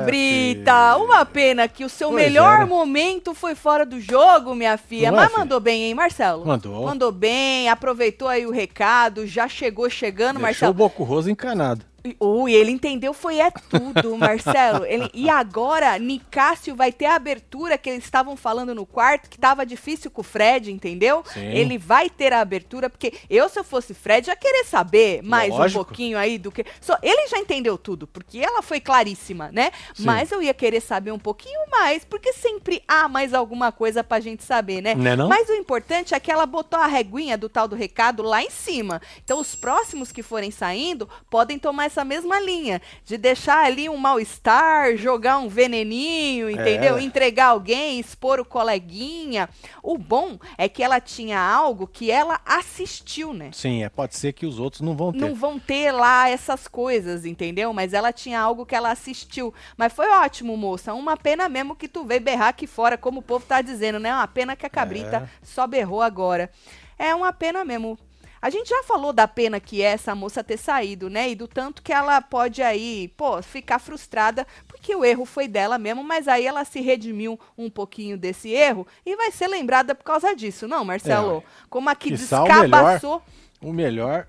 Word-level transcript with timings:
Cabrita, 0.00 0.96
uma 0.96 1.24
pena 1.24 1.68
que 1.68 1.84
o 1.84 1.88
seu 1.88 2.10
Pois 2.10 2.22
melhor 2.24 2.56
é, 2.56 2.58
né? 2.60 2.64
momento 2.64 3.34
foi 3.34 3.54
fora 3.54 3.84
do 3.84 4.00
jogo, 4.00 4.54
minha 4.54 4.76
filha. 4.76 5.10
Não 5.10 5.18
é, 5.18 5.22
Mas 5.22 5.30
filha? 5.30 5.40
mandou 5.40 5.60
bem, 5.60 5.84
hein, 5.84 5.94
Marcelo? 5.94 6.46
Mandou. 6.46 6.84
Mandou 6.84 7.12
bem, 7.12 7.68
aproveitou 7.68 8.28
aí 8.28 8.46
o 8.46 8.50
recado, 8.50 9.26
já 9.26 9.48
chegou 9.48 9.88
chegando, 9.90 10.34
Deixou 10.36 10.42
Marcelo. 10.42 10.70
o 10.70 10.74
Boco 10.74 11.02
Roso 11.04 11.30
encanado. 11.30 11.84
Ui, 12.20 12.52
ele 12.52 12.70
entendeu, 12.70 13.12
foi 13.12 13.40
é 13.40 13.50
tudo, 13.50 14.16
Marcelo. 14.16 14.84
Ele- 14.86 15.10
e 15.12 15.28
agora, 15.28 15.98
Nicásio 15.98 16.74
vai 16.76 16.92
ter 16.92 17.06
a 17.06 17.16
abertura 17.16 17.76
que 17.76 17.90
eles 17.90 18.04
estavam 18.04 18.36
falando 18.36 18.74
no 18.74 18.86
quarto, 18.86 19.28
que 19.28 19.38
tava 19.38 19.66
difícil 19.66 20.10
com 20.10 20.20
o 20.20 20.24
Fred, 20.24 20.70
entendeu? 20.70 21.22
Sim. 21.32 21.44
Ele 21.44 21.76
vai 21.76 22.08
ter 22.08 22.32
a 22.32 22.40
abertura, 22.40 22.88
porque 22.88 23.12
eu, 23.28 23.48
se 23.48 23.58
eu 23.58 23.64
fosse 23.64 23.94
Fred, 23.94 24.28
ia 24.28 24.36
querer 24.36 24.64
saber 24.64 25.22
mais 25.22 25.50
Lógico. 25.50 25.80
um 25.80 25.84
pouquinho 25.84 26.18
aí 26.18 26.38
do 26.38 26.52
que. 26.52 26.64
Só, 26.80 26.96
ele 27.02 27.26
já 27.28 27.38
entendeu 27.38 27.76
tudo, 27.76 28.06
porque 28.06 28.38
ela 28.38 28.62
foi 28.62 28.80
claríssima, 28.80 29.50
né? 29.52 29.72
Sim. 29.94 30.04
Mas 30.04 30.30
eu 30.30 30.40
ia 30.40 30.54
querer 30.54 30.80
saber 30.80 31.10
um 31.12 31.18
pouquinho 31.18 31.60
mais, 31.70 32.04
porque 32.04 32.32
sempre 32.32 32.82
há 32.86 33.08
mais 33.08 33.34
alguma 33.34 33.72
coisa 33.72 34.04
pra 34.04 34.20
gente 34.20 34.44
saber, 34.44 34.80
né? 34.80 34.94
Né 34.94 35.16
não? 35.16 35.28
Mas 35.28 35.48
o 35.48 35.54
importante 35.54 36.14
é 36.14 36.20
que 36.20 36.30
ela 36.30 36.46
botou 36.46 36.78
a 36.78 36.86
reguinha 36.86 37.36
do 37.36 37.48
tal 37.48 37.66
do 37.66 37.76
recado 37.76 38.22
lá 38.22 38.42
em 38.42 38.50
cima. 38.50 39.02
Então, 39.24 39.40
os 39.40 39.54
próximos 39.54 40.12
que 40.12 40.22
forem 40.22 40.50
saindo 40.50 41.08
podem 41.28 41.58
tomar 41.58 41.86
essa 41.86 41.97
mesma 42.04 42.40
linha 42.40 42.80
de 43.04 43.16
deixar 43.16 43.64
ali 43.64 43.88
um 43.88 43.96
mal-estar, 43.96 44.96
jogar 44.96 45.38
um 45.38 45.48
veneninho, 45.48 46.50
entendeu? 46.50 46.96
É. 46.96 47.02
Entregar 47.02 47.46
alguém, 47.48 47.98
expor 48.00 48.40
o 48.40 48.44
coleguinha. 48.44 49.48
O 49.82 49.96
bom 49.96 50.38
é 50.56 50.68
que 50.68 50.82
ela 50.82 51.00
tinha 51.00 51.40
algo 51.40 51.86
que 51.86 52.10
ela 52.10 52.40
assistiu, 52.44 53.32
né? 53.32 53.50
Sim, 53.52 53.82
é, 53.82 53.88
pode 53.88 54.16
ser 54.16 54.32
que 54.32 54.46
os 54.46 54.58
outros 54.58 54.82
não 54.82 54.96
vão 54.96 55.12
ter. 55.12 55.18
Não 55.18 55.34
vão 55.34 55.58
ter 55.58 55.92
lá 55.92 56.28
essas 56.28 56.68
coisas, 56.68 57.24
entendeu? 57.24 57.72
Mas 57.72 57.92
ela 57.92 58.12
tinha 58.12 58.40
algo 58.40 58.66
que 58.66 58.74
ela 58.74 58.90
assistiu. 58.90 59.52
Mas 59.76 59.92
foi 59.92 60.08
ótimo, 60.08 60.56
moça. 60.56 60.94
Uma 60.94 61.16
pena 61.16 61.48
mesmo 61.48 61.76
que 61.76 61.88
tu 61.88 62.04
veio 62.04 62.20
berrar 62.20 62.48
aqui 62.48 62.66
fora, 62.66 62.98
como 62.98 63.20
o 63.20 63.22
povo 63.22 63.44
tá 63.46 63.62
dizendo, 63.62 63.98
né? 63.98 64.12
Uma 64.12 64.28
pena 64.28 64.56
que 64.56 64.66
a 64.66 64.70
cabrita 64.70 65.30
só 65.42 65.66
berrou 65.66 66.02
agora. 66.02 66.50
É 66.98 67.14
uma 67.14 67.32
pena 67.32 67.64
mesmo. 67.64 67.98
A 68.40 68.50
gente 68.50 68.68
já 68.68 68.82
falou 68.84 69.12
da 69.12 69.26
pena 69.26 69.58
que 69.58 69.82
é 69.82 69.86
essa 69.86 70.14
moça 70.14 70.44
ter 70.44 70.56
saído, 70.56 71.10
né? 71.10 71.30
E 71.30 71.34
do 71.34 71.48
tanto 71.48 71.82
que 71.82 71.92
ela 71.92 72.20
pode 72.20 72.62
aí, 72.62 73.08
pô, 73.16 73.42
ficar 73.42 73.78
frustrada, 73.78 74.46
porque 74.66 74.94
o 74.94 75.04
erro 75.04 75.24
foi 75.24 75.48
dela 75.48 75.76
mesmo, 75.78 76.04
mas 76.04 76.28
aí 76.28 76.46
ela 76.46 76.64
se 76.64 76.80
redimiu 76.80 77.38
um 77.56 77.68
pouquinho 77.68 78.16
desse 78.16 78.50
erro 78.50 78.86
e 79.04 79.16
vai 79.16 79.30
ser 79.32 79.48
lembrada 79.48 79.94
por 79.94 80.04
causa 80.04 80.34
disso, 80.34 80.68
não, 80.68 80.84
Marcelo? 80.84 81.42
Como 81.68 81.90
aqui 81.90 82.10
Quiçá 82.10 82.42
o 82.42 82.44
melhor. 82.44 82.62
descabaçou 82.62 83.22
O 83.60 83.72
melhor, 83.72 84.26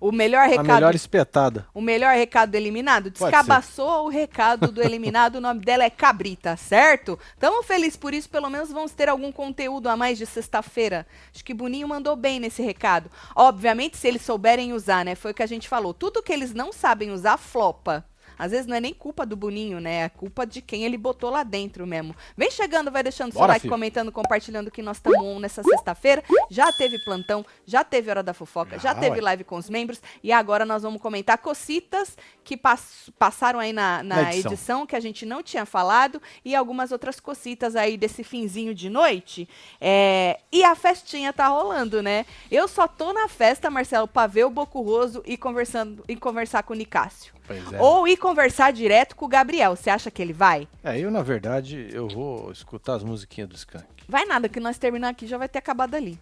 o 0.00 0.10
melhor 0.10 0.44
a 0.44 0.46
recado. 0.46 0.66
melhor 0.66 0.94
espetada. 0.94 1.66
O 1.74 1.80
melhor 1.80 2.14
recado 2.16 2.52
do 2.52 2.56
eliminado? 2.56 3.10
Descabaçou 3.10 4.06
o 4.06 4.08
recado 4.08 4.72
do 4.72 4.82
eliminado, 4.82 5.36
o 5.36 5.40
nome 5.40 5.60
dela 5.60 5.84
é 5.84 5.90
Cabrita, 5.90 6.56
certo? 6.56 7.18
Tamo 7.38 7.62
feliz 7.62 7.96
por 7.96 8.14
isso, 8.14 8.28
pelo 8.28 8.48
menos 8.48 8.72
vamos 8.72 8.92
ter 8.92 9.08
algum 9.08 9.30
conteúdo 9.30 9.88
a 9.88 9.96
mais 9.96 10.16
de 10.16 10.26
sexta-feira. 10.26 11.06
Acho 11.34 11.44
que 11.44 11.54
Boninho 11.54 11.86
mandou 11.86 12.16
bem 12.16 12.40
nesse 12.40 12.62
recado. 12.62 13.10
Obviamente, 13.36 13.96
se 13.96 14.08
eles 14.08 14.22
souberem 14.22 14.72
usar, 14.72 15.04
né? 15.04 15.14
Foi 15.14 15.32
o 15.32 15.34
que 15.34 15.42
a 15.42 15.46
gente 15.46 15.68
falou. 15.68 15.92
Tudo 15.92 16.22
que 16.22 16.32
eles 16.32 16.54
não 16.54 16.72
sabem 16.72 17.10
usar, 17.10 17.36
flopa. 17.36 18.04
Às 18.40 18.50
vezes 18.52 18.66
não 18.66 18.76
é 18.76 18.80
nem 18.80 18.94
culpa 18.94 19.26
do 19.26 19.36
Boninho, 19.36 19.80
né? 19.80 20.04
É 20.04 20.08
culpa 20.08 20.46
de 20.46 20.60
quem 20.62 20.84
ele 20.84 20.96
botou 20.96 21.28
lá 21.30 21.42
dentro 21.42 21.86
mesmo. 21.86 22.14
Vem 22.36 22.50
chegando, 22.50 22.90
vai 22.90 23.02
deixando 23.02 23.32
seu 23.32 23.40
Bora, 23.40 23.52
like, 23.52 23.62
filho. 23.62 23.72
comentando, 23.72 24.10
compartilhando 24.10 24.70
que 24.70 24.80
nós 24.82 24.96
estamos 24.96 25.20
on 25.20 25.38
nessa 25.38 25.62
sexta-feira. 25.62 26.24
Já 26.50 26.72
teve 26.72 26.98
plantão, 27.04 27.44
já 27.66 27.84
teve 27.84 28.10
Hora 28.10 28.22
da 28.22 28.32
Fofoca, 28.34 28.78
já 28.78 28.92
Ah, 28.92 28.94
teve 28.94 29.16
ué. 29.16 29.20
live 29.22 29.44
com 29.44 29.56
os 29.56 29.68
membros. 29.68 30.00
E 30.22 30.32
agora 30.32 30.64
nós 30.64 30.82
vamos 30.82 31.00
comentar 31.02 31.36
cocitas 31.38 32.16
que 32.42 32.56
pass- 32.56 33.10
passaram 33.18 33.60
aí 33.60 33.72
na, 33.72 34.02
na 34.02 34.16
Na 34.22 34.32
edição. 34.32 34.52
edição. 34.52 34.86
que 34.86 34.96
a 34.96 35.00
gente 35.00 35.26
não 35.26 35.42
tinha 35.42 35.66
falado 35.66 36.20
e 36.44 36.54
algumas 36.54 36.90
outras 36.92 37.20
cocitas 37.20 37.76
aí 37.76 37.96
desse 37.96 38.24
finzinho 38.24 38.74
de 38.74 38.88
noite. 38.88 39.48
É, 39.80 40.40
e 40.50 40.64
a 40.64 40.74
festinha 40.74 41.32
tá 41.32 41.48
rolando, 41.48 42.02
né? 42.02 42.24
Eu 42.50 42.66
só 42.66 42.88
tô 42.88 43.12
na 43.12 43.28
festa, 43.28 43.70
Marcelo, 43.70 44.08
pra 44.08 44.26
ver 44.26 44.44
o 44.46 44.50
Boco 44.50 44.80
Roso 44.80 45.22
e, 45.26 45.36
conversando, 45.36 46.02
e 46.08 46.16
conversar 46.16 46.62
com 46.62 46.72
o 46.72 46.76
Nicásio. 46.76 47.32
Pois 47.50 47.72
é. 47.72 47.82
Ou 47.82 48.06
ir 48.06 48.16
conversar 48.16 48.72
direto 48.72 49.16
com 49.16 49.24
o 49.24 49.28
Gabriel. 49.28 49.74
Você 49.74 49.90
acha 49.90 50.08
que 50.08 50.22
ele 50.22 50.32
vai? 50.32 50.68
É, 50.84 50.96
eu, 51.00 51.10
na 51.10 51.20
verdade, 51.20 51.88
eu 51.92 52.06
vou 52.06 52.52
escutar 52.52 52.94
as 52.94 53.02
musiquinhas 53.02 53.48
do 53.48 53.56
Skank. 53.56 53.84
Vai 54.08 54.24
nada, 54.24 54.48
que 54.48 54.60
nós 54.60 54.78
terminar 54.78 55.08
aqui 55.08 55.26
já 55.26 55.36
vai 55.36 55.48
ter 55.48 55.58
acabado 55.58 55.96
ali. 55.96 56.16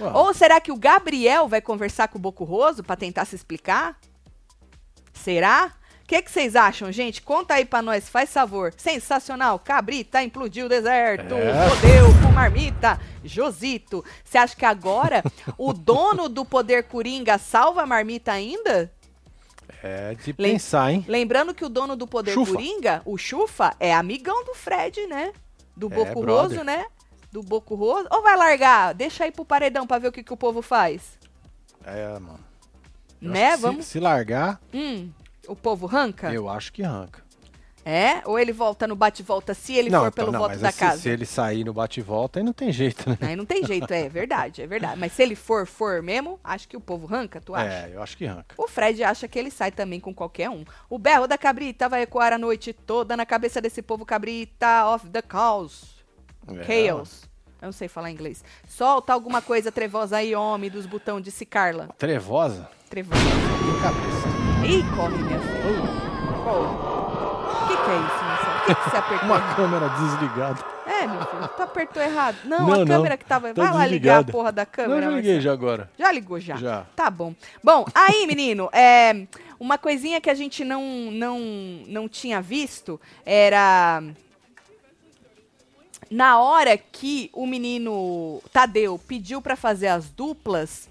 Ué, 0.00 0.10
Ou 0.12 0.34
será 0.34 0.60
que 0.60 0.72
o 0.72 0.76
Gabriel 0.76 1.46
vai 1.46 1.60
conversar 1.60 2.08
com 2.08 2.18
o 2.18 2.20
Boco 2.20 2.42
Roso 2.42 2.82
pra 2.82 2.96
tentar 2.96 3.24
se 3.24 3.36
explicar? 3.36 3.96
Será? 5.12 5.72
O 6.02 6.08
que 6.08 6.22
que 6.22 6.30
vocês 6.30 6.56
acham, 6.56 6.90
gente? 6.90 7.22
Conta 7.22 7.54
aí 7.54 7.64
pra 7.64 7.80
nós, 7.80 8.08
faz 8.08 8.32
favor. 8.32 8.74
Sensacional. 8.76 9.60
Cabrita 9.60 10.20
implodiu 10.24 10.66
o 10.66 10.68
deserto. 10.68 11.34
É. 11.34 11.68
Fodeu 11.68 12.06
com 12.20 12.32
marmita. 12.32 12.98
Josito. 13.22 14.04
Você 14.24 14.38
acha 14.38 14.56
que 14.56 14.64
agora 14.64 15.22
o 15.56 15.72
dono 15.72 16.28
do 16.28 16.44
poder 16.44 16.84
coringa 16.84 17.38
salva 17.38 17.82
a 17.82 17.86
marmita 17.86 18.32
ainda? 18.32 18.90
É 19.82 20.14
de 20.14 20.34
Lem- 20.38 20.52
pensar, 20.52 20.90
hein? 20.92 21.04
Lembrando 21.06 21.54
que 21.54 21.64
o 21.64 21.68
dono 21.68 21.94
do 21.96 22.06
poder 22.06 22.32
Chufa. 22.32 22.52
coringa, 22.52 23.02
o 23.04 23.16
Chufa, 23.16 23.74
é 23.78 23.94
amigão 23.94 24.44
do 24.44 24.54
Fred, 24.54 25.06
né? 25.06 25.32
Do 25.76 25.86
É, 25.92 25.94
Boco. 25.94 26.24
Roso, 26.24 26.64
né? 26.64 26.86
Do 27.30 27.42
Boco 27.42 27.74
Roso. 27.76 28.08
Ou 28.10 28.22
vai 28.22 28.36
largar? 28.36 28.92
Deixa 28.94 29.24
aí 29.24 29.30
pro 29.30 29.44
paredão 29.44 29.86
pra 29.86 29.98
ver 29.98 30.08
o 30.08 30.12
que, 30.12 30.22
que 30.24 30.32
o 30.32 30.36
povo 30.36 30.62
faz. 30.62 31.18
É, 31.84 32.08
mano. 32.18 32.40
Eu 33.22 33.30
Né? 33.30 33.50
que 33.50 33.56
se- 33.56 33.62
Vamos. 33.62 33.86
Se, 33.86 34.00
largar, 34.00 34.60
Hum, 34.74 35.10
o 35.46 35.54
povo 35.54 35.86
ranca? 35.86 36.32
eu 36.32 36.48
acho 36.48 36.72
que 36.72 36.82
arranca. 36.82 37.22
É? 37.90 38.20
Ou 38.26 38.38
ele 38.38 38.52
volta 38.52 38.86
no 38.86 38.94
bate-volta 38.94 39.54
se 39.54 39.74
ele 39.74 39.88
não, 39.88 40.00
for 40.00 40.08
então, 40.08 40.24
pelo 40.26 40.32
não, 40.32 40.40
voto 40.40 40.58
da 40.58 40.70
se, 40.70 40.78
casa? 40.78 41.00
se 41.00 41.08
ele 41.08 41.24
sair 41.24 41.64
no 41.64 41.72
bate-volta, 41.72 42.38
aí 42.38 42.44
não 42.44 42.52
tem 42.52 42.70
jeito, 42.70 43.08
né? 43.08 43.16
Aí 43.22 43.34
não 43.34 43.46
tem 43.46 43.64
jeito, 43.64 43.90
é 43.90 44.06
verdade, 44.10 44.60
é 44.60 44.66
verdade. 44.66 45.00
Mas 45.00 45.12
se 45.12 45.22
ele 45.22 45.34
for, 45.34 45.66
for 45.66 46.02
mesmo, 46.02 46.38
acho 46.44 46.68
que 46.68 46.76
o 46.76 46.82
povo 46.82 47.06
ranca, 47.06 47.40
tu 47.40 47.54
acha? 47.54 47.88
É, 47.88 47.92
eu 47.94 48.02
acho 48.02 48.14
que 48.14 48.26
arranca. 48.26 48.54
O 48.58 48.68
Fred 48.68 49.02
acha 49.02 49.26
que 49.26 49.38
ele 49.38 49.50
sai 49.50 49.70
também 49.70 50.00
com 50.00 50.12
qualquer 50.12 50.50
um. 50.50 50.66
O 50.90 50.98
berro 50.98 51.26
da 51.26 51.38
cabrita 51.38 51.88
vai 51.88 52.02
ecoar 52.02 52.30
a 52.34 52.36
noite 52.36 52.74
toda 52.74 53.16
na 53.16 53.24
cabeça 53.24 53.58
desse 53.58 53.80
povo 53.80 54.04
cabrita 54.04 54.86
of 54.88 55.08
the 55.08 55.22
chaos. 55.26 56.04
É, 56.46 56.64
Chaos. 56.88 57.22
Eu 57.62 57.66
não 57.66 57.72
sei 57.72 57.88
falar 57.88 58.10
inglês. 58.10 58.44
Solta 58.66 59.14
alguma 59.14 59.40
coisa 59.40 59.72
trevosa 59.72 60.18
aí, 60.18 60.34
homem 60.34 60.68
dos 60.68 60.84
botão, 60.84 61.22
disse 61.22 61.46
Carla. 61.46 61.88
Trevosa, 61.96 62.68
Trevosa. 62.90 63.18
cabeça. 63.80 64.28
Ih, 64.66 64.82
corre, 64.94 65.16
minha 65.16 65.40
filha. 65.40 66.44
Corre. 66.44 67.07
Que, 67.88 67.94
é 67.94 67.98
isso, 67.98 68.24
Marcelo? 68.24 68.58
O 68.58 68.66
que, 68.66 68.74
que 68.74 68.90
você 68.90 68.96
apertou? 68.96 69.26
Uma 69.28 69.36
errado? 69.36 69.56
câmera 69.56 69.88
desligada. 69.88 70.64
É, 70.86 71.06
meu 71.06 71.26
filho, 71.26 71.48
tu 71.56 71.62
apertou 71.62 72.02
errado. 72.02 72.36
Não, 72.44 72.58
Não, 72.66 72.72
a 72.74 72.78
não, 72.78 72.86
câmera 72.86 73.16
que 73.16 73.24
tava. 73.24 73.52
tá 73.54 73.62
Vai 73.62 73.72
lá 73.72 73.86
ligar 73.86 74.20
a 74.20 74.24
porra 74.24 74.50
da 74.52 74.62
Não, 74.62 74.70
câmera, 74.70 75.06
eu 75.06 75.10
já 75.10 75.16
liguei 75.16 75.32
Marcelo. 75.34 75.40
já 75.40 75.52
agora. 75.52 75.90
Já 75.98 76.12
ligou 76.12 76.40
já? 76.40 76.56
Já. 76.56 76.86
Tá 76.96 77.10
bom. 77.10 77.34
Bom, 77.62 77.86
aí, 77.94 78.26
menino, 78.26 78.68
é, 78.72 79.26
uma 79.60 79.76
coisinha 79.78 80.20
que 80.20 80.30
a 80.30 80.34
gente 80.34 80.64
não, 80.64 80.82
não, 81.10 81.38
não 81.86 82.08
tinha 82.08 82.40
visto 82.40 83.00
era. 83.24 84.02
Na 86.10 86.40
hora 86.40 86.76
que 86.78 87.28
o 87.34 87.46
menino 87.46 88.42
Tadeu 88.50 88.98
pediu 89.06 89.42
pra 89.42 89.56
fazer 89.56 89.88
as 89.88 90.08
duplas, 90.08 90.88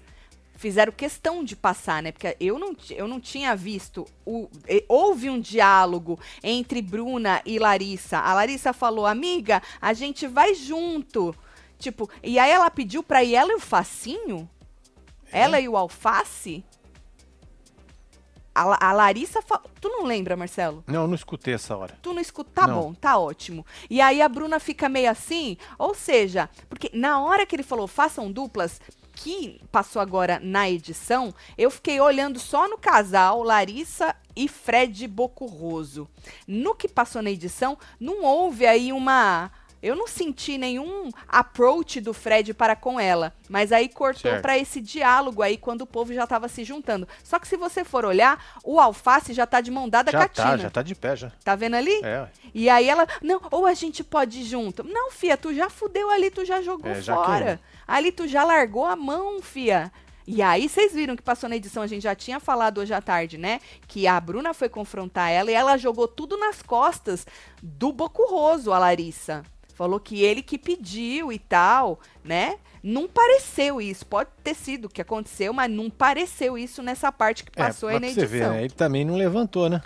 fizeram 0.58 0.92
questão 0.92 1.42
de 1.42 1.56
passar, 1.56 2.02
né? 2.02 2.12
Porque 2.12 2.36
eu 2.38 2.58
não, 2.58 2.76
eu 2.90 3.08
não 3.08 3.18
tinha 3.18 3.56
visto. 3.56 4.04
O, 4.26 4.50
e- 4.68 4.84
houve 4.88 5.30
um 5.30 5.40
diálogo 5.40 6.18
entre 6.42 6.82
Bruna 6.82 7.40
e 7.46 7.58
Larissa. 7.58 8.18
A 8.18 8.34
Larissa 8.34 8.72
falou, 8.74 9.06
amiga, 9.06 9.62
a 9.80 9.92
gente 9.94 10.26
vai 10.26 10.52
junto. 10.54 11.34
Tipo, 11.78 12.10
e 12.22 12.38
aí 12.38 12.50
ela 12.50 12.68
pediu 12.70 13.02
pra 13.02 13.22
ir 13.24 13.36
ela 13.36 13.52
e 13.52 13.54
o 13.56 13.60
Facinho? 13.60 14.50
Ela 15.32 15.60
e 15.60 15.68
o 15.68 15.76
Alface? 15.76 16.64
A, 18.54 18.88
a 18.88 18.92
Larissa. 18.92 19.40
fa- 19.40 19.62
Tu 19.80 19.88
não 19.88 20.04
lembra, 20.04 20.36
Marcelo? 20.36 20.82
Não, 20.86 21.02
eu 21.02 21.06
não 21.06 21.14
escutei 21.14 21.54
essa 21.54 21.76
hora. 21.76 21.96
Tu 22.02 22.12
não 22.12 22.20
escuta. 22.20 22.50
Tá 22.52 22.66
Não. 22.66 22.80
bom, 22.80 22.94
tá 22.94 23.16
ótimo. 23.16 23.64
E 23.88 24.00
aí 24.00 24.20
a 24.20 24.28
Bruna 24.28 24.58
fica 24.58 24.88
meio 24.88 25.08
assim, 25.10 25.56
ou 25.78 25.94
seja, 25.94 26.50
porque 26.68 26.90
na 26.92 27.20
hora 27.22 27.46
que 27.46 27.54
ele 27.54 27.62
falou 27.62 27.86
façam 27.86 28.32
duplas, 28.32 28.80
que 29.20 29.60
passou 29.72 30.00
agora 30.00 30.38
na 30.40 30.70
edição, 30.70 31.34
eu 31.56 31.72
fiquei 31.72 32.00
olhando 32.00 32.38
só 32.38 32.68
no 32.68 32.78
casal 32.78 33.42
Larissa 33.42 34.14
e 34.36 34.46
Fred 34.46 35.08
Bocurroso. 35.08 36.08
No 36.46 36.72
que 36.72 36.86
passou 36.86 37.20
na 37.20 37.30
edição, 37.30 37.76
não 37.98 38.22
houve 38.22 38.64
aí 38.64 38.92
uma. 38.92 39.50
Eu 39.80 39.94
não 39.94 40.08
senti 40.08 40.58
nenhum 40.58 41.08
approach 41.28 42.00
do 42.00 42.12
Fred 42.12 42.52
para 42.52 42.74
com 42.74 42.98
ela, 42.98 43.32
mas 43.48 43.70
aí 43.70 43.88
cortou 43.88 44.40
para 44.40 44.58
esse 44.58 44.80
diálogo 44.80 45.40
aí 45.40 45.56
quando 45.56 45.82
o 45.82 45.86
povo 45.86 46.12
já 46.12 46.24
estava 46.24 46.48
se 46.48 46.64
juntando. 46.64 47.06
Só 47.22 47.38
que 47.38 47.46
se 47.46 47.56
você 47.56 47.84
for 47.84 48.04
olhar, 48.04 48.44
o 48.64 48.80
Alface 48.80 49.32
já 49.32 49.46
tá 49.46 49.60
de 49.60 49.70
mão 49.70 49.88
dada 49.88 50.10
com 50.10 50.18
Já 50.18 50.24
a 50.24 50.28
Tina. 50.28 50.46
tá, 50.50 50.56
já 50.56 50.70
tá 50.70 50.82
de 50.82 50.94
pé, 50.96 51.14
já. 51.14 51.30
Tá 51.44 51.54
vendo 51.54 51.74
ali? 51.76 52.00
É. 52.04 52.28
E 52.52 52.68
aí 52.68 52.88
ela, 52.88 53.06
não, 53.22 53.40
ou 53.52 53.66
a 53.66 53.74
gente 53.74 54.02
pode 54.02 54.40
ir 54.40 54.44
junto. 54.44 54.82
Não, 54.82 55.12
fia, 55.12 55.36
tu 55.36 55.54
já 55.54 55.70
fudeu 55.70 56.10
ali, 56.10 56.28
tu 56.30 56.44
já 56.44 56.60
jogou 56.60 56.90
É, 56.90 57.00
já 57.00 57.14
fora. 57.14 57.38
queimou. 57.44 57.58
Ali 57.88 58.12
tu 58.12 58.28
já 58.28 58.44
largou 58.44 58.84
a 58.84 58.94
mão, 58.94 59.40
fia. 59.40 59.90
E 60.26 60.42
aí 60.42 60.68
vocês 60.68 60.92
viram 60.92 61.16
que 61.16 61.22
passou 61.22 61.48
na 61.48 61.56
edição, 61.56 61.82
a 61.82 61.86
gente 61.86 62.02
já 62.02 62.14
tinha 62.14 62.38
falado 62.38 62.78
hoje 62.78 62.92
à 62.92 63.00
tarde, 63.00 63.38
né? 63.38 63.60
Que 63.86 64.06
a 64.06 64.20
Bruna 64.20 64.52
foi 64.52 64.68
confrontar 64.68 65.30
ela 65.30 65.50
e 65.50 65.54
ela 65.54 65.78
jogou 65.78 66.06
tudo 66.06 66.36
nas 66.36 66.60
costas 66.60 67.26
do 67.62 67.90
Bocurroso, 67.90 68.70
a 68.70 68.78
Larissa. 68.78 69.42
Falou 69.74 69.98
que 69.98 70.22
ele 70.22 70.42
que 70.42 70.58
pediu 70.58 71.32
e 71.32 71.38
tal, 71.38 71.98
né? 72.22 72.58
Não 72.82 73.08
pareceu 73.08 73.80
isso. 73.80 74.04
Pode 74.04 74.28
ter 74.44 74.54
sido 74.54 74.84
o 74.84 74.88
que 74.90 75.00
aconteceu, 75.00 75.54
mas 75.54 75.70
não 75.70 75.88
pareceu 75.88 76.58
isso 76.58 76.82
nessa 76.82 77.10
parte 77.10 77.42
que 77.42 77.50
passou 77.50 77.88
é, 77.88 77.94
aí 77.94 78.00
na 78.00 78.06
edição. 78.08 78.28
Você 78.28 78.38
vê, 78.38 78.48
né? 78.48 78.64
Ele 78.64 78.74
também 78.74 79.06
não 79.06 79.16
levantou, 79.16 79.70
né? 79.70 79.80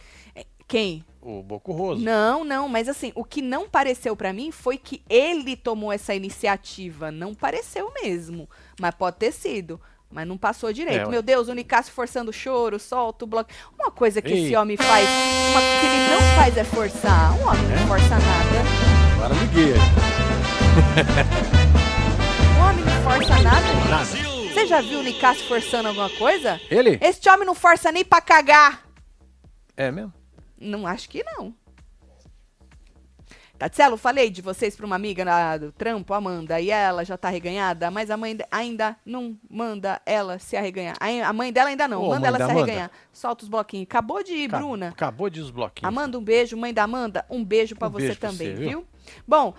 Quem? 0.66 1.04
O 1.24 1.40
Boco 1.40 1.70
Roso. 1.70 2.02
Não, 2.02 2.42
não, 2.44 2.66
mas 2.68 2.88
assim, 2.88 3.12
o 3.14 3.22
que 3.24 3.40
não 3.40 3.68
pareceu 3.68 4.16
para 4.16 4.32
mim 4.32 4.50
foi 4.50 4.76
que 4.76 5.04
ele 5.08 5.54
tomou 5.54 5.92
essa 5.92 6.12
iniciativa. 6.12 7.12
Não 7.12 7.32
pareceu 7.32 7.92
mesmo. 8.02 8.50
Mas 8.80 8.92
pode 8.96 9.18
ter 9.18 9.30
sido. 9.30 9.80
Mas 10.10 10.26
não 10.26 10.36
passou 10.36 10.72
direito. 10.72 11.06
É, 11.06 11.08
Meu 11.08 11.22
Deus, 11.22 11.46
o 11.46 11.54
Nicásio 11.54 11.92
forçando 11.92 12.30
o 12.30 12.34
choro, 12.34 12.80
solta 12.80 13.24
o 13.24 13.28
bloco. 13.28 13.50
Uma 13.78 13.92
coisa 13.92 14.20
que 14.20 14.32
Ei. 14.32 14.44
esse 14.44 14.56
homem 14.56 14.76
faz, 14.76 15.08
uma 15.50 15.60
coisa 15.60 15.80
que 15.80 15.86
ele 15.86 16.08
não 16.10 16.20
faz 16.34 16.56
é 16.56 16.64
forçar. 16.64 17.32
Um 17.38 17.46
homem 17.48 17.64
é? 17.64 17.68
não 17.78 17.86
força 17.86 18.08
nada. 18.08 18.64
Agora 19.14 19.34
liguei. 19.34 19.72
um 22.58 22.62
homem 22.68 22.84
não 22.84 23.02
força 23.04 23.38
nada, 23.42 23.64
gente. 23.66 23.86
Brasil. 23.86 24.32
Você 24.52 24.66
já 24.66 24.80
viu 24.80 24.98
o 24.98 25.02
Nicásio 25.02 25.46
forçando 25.46 25.86
alguma 25.88 26.10
coisa? 26.10 26.60
Ele? 26.68 26.98
Esse 27.00 27.28
homem 27.30 27.46
não 27.46 27.54
força 27.54 27.92
nem 27.92 28.04
pra 28.04 28.20
cagar. 28.20 28.82
É 29.76 29.90
mesmo? 29.90 30.12
Não, 30.62 30.86
acho 30.86 31.08
que 31.08 31.22
não. 31.24 31.54
Tatielo, 33.62 33.96
falei 33.96 34.28
de 34.28 34.42
vocês 34.42 34.74
para 34.74 34.84
uma 34.84 34.96
amiga 34.96 35.24
na, 35.24 35.56
do 35.56 35.70
trampo, 35.70 36.12
Amanda, 36.12 36.60
e 36.60 36.68
ela 36.68 37.04
já 37.04 37.16
tá 37.16 37.28
arreganhada, 37.28 37.92
mas 37.92 38.10
a 38.10 38.16
mãe 38.16 38.36
ainda 38.50 38.96
não 39.06 39.38
manda 39.48 40.02
ela 40.04 40.36
se 40.40 40.56
arreganhar. 40.56 40.96
A 41.24 41.32
mãe 41.32 41.52
dela 41.52 41.70
ainda 41.70 41.86
não, 41.86 42.02
Ô, 42.02 42.08
manda 42.08 42.26
ela 42.26 42.38
se 42.38 42.50
arreganhar. 42.50 42.90
Solta 43.12 43.44
os 43.44 43.48
bloquinhos. 43.48 43.84
Acabou 43.84 44.20
de 44.24 44.32
ir, 44.32 44.48
Bruna. 44.48 44.88
Acabou 44.88 45.30
de 45.30 45.38
ir 45.38 45.42
os 45.44 45.50
bloquinhos. 45.52 45.86
Amanda, 45.86 46.18
um 46.18 46.24
beijo. 46.24 46.56
Mãe 46.56 46.74
da 46.74 46.82
Amanda, 46.82 47.24
um 47.30 47.44
beijo 47.44 47.76
para 47.76 47.86
um 47.86 47.92
você 47.92 48.16
também, 48.16 48.48
você, 48.48 48.54
viu? 48.54 48.68
viu? 48.80 48.86
Bom, 49.26 49.54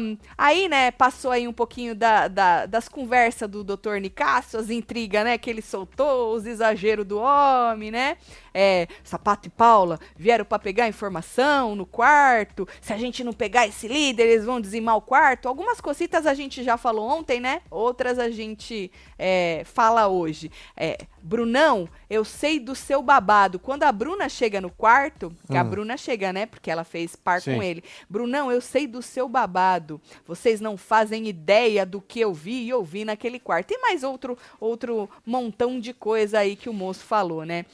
um, 0.00 0.16
aí, 0.36 0.68
né, 0.68 0.90
passou 0.90 1.30
aí 1.30 1.46
um 1.46 1.52
pouquinho 1.52 1.94
da, 1.94 2.28
da, 2.28 2.66
das 2.66 2.88
conversas 2.88 3.48
do 3.48 3.64
Dr. 3.64 3.96
Nicásio, 4.00 4.58
as 4.58 4.70
intrigas, 4.70 5.24
né, 5.24 5.38
que 5.38 5.50
ele 5.50 5.62
soltou, 5.62 6.34
os 6.34 6.46
exageros 6.46 7.06
do 7.06 7.18
homem, 7.18 7.90
né? 7.90 8.16
É, 8.58 8.88
Sapato 9.04 9.48
e 9.48 9.50
Paula 9.50 10.00
vieram 10.16 10.44
para 10.44 10.58
pegar 10.58 10.88
informação 10.88 11.76
no 11.76 11.84
quarto. 11.84 12.66
Se 12.80 12.92
a 12.92 12.96
gente 12.96 13.22
não 13.22 13.34
pegar 13.34 13.66
esse 13.66 13.86
líder, 13.86 14.22
eles 14.22 14.46
vão 14.46 14.60
dizimar 14.60 14.96
o 14.96 15.02
quarto. 15.02 15.46
Algumas 15.46 15.78
cositas 15.78 16.26
a 16.26 16.32
gente 16.32 16.64
já 16.64 16.78
falou 16.78 17.06
ontem, 17.06 17.38
né? 17.38 17.60
Outras 17.70 18.18
a 18.18 18.30
gente 18.30 18.90
é, 19.18 19.62
fala 19.66 20.08
hoje. 20.08 20.50
É, 20.74 20.96
Brunão, 21.22 21.88
eu 22.08 22.24
sei 22.24 22.58
do 22.60 22.74
seu 22.74 23.02
babado. 23.02 23.58
Quando 23.58 23.82
a 23.82 23.92
Bruna 23.92 24.28
chega 24.28 24.60
no 24.60 24.70
quarto, 24.70 25.34
que 25.46 25.54
hum. 25.54 25.60
a 25.60 25.64
Bruna 25.64 25.96
chega, 25.96 26.32
né? 26.32 26.46
Porque 26.46 26.70
ela 26.70 26.84
fez 26.84 27.16
par 27.16 27.40
Sim. 27.40 27.54
com 27.54 27.62
ele. 27.62 27.82
Brunão, 28.08 28.50
eu 28.50 28.60
sei 28.60 28.86
do 28.86 29.02
seu 29.02 29.28
babado. 29.28 30.00
Vocês 30.26 30.60
não 30.60 30.76
fazem 30.76 31.28
ideia 31.28 31.84
do 31.84 32.00
que 32.00 32.20
eu 32.20 32.32
vi 32.32 32.66
e 32.66 32.72
ouvi 32.72 33.04
naquele 33.04 33.38
quarto. 33.38 33.72
E 33.72 33.78
mais 33.78 34.02
outro, 34.02 34.38
outro 34.60 35.08
montão 35.24 35.80
de 35.80 35.92
coisa 35.92 36.40
aí 36.40 36.56
que 36.56 36.68
o 36.68 36.72
moço 36.72 37.04
falou, 37.04 37.44
né? 37.44 37.64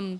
Um, 0.00 0.18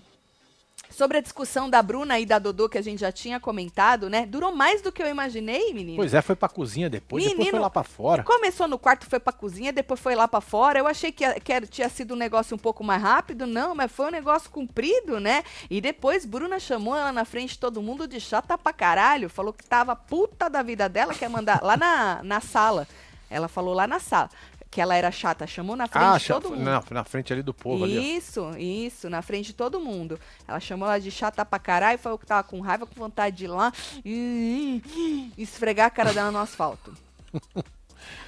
sobre 0.97 1.19
a 1.19 1.21
discussão 1.21 1.69
da 1.69 1.79
Bruna 1.83 2.19
e 2.19 2.25
da 2.25 2.39
Dodô, 2.39 2.67
que 2.67 2.77
a 2.77 2.81
gente 2.81 2.99
já 3.01 3.11
tinha 3.11 3.39
comentado, 3.39 4.09
né? 4.09 4.25
Durou 4.25 4.51
mais 4.51 4.81
do 4.81 4.91
que 4.91 5.03
eu 5.03 5.07
imaginei, 5.07 5.71
menino. 5.71 5.97
Pois 5.97 6.11
é, 6.11 6.23
foi 6.23 6.35
pra 6.35 6.49
cozinha 6.49 6.89
depois, 6.89 7.23
menino, 7.23 7.37
depois 7.37 7.51
foi 7.51 7.59
lá 7.59 7.69
pra 7.69 7.83
fora. 7.83 8.23
Começou 8.23 8.67
no 8.67 8.79
quarto, 8.79 9.05
foi 9.05 9.19
pra 9.19 9.31
cozinha, 9.31 9.71
depois 9.71 9.99
foi 9.99 10.15
lá 10.15 10.27
pra 10.27 10.41
fora. 10.41 10.79
Eu 10.79 10.87
achei 10.87 11.11
que, 11.11 11.23
que 11.41 11.61
tinha 11.67 11.87
sido 11.87 12.15
um 12.15 12.17
negócio 12.17 12.55
um 12.55 12.57
pouco 12.57 12.83
mais 12.83 12.99
rápido, 12.99 13.45
não, 13.45 13.75
mas 13.75 13.91
foi 13.91 14.07
um 14.07 14.11
negócio 14.11 14.49
comprido, 14.49 15.19
né? 15.19 15.43
E 15.69 15.79
depois 15.79 16.25
Bruna 16.25 16.59
chamou 16.59 16.95
ela 16.95 17.11
na 17.11 17.25
frente 17.25 17.51
de 17.51 17.59
todo 17.59 17.79
mundo 17.79 18.07
de 18.07 18.19
chata 18.19 18.57
pra 18.57 18.73
caralho, 18.73 19.29
falou 19.29 19.53
que 19.53 19.63
tava 19.63 19.95
puta 19.95 20.49
da 20.49 20.63
vida 20.63 20.89
dela, 20.89 21.13
quer 21.13 21.29
mandar 21.29 21.59
lá 21.61 21.77
na, 21.77 22.23
na 22.23 22.41
sala. 22.41 22.87
Ela 23.29 23.47
falou 23.47 23.75
lá 23.75 23.85
na 23.85 23.99
sala 23.99 24.31
que 24.77 24.81
ela 24.81 24.95
era 24.95 25.09
chata, 25.09 25.47
chamou 25.47 25.75
na 25.75 25.87
frente 25.87 26.03
ah, 26.05 26.17
de 26.19 26.27
todo 26.27 26.49
mundo. 26.51 26.61
Na, 26.61 26.83
na 26.91 27.03
frente 27.03 27.33
ali 27.33 27.41
do 27.41 27.51
povo. 27.51 27.87
Isso, 27.87 28.45
ali, 28.45 28.85
isso, 28.85 29.09
na 29.09 29.23
frente 29.23 29.47
de 29.47 29.53
todo 29.53 29.79
mundo. 29.79 30.19
Ela 30.47 30.59
chamou 30.59 30.87
ela 30.87 30.99
de 30.99 31.09
chata 31.09 31.43
pra 31.43 31.57
caralho, 31.57 31.97
falou 31.97 32.15
que 32.15 32.27
tava 32.27 32.43
com 32.43 32.59
raiva, 32.61 32.85
com 32.85 32.93
vontade 32.93 33.37
de 33.37 33.45
ir 33.45 33.47
lá 33.47 33.73
e 34.05 35.33
esfregar 35.35 35.87
a 35.87 35.89
cara 35.89 36.13
dela 36.13 36.29
no 36.29 36.37
asfalto. 36.37 36.93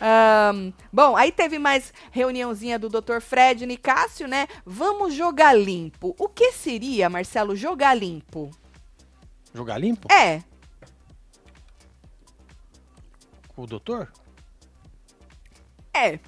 Um, 0.01 0.73
bom, 0.91 1.15
aí 1.15 1.31
teve 1.31 1.57
mais 1.57 1.93
reuniãozinha 2.11 2.77
do 2.77 2.89
Dr. 2.89 3.21
Fred 3.21 3.65
Nicásio, 3.65 4.27
né? 4.27 4.45
Vamos 4.65 5.13
jogar 5.13 5.53
limpo. 5.53 6.13
O 6.17 6.27
que 6.27 6.51
seria, 6.51 7.09
Marcelo, 7.09 7.55
jogar 7.55 7.93
limpo? 7.93 8.51
Jogar 9.53 9.77
limpo? 9.77 10.11
É. 10.11 10.43
O 13.55 13.65
doutor? 13.65 14.11
É. 15.93 16.19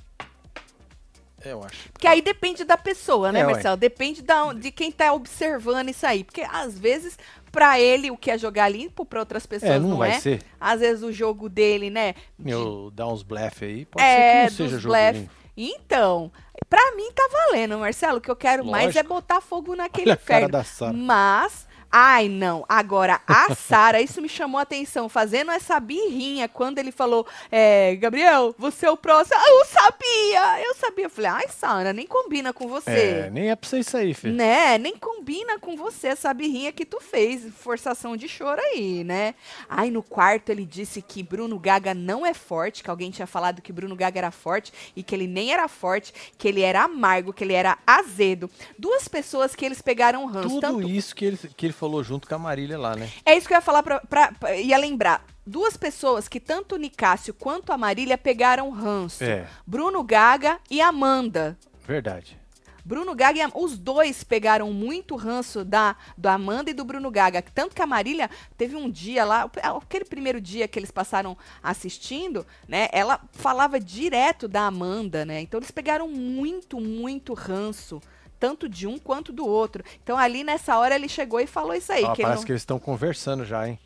é. 1.44 1.52
Eu 1.52 1.64
acho. 1.64 1.90
Porque 1.92 2.08
aí 2.08 2.22
depende 2.22 2.64
da 2.64 2.78
pessoa, 2.78 3.32
né, 3.32 3.42
é, 3.42 3.44
Marcelo? 3.44 3.76
Ué. 3.76 3.80
Depende 3.80 4.22
da, 4.22 4.54
de 4.54 4.72
quem 4.72 4.92
tá 4.92 5.14
observando 5.14 5.90
isso 5.90 6.06
aí. 6.06 6.24
Porque 6.24 6.42
às 6.42 6.78
vezes, 6.78 7.18
para 7.52 7.80
ele, 7.80 8.12
o 8.12 8.18
que 8.18 8.32
é 8.32 8.38
jogar 8.38 8.70
limpo, 8.70 9.06
para 9.06 9.20
outras 9.20 9.46
pessoas 9.46 9.72
é, 9.72 9.80
não, 9.80 9.90
não 9.90 9.98
vai 9.98 10.12
é. 10.12 10.20
Ser. 10.20 10.44
Às 10.60 10.80
vezes 10.80 11.04
o 11.04 11.12
jogo 11.12 11.50
dele, 11.50 11.90
né? 11.90 12.16
De... 12.38 12.52
Eu 12.52 12.92
dar 12.94 13.08
uns 13.08 13.24
blefe 13.24 13.66
aí, 13.66 13.86
pode 13.86 14.04
é, 14.04 14.50
ser 14.50 14.56
que 14.56 14.64
não 14.64 14.70
seja 14.70 14.80
jogo 14.80 14.96
limpo. 14.96 15.32
Então, 15.56 16.32
pra 16.70 16.96
mim 16.96 17.12
tá 17.14 17.28
valendo, 17.32 17.78
Marcelo. 17.78 18.18
O 18.18 18.22
que 18.22 18.32
eu 18.32 18.36
quero 18.36 18.64
Lógico. 18.64 18.72
mais 18.72 18.96
é 18.96 19.04
botar 19.04 19.42
fogo 19.42 19.76
naquele 19.76 20.12
Olha 20.12 20.20
inferno. 20.20 20.50
Mas 20.94 21.68
Ai, 21.92 22.30
não. 22.30 22.66
Agora, 22.70 23.20
a 23.28 23.54
Sara, 23.54 24.02
isso 24.02 24.22
me 24.22 24.30
chamou 24.30 24.60
a 24.60 24.62
atenção, 24.62 25.10
fazendo 25.10 25.52
essa 25.52 25.80
birrinha 25.80 26.48
quando 26.48 26.78
ele 26.78 26.92
falou: 26.92 27.28
é, 27.52 27.96
Gabriel, 27.98 28.56
você 28.58 28.86
é 28.86 28.92
o 28.92 28.96
próximo. 28.96 29.36
Ah, 29.38 29.50
eu 29.50 29.65
sabia! 29.65 30.65
Eu 30.65 30.75
sabia. 30.75 31.06
Eu 31.06 31.10
falei, 31.10 31.32
ai, 31.32 31.48
Sara, 31.50 31.92
nem 31.92 32.08
combina 32.08 32.54
com 32.54 32.68
você. 32.68 32.92
É, 32.92 33.30
nem 33.30 33.50
é 33.50 33.56
pra 33.56 33.70
você 33.70 33.80
isso 33.80 33.98
aí, 33.98 34.13
filho. 34.13 34.34
Né? 34.34 34.77
Nem 34.77 34.96
combina 34.96 35.60
com 35.60 35.75
você 35.75 36.08
essa 36.08 36.34
birrinha 36.34 36.72
que 36.72 36.86
tu 36.86 37.01
fez. 37.01 37.51
Forçação 37.56 38.15
de 38.15 38.27
choro 38.27 38.62
aí, 38.62 39.04
né? 39.04 39.36
Ai, 39.68 39.89
no 39.89 40.01
quarto 40.01 40.50
ele 40.50 40.65
disse 40.65 41.01
que 41.01 41.22
Bruno 41.22 41.60
Gaga 41.60 41.94
não 41.94 42.25
é 42.25 42.34
forte, 42.34 42.84
que 42.84 42.89
alguém 42.89 43.12
tinha 43.12 43.27
falado 43.27 43.62
que 43.62 43.74
Bruno 43.74 43.96
Gaga 43.96 44.20
era 44.20 44.32
forte 44.32 44.72
e 44.96 45.04
que 45.04 45.13
ele 45.13 45.27
nem 45.27 45.51
era 45.51 45.68
forte, 45.68 46.13
que 46.38 46.48
ele 46.48 46.62
era 46.62 46.84
amargo, 46.84 47.34
que 47.34 47.44
ele 47.44 47.54
era 47.54 47.77
azedo. 47.86 48.50
Duas 48.77 49.08
pessoas 49.08 49.56
que 49.56 49.65
eles 49.65 49.82
pegaram 49.82 50.25
ranço. 50.25 50.48
Tudo 50.48 50.62
tanto... 50.62 50.89
isso 50.89 51.15
que 51.15 51.25
ele, 51.25 51.38
que 51.56 51.65
ele 51.65 51.74
falou 51.82 52.04
junto 52.04 52.28
com 52.28 52.36
a 52.36 52.40
Marília 52.40 52.78
lá, 52.78 52.96
né? 52.96 53.10
É 53.26 53.36
isso 53.36 53.48
que 53.48 53.54
eu 53.54 53.58
ia 53.58 53.62
falar 53.62 53.82
pra, 53.82 54.00
pra, 54.02 54.32
pra 54.34 54.56
ia 54.56 54.78
lembrar. 54.78 55.26
Duas 55.46 55.76
pessoas 55.76 56.28
que 56.28 56.40
tanto 56.40 56.76
o 56.76 56.78
Nicásio 56.78 57.34
quanto 57.34 57.74
a 57.74 57.78
Marília 57.78 58.20
pegaram 58.20 58.70
ranço. 58.70 59.24
É. 59.24 59.48
Bruno 59.66 60.04
Gaga 60.04 60.60
e 60.70 60.80
Amanda. 60.80 61.58
Verdade. 61.88 62.40
Bruno 62.86 63.16
Gaga 63.16 63.40
e 63.40 63.52
os 63.56 63.78
dois 63.78 64.24
pegaram 64.24 64.72
muito 64.72 65.16
ranço 65.16 65.64
da 65.66 65.96
do 66.16 66.28
Amanda 66.28 66.70
e 66.70 66.74
do 66.74 66.86
Bruno 66.86 67.10
Gaga. 67.10 67.42
Tanto 67.42 67.76
que 67.76 67.82
a 67.82 67.88
Marília 67.88 68.30
teve 68.56 68.76
um 68.76 68.90
dia 68.90 69.26
lá, 69.26 69.50
aquele 69.64 70.06
primeiro 70.06 70.40
dia 70.40 70.68
que 70.68 70.78
eles 70.78 70.92
passaram 70.92 71.36
assistindo, 71.64 72.46
né? 72.68 72.90
Ela 72.92 73.20
falava 73.34 73.80
direto 73.80 74.48
da 74.48 74.68
Amanda, 74.68 75.26
né? 75.26 75.42
Então 75.42 75.60
eles 75.60 75.72
pegaram 75.72 76.08
muito, 76.08 76.80
muito 76.80 77.34
ranço 77.34 78.02
tanto 78.41 78.67
de 78.67 78.88
um 78.88 78.98
quanto 78.98 79.31
do 79.31 79.45
outro. 79.45 79.83
Então 80.01 80.17
ali 80.17 80.43
nessa 80.43 80.75
hora 80.75 80.95
ele 80.95 81.07
chegou 81.07 81.39
e 81.39 81.45
falou 81.45 81.75
isso 81.75 81.93
aí. 81.93 82.03
Ah, 82.03 82.13
que 82.13 82.24
parece 82.24 82.39
não... 82.39 82.45
que 82.48 82.51
eles 82.51 82.63
estão 82.63 82.79
conversando 82.79 83.45
já, 83.45 83.69
hein? 83.69 83.79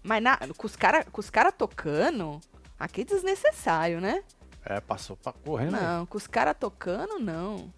Mas 0.00 0.22
na, 0.22 0.38
com 0.56 0.64
os 0.64 0.76
caras 0.76 1.04
cara 1.30 1.50
tocando, 1.50 2.40
aqui 2.78 3.00
é 3.00 3.04
desnecessário, 3.04 4.00
né? 4.00 4.22
É, 4.64 4.80
passou 4.80 5.16
pra 5.16 5.32
correr, 5.32 5.72
né? 5.72 5.80
Não, 5.80 6.06
com 6.06 6.16
os 6.16 6.28
caras 6.28 6.54
tocando, 6.58 7.18
não. 7.18 7.74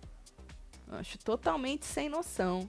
Acho 0.91 1.19
totalmente 1.19 1.87
sem 1.87 2.11
noção. 2.11 2.69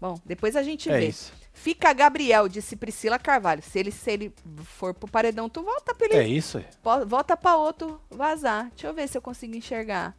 Bom, 0.00 0.20
depois 0.26 0.56
a 0.56 0.64
gente 0.64 0.90
é 0.90 0.98
vê. 0.98 1.06
Isso. 1.06 1.32
Fica 1.52 1.92
Gabriel, 1.92 2.48
disse 2.48 2.74
Priscila 2.74 3.20
Carvalho. 3.20 3.62
Se 3.62 3.78
ele, 3.78 3.92
se 3.92 4.10
ele 4.10 4.34
for 4.64 4.92
pro 4.92 5.08
paredão, 5.08 5.48
tu 5.48 5.62
volta 5.62 5.94
pra 5.94 6.06
ele. 6.06 6.16
É 6.16 6.26
isso. 6.26 6.62
Volta 7.06 7.36
pra 7.36 7.56
outro 7.56 8.00
vazar. 8.10 8.68
Deixa 8.70 8.88
eu 8.88 8.94
ver 8.94 9.08
se 9.08 9.16
eu 9.16 9.22
consigo 9.22 9.54
enxergar. 9.54 10.14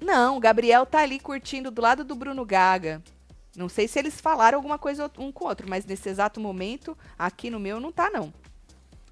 Não, 0.00 0.36
o 0.36 0.40
Gabriel 0.40 0.84
tá 0.84 1.00
ali 1.00 1.18
curtindo 1.18 1.70
do 1.70 1.80
lado 1.80 2.04
do 2.04 2.14
Bruno 2.14 2.44
Gaga. 2.44 3.02
Não 3.56 3.68
sei 3.68 3.86
se 3.86 3.98
eles 3.98 4.20
falaram 4.20 4.58
alguma 4.58 4.78
coisa 4.78 5.10
um 5.18 5.30
com 5.30 5.44
o 5.44 5.48
outro, 5.48 5.68
mas 5.68 5.86
nesse 5.86 6.08
exato 6.08 6.40
momento, 6.40 6.96
aqui 7.18 7.50
no 7.50 7.60
meu, 7.60 7.78
não 7.78 7.92
tá, 7.92 8.10
não. 8.10 8.32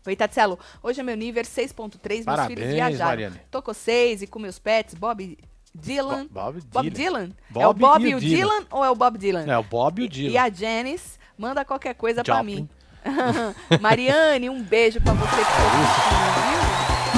Oi, 0.04 0.16
Tatselo. 0.16 0.58
Hoje 0.82 1.00
é 1.00 1.02
meu 1.04 1.16
nível 1.16 1.42
6.3, 1.44 2.26
meus 2.26 2.46
filhos 2.46 2.72
viajaram. 2.72 3.10
Mariane. 3.10 3.40
Tô 3.50 3.62
com 3.62 3.72
6 3.72 4.22
e 4.22 4.26
com 4.26 4.40
meus 4.40 4.58
pets, 4.58 4.94
Bob 4.94 5.38
Dylan. 5.72 6.26
Bo 6.26 6.40
Bob, 6.40 6.60
Bob 6.72 6.90
Dylan. 6.90 7.30
Bob 7.50 7.62
é 7.62 7.66
o 7.68 7.72
Bob 7.72 8.08
e 8.08 8.14
o 8.16 8.20
Dylan. 8.20 8.36
Dylan. 8.36 8.66
ou 8.70 8.84
é 8.84 8.90
o 8.90 8.96
Bob 8.96 9.16
Dylan? 9.16 9.44
É 9.46 9.58
o 9.58 9.62
Bob 9.62 10.02
e 10.02 10.06
o 10.06 10.08
Dylan. 10.08 10.30
E, 10.30 10.32
e 10.32 10.38
a 10.38 10.50
Janice 10.50 11.18
manda 11.38 11.64
qualquer 11.64 11.94
coisa 11.94 12.24
para 12.24 12.42
mim. 12.42 12.68
Mariane, 13.80 14.50
um 14.50 14.60
beijo 14.60 15.00
para 15.00 15.14
você. 15.14 15.40
É 15.40 15.44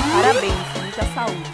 viu? 0.02 0.22
Parabéns, 0.22 0.82
muita 0.82 1.04
saúde. 1.14 1.53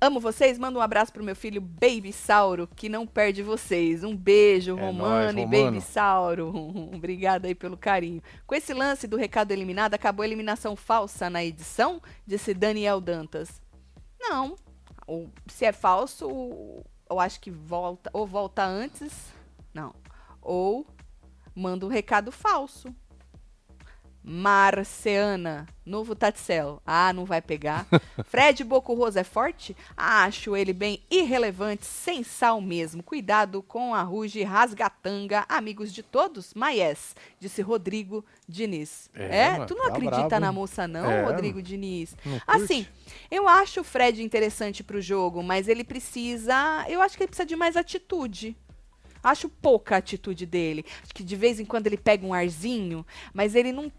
Amo 0.00 0.20
vocês. 0.20 0.58
Manda 0.58 0.78
um 0.78 0.82
abraço 0.82 1.12
pro 1.12 1.24
meu 1.24 1.34
filho 1.34 1.60
Baby 1.60 2.12
Sauro, 2.12 2.68
que 2.76 2.88
não 2.88 3.06
perde 3.06 3.42
vocês. 3.42 4.04
Um 4.04 4.16
beijo, 4.16 4.78
É 4.78 4.80
Romano 4.80 5.32
nóis, 5.32 5.36
e 5.36 5.40
Romano. 5.40 5.64
Baby 5.64 5.80
Sauro. 5.80 6.48
Obrigada 6.94 7.48
aí 7.48 7.54
pelo 7.54 7.76
carinho. 7.76 8.22
Com 8.46 8.54
esse 8.54 8.72
lance 8.72 9.06
do 9.08 9.16
recado 9.16 9.50
eliminado, 9.50 9.94
acabou 9.94 10.22
a 10.22 10.26
eliminação 10.26 10.76
falsa 10.76 11.28
na 11.28 11.44
edição? 11.44 12.00
Disse 12.26 12.54
Daniel 12.54 13.00
Dantas. 13.00 13.60
Não. 14.20 14.54
O- 15.06 15.28
se 15.48 15.64
é 15.64 15.72
falso, 15.72 16.28
eu 17.10 17.18
acho 17.18 17.40
que 17.40 17.50
volta. 17.50 18.08
Ou 18.12 18.24
volta 18.26 18.64
antes. 18.64 19.32
Não. 19.74 19.92
Ou 20.40 20.86
manda 21.56 21.84
um 21.84 21.88
recado 21.88 22.30
falso. 22.30 22.94
Marceana, 24.28 25.66
novo 25.86 26.14
Tatsel. 26.14 26.82
Ah, 26.86 27.12
não 27.12 27.24
vai 27.24 27.40
pegar. 27.40 27.86
Fred 28.28 28.62
Boco 28.62 28.92
Rosa 28.92 29.20
é 29.20 29.24
forte? 29.24 29.74
Acho 29.96 30.54
ele 30.54 30.72
bem 30.72 31.02
irrelevante, 31.10 31.86
sem 31.86 32.22
sal 32.22 32.60
mesmo. 32.60 33.02
Cuidado 33.02 33.62
com 33.62 33.94
a 33.94 34.02
Ruge 34.02 34.42
Rasgatanga, 34.42 35.46
amigos 35.48 35.92
de 35.92 36.02
todos? 36.02 36.52
Maies, 36.54 37.16
disse 37.40 37.62
Rodrigo 37.62 38.24
Diniz. 38.46 39.08
É, 39.14 39.38
É? 39.38 39.64
tu 39.64 39.74
não 39.74 39.86
tá 39.86 39.94
acredita 39.94 40.26
brabo, 40.28 40.44
na 40.44 40.52
moça, 40.52 40.86
não, 40.86 41.10
É, 41.10 41.22
Rodrigo 41.22 41.62
Diniz? 41.62 42.14
Assim, 42.46 42.86
eu 43.30 43.48
acho 43.48 43.80
o 43.80 43.84
Fred 43.84 44.22
interessante 44.22 44.84
pro 44.84 45.00
jogo, 45.00 45.42
mas 45.42 45.68
ele 45.68 45.82
precisa. 45.84 46.84
Eu 46.88 47.00
acho 47.00 47.16
que 47.16 47.22
ele 47.22 47.28
precisa 47.28 47.46
de 47.46 47.56
mais 47.56 47.76
atitude. 47.76 48.56
Acho 49.22 49.48
pouca 49.48 49.94
a 49.94 49.98
atitude 49.98 50.46
dele. 50.46 50.84
Acho 51.02 51.14
que 51.14 51.22
de 51.24 51.36
vez 51.36 51.58
em 51.60 51.64
quando 51.64 51.86
ele 51.86 51.96
pega 51.96 52.26
um 52.26 52.32
arzinho, 52.34 53.04
mas 53.32 53.54
ele 53.54 53.72
não. 53.72 53.90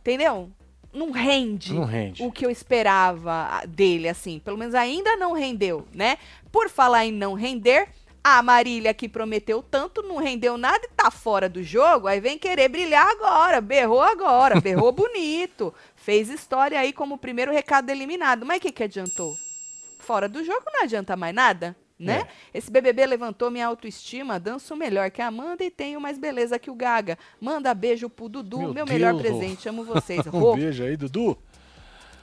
Entendeu? 0.00 0.50
Não 0.92 1.10
rende 1.10 1.74
Não 1.74 1.84
rende. 1.84 2.22
o 2.22 2.32
que 2.32 2.46
eu 2.46 2.50
esperava 2.50 3.62
dele, 3.68 4.08
assim. 4.08 4.38
Pelo 4.38 4.56
menos 4.56 4.74
ainda 4.74 5.14
não 5.16 5.32
rendeu, 5.32 5.86
né? 5.92 6.16
Por 6.50 6.70
falar 6.70 7.04
em 7.04 7.12
não 7.12 7.34
render, 7.34 7.88
a 8.24 8.42
Marília 8.42 8.94
que 8.94 9.08
prometeu 9.08 9.62
tanto 9.62 10.02
não 10.02 10.16
rendeu 10.16 10.56
nada 10.56 10.80
e 10.84 10.88
tá 10.96 11.10
fora 11.10 11.48
do 11.48 11.62
jogo, 11.62 12.08
aí 12.08 12.18
vem 12.18 12.38
querer 12.38 12.68
brilhar 12.68 13.06
agora, 13.06 13.60
berrou 13.60 14.00
agora, 14.00 14.58
berrou 14.62 14.90
bonito. 14.90 15.74
Fez 15.94 16.30
história 16.30 16.80
aí 16.80 16.92
como 16.92 17.16
o 17.16 17.18
primeiro 17.18 17.52
recado 17.52 17.90
eliminado. 17.90 18.46
Mas 18.46 18.58
o 18.58 18.60
que, 18.62 18.72
que 18.72 18.82
adiantou? 18.84 19.36
Fora 19.98 20.28
do 20.28 20.42
jogo 20.44 20.64
não 20.72 20.84
adianta 20.84 21.14
mais 21.16 21.34
nada, 21.34 21.76
né? 21.98 22.26
Esse 22.52 22.70
BBB 22.70 23.06
levantou 23.06 23.50
minha 23.50 23.66
autoestima, 23.66 24.38
danço 24.38 24.76
melhor 24.76 25.10
que 25.10 25.22
a 25.22 25.28
Amanda 25.28 25.64
e 25.64 25.70
tenho 25.70 26.00
mais 26.00 26.18
beleza 26.18 26.58
que 26.58 26.70
o 26.70 26.74
Gaga. 26.74 27.18
Manda 27.40 27.72
beijo 27.72 28.10
pro 28.10 28.28
Dudu, 28.28 28.58
meu, 28.58 28.74
Meu 28.74 28.86
melhor 28.86 29.16
presente, 29.16 29.68
amo 29.68 29.82
vocês. 29.84 30.26
Um 30.26 30.38
Rô, 30.38 30.56
beijo 30.56 30.84
aí, 30.84 30.96
Dudu. 30.96 31.38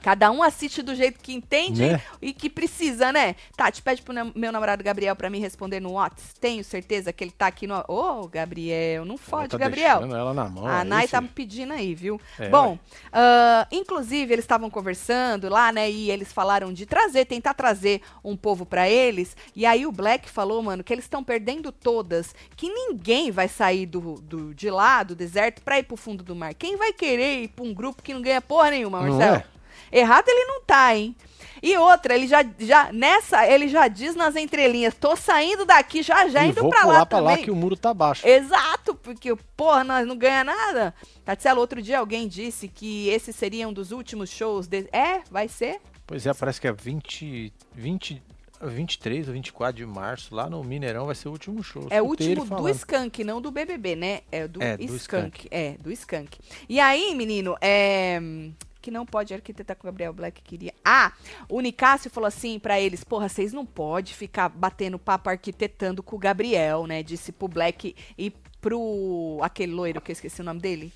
Cada 0.04 0.30
um 0.30 0.42
assiste 0.42 0.82
do 0.82 0.94
jeito 0.94 1.18
que 1.18 1.32
entende 1.32 1.80
Né? 1.80 2.02
e 2.20 2.34
que 2.34 2.50
precisa, 2.50 3.10
né? 3.10 3.34
Tati, 3.56 3.80
pede 3.80 4.02
pro 4.02 4.14
meu 4.34 4.52
namorado 4.52 4.84
Gabriel 4.84 5.16
pra 5.16 5.30
me 5.30 5.38
responder 5.38 5.80
no 5.80 5.92
Whats. 5.94 6.34
Tenho 6.38 6.62
certeza 6.62 7.10
que 7.10 7.24
ele 7.24 7.30
tá 7.30 7.46
aqui 7.46 7.66
no. 7.66 7.82
Ô, 7.88 8.28
Gabriel, 8.28 9.06
não 9.06 9.16
fode, 9.16 9.48
tá 9.48 9.56
Gabriel. 9.56 10.02
ela 10.14 10.34
na 10.34 10.44
mão. 10.44 10.66
A 10.66 10.80
aí, 10.82 10.86
Nai 10.86 11.08
tá 11.08 11.22
filho. 11.22 11.32
pedindo 11.34 11.72
aí, 11.72 11.94
viu? 11.94 12.20
É, 12.38 12.50
Bom, 12.50 12.78
ah, 13.10 13.66
inclusive 13.72 14.30
eles 14.30 14.44
estavam 14.44 14.68
conversando 14.68 15.48
lá, 15.48 15.72
né? 15.72 15.90
E 15.90 16.10
eles 16.10 16.30
falaram 16.30 16.70
de 16.70 16.84
trazer, 16.84 17.24
tentar 17.24 17.54
trazer 17.54 18.02
um 18.22 18.36
povo 18.36 18.66
pra 18.66 18.86
eles. 18.86 19.34
E 19.56 19.64
aí 19.64 19.86
o 19.86 19.90
Black 19.92 20.28
falou, 20.28 20.62
mano, 20.62 20.84
que 20.84 20.92
eles 20.92 21.06
estão 21.06 21.24
perdendo 21.24 21.72
todas, 21.72 22.34
que 22.56 22.68
ninguém 22.68 23.30
vai 23.30 23.48
sair 23.48 23.86
do, 23.86 24.20
do- 24.20 24.54
de 24.54 24.68
lá, 24.68 25.02
do 25.02 25.14
deserto, 25.14 25.62
pra 25.62 25.78
ir 25.78 25.84
pro 25.84 25.96
fundo 25.96 26.22
do 26.22 26.36
mar. 26.36 26.52
Quem 26.52 26.76
vai 26.76 26.92
querer 26.92 27.44
ir 27.44 27.48
pra 27.48 27.64
um 27.64 27.72
grupo 27.72 28.02
que 28.02 28.12
não 28.12 28.20
ganha 28.20 28.42
porra 28.42 28.70
nenhuma, 28.70 29.00
Não 29.00 29.16
Marcelo? 29.16 29.36
é? 29.36 29.53
Errado 29.94 30.28
ele 30.28 30.44
não 30.46 30.60
tá, 30.62 30.94
hein? 30.96 31.14
E 31.62 31.78
outra, 31.78 32.14
ele 32.14 32.26
já, 32.26 32.44
já 32.58 32.92
nessa, 32.92 33.46
ele 33.46 33.68
já 33.68 33.88
diz 33.88 34.14
nas 34.14 34.36
entrelinhas, 34.36 34.92
tô 34.94 35.16
saindo 35.16 35.64
daqui 35.64 36.02
já 36.02 36.28
já 36.28 36.44
E 36.44 36.50
indo 36.50 36.60
pular 36.60 36.84
lá 36.84 37.06
pra 37.06 37.18
também. 37.20 37.36
lá 37.38 37.42
que 37.42 37.50
o 37.50 37.56
muro 37.56 37.74
tá 37.74 37.94
baixo. 37.94 38.26
Exato, 38.28 38.94
porque, 38.96 39.34
porra, 39.56 39.82
nós 39.82 40.06
não 40.06 40.14
ganha 40.14 40.44
nada. 40.44 40.92
Tatielo, 41.24 41.60
outro 41.60 41.80
dia 41.80 42.00
alguém 42.00 42.28
disse 42.28 42.68
que 42.68 43.08
esse 43.08 43.32
seria 43.32 43.66
um 43.66 43.72
dos 43.72 43.92
últimos 43.92 44.28
shows. 44.28 44.66
De... 44.66 44.86
É, 44.92 45.22
vai 45.30 45.48
ser? 45.48 45.80
Pois 46.06 46.26
é, 46.26 46.34
parece 46.34 46.60
que 46.60 46.68
é 46.68 46.72
20, 46.72 47.50
20, 47.74 48.22
23 48.60 49.28
ou 49.28 49.32
24 49.32 49.76
de 49.76 49.86
março, 49.86 50.34
lá 50.34 50.50
no 50.50 50.62
Mineirão, 50.62 51.06
vai 51.06 51.14
ser 51.14 51.28
o 51.28 51.30
último 51.32 51.62
show. 51.62 51.86
É 51.88 52.02
o 52.02 52.04
último 52.04 52.44
do. 52.44 52.68
Skank, 52.68 53.24
não 53.24 53.40
do 53.40 53.50
BBB, 53.50 53.96
né? 53.96 54.20
É 54.30 54.46
do, 54.46 54.62
É, 54.62 54.76
do 54.76 54.82
Skank. 54.96 55.38
Skank. 55.38 55.48
É, 55.50 55.76
do 55.78 55.90
Skank. 55.90 56.38
E 56.68 56.78
aí, 56.78 57.14
menino, 57.14 57.56
é. 57.58 58.20
Que 58.84 58.90
não 58.90 59.06
pode 59.06 59.32
arquitetar 59.32 59.74
com 59.78 59.88
o 59.88 59.90
Gabriel 59.90 60.12
Black 60.12 60.42
queria. 60.42 60.74
Ah, 60.84 61.10
o 61.48 61.58
Nicásio 61.62 62.10
falou 62.10 62.28
assim 62.28 62.58
pra 62.58 62.78
eles: 62.78 63.02
porra, 63.02 63.30
vocês 63.30 63.50
não 63.50 63.64
podem 63.64 64.12
ficar 64.12 64.50
batendo 64.50 64.98
papo 64.98 65.30
arquitetando 65.30 66.02
com 66.02 66.16
o 66.16 66.18
Gabriel, 66.18 66.86
né? 66.86 67.02
Disse 67.02 67.32
pro 67.32 67.48
Black 67.48 67.96
e 68.18 68.30
pro. 68.60 69.38
aquele 69.40 69.72
loiro 69.72 70.02
que 70.02 70.10
eu 70.10 70.12
esqueci 70.12 70.42
o 70.42 70.44
nome 70.44 70.60
dele. 70.60 70.92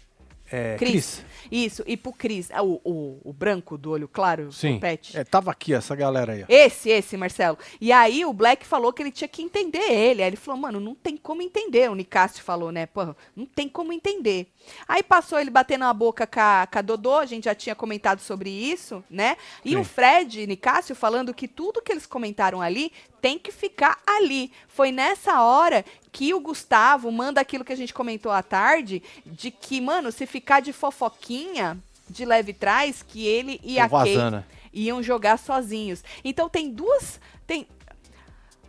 É, 0.50 0.76
Cris. 0.76 1.24
Isso, 1.50 1.82
e 1.86 1.96
pro 1.96 2.12
Cris. 2.12 2.50
Ah, 2.52 2.62
O, 2.62 2.80
o, 2.84 3.20
o 3.24 3.32
branco 3.32 3.76
do 3.78 3.90
olho 3.90 4.08
claro, 4.08 4.52
Sim. 4.52 4.76
o 4.76 4.80
Pet. 4.80 5.16
É, 5.16 5.24
tava 5.24 5.50
aqui 5.50 5.72
essa 5.74 5.94
galera 5.94 6.32
aí. 6.32 6.42
ó. 6.42 6.46
Esse, 6.48 6.90
esse, 6.90 7.16
Marcelo. 7.16 7.58
E 7.80 7.90
aí 7.92 8.24
o 8.24 8.32
Black 8.32 8.66
falou 8.66 8.92
que 8.92 9.02
ele 9.02 9.10
tinha 9.10 9.28
que 9.28 9.42
entender 9.42 9.90
ele. 9.90 10.22
Aí 10.22 10.28
ele 10.28 10.36
falou, 10.36 10.60
mano, 10.60 10.80
não 10.80 10.94
tem 10.94 11.16
como 11.16 11.42
entender. 11.42 11.90
O 11.90 11.94
Nicásio 11.94 12.42
falou, 12.42 12.70
né? 12.72 12.86
Pô, 12.86 13.14
não 13.34 13.46
tem 13.46 13.68
como 13.68 13.92
entender. 13.92 14.52
Aí 14.86 15.02
passou 15.02 15.38
ele 15.38 15.50
batendo 15.50 15.84
a 15.84 15.92
boca 15.92 16.26
com 16.26 16.40
a, 16.40 16.66
com 16.70 16.78
a 16.78 16.82
Dodô, 16.82 17.16
a 17.16 17.26
gente 17.26 17.44
já 17.44 17.54
tinha 17.54 17.74
comentado 17.74 18.20
sobre 18.20 18.50
isso, 18.50 19.02
né? 19.08 19.36
E 19.64 19.70
Sim. 19.70 19.76
o 19.76 19.84
Fred 19.84 20.40
e 20.42 20.46
Nicásio 20.46 20.94
falando 20.94 21.32
que 21.32 21.48
tudo 21.48 21.80
que 21.82 21.92
eles 21.92 22.06
comentaram 22.06 22.60
ali 22.60 22.92
tem 23.20 23.38
que 23.38 23.50
ficar 23.52 23.98
ali. 24.06 24.52
Foi 24.68 24.90
nessa 24.92 25.42
hora 25.42 25.84
que 26.12 26.32
o 26.34 26.40
Gustavo 26.40 27.10
manda 27.12 27.40
aquilo 27.40 27.64
que 27.64 27.72
a 27.72 27.76
gente 27.76 27.92
comentou 27.94 28.32
à 28.32 28.42
tarde, 28.42 29.02
de 29.26 29.50
que, 29.50 29.80
mano, 29.80 30.10
se 30.12 30.26
ficar 30.26 30.60
de 30.60 30.72
fofoquinha 30.72 31.78
de 32.08 32.24
leve 32.24 32.52
trás, 32.54 33.02
que 33.02 33.26
ele 33.26 33.60
e 33.62 33.74
Tô 33.76 33.82
a 33.82 33.88
Kay 34.02 34.16
vazando. 34.16 34.44
iam 34.72 35.02
jogar 35.02 35.38
sozinhos. 35.38 36.02
Então 36.24 36.48
tem 36.48 36.70
duas. 36.70 37.20
Tem 37.46 37.66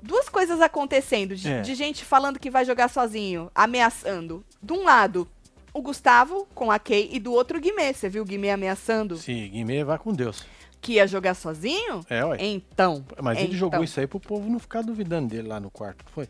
duas 0.01 0.27
coisas 0.29 0.59
acontecendo. 0.61 1.35
De, 1.35 1.49
É. 1.49 1.61
de 1.61 1.73
gente 1.75 2.03
falando 2.03 2.39
que 2.39 2.49
vai 2.49 2.65
jogar 2.65 2.89
sozinho, 2.89 3.49
ameaçando. 3.55 4.43
De 4.61 4.73
um 4.73 4.83
lado, 4.83 5.27
o 5.73 5.81
Gustavo 5.81 6.47
com 6.53 6.69
a 6.71 6.77
Kay, 6.79 7.09
e 7.13 7.19
do 7.19 7.31
outro 7.31 7.57
o 7.57 7.61
Guimê. 7.61 7.93
Você 7.93 8.09
viu 8.09 8.23
o 8.23 8.25
Guimê 8.25 8.51
ameaçando 8.51 9.15
Sim, 9.17 9.49
Guimê 9.49 9.83
vai 9.85 9.97
com 9.97 10.13
Deus. 10.13 10.43
Que 10.81 10.93
ia 10.93 11.07
jogar 11.07 11.33
sozinho? 11.33 12.01
É, 12.09 12.23
ué. 12.23 12.37
Então. 12.39 13.05
Mas 13.21 13.37
ele 13.37 13.47
então. 13.47 13.59
jogou 13.59 13.83
isso 13.83 13.99
aí 13.99 14.07
pro 14.07 14.19
povo 14.19 14.49
não 14.49 14.59
ficar 14.59 14.81
duvidando 14.81 15.29
dele 15.29 15.47
lá 15.47 15.59
no 15.59 15.69
quarto, 15.69 16.03
não 16.05 16.11
foi? 16.11 16.27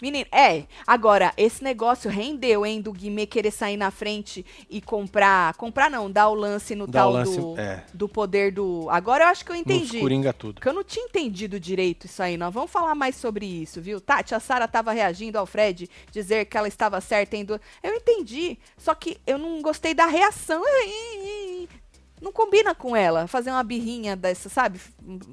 Menino, 0.00 0.26
é. 0.32 0.64
Agora, 0.86 1.32
esse 1.36 1.62
negócio 1.62 2.10
rendeu, 2.10 2.64
hein, 2.64 2.80
do 2.80 2.92
Guimê 2.92 3.26
querer 3.26 3.50
sair 3.50 3.76
na 3.76 3.90
frente 3.90 4.44
e 4.68 4.80
comprar. 4.80 5.54
Comprar 5.54 5.90
não, 5.90 6.10
dar 6.10 6.28
o 6.28 6.34
lance 6.34 6.74
no 6.74 6.86
Dá 6.86 7.00
tal 7.00 7.12
lance, 7.12 7.38
do, 7.38 7.58
é. 7.58 7.84
do 7.92 8.08
poder 8.08 8.52
do. 8.52 8.88
Agora 8.88 9.24
eu 9.24 9.28
acho 9.28 9.44
que 9.44 9.52
eu 9.52 9.56
Nos 9.56 9.62
entendi. 9.62 10.00
coringa 10.00 10.32
tudo. 10.32 10.54
Porque 10.54 10.68
eu 10.68 10.72
não 10.72 10.84
tinha 10.84 11.04
entendido 11.04 11.60
direito 11.60 12.06
isso 12.06 12.22
aí. 12.22 12.36
Nós 12.36 12.52
vamos 12.52 12.70
falar 12.70 12.94
mais 12.94 13.16
sobre 13.16 13.44
isso, 13.44 13.80
viu? 13.80 14.00
Tati, 14.00 14.34
a 14.34 14.40
Sara 14.40 14.66
tava 14.66 14.92
reagindo 14.92 15.38
ao 15.38 15.46
Fred 15.46 15.88
dizer 16.10 16.46
que 16.46 16.56
ela 16.56 16.68
estava 16.68 17.00
certa 17.00 17.36
em. 17.36 17.46
Eu 17.82 17.94
entendi. 17.94 18.58
Só 18.78 18.94
que 18.94 19.18
eu 19.26 19.36
não 19.36 19.60
gostei 19.60 19.92
da 19.92 20.06
reação. 20.06 20.62
Não 22.20 22.32
combina 22.32 22.74
com 22.74 22.94
ela 22.94 23.26
fazer 23.26 23.50
uma 23.50 23.62
birrinha 23.62 24.14
dessa, 24.14 24.48
sabe? 24.48 24.80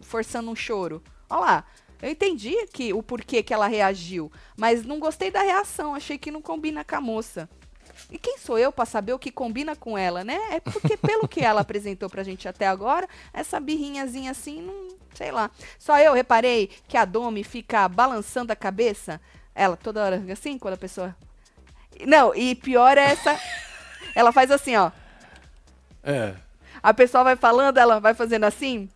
Forçando 0.02 0.50
um 0.50 0.56
choro. 0.56 1.04
Olha 1.30 1.40
lá. 1.40 1.66
Eu 2.02 2.12
entendi 2.12 2.56
que 2.68 2.94
o 2.94 3.02
porquê 3.02 3.42
que 3.42 3.52
ela 3.52 3.66
reagiu, 3.66 4.32
mas 4.56 4.86
não 4.86 5.00
gostei 5.00 5.32
da 5.32 5.42
reação. 5.42 5.96
Achei 5.96 6.18
que 6.18 6.30
não 6.30 6.42
combina 6.42 6.84
com 6.84 6.96
a 6.96 7.02
moça. 7.02 7.50
E 8.12 8.18
quem 8.18 8.38
sou 8.38 8.58
eu 8.58 8.72
pra 8.72 8.86
saber 8.86 9.14
o 9.14 9.20
que 9.20 9.32
combina 9.32 9.76
com 9.76 9.98
ela, 9.98 10.24
né? 10.24 10.40
É 10.52 10.60
porque, 10.60 10.96
pelo 10.96 11.28
que 11.28 11.42
ela 11.42 11.62
apresentou 11.62 12.10
pra 12.10 12.24
gente 12.24 12.48
até 12.48 12.68
agora, 12.68 13.08
essa 13.34 13.60
birrinhazinha 13.60 14.32
assim, 14.32 14.62
não 14.62 14.96
sei 15.14 15.32
lá. 15.32 15.50
Só 15.80 15.98
eu 16.00 16.14
reparei 16.14 16.70
que 16.88 16.96
a 16.96 17.04
Domi 17.04 17.44
fica 17.44 17.88
balançando 17.90 18.54
a 18.54 18.56
cabeça. 18.56 19.20
Ela 19.54 19.76
toda 19.76 20.04
hora 20.04 20.24
assim, 20.32 20.60
quando 20.60 20.76
a 20.76 20.78
pessoa. 20.78 21.16
Não, 22.06 22.34
e 22.36 22.54
pior 22.54 22.98
é 22.98 23.12
essa. 23.12 23.40
ela 24.16 24.32
faz 24.32 24.52
assim, 24.52 24.76
ó. 24.76 24.92
É. 26.04 26.36
A 26.82 26.94
pessoa 26.94 27.24
vai 27.24 27.36
falando, 27.36 27.78
ela 27.78 28.00
vai 28.00 28.14
fazendo 28.14 28.44
assim. 28.46 28.90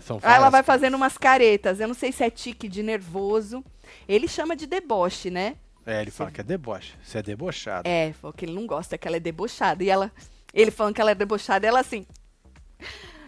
São 0.00 0.18
Aí 0.22 0.34
ela 0.34 0.50
vai 0.50 0.62
fazendo 0.62 0.94
umas 0.94 1.18
caretas. 1.18 1.78
Eu 1.80 1.88
não 1.88 1.94
sei 1.94 2.12
se 2.12 2.24
é 2.24 2.30
tique 2.30 2.68
de 2.68 2.82
nervoso. 2.82 3.64
Ele 4.08 4.26
chama 4.26 4.56
de 4.56 4.66
deboche, 4.66 5.30
né? 5.30 5.56
É, 5.84 6.00
ele 6.00 6.10
fala 6.10 6.30
que 6.30 6.40
é 6.40 6.44
deboche. 6.44 6.94
Você 7.02 7.18
é 7.18 7.22
debochado. 7.22 7.88
É, 7.88 8.12
falou 8.12 8.32
que 8.32 8.44
ele 8.44 8.54
não 8.54 8.66
gosta, 8.66 8.96
que 8.96 9.06
ela 9.06 9.16
é 9.16 9.20
debochada. 9.20 9.82
E 9.84 9.90
ela. 9.90 10.10
Ele 10.54 10.70
falando 10.70 10.94
que 10.94 11.00
ela 11.00 11.10
é 11.10 11.14
debochada, 11.14 11.66
ela 11.66 11.80
assim. 11.80 12.06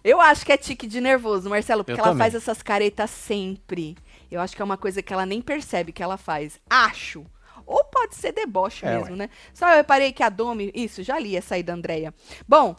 Eu 0.03 0.21
acho 0.21 0.45
que 0.45 0.53
é 0.53 0.57
tique 0.57 0.87
de 0.87 1.01
nervoso, 1.01 1.49
Marcelo, 1.49 1.83
porque 1.83 1.99
Eu 1.99 2.05
ela 2.05 2.13
também. 2.13 2.25
faz 2.31 2.35
essas 2.35 2.63
caretas 2.63 3.11
sempre. 3.11 3.97
Eu 4.31 4.41
acho 4.41 4.55
que 4.55 4.61
é 4.61 4.65
uma 4.65 4.77
coisa 4.77 5.03
que 5.03 5.13
ela 5.13 5.25
nem 5.25 5.41
percebe 5.41 5.93
que 5.93 6.03
ela 6.03 6.17
faz. 6.19 6.61
Acho. 6.69 7.25
Ou 7.67 7.83
pode 7.85 8.15
ser 8.15 8.33
deboche 8.33 8.85
É, 8.85 8.95
mesmo, 8.99 9.11
ué. 9.13 9.17
né? 9.17 9.31
Só 9.55 9.69
eu 9.71 9.77
reparei 9.77 10.13
que 10.13 10.23
a 10.23 10.29
Domi. 10.29 10.71
Isso, 10.75 11.03
já 11.03 11.19
li 11.19 11.37
essa 11.37 11.55
aí 11.55 11.63
da 11.63 11.73
Andrea. 11.73 12.13
Bom, 12.47 12.77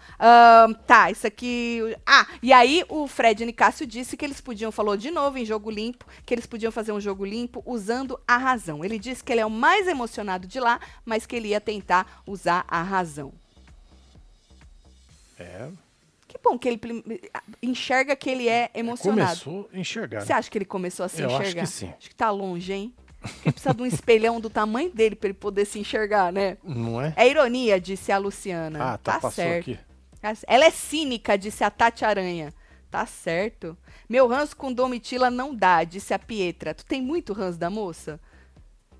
tá, 0.86 1.10
isso 1.10 1.26
aqui. 1.26 1.82
Ah, 2.06 2.28
e 2.42 2.54
aí 2.54 2.84
o 2.90 3.08
Fred 3.08 3.46
Nicásio 3.46 3.86
disse 3.88 4.16
que 4.16 4.24
eles 4.24 4.40
podiam, 4.42 4.72
falou 4.72 4.96
de 4.96 5.10
novo 5.12 5.38
em 5.38 5.46
jogo 5.46 5.70
limpo, 5.72 6.06
que 6.26 6.34
eles 6.34 6.46
podiam 6.46 6.72
fazer 6.72 6.92
um 6.92 7.00
jogo 7.02 7.26
limpo 7.26 7.64
usando 7.66 8.20
a 8.28 8.38
razão. 8.38 8.86
Ele 8.86 9.00
disse 9.00 9.24
que 9.24 9.32
ele 9.32 9.42
é 9.42 9.46
o 9.46 9.50
mais 9.50 9.88
emocionado 9.88 10.48
de 10.48 10.60
lá, 10.60 10.80
mas 11.04 11.26
que 11.26 11.36
ele 11.36 11.50
ia 11.50 11.62
tentar 11.62 12.22
usar 12.28 12.64
a 12.68 12.82
razão. 12.84 13.34
É. 15.40 15.68
Que 16.28 16.38
bom 16.44 16.58
que 16.58 16.68
ele 16.68 16.80
enxerga 17.62 18.16
que 18.16 18.30
ele 18.30 18.48
é 18.48 18.70
emocionado. 18.74 19.40
Começou 19.42 19.70
a 19.74 19.78
enxergar. 19.80 20.22
Você 20.22 20.34
acha 20.34 20.50
que 20.50 20.58
ele 20.58 20.66
começou 20.66 21.06
a 21.06 21.10
se 21.10 21.22
Eu 21.22 21.28
acho 21.30 21.42
enxergar? 21.42 21.62
que 21.64 21.68
sim. 21.70 21.94
Acho 21.98 22.10
que 22.10 22.16
tá 22.16 22.30
longe, 22.30 22.72
hein? 22.74 22.94
Porque 23.28 23.52
precisa 23.52 23.74
de 23.74 23.82
um 23.82 23.86
espelhão 23.86 24.40
do 24.40 24.50
tamanho 24.50 24.90
dele 24.92 25.16
pra 25.16 25.28
ele 25.28 25.34
poder 25.34 25.66
se 25.66 25.80
enxergar, 25.80 26.32
né? 26.32 26.58
Não 26.64 27.02
é? 27.02 27.14
É 27.16 27.28
ironia, 27.28 27.80
disse 27.80 28.12
a 28.12 28.18
Luciana. 28.18 28.94
Ah, 28.94 28.98
tá, 28.98 29.14
passou 29.14 29.32
certo. 29.32 29.72
aqui. 29.72 29.80
Ela 30.48 30.66
é 30.66 30.72
cínica, 30.72 31.38
disse 31.38 31.64
a 31.64 31.70
Tati 31.70 32.04
Aranha. 32.04 32.54
Tá 32.90 33.06
certo. 33.06 33.78
Meu 34.08 34.28
ranço 34.28 34.56
com 34.56 34.72
Domitila 34.72 35.30
não 35.30 35.54
dá, 35.54 35.84
disse 35.84 36.14
a 36.14 36.20
Pietra. 36.20 36.74
Tu 36.74 36.86
tem 36.86 37.02
muito 37.02 37.34
ranço 37.34 37.60
da 37.60 37.70
moça? 37.70 38.20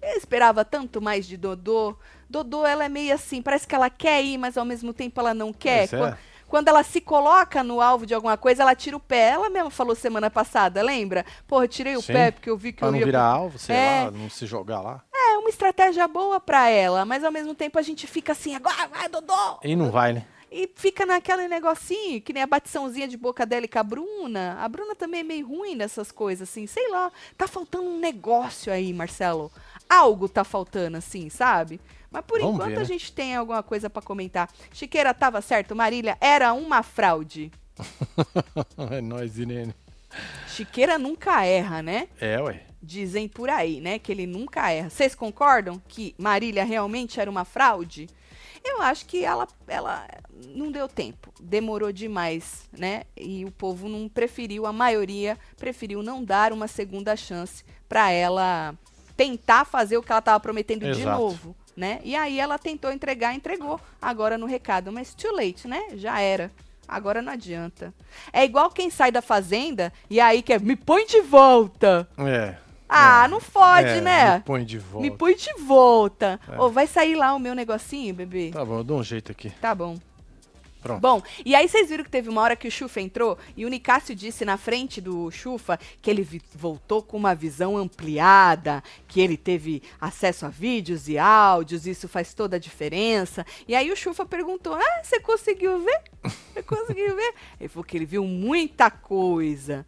Eu 0.02 0.18
esperava 0.18 0.64
tanto 0.64 1.02
mais 1.02 1.26
de 1.26 1.38
Dodô. 1.38 1.98
Dodô, 2.30 2.66
ela 2.66 2.86
é 2.86 2.90
meio 2.90 3.14
assim, 3.14 3.42
parece 3.42 3.68
que 3.68 3.74
ela 3.74 3.90
quer 3.90 4.24
ir, 4.24 4.38
mas 4.38 4.58
ao 4.58 4.66
mesmo 4.66 4.94
tempo 4.94 5.20
ela 5.20 5.34
não 5.34 5.52
quer. 5.52 5.88
Pois 5.90 6.02
é. 6.02 6.18
Quan- 6.48 6.56
Quando 6.66 6.70
ela 6.70 6.84
se 6.84 7.00
coloca 7.02 7.64
no 7.64 7.80
alvo 7.82 8.06
de 8.06 8.14
alguma 8.14 8.38
coisa, 8.38 8.64
ela 8.64 8.74
tira 8.76 8.96
o 8.98 9.00
pé. 9.00 9.30
Ela 9.32 9.50
mesma 9.50 9.70
falou 9.70 9.94
semana 9.96 10.30
passada, 10.32 10.82
lembra? 10.82 11.26
Porra, 11.48 11.68
tirei 11.68 11.96
o 11.96 12.02
Sim. 12.02 12.14
pé 12.14 12.32
porque 12.32 12.50
eu 12.50 12.58
vi 12.58 12.72
que 12.74 12.80
Pra 12.80 12.88
eu 12.88 12.92
não 12.94 13.00
ia... 13.00 13.06
virar 13.06 13.24
alvo, 13.24 13.60
sei 13.60 13.76
É. 13.76 14.04
lá, 14.06 14.12
não 14.12 14.30
se 14.30 14.46
jogar 14.48 14.82
lá. 14.82 15.04
É 15.14 15.38
uma 15.38 15.50
estratégia 15.50 16.08
boa 16.08 16.40
pra 16.40 16.70
ela, 16.70 17.06
mas 17.06 17.24
ao 17.24 17.32
mesmo 17.32 17.54
tempo 17.54 17.78
a 17.78 17.82
gente 17.82 18.08
fica 18.08 18.32
assim, 18.32 18.56
agora 18.56 18.88
vai, 18.88 19.08
Dodô! 19.10 19.60
E 19.64 19.76
não 19.76 19.92
vai, 19.92 20.14
né? 20.14 20.26
E 20.52 20.70
fica 20.76 21.06
naquele 21.06 21.48
negocinho, 21.50 22.22
que 22.22 22.32
nem 22.32 22.42
a 22.44 22.48
batiçãozinha 22.48 23.08
de 23.08 23.18
boca 23.18 23.46
dela 23.46 23.66
e 23.66 23.68
com 23.68 23.78
a 23.80 23.84
Bruna. 23.84 24.58
A 24.62 24.70
Bruna 24.70 24.96
também 24.96 25.20
é 25.20 25.24
meio 25.24 25.46
ruim 25.48 25.76
nessas 25.76 26.12
coisas, 26.12 26.48
assim, 26.50 26.66
sei 26.66 26.90
lá. 26.90 27.12
Tá 27.38 27.46
faltando 27.48 27.90
um 27.90 28.00
negócio 28.00 28.72
aí, 28.72 28.94
Marcelo. 28.94 29.52
Algo 29.90 30.30
tá 30.30 30.44
faltando, 30.46 30.96
assim, 30.98 31.30
sabe? 31.30 31.80
Mas 32.16 32.24
por 32.26 32.40
Vamos 32.40 32.56
enquanto 32.56 32.70
ver, 32.70 32.78
a 32.78 32.80
né? 32.80 32.86
gente 32.86 33.12
tem 33.12 33.36
alguma 33.36 33.62
coisa 33.62 33.90
pra 33.90 34.02
comentar. 34.02 34.50
Chiqueira 34.72 35.14
tava 35.14 35.42
certo, 35.42 35.76
Marília 35.76 36.18
era 36.22 36.54
uma 36.54 36.82
fraude. 36.82 37.52
é 38.90 39.02
nóis, 39.02 39.38
Irene. 39.38 39.76
Chiqueira 40.48 40.98
nunca 40.98 41.44
erra, 41.44 41.82
né? 41.82 42.08
É, 42.22 42.42
ué. 42.42 42.62
Dizem 42.82 43.28
por 43.28 43.50
aí, 43.50 43.82
né? 43.82 44.00
Que 44.00 44.14
ele 44.14 44.26
nunca 44.26 44.72
erra. 44.72 44.90
Vocês 44.90 45.14
concordam 45.14 45.82
que 45.90 46.16
Marília 46.18 46.64
realmente 46.64 47.20
era 47.20 47.30
uma 47.30 47.44
fraude? 47.44 48.08
Eu 48.64 48.82
acho 48.82 49.06
que 49.06 49.26
ela, 49.26 49.46
ela 49.68 50.08
não 50.56 50.72
deu 50.72 50.88
tempo. 50.88 51.34
Demorou 51.38 51.92
demais, 51.92 52.70
né? 52.72 53.04
E 53.18 53.44
o 53.44 53.52
povo 53.52 53.90
não 53.90 54.08
preferiu, 54.08 54.66
a 54.66 54.72
maioria 54.72 55.38
preferiu 55.58 56.02
não 56.02 56.24
dar 56.24 56.54
uma 56.54 56.70
segunda 56.70 57.14
chance 57.18 57.62
para 57.90 58.10
ela 58.10 58.74
tentar 59.18 59.66
fazer 59.66 59.98
o 59.98 60.04
que 60.04 60.12
ela 60.14 60.20
estava 60.20 60.40
prometendo 60.40 60.82
de 60.82 61.02
Exato. 61.02 61.20
novo, 61.20 61.56
né? 61.76 62.00
E 62.04 62.16
aí 62.16 62.40
ela 62.40 62.58
tentou 62.58 62.92
entregar, 62.92 63.34
entregou 63.34 63.80
agora 64.02 64.38
no 64.38 64.46
recado, 64.46 64.92
mas 64.92 65.14
too 65.14 65.36
late, 65.36 65.68
né? 65.68 65.82
Já 65.96 66.20
era. 66.20 66.52
Agora 66.88 67.22
não 67.22 67.34
adianta. 67.34 67.94
É 68.32 68.46
igual 68.46 68.70
quem 68.70 68.90
sai 68.90 69.12
da 69.12 69.22
fazenda 69.22 69.92
e 70.10 70.20
aí 70.20 70.42
quer 70.42 70.62
me 70.62 70.76
põe 70.76 71.06
de 71.06 71.22
volta. 71.22 72.08
É. 72.18 72.56
Ah, 72.88 73.26
É. 73.26 73.28
não 73.28 73.40
fode, 73.42 73.88
É, 73.90 74.02
né? 74.02 74.36
Me 74.36 74.42
põe 74.44 74.64
de 74.64 74.78
volta. 74.78 75.02
Me 75.10 75.18
põe 75.18 75.36
de 75.36 75.54
volta. 75.64 76.40
É. 76.48 76.60
Ô, 76.62 76.70
vai 76.70 76.86
sair 76.86 77.16
lá 77.16 77.34
o 77.34 77.40
meu 77.40 77.56
negocinho, 77.56 78.14
bebê? 78.14 78.52
Tá 78.54 78.64
bom, 78.64 78.78
eu 78.78 78.84
dou 78.84 79.00
um 79.00 79.04
jeito 79.04 79.32
aqui. 79.32 79.50
Tá 79.60 79.74
bom. 79.74 79.98
Pronto. 80.86 81.02
Bom, 81.02 81.24
e 81.44 81.56
aí 81.56 81.68
vocês 81.68 81.90
viram 81.90 82.04
que 82.04 82.12
teve 82.12 82.30
uma 82.30 82.44
hora 82.44 82.56
que 82.56 82.68
o 82.68 82.72
Chufa 82.72 83.02
entrou 83.02 83.40
e 83.58 83.66
o 83.66 83.70
Nicásio 83.70 84.14
disse 84.14 84.46
na 84.46 84.56
frente 84.56 85.02
do 85.02 85.32
Chufa 85.32 85.80
que 86.00 86.12
ele 86.12 86.24
voltou 86.54 87.02
com 87.02 87.18
uma 87.18 87.34
visão 87.34 87.76
ampliada, 87.76 88.84
que 89.08 89.20
ele 89.20 89.36
teve 89.36 89.82
acesso 90.00 90.46
a 90.46 90.50
vídeos 90.50 91.10
e 91.10 91.18
áudios, 91.18 91.88
isso 91.88 92.08
faz 92.08 92.36
toda 92.36 92.58
a 92.58 92.60
diferença. 92.60 93.44
E 93.68 93.74
aí 93.74 93.92
o 93.92 93.96
Chufa 93.96 94.28
perguntou: 94.28 94.76
Ah, 94.76 95.04
você 95.04 95.20
conseguiu 95.20 95.80
ver? 95.80 96.04
Você 96.54 96.62
conseguiu 96.62 97.16
ver? 97.16 97.34
Ele 97.60 97.68
falou 97.68 97.84
que 97.84 97.98
ele 97.98 98.06
viu 98.06 98.24
muita 98.24 98.92
coisa. 98.92 99.84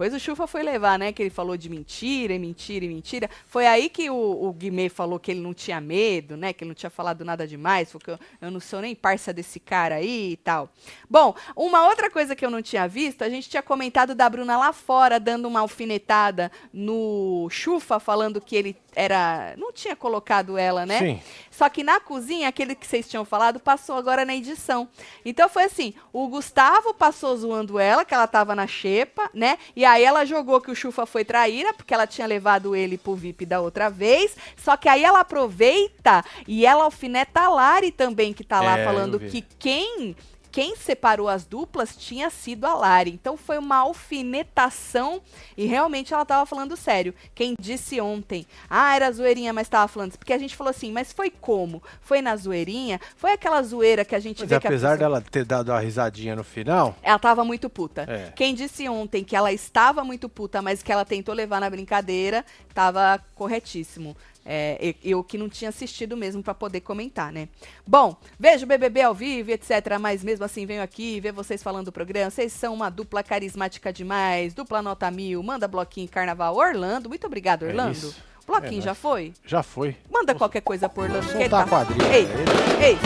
Depois 0.00 0.14
o 0.14 0.18
Chufa 0.18 0.46
foi 0.46 0.62
levar, 0.62 0.98
né? 0.98 1.12
Que 1.12 1.24
ele 1.24 1.28
falou 1.28 1.58
de 1.58 1.68
mentira 1.68 2.32
e 2.32 2.38
mentira 2.38 2.86
e 2.86 2.88
mentira. 2.88 3.28
Foi 3.46 3.66
aí 3.66 3.90
que 3.90 4.08
o, 4.08 4.14
o 4.16 4.50
Guimê 4.50 4.88
falou 4.88 5.20
que 5.20 5.30
ele 5.30 5.40
não 5.40 5.52
tinha 5.52 5.78
medo, 5.78 6.38
né? 6.38 6.54
Que 6.54 6.64
ele 6.64 6.70
não 6.70 6.74
tinha 6.74 6.88
falado 6.88 7.22
nada 7.22 7.46
demais. 7.46 7.92
Falou 7.92 8.02
que 8.02 8.10
eu, 8.10 8.18
eu 8.40 8.50
não 8.50 8.60
sou 8.60 8.80
nem 8.80 8.94
parça 8.94 9.30
desse 9.30 9.60
cara 9.60 9.96
aí 9.96 10.32
e 10.32 10.36
tal. 10.38 10.70
Bom, 11.06 11.34
uma 11.54 11.86
outra 11.86 12.10
coisa 12.10 12.34
que 12.34 12.42
eu 12.42 12.50
não 12.50 12.62
tinha 12.62 12.88
visto, 12.88 13.20
a 13.20 13.28
gente 13.28 13.50
tinha 13.50 13.62
comentado 13.62 14.14
da 14.14 14.26
Bruna 14.26 14.56
lá 14.56 14.72
fora, 14.72 15.20
dando 15.20 15.46
uma 15.46 15.60
alfinetada 15.60 16.50
no 16.72 17.46
Chufa, 17.50 18.00
falando 18.00 18.40
que 18.40 18.56
ele 18.56 18.74
era. 18.94 19.54
Não 19.56 19.72
tinha 19.72 19.94
colocado 19.96 20.56
ela, 20.58 20.84
né? 20.84 20.98
Sim. 20.98 21.22
Só 21.50 21.68
que 21.68 21.82
na 21.84 22.00
cozinha, 22.00 22.48
aquele 22.48 22.74
que 22.74 22.86
vocês 22.86 23.08
tinham 23.08 23.24
falado, 23.24 23.60
passou 23.60 23.96
agora 23.96 24.24
na 24.24 24.34
edição. 24.34 24.88
Então 25.24 25.48
foi 25.48 25.64
assim: 25.64 25.94
o 26.12 26.28
Gustavo 26.28 26.94
passou 26.94 27.36
zoando 27.36 27.78
ela, 27.78 28.04
que 28.04 28.14
ela 28.14 28.26
tava 28.26 28.54
na 28.54 28.66
xepa, 28.66 29.28
né? 29.34 29.58
E 29.76 29.84
aí 29.84 30.02
ela 30.04 30.24
jogou 30.24 30.60
que 30.60 30.70
o 30.70 30.74
Chufa 30.74 31.04
foi 31.06 31.24
traíra, 31.24 31.72
porque 31.74 31.92
ela 31.92 32.06
tinha 32.06 32.26
levado 32.26 32.74
ele 32.74 32.96
pro 32.96 33.14
VIP 33.14 33.44
da 33.46 33.60
outra 33.60 33.90
vez. 33.90 34.36
Só 34.56 34.76
que 34.76 34.88
aí 34.88 35.04
ela 35.04 35.20
aproveita 35.20 36.24
e 36.46 36.64
ela 36.66 36.84
alfineta 36.84 37.40
a 37.40 37.48
Lari 37.48 37.90
também, 37.92 38.32
que 38.32 38.44
tá 38.44 38.60
lá 38.60 38.78
É, 38.78 38.84
falando 38.84 39.20
que 39.20 39.42
quem. 39.58 40.16
Quem 40.52 40.74
separou 40.76 41.28
as 41.28 41.44
duplas 41.44 41.96
tinha 41.96 42.28
sido 42.30 42.64
a 42.66 42.74
Lari. 42.74 43.10
Então 43.12 43.36
foi 43.36 43.58
uma 43.58 43.76
alfinetação 43.76 45.20
e 45.56 45.66
realmente 45.66 46.12
ela 46.14 46.24
tava 46.24 46.46
falando 46.46 46.76
sério. 46.76 47.14
Quem 47.34 47.54
disse 47.58 48.00
ontem, 48.00 48.46
ah, 48.68 48.94
era 48.94 49.10
zoeirinha, 49.12 49.52
mas 49.52 49.68
tava 49.68 49.88
falando. 49.88 50.16
Porque 50.16 50.32
a 50.32 50.38
gente 50.38 50.56
falou 50.56 50.70
assim, 50.70 50.90
mas 50.92 51.12
foi 51.12 51.30
como? 51.30 51.82
Foi 52.00 52.20
na 52.22 52.34
zoeirinha? 52.36 53.00
Foi 53.16 53.32
aquela 53.32 53.62
zoeira 53.62 54.04
que 54.04 54.14
a 54.14 54.20
gente 54.20 54.40
Mas 54.40 54.48
vê 54.50 54.58
que 54.60 54.66
apesar 54.66 54.92
pessoa- 54.98 54.98
dela 55.10 55.20
ter 55.30 55.44
dado 55.44 55.70
uma 55.70 55.80
risadinha 55.80 56.34
no 56.34 56.44
final, 56.44 56.96
ela 57.02 57.18
tava 57.18 57.44
muito 57.44 57.68
puta. 57.68 58.02
É. 58.08 58.32
Quem 58.34 58.54
disse 58.54 58.88
ontem 58.88 59.22
que 59.24 59.36
ela 59.36 59.52
estava 59.52 60.02
muito 60.04 60.28
puta, 60.28 60.60
mas 60.62 60.82
que 60.82 60.90
ela 60.92 61.04
tentou 61.04 61.34
levar 61.34 61.60
na 61.60 61.70
brincadeira, 61.70 62.44
tava 62.74 63.20
corretíssimo. 63.34 64.16
É, 64.44 64.94
eu 65.04 65.22
que 65.22 65.36
não 65.36 65.48
tinha 65.48 65.68
assistido 65.68 66.16
mesmo 66.16 66.42
pra 66.42 66.54
poder 66.54 66.80
comentar, 66.80 67.30
né? 67.32 67.48
Bom, 67.86 68.16
vejo 68.38 68.64
o 68.64 68.68
BBB 68.68 69.02
ao 69.02 69.14
vivo, 69.14 69.50
etc. 69.50 69.98
Mas 70.00 70.24
mesmo 70.24 70.44
assim 70.44 70.64
venho 70.66 70.82
aqui 70.82 71.20
ver 71.20 71.32
vocês 71.32 71.62
falando 71.62 71.86
do 71.86 71.92
programa. 71.92 72.30
Vocês 72.30 72.52
são 72.52 72.72
uma 72.74 72.88
dupla 72.90 73.22
carismática 73.22 73.92
demais. 73.92 74.54
Dupla 74.54 74.80
nota 74.82 75.10
mil. 75.10 75.42
Manda 75.42 75.68
bloquinho 75.68 76.08
Carnaval. 76.08 76.56
Orlando, 76.56 77.08
muito 77.08 77.26
obrigado, 77.26 77.64
É 77.64 77.68
Orlando. 77.68 77.92
isso. 77.92 78.16
bloquinho 78.46 78.80
É 78.80 78.84
já 78.84 78.94
foi? 78.94 79.32
já 79.44 79.62
foi. 79.62 79.96
Manda 80.10 80.34
qualquer 80.34 80.62
coisa 80.62 80.88
por 80.88 81.04
Orlando. 81.04 81.30
ele 81.30 81.38
Soltar 81.40 81.60
a 81.60 81.64
tá- 81.64 81.68
quadrilha. 81.70 82.12
Ei, 82.12 82.22
ele. 82.22 82.84
ei, 82.84 82.98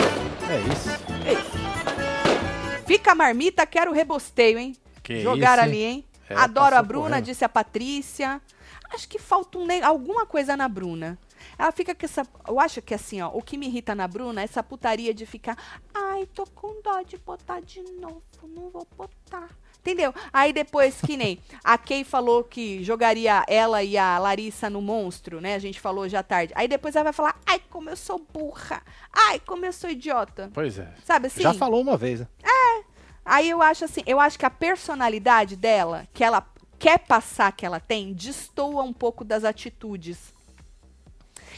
É 0.49 0.73
isso. 0.73 0.89
ei. 1.27 2.85
Fica 2.85 3.11
a 3.11 3.15
marmita, 3.15 3.65
quero 3.65 3.91
rebosteio, 3.91 4.57
hein? 4.59 4.75
Que 5.03 5.21
Jogar 5.21 5.57
isso, 5.57 5.63
ali, 5.63 5.83
hein? 5.83 6.05
É, 6.29 6.35
Adoro 6.35 6.75
a 6.75 6.81
Bruna, 6.81 7.09
correndo. 7.09 7.25
disse 7.25 7.43
a 7.45 7.49
Patrícia. 7.49 8.41
Acho 8.93 9.07
que 9.07 9.19
falta 9.19 9.57
um 9.57 9.67
alguma 9.83 10.25
coisa 10.25 10.55
na 10.55 10.67
Bruna. 10.67 11.17
Ela 11.57 11.71
fica 11.71 11.93
com 11.93 12.05
essa. 12.05 12.25
Eu 12.47 12.59
acho 12.59 12.81
que 12.81 12.93
assim, 12.93 13.21
ó, 13.21 13.29
o 13.33 13.41
que 13.41 13.57
me 13.57 13.67
irrita 13.67 13.95
na 13.95 14.07
Bruna 14.07 14.41
é 14.41 14.43
essa 14.43 14.63
putaria 14.63 15.13
de 15.13 15.25
ficar. 15.25 15.57
Ai, 15.93 16.25
tô 16.33 16.45
com 16.47 16.81
dó 16.81 17.01
de 17.01 17.17
botar 17.17 17.61
de 17.61 17.81
novo, 17.81 18.21
não 18.43 18.69
vou 18.69 18.87
botar. 18.95 19.49
Entendeu? 19.79 20.13
Aí 20.33 20.51
depois, 20.51 20.99
que 20.99 21.15
nem 21.15 21.39
a 21.63 21.77
Kay 21.77 22.03
falou 22.03 22.43
que 22.43 22.83
jogaria 22.83 23.45
ela 23.47 23.83
e 23.83 23.97
a 23.97 24.17
Larissa 24.17 24.67
no 24.67 24.81
monstro, 24.81 25.39
né? 25.39 25.53
A 25.53 25.59
gente 25.59 25.79
falou 25.79 26.09
já 26.09 26.23
tarde. 26.23 26.53
Aí 26.55 26.67
depois 26.67 26.95
ela 26.95 27.03
vai 27.03 27.13
falar: 27.13 27.39
ai, 27.45 27.61
como 27.69 27.89
eu 27.89 27.95
sou 27.95 28.19
burra. 28.33 28.81
Ai, 29.13 29.39
como 29.39 29.65
eu 29.65 29.71
sou 29.71 29.89
idiota. 29.89 30.49
Pois 30.53 30.79
é. 30.79 30.91
Sabe 31.03 31.27
assim? 31.27 31.43
Já 31.43 31.53
falou 31.53 31.81
uma 31.81 31.97
vez, 31.97 32.21
né? 32.21 32.27
Aí 33.25 33.49
eu 33.49 33.59
acho 33.59 33.83
assim, 33.83 34.03
eu 34.05 34.19
acho 34.19 34.37
que 34.37 34.45
a 34.45 34.51
personalidade 34.51 35.55
dela, 35.55 36.07
que 36.13 36.23
ela 36.23 36.47
quer 36.77 36.99
passar 36.99 37.51
que 37.51 37.65
ela 37.65 37.79
tem, 37.79 38.13
destoa 38.13 38.83
um 38.83 38.93
pouco 38.93 39.23
das 39.23 39.43
atitudes. 39.43 40.34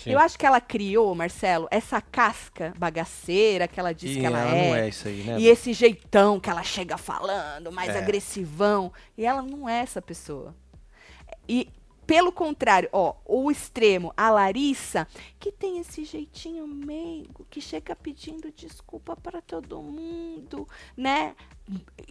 Sim. 0.04 0.12
Eu 0.12 0.20
acho 0.20 0.38
que 0.38 0.46
ela 0.46 0.60
criou, 0.62 1.14
Marcelo, 1.16 1.68
essa 1.72 2.00
casca 2.02 2.74
bagaceira 2.78 3.68
que 3.68 3.80
ela 3.80 3.94
diz 3.94 4.16
E 4.16 4.20
que 4.20 4.26
ela, 4.26 4.40
ela 4.40 4.56
é. 4.56 4.70
não 4.70 4.76
é 4.76 4.90
isso 4.90 5.08
aí, 5.08 5.24
né? 5.24 5.40
E 5.40 5.48
esse 5.48 5.74
jeitão 5.74 6.40
que 6.40 6.50
ela 6.50 6.64
chega 6.64 6.98
falando, 6.98 7.72
mais 7.72 7.90
É. 7.96 7.98
agressivão. 7.98 8.92
E 9.18 9.26
ela 9.26 9.42
não 9.42 9.68
é 9.68 9.80
essa 9.80 10.02
pessoa. 10.02 10.56
E, 11.48 11.70
pelo 12.06 12.32
contrário, 12.32 12.88
ó, 12.94 13.16
o 13.26 13.52
extremo, 13.52 14.14
a 14.16 14.30
Larissa, 14.30 15.06
que 15.40 15.52
tem 15.52 15.80
esse 15.80 16.06
jeitinho 16.06 16.66
meigo, 16.66 17.46
que 17.50 17.60
chega 17.60 17.96
pedindo 17.96 18.52
desculpa 18.56 19.16
para 19.18 19.42
todo 19.42 19.82
mundo, 19.82 20.68
né? 20.96 21.36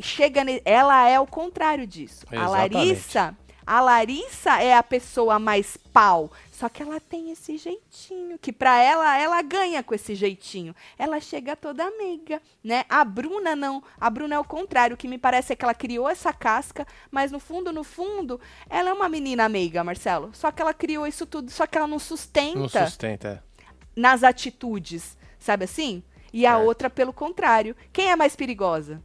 Chega, 0.01 0.44
ne- 0.44 0.61
ela 0.66 1.09
é 1.09 1.18
o 1.18 1.27
contrário 1.27 1.87
disso. 1.87 2.27
A 2.31 2.37
Exatamente. 2.37 2.75
Larissa, 2.75 3.37
A 3.66 3.81
Larissa 3.81 4.61
é 4.62 4.74
a 4.74 4.83
pessoa 4.83 5.38
mais 5.40 5.76
pau. 5.76 6.31
Só 6.52 6.68
que 6.68 6.83
ela 6.83 7.00
tem 7.00 7.33
esse 7.33 7.59
jeitinho, 7.59 8.38
que 8.38 8.52
pra 8.52 8.81
ela, 8.81 9.18
ela 9.18 9.42
ganha 9.42 9.83
com 9.83 9.94
esse 9.94 10.14
jeitinho. 10.14 10.74
Ela 10.96 11.20
chega 11.20 11.57
toda 11.57 11.90
meiga, 11.98 12.40
né? 12.62 12.85
A 12.88 13.05
Bruna 13.05 13.57
não. 13.57 13.83
A 14.00 14.09
Bruna 14.09 14.37
é 14.37 14.38
o 14.38 14.44
contrário. 14.44 14.94
O 14.94 14.96
que 14.96 15.09
me 15.09 15.18
parece 15.18 15.52
é 15.52 15.57
que 15.57 15.64
ela 15.64 15.74
criou 15.74 16.09
essa 16.09 16.33
casca, 16.33 16.87
mas 17.11 17.33
no 17.33 17.40
fundo, 17.40 17.72
no 17.72 17.83
fundo, 17.85 18.40
ela 18.70 18.90
é 18.90 18.92
uma 18.92 19.09
menina 19.09 19.48
meiga, 19.48 19.83
Marcelo. 19.85 20.31
Só 20.33 20.50
que 20.52 20.62
ela 20.62 20.72
criou 20.72 21.07
isso 21.07 21.26
tudo, 21.26 21.50
só 21.50 21.66
que 21.66 21.76
ela 21.76 21.87
não 21.88 21.98
sustenta. 21.98 22.59
Não 22.59 22.68
sustenta, 22.68 23.42
é. 23.61 23.64
Nas 23.94 24.22
atitudes, 24.22 25.16
sabe 25.38 25.64
assim? 25.64 26.02
E 26.33 26.46
a 26.46 26.52
É. 26.52 26.57
outra, 26.57 26.88
pelo 26.88 27.12
contrário. 27.12 27.74
Quem 27.92 28.11
é 28.11 28.16
mais 28.16 28.37
perigosa? 28.37 29.02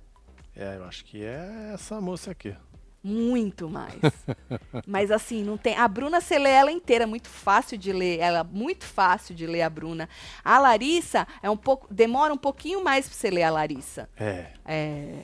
É, 0.56 0.78
eu 0.78 0.86
acho 0.86 1.04
que 1.06 1.24
é 1.24 1.72
essa 1.74 2.00
moça 2.00 2.32
aqui. 2.32 2.56
Muito 3.04 3.68
mais. 3.70 4.00
Mas 4.86 5.10
assim, 5.10 5.44
não 5.44 5.58
tem. 5.58 5.76
A 5.76 5.88
Bruna 5.88 6.22
você 6.22 6.38
lê 6.38 6.52
ela 6.52 6.72
inteira, 6.72 7.08
muito 7.08 7.28
fácil 7.28 7.78
de 7.78 7.92
ler. 7.92 8.20
Ela 8.20 8.44
muito 8.44 8.86
fácil 8.86 9.34
de 9.34 9.48
ler 9.48 9.64
a 9.64 9.70
Bruna. 9.70 10.08
A 10.44 10.60
Larissa 10.60 11.28
é 11.42 11.50
um 11.50 11.58
pouco. 11.58 11.92
Demora 11.92 12.34
um 12.34 12.38
pouquinho 12.38 12.84
mais 12.84 13.08
pra 13.08 13.18
você 13.18 13.30
ler 13.32 13.44
a 13.44 13.50
Larissa. 13.50 14.08
É. 14.20 14.48
É. 14.66 15.16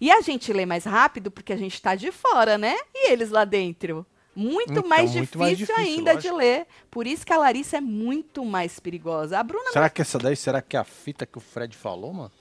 E 0.00 0.10
a 0.10 0.20
gente 0.20 0.52
lê 0.52 0.66
mais 0.66 0.84
rápido 0.84 1.30
porque 1.30 1.52
a 1.52 1.56
gente 1.56 1.80
tá 1.80 1.94
de 1.94 2.10
fora, 2.10 2.58
né? 2.58 2.76
E 2.94 3.12
eles 3.12 3.30
lá 3.30 3.44
dentro. 3.44 4.04
Muito, 4.34 4.70
Então, 4.70 4.88
mais, 4.88 5.10
muito 5.10 5.22
difícil 5.22 5.38
mais 5.40 5.58
difícil, 5.58 5.82
ainda 5.82 6.10
de 6.14 6.28
lógico. 6.30 6.36
ler. 6.36 6.66
Por 6.90 7.06
isso 7.08 7.26
que 7.26 7.32
a 7.32 7.38
Larissa 7.38 7.78
é 7.78 7.80
muito 7.80 8.44
mais 8.44 8.78
perigosa. 8.78 9.36
A 9.38 9.42
Bruna 9.42 9.72
Será 9.72 9.90
que 9.90 10.00
essa 10.00 10.16
daí, 10.18 10.36
será 10.36 10.62
que 10.62 10.76
é 10.76 10.80
a 10.80 10.84
fita 10.84 11.26
que 11.26 11.38
o 11.38 11.40
Fred 11.40 11.76
falou, 11.76 12.12
mano? 12.12 12.32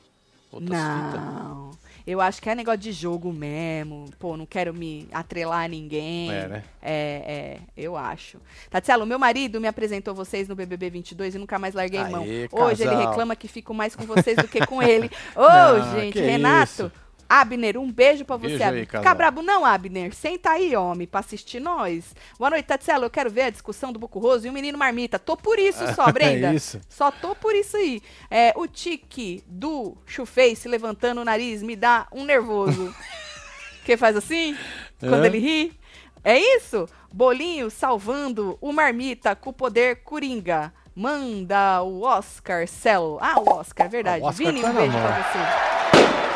Outras 0.52 0.80
fitas? 0.80 1.87
Eu 2.08 2.22
acho 2.22 2.42
que 2.42 2.50
é 2.50 2.56
negócio 2.56 2.80
de 2.80 2.94
jogo 2.94 3.34
mesmo. 3.34 4.06
Pô, 4.18 4.38
não 4.38 4.46
quero 4.46 4.74
me 4.74 5.10
atrelar 5.12 5.66
a 5.66 5.68
ninguém. 5.68 6.32
É, 6.32 6.48
né? 6.48 6.64
É, 6.82 7.24
é, 7.28 7.60
eu 7.76 7.98
acho. 7.98 8.38
Tatielo, 8.70 9.06
meu 9.06 9.20
marido 9.20 9.60
me 9.60 9.68
apresentou 9.68 10.16
vocês 10.16 10.48
no 10.48 10.56
BBB 10.56 10.90
22 10.90 11.36
e 11.36 11.38
nunca 11.38 11.60
mais 11.60 11.74
larguei 11.76 12.00
Aê, 12.00 12.10
mão. 12.10 12.22
Hoje 12.24 12.84
ele 12.84 12.92
casal. 12.92 13.10
reclama 13.10 13.36
que 13.36 13.50
fico 13.50 13.74
mais 13.74 13.94
com 13.94 14.06
vocês 14.06 14.38
do 14.38 14.48
que 14.48 14.66
com 14.66 14.82
ele. 14.82 15.12
Ô, 15.36 15.42
Não, 15.42 16.00
gente, 16.00 16.18
Renato. 16.18 16.72
isso. 16.86 16.92
Abner, 17.30 17.78
um 17.78 17.92
beijo 17.92 18.24
pra 18.26 18.38
você. 18.38 18.48
Beijo 18.50 18.64
aí, 18.64 18.70
Abner. 18.70 18.86
Fica 18.88 19.14
brabo 19.14 19.42
não, 19.42 19.66
Abner. 19.66 20.14
Senta 20.14 20.52
aí, 20.52 20.76
homem, 20.76 21.08
pra 21.08 21.20
assistir 21.20 21.60
nós. 21.60 22.14
Boa 22.38 22.50
noite, 22.50 22.66
Tatielo. 22.66 23.06
Eu 23.06 23.10
quero 23.10 23.30
ver 23.30 23.42
a 23.44 23.50
discussão 23.50 23.92
do 23.92 24.00
Buco 24.00 24.20
Roso 24.20 24.48
e 24.48 24.50
o 24.50 24.54
Menino 24.54 24.78
Marmita. 24.78 25.20
Tô 25.20 25.36
por 25.36 25.60
isso 25.60 25.84
só, 25.94 26.10
Brenda. 26.14 26.52
É 26.52 26.56
isso. 26.56 26.80
Só 26.90 27.12
tô 27.12 27.36
por 27.36 27.54
isso 27.56 27.76
aí. 27.78 28.02
É, 28.32 28.54
o 28.56 28.66
tique 28.68 29.44
do 29.48 29.96
Chuface 30.06 30.68
levantando 30.68 31.22
o 31.22 31.26
nariz 31.26 31.62
me 31.62 31.76
dá 31.76 32.08
um 32.12 32.24
nervoso. 32.24 32.94
que 33.86 33.98
faz 33.98 34.16
assim? 34.16 34.58
Quando 35.00 35.24
É. 35.24 35.28
ele 35.28 35.40
ri? 35.40 35.80
É 36.24 36.38
isso? 36.38 36.88
Bolinho 37.14 37.70
salvando 37.70 38.58
o 38.60 38.74
Marmita 38.74 39.36
com 39.36 39.50
o 39.50 39.54
poder 39.54 39.98
coringa. 40.04 40.74
Manda 40.96 41.82
o 41.84 42.02
Oscar 42.02 42.68
Celo. 42.68 43.20
Ah, 43.22 43.40
o 43.40 43.48
Oscar, 43.50 43.86
é 43.86 43.90
verdade. 43.90 44.24
Ah, 44.24 44.26
o 44.26 44.30
Oscar 44.30 44.48
Vini, 44.48 44.62
tá 44.62 44.70
um 44.72 44.74
beijo 44.74 44.92
pra 44.98 45.24
você. 45.24 46.27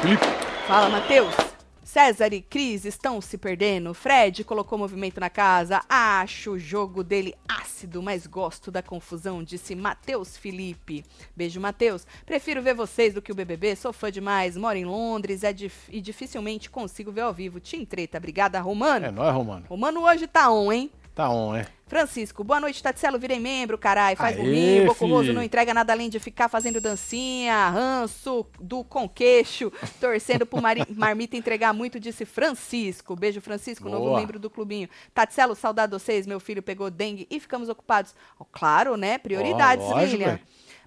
Felipe. 0.00 0.24
Fala, 0.66 0.88
Matheus. 0.88 1.34
César 1.82 2.32
e 2.32 2.40
Cris 2.40 2.84
estão 2.84 3.20
se 3.20 3.36
perdendo. 3.36 3.92
Fred 3.92 4.44
colocou 4.44 4.78
movimento 4.78 5.18
na 5.18 5.28
casa. 5.28 5.82
Acho 5.88 6.52
o 6.52 6.58
jogo 6.58 7.02
dele 7.02 7.34
ácido, 7.48 8.00
mas 8.00 8.26
gosto 8.28 8.70
da 8.70 8.80
confusão, 8.80 9.42
disse 9.42 9.74
Matheus 9.74 10.36
Felipe. 10.36 11.04
Beijo, 11.36 11.60
Matheus. 11.60 12.06
Prefiro 12.24 12.62
ver 12.62 12.74
vocês 12.74 13.12
do 13.12 13.20
que 13.20 13.32
o 13.32 13.34
BBB. 13.34 13.74
Sou 13.74 13.92
fã 13.92 14.10
demais. 14.10 14.56
Moro 14.56 14.78
em 14.78 14.84
Londres 14.84 15.42
é 15.42 15.52
dif- 15.52 15.88
e 15.90 16.00
dificilmente 16.00 16.70
consigo 16.70 17.10
ver 17.10 17.22
ao 17.22 17.34
vivo. 17.34 17.58
Tim 17.58 17.84
Treta. 17.84 18.18
Obrigada, 18.18 18.60
Romano. 18.60 19.06
É 19.06 19.10
nóis, 19.10 19.34
Romano. 19.34 19.66
Romano 19.68 20.04
hoje 20.04 20.28
tá 20.28 20.48
on, 20.52 20.70
hein? 20.72 20.90
Tá 21.20 21.28
on, 21.28 21.54
é. 21.54 21.66
Francisco, 21.86 22.42
boa 22.42 22.58
noite, 22.58 22.82
Tatselo. 22.82 23.18
Virei 23.18 23.38
membro, 23.38 23.76
carai. 23.76 24.16
Faz 24.16 24.36
Aê, 24.38 24.42
por 24.42 24.48
mim. 24.50 24.86
Boco 24.86 25.04
fi. 25.06 25.10
Roso 25.10 25.32
não 25.34 25.42
entrega 25.42 25.74
nada 25.74 25.92
além 25.92 26.08
de 26.08 26.18
ficar 26.18 26.48
fazendo 26.48 26.80
dancinha, 26.80 27.68
ranço 27.68 28.46
do 28.58 28.82
conqueixo, 28.82 29.70
torcendo 30.00 30.46
pro 30.46 30.62
mari- 30.62 30.86
Marmita 30.96 31.36
entregar 31.36 31.74
muito, 31.74 32.00
disse 32.00 32.24
Francisco. 32.24 33.14
Beijo, 33.14 33.38
Francisco, 33.42 33.86
novo 33.86 34.06
Boa. 34.06 34.18
membro 34.20 34.38
do 34.38 34.48
clubinho. 34.48 34.88
Tatselo, 35.12 35.54
saudade 35.54 35.92
de 35.92 35.98
vocês. 35.98 36.26
Meu 36.26 36.40
filho 36.40 36.62
pegou 36.62 36.88
dengue 36.90 37.26
e 37.30 37.38
ficamos 37.38 37.68
ocupados. 37.68 38.14
Ó, 38.38 38.44
claro, 38.50 38.96
né? 38.96 39.18
Prioridades, 39.18 39.84
Ó, 39.84 39.90
lógico, 39.90 40.12
Lilian. 40.16 40.28
ué. 40.34 40.40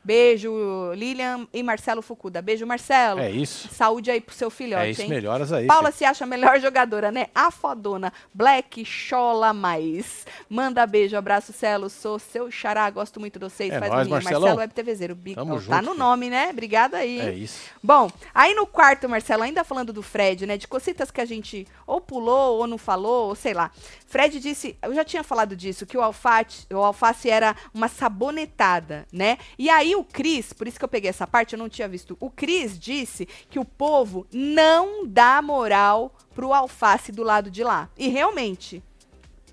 Beijo, 0.03 0.51
Lilian 0.95 1.47
e 1.53 1.63
Marcelo 1.63 2.01
Fucuda. 2.01 2.41
Beijo, 2.41 2.65
Marcelo. 2.65 3.19
É 3.21 3.31
isso. 3.31 3.69
Saúde 3.73 4.11
aí 4.11 4.19
pro 4.19 4.35
seu 4.35 4.49
filhote, 4.49 4.83
É 4.85 4.91
isso, 4.91 5.01
hein? 5.01 5.09
melhoras 5.09 5.51
aí. 5.53 5.65
Paula 5.65 5.85
filho. 5.91 5.97
se 5.99 6.05
acha 6.05 6.23
a 6.23 6.27
melhor 6.27 6.59
jogadora, 6.61 7.11
né? 7.11 7.27
A 7.33 7.49
fodona. 7.49 8.11
Black 8.33 8.83
chola 8.85 9.53
mais. 9.53 10.25
Manda 10.49 10.85
beijo, 10.85 11.15
abraço, 11.15 11.53
Celo. 11.53 11.89
Sou 11.89 12.19
seu 12.19 12.51
xará, 12.51 12.89
gosto 12.89 13.19
muito 13.19 13.39
de 13.39 13.45
vocês. 13.45 13.71
É 13.73 13.79
Faz 13.79 13.91
nóis. 13.91 14.07
Marcelão. 14.09 14.41
Marcelo 14.41 14.59
Web 14.59 14.73
TVZero. 14.73 15.15
Bi- 15.15 15.35
Tamo 15.35 15.53
Ó, 15.55 15.57
junto, 15.57 15.69
tá 15.69 15.81
no 15.81 15.93
nome, 15.93 16.29
né? 16.29 16.49
Obrigada 16.51 16.97
aí. 16.97 17.19
É 17.19 17.33
isso. 17.33 17.61
Bom, 17.81 18.09
aí 18.33 18.53
no 18.53 18.67
quarto, 18.67 19.07
Marcelo, 19.07 19.43
ainda 19.43 19.63
falando 19.63 19.93
do 19.93 20.01
Fred, 20.03 20.45
né? 20.45 20.57
De 20.57 20.67
cositas 20.67 21.09
que 21.11 21.21
a 21.21 21.25
gente 21.25 21.65
ou 21.87 22.01
pulou 22.01 22.57
ou 22.59 22.67
não 22.67 22.77
falou, 22.77 23.29
ou 23.29 23.35
sei 23.35 23.53
lá. 23.53 23.71
Fred 24.07 24.39
disse, 24.39 24.77
eu 24.81 24.93
já 24.93 25.03
tinha 25.03 25.23
falado 25.23 25.55
disso, 25.55 25.85
que 25.87 25.97
o 25.97 26.01
alface, 26.01 26.67
o 26.71 26.77
alface 26.77 27.29
era 27.29 27.55
uma 27.73 27.87
sabonetada, 27.87 29.07
né? 29.11 29.37
E 29.57 29.69
aí 29.69 29.92
o 29.95 30.03
Cris, 30.03 30.53
por 30.53 30.67
isso 30.67 30.77
que 30.79 30.85
eu 30.85 30.89
peguei 30.89 31.09
essa 31.09 31.25
parte, 31.27 31.53
eu 31.53 31.59
não 31.59 31.69
tinha 31.69 31.87
visto. 31.87 32.15
O 32.19 32.29
Cris 32.29 32.77
disse 32.79 33.25
que 33.49 33.59
o 33.59 33.65
povo 33.65 34.25
não 34.31 35.05
dá 35.07 35.41
moral 35.41 36.13
pro 36.33 36.53
alface 36.53 37.11
do 37.11 37.23
lado 37.23 37.49
de 37.51 37.63
lá. 37.63 37.89
E 37.97 38.07
realmente, 38.09 38.81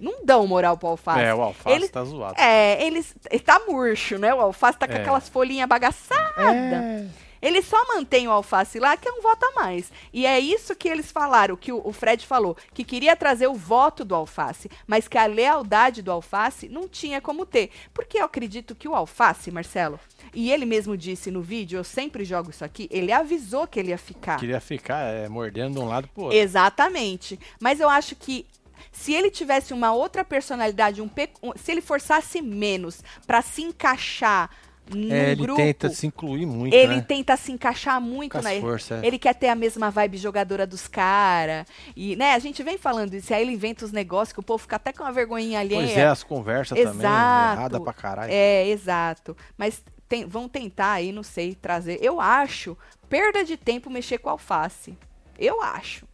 não 0.00 0.24
dão 0.24 0.46
moral 0.46 0.76
pro 0.78 0.88
alface. 0.88 1.20
É, 1.20 1.34
o 1.34 1.42
alface 1.42 1.76
Ele- 1.76 1.88
tá 1.88 2.02
zoado. 2.04 2.40
É, 2.40 2.84
eles. 2.86 3.14
Ele 3.30 3.40
tá 3.40 3.60
murcho, 3.68 4.16
né? 4.18 4.32
O 4.32 4.40
alface 4.40 4.78
tá 4.78 4.86
com 4.88 4.94
É. 4.94 5.00
aquelas 5.00 5.28
folhinhas 5.28 5.68
bagaçadas. 5.68 6.38
É. 6.38 7.06
Ele 7.40 7.62
só 7.62 7.76
mantém 7.88 8.28
o 8.28 8.30
alface 8.30 8.78
lá, 8.78 8.96
que 8.96 9.08
é 9.08 9.12
um 9.12 9.22
voto 9.22 9.44
a 9.44 9.52
mais. 9.52 9.90
E 10.12 10.26
é 10.26 10.38
isso 10.38 10.74
que 10.74 10.88
eles 10.88 11.10
falaram, 11.10 11.56
que 11.56 11.72
o, 11.72 11.80
o 11.84 11.92
Fred 11.92 12.26
falou, 12.26 12.56
que 12.74 12.84
queria 12.84 13.16
trazer 13.16 13.46
o 13.46 13.54
voto 13.54 14.04
do 14.04 14.14
alface, 14.14 14.70
mas 14.86 15.08
que 15.08 15.16
a 15.16 15.26
lealdade 15.26 16.02
do 16.02 16.12
alface 16.12 16.68
não 16.68 16.88
tinha 16.88 17.20
como 17.20 17.46
ter. 17.46 17.70
Porque 17.94 18.18
eu 18.18 18.24
acredito 18.24 18.74
que 18.74 18.88
o 18.88 18.94
alface, 18.94 19.50
Marcelo, 19.50 19.98
e 20.34 20.50
ele 20.50 20.66
mesmo 20.66 20.96
disse 20.96 21.30
no 21.30 21.40
vídeo, 21.40 21.78
eu 21.78 21.84
sempre 21.84 22.24
jogo 22.24 22.50
isso 22.50 22.64
aqui, 22.64 22.88
ele 22.90 23.12
avisou 23.12 23.66
que 23.66 23.80
ele 23.80 23.90
ia 23.90 23.98
ficar. 23.98 24.38
Queria 24.38 24.60
ficar 24.60 25.00
é, 25.00 25.28
mordendo 25.28 25.74
de 25.74 25.80
um 25.80 25.88
lado 25.88 26.08
pro 26.08 26.24
outro. 26.24 26.38
Exatamente. 26.38 27.38
Mas 27.60 27.80
eu 27.80 27.88
acho 27.88 28.14
que 28.14 28.46
se 28.92 29.12
ele 29.12 29.30
tivesse 29.30 29.72
uma 29.72 29.92
outra 29.92 30.24
personalidade, 30.24 31.02
um 31.02 31.10
se 31.56 31.70
ele 31.70 31.80
forçasse 31.80 32.40
menos 32.40 33.02
pra 33.26 33.42
se 33.42 33.62
encaixar 33.62 34.50
no 34.94 35.12
É, 35.12 35.32
ele 35.32 35.42
grupo, 35.42 35.56
tenta 35.60 35.88
se 35.90 36.06
incluir 36.06 36.46
muito, 36.46 36.74
ele 36.74 36.96
né? 36.96 37.04
tenta 37.06 37.36
se 37.36 37.52
encaixar 37.52 38.00
muito 38.00 38.32
Com 38.32 38.42
na 38.42 38.50
forças, 38.60 39.02
é. 39.02 39.06
Ele 39.06 39.18
quer 39.18 39.34
ter 39.34 39.48
a 39.48 39.54
mesma 39.54 39.90
vibe 39.90 40.16
jogadora 40.18 40.66
dos 40.66 40.88
caras. 40.88 41.66
E, 41.96 42.16
né, 42.16 42.34
a 42.34 42.38
gente 42.38 42.62
vem 42.62 42.76
falando 42.78 43.14
isso, 43.14 43.32
aí 43.32 43.42
ele 43.42 43.52
inventa 43.52 43.84
os 43.84 43.92
negócios 43.92 44.32
que 44.32 44.40
o 44.40 44.42
povo 44.42 44.62
fica 44.62 44.76
até 44.76 44.92
com 44.92 45.02
uma 45.02 45.12
vergonhinha 45.12 45.60
alheia. 45.60 45.80
Pois 45.82 45.96
é, 45.96 46.06
as 46.06 46.22
conversas 46.22 46.78
também, 46.78 46.98
Exato. 47.00 47.58
errada 47.58 47.80
pra 47.80 47.92
caralho. 47.92 48.32
É, 48.32 48.66
exato. 48.68 49.36
Mas 49.56 49.82
tem- 50.08 50.26
vão 50.26 50.48
tentar 50.48 50.92
aí, 50.92 51.12
não 51.12 51.22
sei, 51.22 51.54
trazer. 51.54 51.98
Eu 52.02 52.20
acho 52.20 52.76
perda 53.08 53.44
de 53.44 53.56
tempo 53.56 53.88
mexer 53.90 54.18
com 54.18 54.28
alface. 54.30 54.96
Eu 55.38 55.62
acho. 55.62 56.06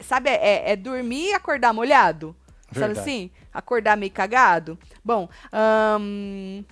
Sabe, 0.00 0.28
é, 0.30 0.72
é 0.72 0.76
dormir 0.76 1.28
e 1.30 1.32
acordar 1.34 1.72
molhado? 1.72 2.34
Sabe 2.72 2.86
Verdade. 2.94 3.00
assim? 3.00 3.30
Acordar 3.52 3.96
meio 3.96 4.10
cagado? 4.10 4.76
Bom, 5.04 5.28
ahn, 5.52 6.64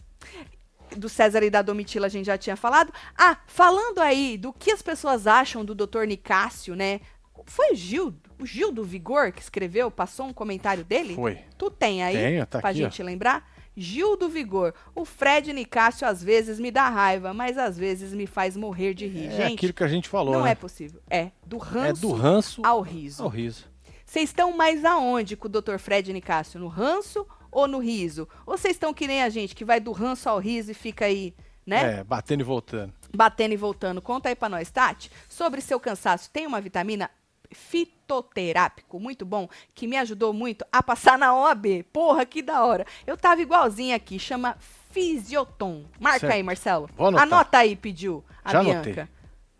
do 0.96 1.08
César 1.08 1.42
e 1.42 1.50
da 1.50 1.62
Domitila 1.62 2.06
a 2.06 2.10
gente 2.10 2.26
já 2.26 2.38
tinha 2.38 2.56
falado. 2.56 2.92
Ah, 3.16 3.36
falando 3.46 3.98
aí 4.00 4.36
do 4.38 4.52
que 4.52 4.70
as 4.70 4.82
pessoas 4.82 5.26
acham 5.26 5.64
do 5.64 5.74
Dr. 5.74 6.04
Nicásio, 6.06 6.74
né? 6.74 7.00
Foi 7.46 7.72
o 7.72 7.74
Gil, 7.74 8.14
o 8.40 8.46
Gil 8.46 8.70
do 8.70 8.84
Vigor 8.84 9.32
que 9.32 9.42
escreveu, 9.42 9.90
passou 9.90 10.26
um 10.26 10.32
comentário 10.32 10.84
dele? 10.84 11.14
Foi. 11.14 11.38
Tu 11.58 11.70
tem 11.70 12.02
aí? 12.02 12.14
Tenho, 12.16 12.46
tá 12.46 12.60
pra 12.60 12.70
aqui, 12.70 12.80
ó. 12.80 12.84
gente 12.84 13.02
lembrar? 13.02 13.50
Gil 13.76 14.16
do 14.16 14.28
Vigor. 14.28 14.74
O 14.94 15.04
Fred 15.04 15.52
Nicásio 15.52 16.06
às 16.06 16.22
vezes 16.22 16.60
me 16.60 16.70
dá 16.70 16.88
raiva, 16.88 17.32
mas 17.32 17.56
às 17.56 17.76
vezes 17.76 18.12
me 18.12 18.26
faz 18.26 18.56
morrer 18.56 18.94
de 18.94 19.06
rir. 19.06 19.26
É 19.28 19.30
gente, 19.30 19.54
aquilo 19.54 19.72
que 19.72 19.82
a 19.82 19.88
gente 19.88 20.08
falou, 20.08 20.34
não 20.34 20.42
né? 20.42 20.50
é 20.52 20.54
possível. 20.54 21.00
É 21.08 21.30
do 21.46 21.56
ranço 21.56 21.98
É 21.98 22.00
do 22.00 22.12
ranço 22.12 22.62
ao 22.64 22.80
riso. 22.82 23.22
ao 23.22 23.28
riso. 23.28 23.64
Vocês 24.04 24.28
estão 24.28 24.54
mais 24.54 24.84
aonde 24.84 25.36
com 25.36 25.48
o 25.48 25.50
Dr. 25.50 25.78
Fred 25.78 26.12
Nicásio? 26.12 26.60
No 26.60 26.68
ranço 26.68 27.26
ou 27.52 27.68
no 27.68 27.78
riso? 27.78 28.26
Ou 28.46 28.56
vocês 28.58 28.74
estão 28.74 28.92
que 28.94 29.06
nem 29.06 29.22
a 29.22 29.28
gente, 29.28 29.54
que 29.54 29.64
vai 29.64 29.78
do 29.78 29.92
ranço 29.92 30.28
ao 30.28 30.38
riso 30.38 30.70
e 30.70 30.74
fica 30.74 31.04
aí, 31.04 31.34
né? 31.66 31.98
É, 32.00 32.04
batendo 32.04 32.40
e 32.40 32.44
voltando. 32.44 32.92
Batendo 33.14 33.52
e 33.52 33.56
voltando. 33.56 34.00
Conta 34.02 34.30
aí 34.30 34.34
pra 34.34 34.48
nós, 34.48 34.70
Tati. 34.70 35.10
Sobre 35.28 35.60
seu 35.60 35.78
cansaço, 35.78 36.30
tem 36.30 36.46
uma 36.46 36.60
vitamina 36.60 37.08
fitoterápico 37.52 38.98
muito 38.98 39.24
bom 39.26 39.48
que 39.74 39.86
me 39.86 39.96
ajudou 39.98 40.32
muito 40.32 40.64
a 40.72 40.82
passar 40.82 41.18
na 41.18 41.34
OAB. 41.36 41.84
Porra, 41.92 42.24
que 42.24 42.40
da 42.42 42.64
hora. 42.64 42.86
Eu 43.06 43.16
tava 43.16 43.42
igualzinha 43.42 43.94
aqui, 43.96 44.18
chama 44.18 44.56
Fisioton. 44.90 45.84
Marca 46.00 46.20
Certo. 46.20 46.32
aí, 46.32 46.42
Marcelo. 46.42 46.88
Anota 47.18 47.58
aí, 47.58 47.76
pediu 47.76 48.24
a 48.44 48.52
Já 48.52 48.62
Bianca. 48.62 48.90
anotei. 48.90 49.08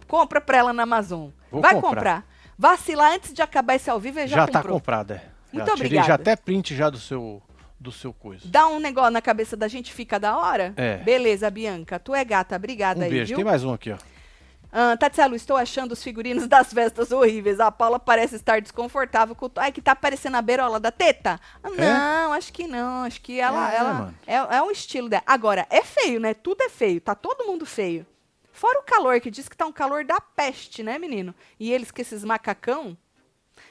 Compra 0.07 0.41
pra 0.41 0.59
ela 0.59 0.73
na 0.73 0.83
Amazon. 0.83 1.31
Vou 1.51 1.61
Vai 1.63 1.75
comprar. 1.75 1.91
comprar. 1.91 2.33
Vacilar 2.59 3.13
antes 3.13 3.33
de 3.33 3.43
acabar 3.43 3.75
esse 3.75 3.91
ao 3.91 3.99
vivo, 3.99 4.19
ele 4.21 4.29
já, 4.29 4.37
Já, 4.37 4.47
tá 4.47 4.59
comprou. 4.61 4.79
comprado, 4.79 5.13
é. 5.15 5.25
Muito 5.53 5.67
já 5.67 5.73
tirei 5.75 5.87
obrigada. 5.87 6.09
já 6.09 6.15
até 6.15 6.37
print 6.37 6.75
já 6.77 6.89
do 6.91 6.99
seu, 6.99 7.43
do 7.83 7.93
seu 7.93 8.13
coisa. 8.13 8.43
Dá 8.47 8.67
um 8.69 8.79
negócio 8.79 9.11
na 9.11 9.21
cabeça 9.21 9.57
da 9.57 9.69
gente, 9.69 9.93
fica 9.93 10.19
da 10.19 10.37
hora? 10.39 10.73
É. 10.77 10.99
Beleza, 10.99 11.51
Bianca. 11.51 11.99
Tu 11.99 12.15
é 12.15 12.25
gata, 12.25 12.57
obrigada 12.57 13.01
Um 13.01 13.05
aí, 13.05 13.11
beijo. 13.11 13.27
viu? 13.29 13.37
Tem 13.37 13.45
mais 13.45 13.65
um 13.65 13.73
aqui, 13.73 13.91
ó. 13.93 13.99
Ah, 14.75 14.97
Tatielo, 14.97 15.35
estou 15.37 15.55
achando 15.59 15.93
os 15.93 16.03
figurinos 16.03 16.47
das 16.49 16.73
festas 16.73 17.13
horríveis. 17.13 17.61
A 17.61 17.71
Paula 17.71 18.01
parece 18.01 18.37
estar 18.37 18.59
desconfortável 18.63 19.35
com 19.35 19.45
o. 19.45 19.51
Ai, 19.57 19.71
que 19.71 19.83
tá 19.83 19.95
parecendo 19.95 20.39
a 20.39 20.41
beirola 20.43 20.81
da 20.81 20.91
teta? 20.91 21.39
Ah, 21.63 21.69
Não, 21.69 22.33
acho 22.33 22.51
que 22.51 22.67
não. 22.67 23.03
Acho 23.05 23.21
que 23.21 23.39
ela. 23.39 23.71
É, 23.71 23.77
ela 23.77 24.15
é, 24.27 24.57
é 24.57 24.63
um 24.63 24.71
estilo 24.71 25.11
dela. 25.11 25.23
Agora, 25.27 25.67
é 25.69 25.83
feio, 25.83 26.19
né? 26.19 26.33
Tudo 26.33 26.63
é 26.63 26.71
feio. 26.71 27.03
Tá 27.03 27.15
todo 27.15 27.45
mundo 27.45 27.67
feio. 27.67 28.07
Fora 28.51 28.79
o 28.79 28.83
calor, 28.83 29.21
que 29.21 29.31
diz 29.31 29.47
que 29.47 29.57
tá 29.57 29.67
um 29.67 29.73
calor 29.73 30.05
da 30.05 30.19
peste, 30.21 30.83
né, 30.83 30.99
menino? 30.99 31.35
E 31.61 31.71
eles 31.71 31.91
com 31.91 32.01
esses 32.01 32.25
macacão. 32.25 32.97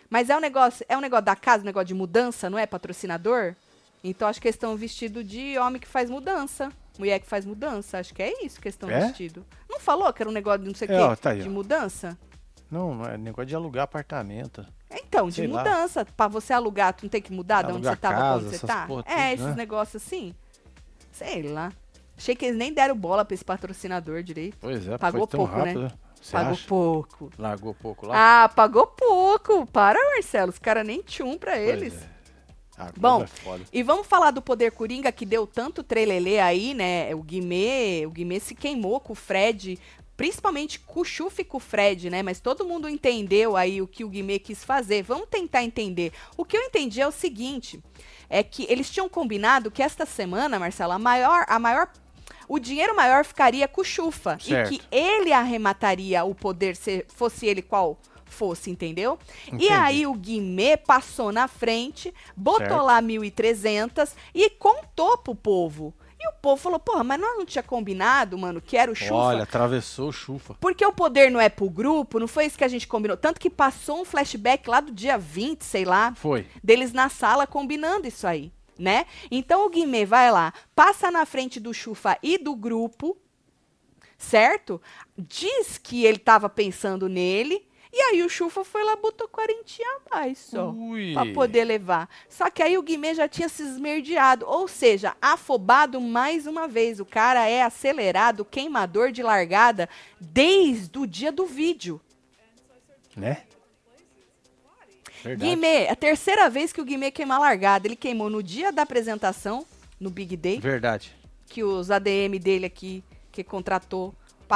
Mas 0.08 0.30
é 0.30 0.38
um 0.38 0.39
negócio, 0.41 0.86
é 0.88 0.95
um 0.97 1.02
negócio 1.02 1.26
da 1.26 1.36
casa, 1.36 1.63
um 1.63 1.65
negócio 1.65 1.88
de 1.88 1.93
mudança, 1.95 2.47
não 2.50 2.60
é 2.60 2.65
patrocinador? 2.67 3.56
Então 4.04 4.28
acho 4.28 4.42
que 4.42 4.48
eles 4.48 4.56
estão 4.56 4.76
vestidos 4.76 5.24
de 5.26 5.58
homem 5.60 5.80
que 5.80 5.88
faz 5.88 6.10
mudança. 6.10 6.72
Mulher 6.98 7.20
que 7.20 7.28
faz 7.28 7.46
mudança. 7.46 8.00
Acho 8.00 8.14
que 8.14 8.22
é 8.22 8.44
isso 8.46 8.60
que 8.60 8.68
eles 8.68 8.76
estão 8.76 8.90
É? 8.90 9.08
vestidos. 9.08 9.44
Não 9.70 9.80
falou 9.80 10.12
que 10.12 10.22
era 10.24 10.30
um 10.30 10.34
negócio 10.34 10.60
de 10.62 10.68
não 10.68 10.76
sei 10.76 10.88
o 10.88 10.92
É, 10.92 10.96
quê? 10.98 11.02
ó, 11.04 11.16
tá 11.16 11.30
aí, 11.32 11.42
de 11.42 11.48
ó. 11.48 11.52
mudança? 11.52 12.18
Não, 12.70 12.96
não 12.96 13.06
é 13.06 13.18
negócio 13.18 13.46
de 13.48 13.56
alugar 13.56 13.84
apartamento. 13.84 14.66
Então, 14.90 15.28
de 15.30 15.36
Sei 15.36 15.48
lá. 15.48 15.60
mudança. 15.60 16.06
Pra 16.06 16.28
você 16.28 16.54
alugar, 16.54 16.94
tu 16.94 17.04
não 17.04 17.10
tem 17.10 17.22
que 17.22 17.32
mudar 17.32 17.64
de 17.64 17.72
onde 17.74 17.88
você 17.88 17.96
tava 17.96 18.16
pra 18.16 18.36
onde 18.36 18.46
casa, 18.46 18.58
você 18.58 18.68
tá? 18.68 18.88
é, 19.06 19.34
esses 19.34 19.46
né? 19.46 19.56
negócios 19.56 20.02
assim. 20.04 20.34
Sei 21.12 21.44
lá. 21.44 21.72
Achei 22.18 22.36
que 22.36 22.46
eles 22.46 22.58
nem 22.58 22.74
deram 22.74 22.96
bola 22.96 23.26
pra 23.26 23.34
esse 23.34 23.44
patrocinador 23.44 24.22
direito. 24.24 24.58
Pois 24.60 24.88
é, 24.88 24.98
Pagou 24.98 25.28
pouco, 25.28 25.54
né? 25.58 25.64
rápido. 25.74 25.92
Você 26.22 26.32
pagou 26.34 26.52
acha? 26.54 26.68
pouco. 26.68 27.30
Largou 27.38 27.74
pouco 27.74 28.06
lá? 28.08 28.44
Ah, 28.44 28.50
pagou 28.50 28.86
pouco. 28.88 29.66
Para, 29.68 29.98
Marcelo. 30.14 30.52
Os 30.52 30.60
caras 30.60 30.86
nem 30.86 31.02
tchum 31.02 31.38
pra 31.38 31.54
Pois 31.54 31.68
eles. 31.68 31.94
é. 32.04 32.11
A 32.82 32.91
Bom, 32.98 33.24
é. 33.24 33.60
E 33.72 33.84
vamos 33.84 34.08
falar 34.08 34.32
do 34.32 34.41
Poder 34.41 34.72
Coringa 34.72 35.12
que 35.12 35.26
deu 35.26 35.46
tanto 35.46 35.84
trelelê 35.84 36.39
aí, 36.39 36.74
né? 36.74 37.13
O 37.13 37.22
Guimê, 37.22 38.06
o 38.08 38.10
Guimê 38.10 38.39
se 38.39 38.56
queimou 38.56 39.00
com 39.00 39.13
o 39.13 39.15
Fred, 39.15 39.78
principalmente 40.17 40.80
com 40.80 41.02
o 41.02 41.06
Chuf 41.06 41.41
e 41.41 41.46
com 41.46 41.58
o 41.58 41.60
Fred, 41.60 42.10
né? 42.10 42.24
Mas 42.24 42.39
todo 42.39 42.65
mundo 42.65 42.89
entendeu 42.89 43.56
aí 43.56 43.82
o 43.82 43.88
que 43.88 44.04
o 44.04 44.10
Guimê 44.10 44.39
quis 44.39 44.63
fazer. 44.63 45.04
Vamos 45.04 45.28
tentar 45.30 45.63
entender. 45.63 46.12
O 46.36 46.44
que 46.44 46.58
eu 46.58 46.62
entendi 46.62 47.00
é 47.02 47.08
o 47.08 47.12
seguinte, 47.12 47.80
é 48.30 48.41
que 48.41 48.65
eles 48.70 48.89
tinham 48.89 49.10
combinado 49.10 49.70
que 49.70 49.84
esta 49.84 50.06
semana, 50.06 50.58
Marcelo, 50.58 50.94
a 50.94 51.00
maior, 51.00 51.46
a 51.48 51.60
maior 51.60 51.91
o 52.48 52.60
dinheiro 52.60 52.94
maior 52.94 53.24
ficaria 53.24 53.65
com 53.65 53.80
o 53.80 53.84
Chufa 53.84 54.38
Certo. 54.38 54.74
e 54.74 54.78
que 54.78 54.86
ele 54.91 55.32
arremataria 55.32 56.24
o 56.26 56.36
poder 56.36 56.76
se 56.76 57.06
fosse 57.08 57.46
ele 57.46 57.62
qual 57.62 57.98
fosse, 58.34 58.70
entendeu? 58.70 59.17
E 59.48 59.56
Entendi. 59.56 59.70
aí 59.70 60.08
o 60.08 60.13
Guimê 60.13 60.78
passou 60.78 61.32
na 61.32 61.48
frente, 61.48 62.13
botou 62.36 62.67
Certo. 62.67 62.84
lá 62.84 63.02
1.300 63.02 64.13
e 64.34 64.50
contou 64.50 65.17
pro 65.17 65.36
povo. 65.36 65.94
E 66.24 66.28
o 66.28 66.34
povo 66.34 66.62
falou, 66.62 66.78
porra, 66.78 67.04
mas 67.04 67.20
nós 67.20 67.36
não 67.36 67.46
tinha 67.46 67.63
combinado, 67.63 68.38
mano, 68.38 68.62
que 68.62 68.78
era 68.78 68.91
o 68.91 68.96
Chufa. 68.96 69.13
Olha, 69.15 69.41
atravessou 69.44 70.10
o 70.10 70.13
chufa. 70.13 70.56
Porque 70.60 70.86
o 70.86 70.94
poder 70.94 71.32
não 71.32 71.39
é 71.39 71.50
pro 71.50 71.67
grupo, 71.67 72.20
não 72.20 72.28
foi 72.28 72.46
isso 72.46 72.58
que 72.58 72.63
a 72.63 72.67
gente 72.67 72.88
combinou. 72.88 73.17
Tanto 73.17 73.39
que 73.39 73.50
passou 73.50 74.02
um 74.02 74.06
flashback 74.06 74.70
lá 74.70 74.82
do 74.82 74.91
dia 74.91 75.17
20, 75.17 75.63
sei 75.63 75.84
lá, 75.84 76.13
Foi. 76.13 76.46
deles 76.63 76.94
na 76.94 77.10
sala 77.10 77.48
combinando 77.48 78.08
isso 78.08 78.28
aí, 78.28 78.52
né? 78.78 79.08
Então 79.32 79.65
o 79.65 79.70
Guimê 79.72 80.06
vai 80.06 80.30
lá, 80.32 80.54
passa 80.76 81.10
na 81.10 81.26
frente 81.26 81.60
do 81.60 81.74
Chufa 81.74 82.15
e 82.22 82.38
do 82.38 82.56
grupo, 82.56 83.17
certo? 84.15 84.80
Diz 85.17 85.80
que 85.80 86.06
ele 86.06 86.20
tava 86.20 86.48
pensando 86.50 87.10
nele, 87.10 87.65
e 87.93 87.99
aí 87.99 88.23
o 88.23 88.30
Chufa 88.30 88.63
foi 88.63 88.84
lá, 88.84 88.95
botou 88.95 89.27
quarentinha 89.27 89.88
a 90.10 90.15
mais 90.15 90.38
só. 90.38 90.69
Ui. 90.71 91.13
Pra 91.13 91.25
poder 91.34 91.65
levar. 91.65 92.10
Só 92.30 92.49
que 92.49 92.63
aí 92.63 92.77
o 92.77 92.82
Guimê 92.82 93.13
já 93.13 93.27
tinha 93.27 93.49
se 93.49 93.63
esmerdeado, 93.63 94.45
ou 94.47 94.67
seja, 94.67 95.15
afobado 95.21 95.99
mais 95.99 96.47
uma 96.47 96.67
vez. 96.67 96.99
O 97.01 97.06
cara 97.06 97.47
é 97.49 97.62
acelerado, 97.63 98.45
queimador 98.45 99.12
de 99.12 99.21
largada, 99.21 99.89
desde 100.19 100.97
o 100.97 101.06
dia 101.06 101.32
do 101.32 101.45
vídeo. 101.45 101.99
Né? 103.15 103.43
Verdade. 105.23 105.49
Guimê, 105.51 105.88
a 105.88 105.95
terceira 105.95 106.49
vez 106.49 106.73
que 106.73 106.82
o 106.82 106.86
Guimê 106.86 107.12
queima 107.12 107.36
a 107.36 107.39
largada. 107.39 107.88
Ele 107.88 107.95
queimou 107.95 108.30
no 108.30 108.41
dia 108.41 108.71
da 108.71 108.82
apresentação, 108.82 109.65
no 109.99 110.10
Big 110.10 110.36
Day, 110.36 110.60
Verdade. 110.60 111.13
que 111.47 111.63
os 111.63 111.91
ADM 111.91 112.39
dele 112.41 112.65
aqui, 112.65 113.04
que 113.32 113.43
contratou, 113.43 114.15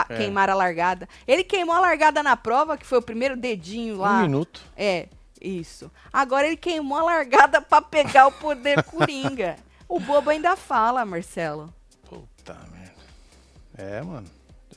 É. 0.10 0.18
queimaram 0.18 0.54
a 0.54 0.58
largada. 0.58 1.08
Ele 1.28 1.44
queimou 1.44 1.76
a 1.76 1.80
largada 1.80 2.24
na 2.24 2.36
prova, 2.36 2.78
que 2.78 2.86
foi 2.86 2.98
o 2.98 3.02
primeiro 3.02 3.38
dedinho 3.38 3.98
lá. 3.98 4.20
Um 4.20 4.22
minuto. 4.24 4.62
É, 4.76 5.08
isso. 5.42 5.92
Agora 6.12 6.48
ele 6.48 6.58
queimou 6.58 6.98
a 6.98 7.04
largada 7.04 7.62
pra 7.62 7.82
pegar 7.82 8.28
o 8.28 8.32
poder 8.32 8.84
coringa. 8.86 9.56
O 9.88 10.00
bobo 10.00 10.30
ainda 10.30 10.56
fala, 10.56 11.06
Marcelo. 11.06 11.74
Puta 12.10 12.58
merda. 12.72 12.94
É, 13.78 14.02
mano. 14.02 14.28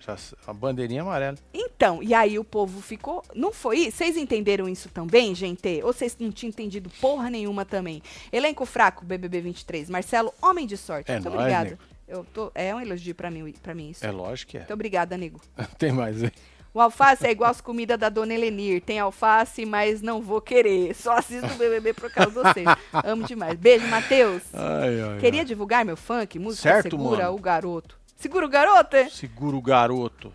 Já, 0.00 0.16
a 0.46 0.52
bandeirinha 0.52 1.02
amarela. 1.02 1.36
Então, 1.52 2.02
e 2.02 2.14
aí 2.14 2.38
o 2.38 2.44
povo 2.44 2.80
ficou. 2.80 3.22
Não 3.34 3.52
foi 3.52 3.78
isso? 3.80 3.98
Vocês 3.98 4.16
entenderam 4.16 4.68
isso 4.68 4.88
também, 4.88 5.34
gente? 5.34 5.80
Ou 5.82 5.92
vocês 5.92 6.16
não 6.18 6.30
tinham 6.30 6.48
entendido 6.50 6.88
porra 7.00 7.28
nenhuma 7.28 7.64
também? 7.64 8.02
Elenco 8.32 8.64
fraco, 8.64 9.04
BBB 9.04 9.40
23. 9.40 9.90
Marcelo, 9.90 10.32
homem 10.40 10.66
de 10.66 10.76
sorte. 10.76 11.10
É 11.10 11.14
Muito 11.14 11.24
nóis, 11.28 11.40
obrigada. 11.40 11.70
nego. 11.70 11.82
Eu 12.08 12.24
tô, 12.24 12.50
é 12.54 12.74
um 12.74 12.80
elogio 12.80 13.14
pra 13.14 13.30
mim, 13.30 13.52
pra 13.62 13.74
mim 13.74 13.90
isso. 13.90 14.04
É 14.04 14.10
lógico 14.10 14.52
que 14.52 14.56
é. 14.56 14.60
Muito 14.60 14.72
obrigada, 14.72 15.16
nego. 15.16 15.40
Tem 15.78 15.92
mais 15.92 16.22
aí. 16.24 16.32
O 16.72 16.80
alface 16.80 17.26
é 17.26 17.30
igual 17.30 17.50
as 17.50 17.60
comidas 17.60 17.98
da 17.98 18.08
dona 18.08 18.32
Elenir. 18.34 18.80
Tem 18.82 18.98
alface, 18.98 19.66
mas 19.66 20.00
não 20.00 20.22
vou 20.22 20.40
querer. 20.40 20.94
Só 20.94 21.12
assisto 21.16 21.46
o 21.46 21.56
BBB 21.56 21.92
por 21.92 22.10
causa 22.10 22.30
de 22.30 22.36
vocês. 22.36 22.66
Amo 23.04 23.24
demais. 23.24 23.58
Beijo, 23.58 23.86
Matheus. 23.88 24.42
Ai, 24.54 25.00
ai, 25.00 25.18
Queria 25.18 25.40
ai. 25.40 25.46
divulgar 25.46 25.84
meu 25.84 25.96
funk, 25.96 26.38
música 26.38 26.62
Certo, 26.70 26.90
segura 26.90 27.24
mano. 27.24 27.36
o 27.36 27.40
garoto. 27.40 27.98
Segura 28.16 28.46
o 28.46 28.48
garoto, 28.48 28.96
é? 28.96 29.08
Segura 29.08 29.56
o 29.56 29.62
garoto. 29.62 30.32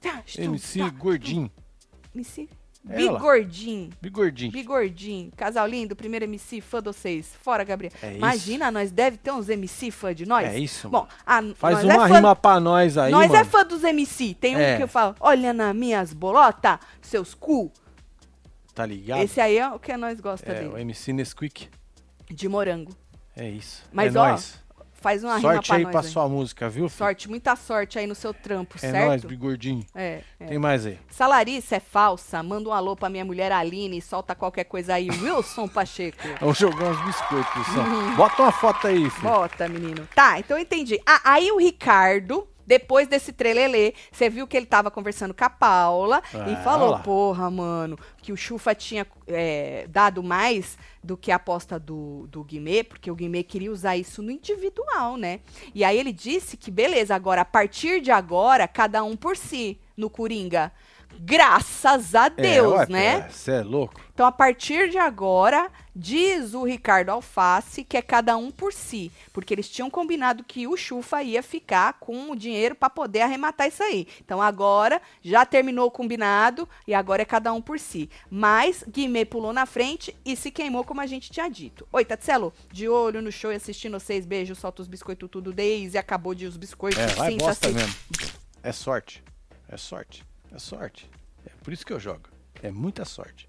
Tá, 0.00 0.22
MC 0.36 0.78
tá, 0.80 0.88
Gordinho. 0.90 1.50
MC 2.14 2.48
Ela. 2.88 3.12
Bigordinho. 3.12 3.90
Bigordinho. 4.00 4.50
Bigordinho. 4.52 5.30
Casal 5.36 5.66
lindo, 5.68 5.94
primeiro 5.94 6.24
MC, 6.24 6.60
fã 6.60 6.78
de 6.80 6.86
vocês. 6.86 7.32
Fora, 7.40 7.62
Gabriel. 7.62 7.92
É. 8.02 8.16
Imagina, 8.16 8.70
nós 8.72 8.90
deve 8.90 9.16
ter 9.18 9.30
uns 9.30 9.48
MC 9.48 9.90
fã 9.92 10.12
de 10.14 10.26
nós. 10.26 10.48
É 10.48 10.58
isso, 10.58 10.88
Bom, 10.88 11.06
a, 11.24 11.42
Faz 11.54 11.76
nós 11.76 11.84
uma 11.84 11.92
é 12.06 12.08
fã, 12.08 12.14
rima 12.16 12.34
pra 12.36 12.58
nós 12.58 12.98
aí, 12.98 13.12
Nós 13.12 13.28
mano. 13.30 13.40
é 13.40 13.44
fã 13.44 13.64
dos 13.64 13.84
MC. 13.84 14.34
Tem 14.34 14.56
um 14.56 14.60
É. 14.60 14.76
que 14.76 14.82
eu 14.82 14.88
falo, 14.88 15.14
olha 15.20 15.52
nas 15.52 15.74
minhas 15.76 16.12
bolotas, 16.12 16.78
seus 17.00 17.34
cu. 17.34 17.70
Tá 18.74 18.84
ligado? 18.86 19.22
Esse 19.22 19.40
aí 19.40 19.58
é 19.58 19.68
o 19.70 19.78
que 19.78 19.96
nós 19.96 20.18
gosta 20.18 20.50
é, 20.50 20.66
o 20.66 20.70
dele. 20.70 20.80
MC 20.82 21.12
Nesquik. 21.12 21.68
De 22.28 22.48
morango. 22.48 22.92
É 23.36 23.48
isso. 23.48 23.84
Mas, 23.92 24.14
é 24.16 24.18
ó, 24.18 24.28
nóis. 24.28 24.58
Faz 25.02 25.24
uma 25.24 25.40
Sorte 25.40 25.72
rima 25.72 25.88
aí 25.88 25.92
pra 25.92 26.00
hein? 26.02 26.06
sua 26.08 26.28
música, 26.28 26.68
viu? 26.68 26.88
filho? 26.88 26.98
Sorte, 26.98 27.28
muita 27.28 27.56
sorte 27.56 27.98
aí 27.98 28.06
no 28.06 28.14
seu 28.14 28.32
trampo, 28.32 28.76
É 28.76 28.78
certo? 28.78 29.06
nóis, 29.06 29.24
Bigordinho. 29.24 29.84
É, 29.94 30.20
é. 30.38 30.46
Tem 30.46 30.58
mais 30.58 30.86
aí. 30.86 30.98
Salarice 31.10 31.74
é 31.74 31.80
falsa. 31.80 32.42
Manda 32.42 32.68
um 32.68 32.72
alô 32.72 32.94
pra 32.96 33.08
minha 33.08 33.24
mulher 33.24 33.50
Aline. 33.52 34.00
Solta 34.00 34.34
qualquer 34.34 34.64
coisa 34.64 34.94
aí. 34.94 35.08
Wilson 35.10 35.66
Pacheco. 35.68 36.18
Vamos 36.40 36.58
jogar 36.58 36.90
uns 36.90 37.04
biscoitos, 37.04 37.52
pessoal. 37.52 37.86
Bota 38.16 38.42
uma 38.42 38.52
foto 38.52 38.86
aí, 38.86 39.10
filho. 39.10 39.22
Bota, 39.28 39.68
menino. 39.68 40.08
Tá, 40.14 40.38
então 40.38 40.56
eu 40.56 40.62
entendi. 40.62 41.00
Ah, 41.06 41.20
aí 41.24 41.50
o 41.50 41.58
Ricardo, 41.58 42.46
depois 42.72 43.06
desse 43.06 43.34
trelelê, 43.34 43.92
você 44.10 44.30
viu 44.30 44.46
que 44.46 44.56
ele 44.56 44.64
tava 44.64 44.90
conversando 44.90 45.34
com 45.34 45.44
a 45.44 45.50
Paula 45.50 46.22
Ah, 46.32 46.48
e 46.50 46.56
falou, 46.64 46.88
olha 46.88 46.96
lá. 46.96 47.02
porra, 47.02 47.50
mano, 47.50 47.98
que 48.22 48.32
o 48.32 48.36
Chufa 48.36 48.74
tinha 48.74 49.06
é, 49.26 49.86
dado 49.90 50.22
mais 50.22 50.78
do 51.04 51.14
que 51.14 51.30
a 51.30 51.36
aposta 51.36 51.78
do, 51.78 52.26
do 52.28 52.42
Guimê, 52.42 52.82
porque 52.82 53.10
o 53.10 53.14
Guimê 53.14 53.42
queria 53.42 53.70
usar 53.70 53.94
isso 53.98 54.22
no 54.22 54.30
individual, 54.30 55.18
né? 55.18 55.40
E 55.74 55.84
aí 55.84 55.98
ele 55.98 56.14
disse 56.14 56.56
que, 56.56 56.70
beleza, 56.70 57.14
agora, 57.14 57.42
a 57.42 57.44
partir 57.44 58.00
de 58.00 58.10
agora, 58.10 58.66
cada 58.66 59.04
um 59.04 59.16
por 59.16 59.36
si, 59.36 59.78
no 59.94 60.08
Coringa. 60.08 60.72
Graças 61.18 62.14
a 62.14 62.28
Deus, 62.28 62.74
é, 62.74 62.76
ué, 62.78 62.86
né? 62.88 63.28
Você 63.30 63.52
é 63.52 63.62
louco? 63.62 64.00
Então, 64.12 64.26
a 64.26 64.32
partir 64.32 64.90
de 64.90 64.98
agora, 64.98 65.70
diz 65.96 66.52
o 66.52 66.64
Ricardo 66.64 67.08
Alface 67.08 67.82
que 67.82 67.96
é 67.96 68.02
cada 68.02 68.36
um 68.36 68.50
por 68.50 68.72
si. 68.72 69.10
Porque 69.32 69.54
eles 69.54 69.68
tinham 69.68 69.88
combinado 69.88 70.44
que 70.44 70.66
o 70.66 70.76
Chufa 70.76 71.22
ia 71.22 71.42
ficar 71.42 71.94
com 71.94 72.30
o 72.30 72.36
dinheiro 72.36 72.74
para 72.74 72.90
poder 72.90 73.22
arrematar 73.22 73.68
isso 73.68 73.82
aí. 73.82 74.06
Então, 74.24 74.42
agora 74.42 75.00
já 75.22 75.46
terminou 75.46 75.86
o 75.86 75.90
combinado 75.90 76.68
e 76.86 76.94
agora 76.94 77.22
é 77.22 77.24
cada 77.24 77.52
um 77.52 77.62
por 77.62 77.78
si. 77.78 78.10
Mas 78.30 78.84
Guimê 78.86 79.24
pulou 79.24 79.52
na 79.52 79.64
frente 79.64 80.14
e 80.24 80.36
se 80.36 80.50
queimou, 80.50 80.84
como 80.84 81.00
a 81.00 81.06
gente 81.06 81.30
tinha 81.30 81.48
dito. 81.48 81.88
Oi, 81.92 82.04
Tatselo, 82.04 82.52
de 82.70 82.88
olho 82.88 83.22
no 83.22 83.32
show 83.32 83.50
e 83.50 83.56
assistindo 83.56 83.98
vocês. 83.98 84.26
Beijo, 84.26 84.54
solta 84.54 84.82
os 84.82 84.88
biscoitos 84.88 85.30
tudo. 85.30 85.52
Daisy 85.52 85.96
acabou 85.96 86.34
de 86.34 86.46
os 86.46 86.56
biscoitos. 86.56 86.98
É, 86.98 87.06
vai 87.06 87.36
bosta 87.36 87.68
mesmo. 87.70 87.94
É 88.62 88.72
sorte. 88.72 89.22
É 89.68 89.76
sorte. 89.76 90.24
É 90.54 90.58
sorte. 90.58 91.10
É 91.46 91.50
por 91.62 91.72
isso 91.72 91.84
que 91.84 91.92
eu 91.92 92.00
jogo. 92.00 92.28
É 92.62 92.70
muita 92.70 93.04
sorte. 93.04 93.48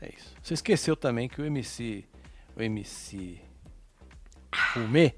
É 0.00 0.08
isso. 0.08 0.34
Você 0.42 0.54
esqueceu 0.54 0.96
também 0.96 1.28
que 1.28 1.40
o 1.40 1.44
MC. 1.44 2.04
O 2.56 2.62
MC. 2.62 3.40
Fumê. 4.72 5.14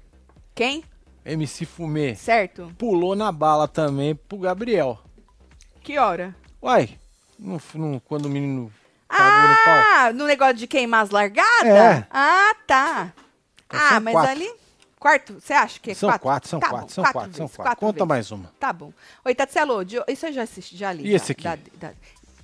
Quem? 0.53 0.83
MC 1.25 1.65
Fumê. 1.65 2.15
Certo? 2.15 2.73
Pulou 2.77 3.15
na 3.15 3.31
bala 3.31 3.67
também 3.67 4.13
pro 4.13 4.37
Gabriel. 4.37 4.99
Que 5.81 5.97
hora? 5.97 6.35
Uai, 6.61 6.97
Não, 7.39 7.59
não, 7.75 7.99
quando 7.99 8.25
o 8.25 8.29
menino 8.29 8.63
no 8.63 8.71
pau. 9.63 9.73
Ah, 9.95 10.11
no 10.13 10.25
negócio 10.25 10.55
de 10.55 10.67
queimar 10.67 11.03
as 11.03 11.09
largadas? 11.09 11.65
É. 11.65 12.07
Ah, 12.09 12.55
tá. 12.65 13.13
Então 13.65 13.79
ah, 13.79 13.99
mas 13.99 14.13
quatro. 14.13 14.31
ali. 14.31 14.62
Quarto, 15.03 15.33
você 15.33 15.51
acha 15.51 15.79
que 15.81 15.91
é 15.91 15.93
São 15.93 16.09
quatro? 16.09 16.23
quatro, 16.23 16.49
são 16.49 16.59
Tá 16.61 16.69
quatro, 16.69 16.87
bom, 16.87 16.93
são 16.93 17.03
quatro, 17.03 17.33
são 17.35 17.45
vezes, 17.47 17.55
quatro. 17.57 17.75
Conta 17.77 17.93
vezes. 17.93 18.07
mais 18.07 18.31
uma. 18.31 18.51
Tá 18.57 18.71
bom. 18.71 18.93
Oi, 19.25 19.35
Tatselo, 19.35 19.81
isso 20.07 20.25
eu 20.27 20.31
já 20.33 20.43
assisti, 20.43 20.77
já 20.77 20.93
li. 20.93 21.03
E 21.07 21.11
já, 21.11 21.17
esse 21.17 21.31
aqui? 21.33 21.43
da- 21.43 21.57
da- 21.75 21.93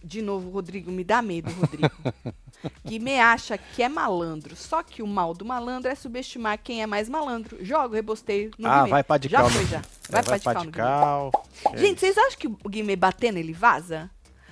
de 0.04 0.22
novo, 0.22 0.50
Rodrigo, 0.50 0.92
me 0.92 1.04
dá 1.06 1.22
medo, 1.22 1.50
Rodrigo. 1.54 1.90
Guimê 2.86 3.20
acha 3.22 3.58
que 3.58 3.82
é 3.82 3.88
malandro, 3.88 4.54
só 4.58 4.84
que 4.84 5.02
o 5.02 5.08
mal 5.08 5.34
do 5.34 5.46
malandro 5.46 5.90
é 5.90 5.96
subestimar 5.96 6.60
quem 6.62 6.82
é 6.82 6.86
mais 6.86 7.08
malandro. 7.08 7.58
Jogo, 7.64 7.96
rebosteio 7.96 8.52
no 8.58 8.68
ah, 8.68 8.86
vai 8.86 9.04
pra 9.04 9.18
de 9.18 9.30
Já 9.30 9.38
cal. 9.40 9.50
foi, 9.50 9.66
já. 9.66 9.78
É, 9.78 9.82
Vai, 10.12 10.24
pra 10.24 10.40
pra 10.40 10.54
de 10.64 10.72
cal 10.72 11.32
cal. 11.32 11.46
É 11.74 11.78
Gente, 11.78 12.00
vocês 12.02 12.18
acham 12.18 12.38
que 12.40 12.48
o 12.48 12.70
Guimê 12.70 12.96
batendo 12.98 13.38
ele 13.38 13.54
vaza? 13.54 14.10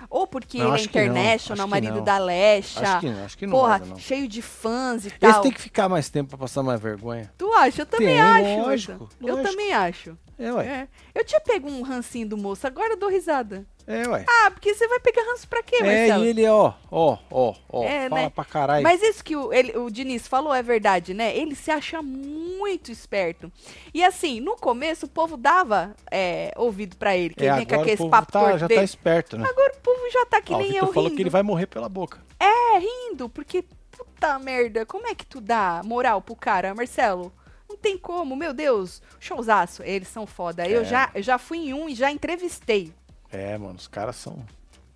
Ou 0.09 0.25
porque 0.25 0.57
Não, 0.57 0.67
ele 0.67 0.75
é 0.75 0.77
não, 0.77 0.83
international, 0.85 1.67
marido 1.67 1.95
não. 1.97 2.03
da 2.03 2.17
Lecha? 2.17 2.79
Acho 2.79 2.99
que 3.01 3.09
não, 3.09 3.25
acho 3.25 3.37
que 3.37 3.45
não 3.47 3.51
Porra, 3.51 3.77
vaza, 3.79 3.85
não. 3.91 3.99
cheio 3.99 4.27
de 4.27 4.41
fãs 4.41 5.05
e 5.05 5.11
tal. 5.11 5.29
Esse 5.31 5.41
tem 5.41 5.51
que 5.51 5.61
ficar 5.61 5.89
mais 5.89 6.09
tempo 6.09 6.29
pra 6.29 6.37
passar 6.37 6.63
mais 6.63 6.79
vergonha. 6.79 7.31
Tu 7.37 7.51
acha? 7.53 7.81
Eu 7.81 7.85
também 7.85 8.07
Tem, 8.07 8.19
acho. 8.21 8.61
lógico, 8.61 8.91
Marta. 8.99 9.15
Eu 9.21 9.35
lógico. 9.35 9.49
também 9.51 9.73
acho. 9.73 10.17
É, 10.39 10.53
ué. 10.53 10.65
É. 10.65 10.87
Eu 11.19 11.25
tinha 11.25 11.41
pego 11.41 11.69
um 11.69 11.81
rancinho 11.81 12.27
do 12.29 12.37
moço, 12.37 12.65
agora 12.67 12.93
eu 12.93 12.97
dou 12.97 13.09
risada. 13.09 13.65
É, 13.89 14.05
ué. 14.05 14.25
Ah, 14.27 14.51
porque 14.51 14.73
você 14.75 14.85
vai 14.87 14.99
pegar 14.99 15.21
ranço 15.23 15.47
pra 15.47 15.63
quê, 15.63 15.77
É, 15.77 15.83
Marcelo? 15.83 16.25
e 16.25 16.27
ele, 16.27 16.45
ó, 16.47 16.73
ó, 16.91 17.17
ó, 17.31 17.53
ó, 17.69 17.83
É, 17.85 18.09
fala 18.09 18.21
né? 18.21 18.29
pra 18.29 18.43
caralho. 18.43 18.83
Mas 18.83 19.01
isso 19.01 19.23
que 19.23 19.33
o, 19.33 19.53
ele- 19.53 19.77
o 19.77 19.89
Diniz 19.89 20.27
falou 20.27 20.53
é 20.53 20.61
verdade, 20.61 21.13
né? 21.13 21.35
Ele 21.37 21.55
se 21.55 21.71
acha 21.71 22.01
muito 22.01 22.91
esperto. 22.91 23.49
E 23.93 24.03
assim, 24.03 24.41
no 24.41 24.57
começo 24.57 25.05
o 25.05 25.09
povo 25.09 25.37
dava 25.37 25.95
é, 26.11 26.51
ouvido 26.57 26.97
pra 26.97 27.15
ele, 27.15 27.33
que 27.33 27.43
é, 27.45 27.47
ele 27.47 27.65
vinha 27.65 27.65
com 27.65 27.93
o 27.93 27.97
povo 27.97 28.09
papo 28.09 28.31
tá, 28.31 28.57
já 28.57 28.67
dele. 28.67 28.79
tá 28.81 28.83
esperto, 28.83 29.37
né? 29.37 29.47
Agora 29.49 29.71
o 29.73 29.79
povo 29.79 30.11
já 30.11 30.25
tá 30.25 30.41
que 30.41 30.53
o 30.53 30.57
nem 30.57 30.67
Vitor 30.73 30.87
eu 30.89 30.93
falou 30.93 31.03
rindo. 31.09 31.15
que 31.15 31.21
ele 31.23 31.29
vai 31.29 31.43
morrer 31.43 31.67
pela 31.67 31.87
boca. 31.87 32.19
É, 32.39 32.79
rindo, 32.79 33.29
porque, 33.29 33.63
puta 33.89 34.37
merda, 34.37 34.85
como 34.85 35.07
é 35.07 35.15
que 35.15 35.25
tu 35.25 35.39
dá 35.39 35.81
moral 35.85 36.21
pro 36.21 36.35
cara, 36.35 36.75
Marcelo? 36.75 37.31
Não 37.69 37.77
tem 37.77 37.97
como, 37.97 38.35
meu 38.35 38.53
Deus, 38.53 39.01
showzaço, 39.19 39.81
eles 39.83 40.09
são 40.09 40.27
foda. 40.27 40.67
Eu, 40.67 40.81
É. 40.81 40.85
já, 40.85 41.09
eu 41.15 41.23
já 41.23 41.37
fui 41.37 41.57
em 41.69 41.73
um 41.73 41.87
e 41.87 41.95
já 41.95 42.11
entrevistei 42.11 42.93
É, 43.31 43.57
mano, 43.57 43.75
os 43.75 43.87
caras 43.87 44.15
são 44.15 44.45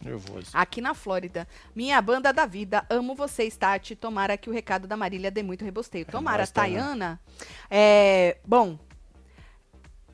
nervosos. 0.02 0.50
aqui 0.54 0.82
na 0.82 0.94
Flórida. 0.94 1.48
Minha 1.76 2.02
banda 2.02 2.32
da 2.34 2.46
vida, 2.46 2.86
amo 2.89 3.13
vocês, 3.15 3.56
Tati. 3.58 3.96
Tomara 3.96 4.38
que 4.38 4.50
o 4.50 4.54
recado 4.54 4.88
da 4.88 4.98
Marília 4.98 5.30
dê 5.32 5.44
muito 5.44 5.63
rebosteio. 5.65 6.06
Tomara, 6.06 6.38
nóis, 6.39 6.52
Tayana. 6.52 7.20
É, 7.70 8.38
bom. 8.46 8.78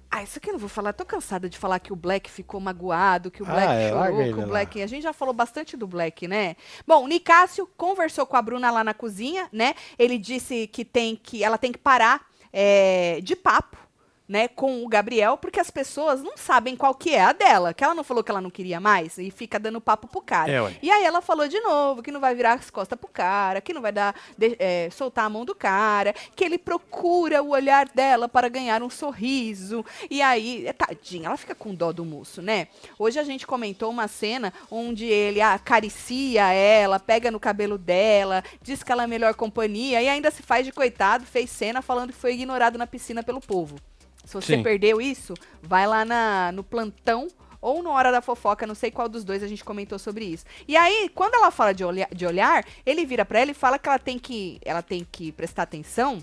Ah, 0.09 0.23
isso 0.23 0.39
aqui 0.39 0.49
eu 0.49 0.53
não 0.53 0.59
vou 0.59 0.69
falar. 0.69 0.93
Tô 0.93 1.05
cansada 1.05 1.49
de 1.49 1.57
falar 1.57 1.79
que 1.79 1.91
o 1.91 1.95
Black 1.95 2.31
ficou 2.31 2.59
magoado, 2.61 3.29
que 3.29 3.43
o 3.43 3.45
Ah, 3.45 3.51
Black 3.51 3.67
é, 3.73 3.91
larga 3.91 4.11
chorou, 4.15 4.33
que 4.33 4.33
o 4.33 4.41
lá. 4.41 4.47
Black. 4.47 4.81
A 4.81 4.87
gente 4.87 5.03
já 5.03 5.11
falou 5.13 5.33
bastante 5.33 5.75
do 5.75 5.85
Black, 5.85 6.27
né? 6.27 6.55
Bom, 6.87 7.03
o 7.03 7.07
Nicásio 7.07 7.67
conversou 7.77 8.25
com 8.25 8.37
a 8.37 8.41
Bruna 8.41 8.71
lá 8.71 8.83
na 8.85 8.93
cozinha, 8.93 9.49
né? 9.51 9.75
Ele 9.99 10.17
disse 10.17 10.65
que 10.67 10.85
tem 10.85 11.15
que. 11.15 11.43
Ela 11.43 11.57
tem 11.57 11.71
que 11.73 11.77
parar 11.77 12.25
é, 12.53 13.19
de 13.21 13.35
papo. 13.35 13.77
Né, 14.29 14.49
com 14.49 14.83
o 14.83 14.89
Gabriel, 14.89 15.37
porque 15.37 15.57
as 15.57 15.71
pessoas 15.71 16.21
não 16.21 16.35
sabem 16.35 16.75
qual 16.75 16.93
que 16.93 17.15
é 17.15 17.21
a 17.21 17.31
dela, 17.31 17.73
que 17.73 17.81
ela 17.81 17.95
não 17.95 18.03
falou 18.03 18.21
que 18.21 18.29
ela 18.29 18.41
não 18.41 18.49
queria 18.49 18.77
mais 18.77 19.17
e 19.17 19.31
fica 19.31 19.57
dando 19.57 19.79
papo 19.79 20.05
pro 20.05 20.19
cara. 20.19 20.51
É. 20.51 20.77
E 20.81 20.91
aí 20.91 21.05
ela 21.05 21.21
falou 21.21 21.47
de 21.47 21.57
novo 21.61 22.03
que 22.03 22.11
não 22.11 22.19
vai 22.19 22.35
virar 22.35 22.55
as 22.55 22.69
costas 22.69 22.99
pro 22.99 23.07
cara, 23.07 23.61
que 23.61 23.73
não 23.73 23.81
vai 23.81 23.93
dar 23.93 24.13
de- 24.37 24.57
é, 24.59 24.89
soltar 24.91 25.23
a 25.23 25.29
mão 25.29 25.45
do 25.45 25.55
cara, 25.55 26.13
que 26.35 26.43
ele 26.43 26.57
procura 26.57 27.41
o 27.41 27.51
olhar 27.51 27.87
dela 27.87 28.27
para 28.27 28.49
ganhar 28.49 28.83
um 28.83 28.89
sorriso. 28.89 29.85
E 30.09 30.21
aí, 30.21 30.67
é, 30.67 30.73
tadinha, 30.73 31.27
ela 31.27 31.37
fica 31.37 31.55
com 31.55 31.73
dó 31.73 31.93
do 31.93 32.03
moço, 32.03 32.41
né? 32.41 32.67
Hoje 32.99 33.17
a 33.19 33.23
gente 33.23 33.47
comentou 33.47 33.89
uma 33.89 34.09
cena 34.09 34.51
onde 34.69 35.05
ele 35.05 35.39
acaricia 35.39 36.51
ela, 36.51 36.99
pega 36.99 37.31
no 37.31 37.39
cabelo 37.39 37.77
dela, 37.77 38.43
diz 38.61 38.83
que 38.83 38.91
ela 38.91 39.03
é 39.03 39.05
a 39.05 39.07
melhor 39.07 39.33
companhia 39.35 40.01
e 40.01 40.09
ainda 40.09 40.29
se 40.31 40.43
faz 40.43 40.65
de 40.65 40.73
coitado, 40.73 41.25
fez 41.25 41.49
cena 41.49 41.81
falando 41.81 42.11
que 42.11 42.19
foi 42.19 42.33
ignorado 42.33 42.77
na 42.77 42.85
piscina 42.85 43.23
pelo 43.23 43.39
povo. 43.39 43.77
Se 44.27 44.33
você 44.33 44.57
Sim. 44.57 44.63
perdeu 44.63 44.99
isso, 44.99 45.33
vai 45.63 45.87
lá 45.87 46.03
na, 46.03 46.51
no 46.51 46.61
plantão 46.61 47.29
ou 47.61 47.81
no 47.81 47.89
Hora 47.91 48.11
da 48.11 48.21
Fofoca, 48.21 48.67
não 48.67 48.75
sei 48.75 48.91
qual 48.91 49.07
dos 49.07 49.23
dois 49.23 49.41
a 49.41 49.47
gente 49.47 49.63
comentou 49.63 49.97
sobre 49.97 50.25
isso. 50.25 50.43
E 50.67 50.75
aí, 50.75 51.09
quando 51.15 51.35
ela 51.35 51.49
fala 51.49 51.73
de, 51.73 51.85
olha, 51.85 52.09
de 52.13 52.25
olhar, 52.25 52.65
ele 52.85 53.05
vira 53.05 53.23
pra 53.23 53.39
ela 53.39 53.51
e 53.51 53.53
fala 53.53 53.79
que 53.79 53.87
ela 53.87 53.97
tem 53.97 54.19
que, 54.19 54.59
ela 54.65 54.81
tem 54.81 55.07
que 55.09 55.31
prestar 55.31 55.63
atenção 55.63 56.21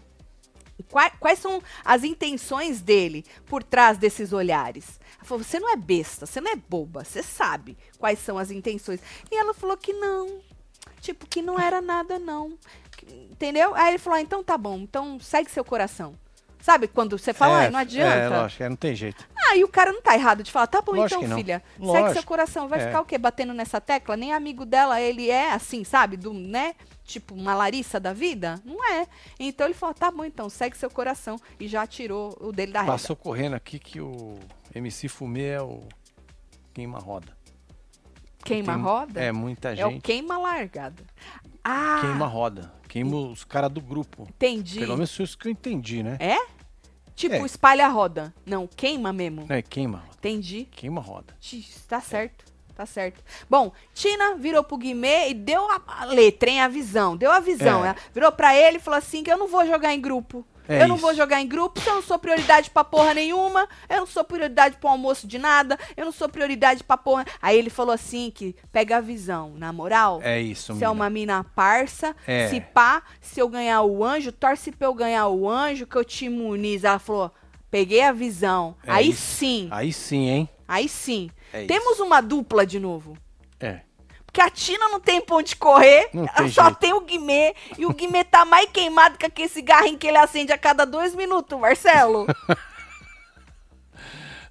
em 0.79 0.83
qua- 0.83 1.11
Quais 1.19 1.39
são 1.39 1.63
as 1.83 2.05
intenções 2.05 2.83
dele 2.83 3.25
por 3.47 3.63
trás 3.63 3.97
desses 3.97 4.35
olhares? 4.35 5.01
Ela 5.17 5.25
falou: 5.25 5.43
você 5.43 5.59
não 5.59 5.73
é 5.73 5.77
besta, 5.77 6.27
você 6.27 6.43
não 6.43 6.53
é 6.53 6.57
boba, 6.57 7.05
você 7.05 7.23
sabe 7.23 7.75
quais 7.99 8.19
são 8.19 8.37
as 8.37 8.51
intenções. 8.51 9.01
E 9.31 9.35
ela 9.35 9.55
falou 9.55 9.79
que 9.79 9.95
não. 9.95 10.41
Tipo, 11.01 11.27
que 11.27 11.41
não 11.41 11.59
era 11.59 11.81
nada, 11.81 12.19
não. 12.19 12.59
Entendeu? 13.31 13.75
Aí 13.75 13.89
ele 13.89 13.99
falou: 13.99 14.19
ah, 14.19 14.23
então 14.23 14.45
tá 14.45 14.59
bom, 14.59 14.79
então 14.79 15.19
segue 15.21 15.51
seu 15.51 15.65
coração. 15.65 16.15
Sabe 16.65 16.89
quando 16.89 17.19
você 17.19 17.35
fala, 17.35 17.61
é, 17.61 17.65
ai, 17.67 17.71
não 17.71 17.79
É, 17.79 17.83
adianta? 17.83 18.41
lógico, 18.41 18.63
é, 18.63 18.69
não 18.71 18.77
tem 18.77 18.95
jeito. 18.95 19.29
Aí 19.51 19.63
o 19.63 19.69
cara 19.69 19.93
não 19.93 20.01
tá 20.01 20.15
errado 20.15 20.43
de 20.43 20.51
falar, 20.51 20.67
tá 20.67 20.81
bom 20.81 20.93
Lógico 20.93 21.23
então, 21.23 21.37
filha, 21.37 21.63
segue 21.75 21.87
Lógico. 21.87 22.13
seu 22.15 22.23
coração. 22.23 22.69
Vai 22.69 22.81
É. 22.81 22.87
ficar 22.87 23.03
o 23.03 23.05
quê? 23.05 23.19
Batendo 23.19 23.53
nessa 23.53 23.83
tecla? 23.83 24.17
Nem 24.17 24.33
amigo 24.33 24.65
dela, 24.65 24.99
ele 24.99 25.29
é 25.29 25.53
assim, 25.53 25.85
sabe? 25.85 26.17
Do, 26.17 26.33
né? 26.33 26.75
Tipo, 27.05 27.35
uma 27.35 27.55
Larissa 27.55 28.01
da 28.01 28.15
vida? 28.15 28.59
Não 28.65 28.83
é. 28.83 29.07
Então 29.39 29.67
ele 29.67 29.75
falou, 29.75 29.95
tá 29.95 30.11
bom 30.11 30.25
então, 30.25 30.49
segue 30.49 30.75
seu 30.79 30.89
coração. 30.89 31.37
E 31.61 31.69
já 31.69 31.87
tirou 31.87 32.35
o 32.41 32.51
dele 32.51 32.73
da 32.73 32.81
reta. 32.81 32.93
Passou 32.93 33.15
correndo 33.15 33.53
aqui 33.57 33.79
que 33.79 34.01
o 34.01 34.39
MC 34.75 35.07
Fumê 35.07 35.49
é 35.49 35.61
o 35.61 35.83
queima-roda. 36.73 37.37
Queima 38.43 38.73
Tem- 38.73 38.83
roda? 38.83 39.21
É, 39.23 39.33
muita 39.33 39.69
É 39.75 39.87
o 39.87 39.91
gente 39.91 40.03
queima 40.03 40.39
largada. 40.39 41.03
Ah, 41.63 41.99
queima-roda. 42.01 42.73
Queima 42.89 43.17
os 43.17 43.45
caras 43.45 43.71
do 43.71 43.81
grupo. 43.83 44.27
entendi. 44.31 44.79
Pelo 44.81 44.95
menos 44.95 45.19
isso 45.19 45.37
que 45.37 45.49
eu 45.49 45.53
entendi, 45.53 46.03
né? 46.03 46.17
É? 46.21 46.54
Tipo, 47.15 47.37
É. 47.37 47.41
espalha 47.47 47.87
a 47.87 47.89
roda. 47.89 48.35
Não, 48.45 48.67
queima 48.67 49.13
mesmo. 49.13 49.47
É, 49.49 49.63
queima-roda. 49.63 50.11
Entendi. 50.19 50.67
Queima-roda. 50.71 51.35
X, 51.41 51.85
Tá 51.89 52.01
certo. 52.01 52.45
Tá 52.75 52.85
certo. 52.87 53.23
Bom, 53.49 53.71
Tina 53.95 54.35
virou 54.35 54.65
pro 54.65 54.77
Guimê 54.77 55.29
e 55.29 55.35
deu 55.35 55.65
a, 55.71 55.81
a 55.87 56.05
letra, 56.07 56.51
hein? 56.51 56.61
A 56.61 56.67
visão. 56.67 57.17
Deu 57.17 57.31
a 57.31 57.39
visão. 57.39 57.85
É. 57.85 57.89
Ela 57.91 57.97
virou 58.13 58.33
pra 58.33 58.57
ele 58.57 58.79
e 58.79 58.81
falou 58.81 58.99
assim: 58.99 59.23
que 59.23 59.31
eu 59.31 59.39
não 59.39 59.47
vou 59.47 59.65
jogar 59.65 59.95
em 59.95 60.01
grupo. 60.01 60.45
É 60.69 60.83
eu 60.83 60.89
não 60.89 60.97
isso. 60.97 61.03
vou 61.03 61.15
jogar 61.15 61.41
em 61.41 61.47
grupo, 61.47 61.75
porque 61.75 61.89
eu 61.91 61.95
não 61.97 62.03
sou 62.03 62.19
prioridade 62.19 62.71
pra 62.71 62.83
porra 62.85 63.13
nenhuma. 63.15 63.69
Eu 63.89 63.99
não 63.99 64.07
sou 64.07 64.25
prioridade 64.25 64.77
pro 64.79 64.89
almoço 64.89 65.27
de 65.27 65.39
nada. 65.39 65.79
Eu 65.97 66.05
não 66.07 66.13
sou 66.13 66.29
prioridade 66.29 66.83
pra 66.83 66.97
porra. 66.97 67.25
Aí 67.43 67.59
ele 67.59 67.69
falou 67.71 67.93
assim: 67.93 68.31
que 68.35 68.57
pega 68.73 68.97
a 68.97 69.01
visão. 69.01 69.53
Na 69.57 69.73
moral, 69.73 70.21
É 70.23 70.41
isso, 70.41 70.67
se 70.67 70.73
é 70.73 70.75
mina. 70.87 70.91
uma 70.91 71.11
mina 71.11 71.45
parça, 71.55 72.17
É. 72.27 72.49
se 72.49 72.61
pá, 72.61 73.03
se 73.21 73.41
eu 73.41 73.49
ganhar 73.49 73.83
o 73.83 74.03
anjo, 74.05 74.33
torce 74.33 74.73
pra 74.73 74.89
eu 74.89 74.95
ganhar 74.95 75.29
o 75.29 75.49
anjo, 75.49 75.87
que 75.87 75.97
eu 75.97 76.05
te 76.05 76.25
imunizo. 76.27 76.87
Ela 76.87 76.99
falou: 76.99 77.31
peguei 77.71 78.03
a 78.03 78.13
visão. 78.13 78.75
É 78.87 78.93
aí 78.93 79.11
isso. 79.11 79.21
sim, 79.37 79.69
Aí 79.71 79.93
sim, 79.93 80.29
hein? 80.29 80.49
aí 80.67 80.89
sim. 80.89 81.31
É 81.53 81.67
Temos 81.67 82.01
uma 82.01 82.21
dupla 82.21 82.65
de 82.67 82.79
novo. 82.81 83.17
É. 83.61 83.81
Porque 84.35 84.41
a 84.41 84.51
Tina 84.51 84.89
não 84.89 84.99
tem 84.99 85.21
pra 85.21 85.37
onde 85.37 85.55
correr, 85.55 86.09
Não 86.13 86.27
tem 86.27 86.49
só 86.51 86.65
jeito. 86.65 86.79
tem 86.81 86.93
o 86.93 87.01
Guimê. 87.03 87.55
E 87.79 87.87
o 87.87 87.93
Guimê 87.95 88.25
tá 88.25 88.45
mais 88.45 88.69
queimado 88.69 89.17
que 89.17 89.25
aquele 89.25 89.49
cigarrinho 89.49 89.97
que 89.97 90.09
ele 90.09 90.19
acende 90.19 90.53
a 90.53 90.59
cada 90.59 90.85
dois 90.85 91.15
minutos, 91.15 91.57
Marcelo. 91.57 92.27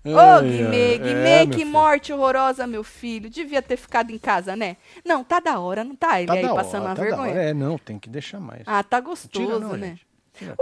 Ô, 0.05 0.17
Ai, 0.17 0.41
Guimê. 0.41 0.97
Guimê, 0.99 1.29
É, 1.29 1.45
que 1.47 1.57
filho. 1.59 1.69
morte 1.69 2.13
horrorosa, 2.13 2.65
meu 2.65 2.81
filho. 2.81 3.29
Devia 3.29 3.61
ter 3.61 3.75
ficado 3.75 4.09
em 4.09 4.17
casa, 4.17 4.55
né? 4.55 4.77
Não, 5.03 5.21
tá 5.21 5.41
da 5.41 5.59
hora, 5.59 5.83
não 5.83 5.97
tá? 5.97 6.17
Ele 6.19 6.27
Tá 6.27 6.33
aí 6.33 6.47
passando 6.47 6.83
hora, 6.83 6.89
uma 6.91 6.95
tá 6.95 7.01
vergonha. 7.01 7.33
É, 7.33 7.53
não, 7.53 7.77
tem 7.77 7.99
que 7.99 8.09
deixar 8.09 8.39
mais. 8.39 8.63
Ah, 8.65 8.81
tá 8.83 8.97
Tira 9.01 9.09
gostoso, 9.09 9.59
não, 9.59 9.75
né? 9.75 9.87
gente. 9.89 10.07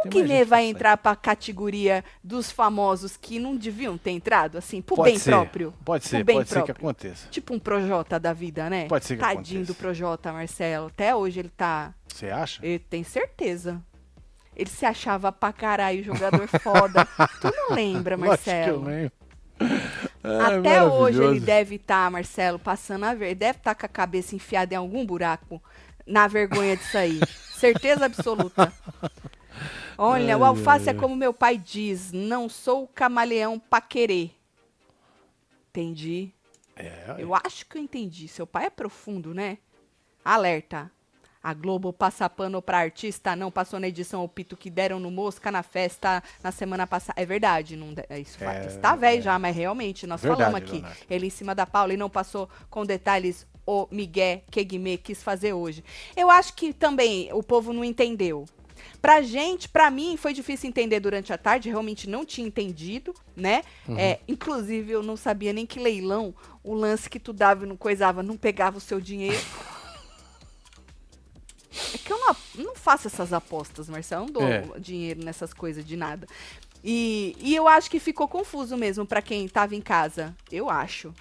O 0.06 0.10
Guimê 0.10 0.38
gente 0.40 0.48
vai 0.48 0.66
entrar 0.66 0.98
pra 0.98 1.16
categoria 1.16 2.04
dos 2.24 2.52
famosos 2.52 3.18
que 3.18 3.40
não 3.40 3.56
deviam 3.56 3.98
ter 3.98 4.12
entrado, 4.12 4.58
assim, 4.58 4.82
pro 4.82 4.96
Pode 4.96 5.12
bem 5.12 5.20
ser, 5.20 5.32
próprio. 5.32 5.74
Pode 5.84 6.08
ser, 6.08 6.24
bem 6.24 6.38
pode 6.38 6.50
ser 6.50 6.56
que 6.56 6.66
próprio. 6.66 6.86
aconteça. 6.88 7.28
Tipo 7.30 7.54
um 7.54 7.60
Projota 7.60 8.20
da 8.20 8.34
vida, 8.34 8.70
né? 8.70 8.88
Pode 8.88 9.06
ser 9.06 9.16
que 9.16 9.22
Tadinho 9.22 9.62
aconteça. 9.62 9.66
do 9.66 9.76
Projota, 9.76 10.32
Marcelo. 10.34 10.88
Até 10.88 11.16
hoje 11.16 11.40
ele 11.40 11.50
tá. 11.50 11.94
Você 12.08 12.30
acha? 12.30 12.66
Eu 12.66 12.80
tenho 12.80 13.06
certeza. 13.06 13.82
Ele 14.56 14.70
se 14.70 14.86
achava 14.86 15.32
pra 15.32 15.54
caralho 15.54 16.04
jogador 16.04 16.48
foda. 16.62 17.06
tu 17.40 17.52
não 17.56 17.76
lembra, 17.76 18.16
Lógico 18.16 18.44
que 18.44 18.50
eu 18.50 18.82
Marcelo? 18.82 18.84
lembro. 18.84 19.12
Ai, 20.24 20.58
Até 20.58 20.84
hoje 20.84 21.24
ele 21.24 21.40
deve 21.40 21.76
estar, 21.76 22.10
Marcelo, 22.12 22.60
passando 22.60 23.06
a 23.06 23.14
ver. 23.14 23.28
Ele 23.28 23.36
deve 23.36 23.60
estar 23.60 23.76
com 23.76 23.86
a 23.86 23.90
cabeça 23.90 24.36
enfiada 24.36 24.74
em 24.74 24.78
algum 24.78 25.06
buraco 25.06 25.62
na 26.06 26.28
vergonha 26.28 26.76
disso 26.76 26.98
aí. 26.98 27.20
Certeza 27.58 28.06
absoluta. 28.06 28.74
Olha, 30.04 30.38
o 30.38 30.44
Ai, 30.44 30.50
alface 30.50 30.90
ai, 30.90 30.96
é 30.96 30.98
como 30.98 31.16
meu 31.16 31.34
pai 31.34 31.58
diz: 31.58 32.12
não 32.12 32.50
sou 32.50 32.88
camaleão 32.88 33.60
pra 33.60 33.80
querer. 33.82 34.36
Entendi. 35.70 36.32
É, 36.76 37.16
Eu 37.18 37.36
acho 37.36 37.66
que 37.66 37.78
eu 37.78 37.82
entendi. 37.82 38.28
Seu 38.28 38.48
pai 38.48 38.66
é 38.66 38.70
profundo, 38.70 39.34
né? 39.34 39.58
Alerta. 40.24 40.92
A 41.44 41.54
Globo 41.56 41.92
passa 41.92 42.30
pano 42.30 42.62
pra 42.62 42.78
artista, 42.78 43.36
não 43.36 43.50
passou 43.50 43.80
na 43.80 43.88
edição 43.88 44.24
o 44.24 44.30
pito 44.30 44.56
que 44.56 44.70
deram 44.70 45.00
no 45.00 45.10
Mosca 45.10 45.50
na 45.52 45.64
festa 45.64 46.22
na 46.44 46.52
semana 46.52 46.86
passada. 46.86 47.20
É 47.20 47.26
verdade, 47.26 47.76
não 47.76 47.94
de- 47.96 48.06
é 48.10 48.20
isso 48.20 48.44
É, 48.44 48.68
está 48.68 48.96
velho 48.96 49.20
é. 49.20 49.22
já, 49.24 49.40
mas 49.40 49.56
realmente, 49.56 50.06
nós 50.06 50.22
Verdade, 50.22 50.52
falamos 50.52 50.62
aqui. 50.62 50.82
Leonardo. 50.82 50.98
Ele 51.10 51.26
em 51.28 51.32
cima 51.32 51.56
da 51.56 51.66
Paula 51.66 51.94
e 51.96 51.98
não 51.98 52.12
passou 52.12 52.48
com 52.70 52.86
detalhes 52.86 53.48
o 53.66 53.88
Miguel 53.90 54.42
Kegme 54.52 55.00
quis 55.00 55.24
fazer 55.24 55.54
hoje. 55.54 55.84
Eu 56.16 56.30
acho 56.30 56.54
que 56.54 56.74
também 56.74 57.32
o 57.34 57.42
povo 57.42 57.74
não 57.74 57.84
entendeu. 57.84 58.46
Pra 59.02 59.22
gente, 59.22 59.68
pra 59.70 59.90
mim, 59.90 60.18
foi 60.18 60.34
difícil 60.34 60.70
entender 60.70 61.00
durante 61.00 61.34
a 61.34 61.38
tarde, 61.38 61.70
realmente 61.70 62.10
não 62.10 62.26
tinha 62.26 62.48
entendido, 62.48 63.14
né? 63.36 63.64
Uhum. 63.88 63.98
É, 63.98 64.20
inclusive, 64.28 64.92
eu 64.92 65.02
não 65.04 65.18
sabia 65.18 65.52
nem 65.54 65.66
que 65.66 65.80
leilão, 65.80 66.34
o 66.64 66.74
lance 66.74 67.10
que 67.10 67.20
tu 67.20 67.34
dava 67.34 67.66
e 67.66 67.68
não 67.68 67.76
coisava, 67.78 68.22
não 68.22 68.38
pegava 68.38 68.78
o 68.78 68.82
seu 68.82 69.02
dinheiro. 69.02 69.40
É 71.94 71.98
que 71.98 72.12
eu 72.12 72.20
não, 72.20 72.36
não 72.56 72.76
faço 72.76 73.08
essas 73.08 73.32
apostas, 73.32 73.88
Marcelo. 73.90 74.24
Eu 74.24 74.28
não 74.28 74.34
dou 74.34 74.76
É. 74.76 74.80
dinheiro 74.80 75.24
nessas 75.24 75.54
coisas 75.54 75.86
de 75.86 75.96
nada. 75.96 76.28
E, 76.84 77.36
e 77.40 77.56
eu 77.56 77.68
acho 77.68 77.90
que 77.90 78.00
ficou 78.00 78.28
confuso 78.28 78.76
mesmo 78.76 79.06
pra 79.06 79.22
quem 79.22 79.48
tava 79.48 79.76
em 79.76 79.82
casa. 79.82 80.36
Eu 80.52 80.70
acho. 80.70 81.14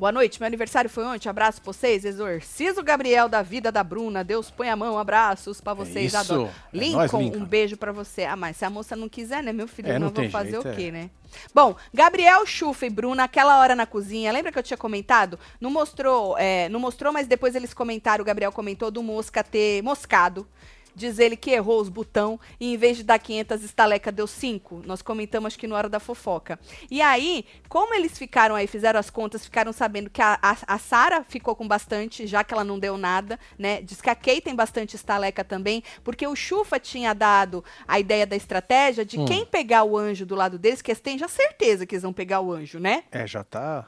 Boa 0.00 0.10
noite, 0.10 0.40
meu 0.40 0.46
aniversário 0.46 0.88
foi 0.88 1.04
ontem. 1.04 1.28
Abraço 1.28 1.60
pra 1.60 1.74
vocês. 1.74 2.06
Exorcizo 2.06 2.82
Gabriel 2.82 3.28
da 3.28 3.42
vida 3.42 3.70
da 3.70 3.84
Bruna. 3.84 4.24
Deus 4.24 4.50
põe 4.50 4.70
a 4.70 4.74
mão. 4.74 4.98
Abraços 4.98 5.60
pra 5.60 5.74
vocês. 5.74 6.06
isso. 6.06 6.16
Adoro. 6.16 6.48
É 6.72 6.78
Lincoln, 6.78 7.20
Lincoln. 7.20 7.38
um 7.40 7.44
beijo 7.44 7.76
pra 7.76 7.92
você. 7.92 8.24
Ah, 8.24 8.34
mas 8.34 8.56
se 8.56 8.64
a 8.64 8.70
moça 8.70 8.96
não 8.96 9.10
quiser, 9.10 9.42
né, 9.42 9.52
meu 9.52 9.68
filho? 9.68 9.92
É, 9.92 9.98
não 9.98 10.08
tem 10.08 10.30
fazer 10.30 10.52
jeito, 10.52 10.66
o 10.66 10.72
é. 10.72 10.74
quê, 10.74 10.90
né? 10.90 11.10
Bom, 11.54 11.76
Gabriel, 11.92 12.46
Chufa 12.46 12.86
e 12.86 12.90
Bruna, 12.90 13.24
aquela 13.24 13.60
hora 13.60 13.76
na 13.76 13.84
cozinha, 13.84 14.32
lembra 14.32 14.50
que 14.50 14.58
eu 14.58 14.62
tinha 14.62 14.78
comentado? 14.78 15.38
Não 15.60 15.70
mostrou, 15.70 16.34
é, 16.38 16.66
não 16.70 16.80
mostrou, 16.80 17.12
mas 17.12 17.26
depois 17.26 17.54
eles 17.54 17.74
comentaram, 17.74 18.22
o 18.22 18.24
Gabriel 18.24 18.52
comentou 18.52 18.90
do 18.90 19.02
Mosca 19.02 19.44
ter 19.44 19.82
moscado. 19.82 20.46
Diz 20.94 21.18
ele 21.18 21.36
que 21.36 21.50
errou 21.50 21.80
os 21.80 21.88
botão 21.88 22.38
e 22.58 22.74
em 22.74 22.76
vez 22.76 22.96
de 22.96 23.02
dar 23.02 23.18
500 23.18 23.62
estaleca 23.62 24.10
deu 24.10 24.26
5. 24.26 24.82
Nós 24.84 25.02
comentamos 25.02 25.56
que 25.56 25.66
na 25.66 25.76
hora 25.76 25.88
da 25.88 26.00
fofoca. 26.00 26.58
E 26.90 27.00
aí, 27.00 27.44
como 27.68 27.94
eles 27.94 28.18
ficaram 28.18 28.54
aí, 28.54 28.66
fizeram 28.66 28.98
as 28.98 29.10
contas, 29.10 29.44
ficaram 29.44 29.72
sabendo 29.72 30.10
que 30.10 30.20
a, 30.22 30.38
a, 30.42 30.56
a 30.66 30.78
Sara 30.78 31.24
ficou 31.24 31.54
com 31.54 31.66
bastante, 31.66 32.26
já 32.26 32.42
que 32.44 32.52
ela 32.52 32.64
não 32.64 32.78
deu 32.78 32.96
nada, 32.96 33.38
né? 33.58 33.80
Diz 33.82 34.00
que 34.00 34.10
a 34.10 34.14
Kay 34.14 34.40
tem 34.40 34.54
bastante 34.54 34.96
estaleca 34.96 35.44
também, 35.44 35.82
porque 36.02 36.26
o 36.26 36.34
Chufa 36.36 36.78
tinha 36.80 37.14
dado 37.14 37.64
a 37.86 37.98
ideia 37.98 38.26
da 38.26 38.36
estratégia 38.36 39.04
de 39.04 39.18
Hum. 39.18 39.24
quem 39.24 39.44
pegar 39.46 39.84
o 39.84 39.96
anjo 39.96 40.24
do 40.26 40.34
lado 40.34 40.58
deles, 40.58 40.80
que 40.82 40.90
eles 40.90 41.00
têm 41.00 41.18
já 41.18 41.28
certeza 41.28 41.86
que 41.86 41.94
eles 41.94 42.02
vão 42.02 42.12
pegar 42.12 42.40
o 42.40 42.52
anjo, 42.52 42.78
né? 42.78 43.04
É, 43.10 43.26
já 43.26 43.44
tá. 43.44 43.86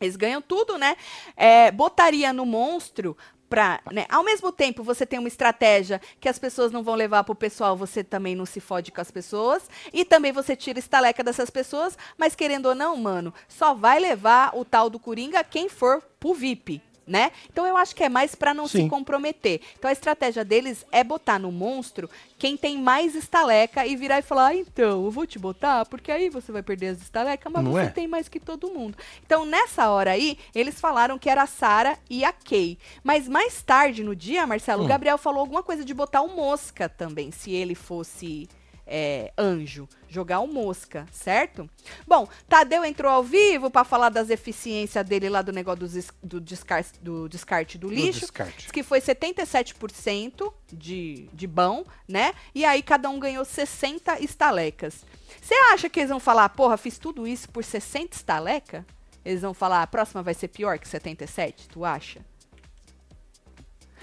Eles 0.00 0.16
ganham 0.16 0.40
tudo, 0.40 0.78
né? 0.78 0.96
É, 1.36 1.70
botaria 1.70 2.32
no 2.32 2.46
monstro 2.46 3.16
pra. 3.50 3.80
Né? 3.92 4.06
Ao 4.08 4.22
mesmo 4.22 4.52
tempo, 4.52 4.84
você 4.84 5.04
tem 5.04 5.18
uma 5.18 5.28
estratégia 5.28 6.00
que 6.20 6.28
as 6.28 6.38
pessoas 6.38 6.70
não 6.70 6.84
vão 6.84 6.94
levar 6.94 7.24
pro 7.24 7.34
pessoal, 7.34 7.76
você 7.76 8.04
também 8.04 8.36
não 8.36 8.46
se 8.46 8.60
fode 8.60 8.92
com 8.92 9.00
as 9.00 9.10
pessoas. 9.10 9.68
E 9.92 10.04
também 10.04 10.30
você 10.30 10.54
tira 10.54 10.78
estaleca 10.78 11.24
dessas 11.24 11.50
pessoas, 11.50 11.98
mas 12.16 12.36
querendo 12.36 12.66
ou 12.66 12.74
não, 12.74 12.96
mano, 12.96 13.34
só 13.48 13.74
vai 13.74 13.98
levar 13.98 14.56
o 14.56 14.64
tal 14.64 14.88
do 14.88 15.00
Coringa 15.00 15.42
quem 15.42 15.68
for 15.68 16.00
pro 16.20 16.32
VIP. 16.32 16.80
Né? 17.10 17.32
Então 17.52 17.66
eu 17.66 17.76
acho 17.76 17.92
que 17.96 18.04
é 18.04 18.08
mais 18.08 18.36
pra 18.36 18.54
não 18.54 18.68
se 18.68 18.78
Sim. 18.78 18.88
comprometer. 18.88 19.60
Então 19.76 19.88
a 19.88 19.92
estratégia 19.92 20.44
deles 20.44 20.86
é 20.92 21.02
botar 21.02 21.40
no 21.40 21.50
monstro 21.50 22.08
quem 22.38 22.56
tem 22.56 22.78
mais 22.78 23.16
estaleca 23.16 23.84
e 23.84 23.96
virar 23.96 24.20
e 24.20 24.22
falar: 24.22 24.46
ah, 24.46 24.54
então, 24.54 25.04
eu 25.04 25.10
vou 25.10 25.26
te 25.26 25.36
botar, 25.36 25.84
porque 25.86 26.12
aí 26.12 26.28
você 26.30 26.52
vai 26.52 26.62
perder 26.62 26.86
as 26.90 27.02
estalecas, 27.02 27.52
mas 27.52 27.64
Não 27.64 27.72
você 27.72 27.80
é? 27.80 27.86
tem 27.88 28.06
mais 28.06 28.28
que 28.28 28.38
todo 28.38 28.70
mundo. 28.70 28.96
Então, 29.26 29.44
nessa 29.44 29.90
hora 29.90 30.12
aí, 30.12 30.38
eles 30.54 30.80
falaram 30.80 31.18
que 31.18 31.28
era 31.28 31.42
a 31.42 31.46
Sara 31.48 31.98
e 32.08 32.24
a 32.24 32.32
Kay. 32.32 32.78
Mas 33.02 33.26
mais 33.26 33.60
tarde 33.60 34.04
no 34.04 34.14
dia, 34.14 34.46
Marcelo, 34.46 34.82
o 34.82 34.84
Hum. 34.84 34.88
Gabriel 34.88 35.18
falou 35.18 35.40
alguma 35.40 35.64
coisa 35.64 35.84
de 35.84 35.92
botar 35.92 36.22
o 36.22 36.28
Mosca 36.28 36.88
também, 36.88 37.32
se 37.32 37.50
ele 37.50 37.74
fosse 37.74 38.48
é, 38.92 39.32
anjo. 39.38 39.88
Jogar 40.08 40.40
o 40.40 40.48
Mosca, 40.48 41.06
certo? 41.12 41.70
Bom, 42.04 42.28
Tadeu 42.48 42.84
entrou 42.84 43.10
ao 43.12 43.22
vivo 43.22 43.70
pra 43.70 43.84
falar 43.84 44.08
das 44.08 44.28
eficiências 44.28 45.06
dele 45.06 45.28
lá 45.28 45.40
do 45.40 45.52
negócio 45.52 45.78
do, 46.20 46.40
descar 46.40 46.84
do 47.00 47.28
descarte 47.28 47.78
do 47.78 47.86
Do 47.86 47.94
lixo. 47.94 48.20
descarte. 48.20 48.58
Diz 48.58 48.70
que 48.72 48.82
foi 48.82 49.00
77% 49.00 50.52
de, 50.72 51.28
de 51.32 51.46
bom, 51.46 51.84
né? 52.08 52.34
E 52.52 52.64
aí 52.64 52.82
cada 52.82 53.08
um 53.08 53.20
ganhou 53.20 53.44
60 53.44 54.20
estalecas. 54.20 55.06
Você 55.40 55.54
acha 55.72 55.88
que 55.88 56.00
eles 56.00 56.10
vão 56.10 56.18
falar, 56.18 56.48
porra, 56.48 56.76
fiz 56.76 56.98
tudo 56.98 57.26
isso 57.26 57.48
por 57.50 57.62
60 57.62 58.16
estaleca? 58.16 58.84
Eles 59.24 59.42
vão 59.42 59.54
falar, 59.54 59.82
a 59.82 59.86
próxima 59.86 60.22
vai 60.22 60.34
ser 60.34 60.48
pior 60.48 60.78
que 60.78 60.88
77, 60.88 61.68
tu 61.68 61.84
acha? 61.84 62.20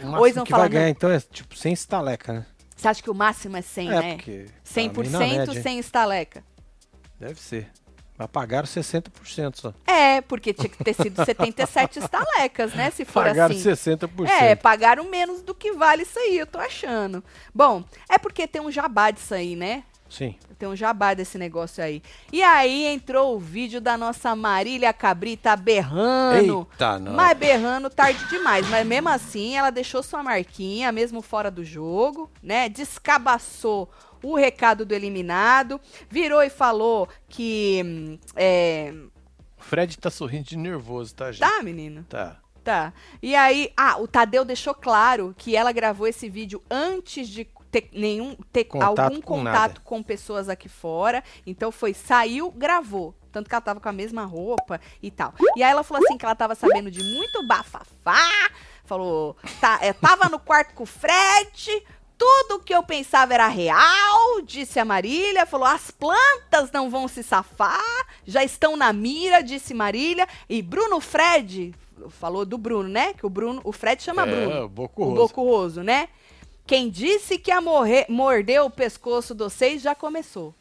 O 0.01 0.07
Ou 0.15 0.25
eles 0.25 0.35
vão 0.35 0.45
que 0.45 0.51
falar, 0.51 0.63
vai 0.63 0.69
ganhar, 0.69 0.89
então, 0.89 1.09
é 1.11 1.19
tipo 1.19 1.57
sem 1.57 1.73
estaleca, 1.73 2.31
né? 2.31 2.45
Você 2.77 2.87
acha 2.87 3.01
que 3.01 3.09
o 3.09 3.15
máximo 3.15 3.57
é 3.57 3.61
100, 3.61 3.89
é, 3.89 3.91
né? 3.91 4.15
porque. 4.15 4.45
tá 4.45 4.81
100% 4.81 5.09
na 5.09 5.19
média, 5.19 5.61
sem 5.61 5.79
estaleca. 5.79 6.43
Deve 7.19 7.41
ser. 7.41 7.71
Mas 8.17 8.27
pagaram 8.29 8.67
60% 8.67 9.55
só. 9.55 9.73
É, 9.85 10.21
porque 10.21 10.51
tinha 10.53 10.69
que 10.69 10.83
ter 10.83 10.93
sido 10.93 11.23
77 11.23 11.99
estalecas, 11.99 12.73
né? 12.73 12.89
Se 12.89 13.05
for 13.05 13.25
Pagaram 13.25 13.55
assim. 13.55 13.69
60%. 13.69 14.27
É, 14.27 14.55
pagaram 14.55 15.03
menos 15.03 15.43
do 15.43 15.53
que 15.53 15.71
vale 15.73 16.03
isso 16.03 16.17
aí, 16.17 16.37
eu 16.37 16.47
tô 16.47 16.57
achando. 16.57 17.23
Bom, 17.53 17.83
é 18.09 18.17
porque 18.17 18.47
tem 18.47 18.61
um 18.61 18.71
jabá 18.71 19.11
disso 19.11 19.35
aí, 19.35 19.55
né? 19.55 19.83
Sim. 20.09 20.35
Tem 20.57 20.67
um 20.67 20.75
jabá 20.75 21.13
desse 21.13 21.37
negócio 21.37 21.83
aí. 21.83 22.01
E 22.31 22.41
aí 22.41 22.85
entrou 22.85 23.35
o 23.35 23.39
vídeo 23.39 23.79
da 23.79 23.97
nossa 23.97 24.35
Marília 24.35 24.91
Cabrita 24.93 25.55
berrando. 25.55 26.67
Eita, 26.71 26.97
não. 26.97 27.13
Mas 27.13 27.37
berrando 27.37 27.89
tarde 27.89 28.25
demais. 28.27 28.67
Mas 28.69 28.85
mesmo 28.85 29.09
assim, 29.09 29.55
ela 29.55 29.69
deixou 29.69 30.01
sua 30.01 30.23
marquinha, 30.23 30.91
mesmo 30.91 31.21
fora 31.21 31.51
do 31.51 31.63
jogo, 31.63 32.31
né? 32.41 32.69
Descabaçou 32.69 33.89
o 34.23 34.35
recado 34.35 34.85
do 34.85 34.93
eliminado. 34.93 35.79
Virou 36.09 36.41
e 36.41 36.49
falou 36.49 37.07
que. 37.29 37.81
hum, 37.85 38.19
É... 38.35 38.93
O 39.59 39.63
Fred 39.63 39.97
tá 39.97 40.09
sorrindo 40.09 40.43
de 40.45 40.57
nervoso, 40.57 41.13
tá, 41.15 41.31
gente? 41.31 41.41
Tá, 41.41 41.61
menino? 41.63 42.05
Tá. 42.07 42.37
Tá. 42.63 42.93
E 43.21 43.35
aí, 43.35 43.71
ah, 43.77 43.97
o 43.99 44.07
Tadeu 44.07 44.43
deixou 44.45 44.73
claro 44.75 45.33
que 45.37 45.55
ela 45.55 45.71
gravou 45.71 46.05
esse 46.07 46.29
vídeo 46.29 46.61
antes 46.69 47.27
de 47.27 47.47
ter 47.81 47.89
nenhum 47.93 48.35
ter 48.51 48.65
Contato 48.65 48.99
algum 48.99 49.21
com 49.21 49.37
contato 49.39 49.53
nada. 49.69 49.81
com 49.83 50.03
pessoas 50.03 50.49
aqui 50.49 50.67
fora. 50.69 51.23
Então 51.45 51.71
foi, 51.71 51.93
saiu, 51.93 52.51
gravou. 52.51 53.15
Tanto 53.31 53.47
que 53.49 53.55
ela 53.55 53.61
tava 53.61 53.79
com 53.79 53.89
a 53.89 53.93
mesma 53.93 54.25
roupa 54.25 54.79
e 55.01 55.11
tal. 55.11 55.33
E 55.55 55.63
aí 55.63 55.71
ela 55.71 55.83
falou 55.83 56.03
assim 56.03 56.17
que 56.17 56.25
ela 56.25 56.35
tava 56.35 56.55
sabendo 56.55 56.89
de 56.89 57.03
muito 57.03 57.43
bafafá. 57.45 58.49
Falou, 58.85 59.35
tá, 59.59 59.79
é, 59.81 59.93
tava 59.93 60.29
no 60.29 60.39
quarto 60.39 60.73
com 60.73 60.83
o 60.83 60.87
Fred. 60.87 61.83
Tudo 62.17 62.59
que 62.63 62.73
eu 62.73 62.81
pensava 62.81 63.35
era 63.35 63.47
real, 63.47 64.41
disse 64.43 64.79
a 64.79 64.85
Marília. 64.85 65.45
Falou: 65.45 65.67
as 65.67 65.91
plantas 65.91 66.71
não 66.71 66.89
vão 66.89 67.07
se 67.07 67.21
safar, 67.21 68.07
já 68.25 68.43
estão 68.43 68.75
na 68.75 68.91
mira, 68.91 69.43
disse 69.43 69.73
Marília. 69.73 70.27
E 70.49 70.63
Bruno 70.63 70.99
Fred, 70.99 71.75
falou 72.09 72.43
do 72.43 72.57
Bruno, 72.57 72.89
né? 72.89 73.13
Que 73.13 73.25
o 73.25 73.29
Bruno, 73.29 73.61
o 73.63 73.71
Fred 73.71 74.01
chama 74.01 74.23
é, 74.23 74.25
Bruno. 74.25 74.63
o 74.65 74.69
Boco 74.69 75.01
O 75.03 75.05
Roso. 75.09 75.15
Bocurroso, 75.27 75.83
né? 75.83 76.09
Quem 76.67 76.89
disse 76.89 77.37
que 77.37 77.49
ia 77.49 77.61
morrer, 77.61 78.05
morder 78.09 78.61
o 78.61 78.69
pescoço 78.69 79.33
de 79.33 79.43
vocês 79.43 79.81
já 79.81 79.95
começou. 79.95 80.53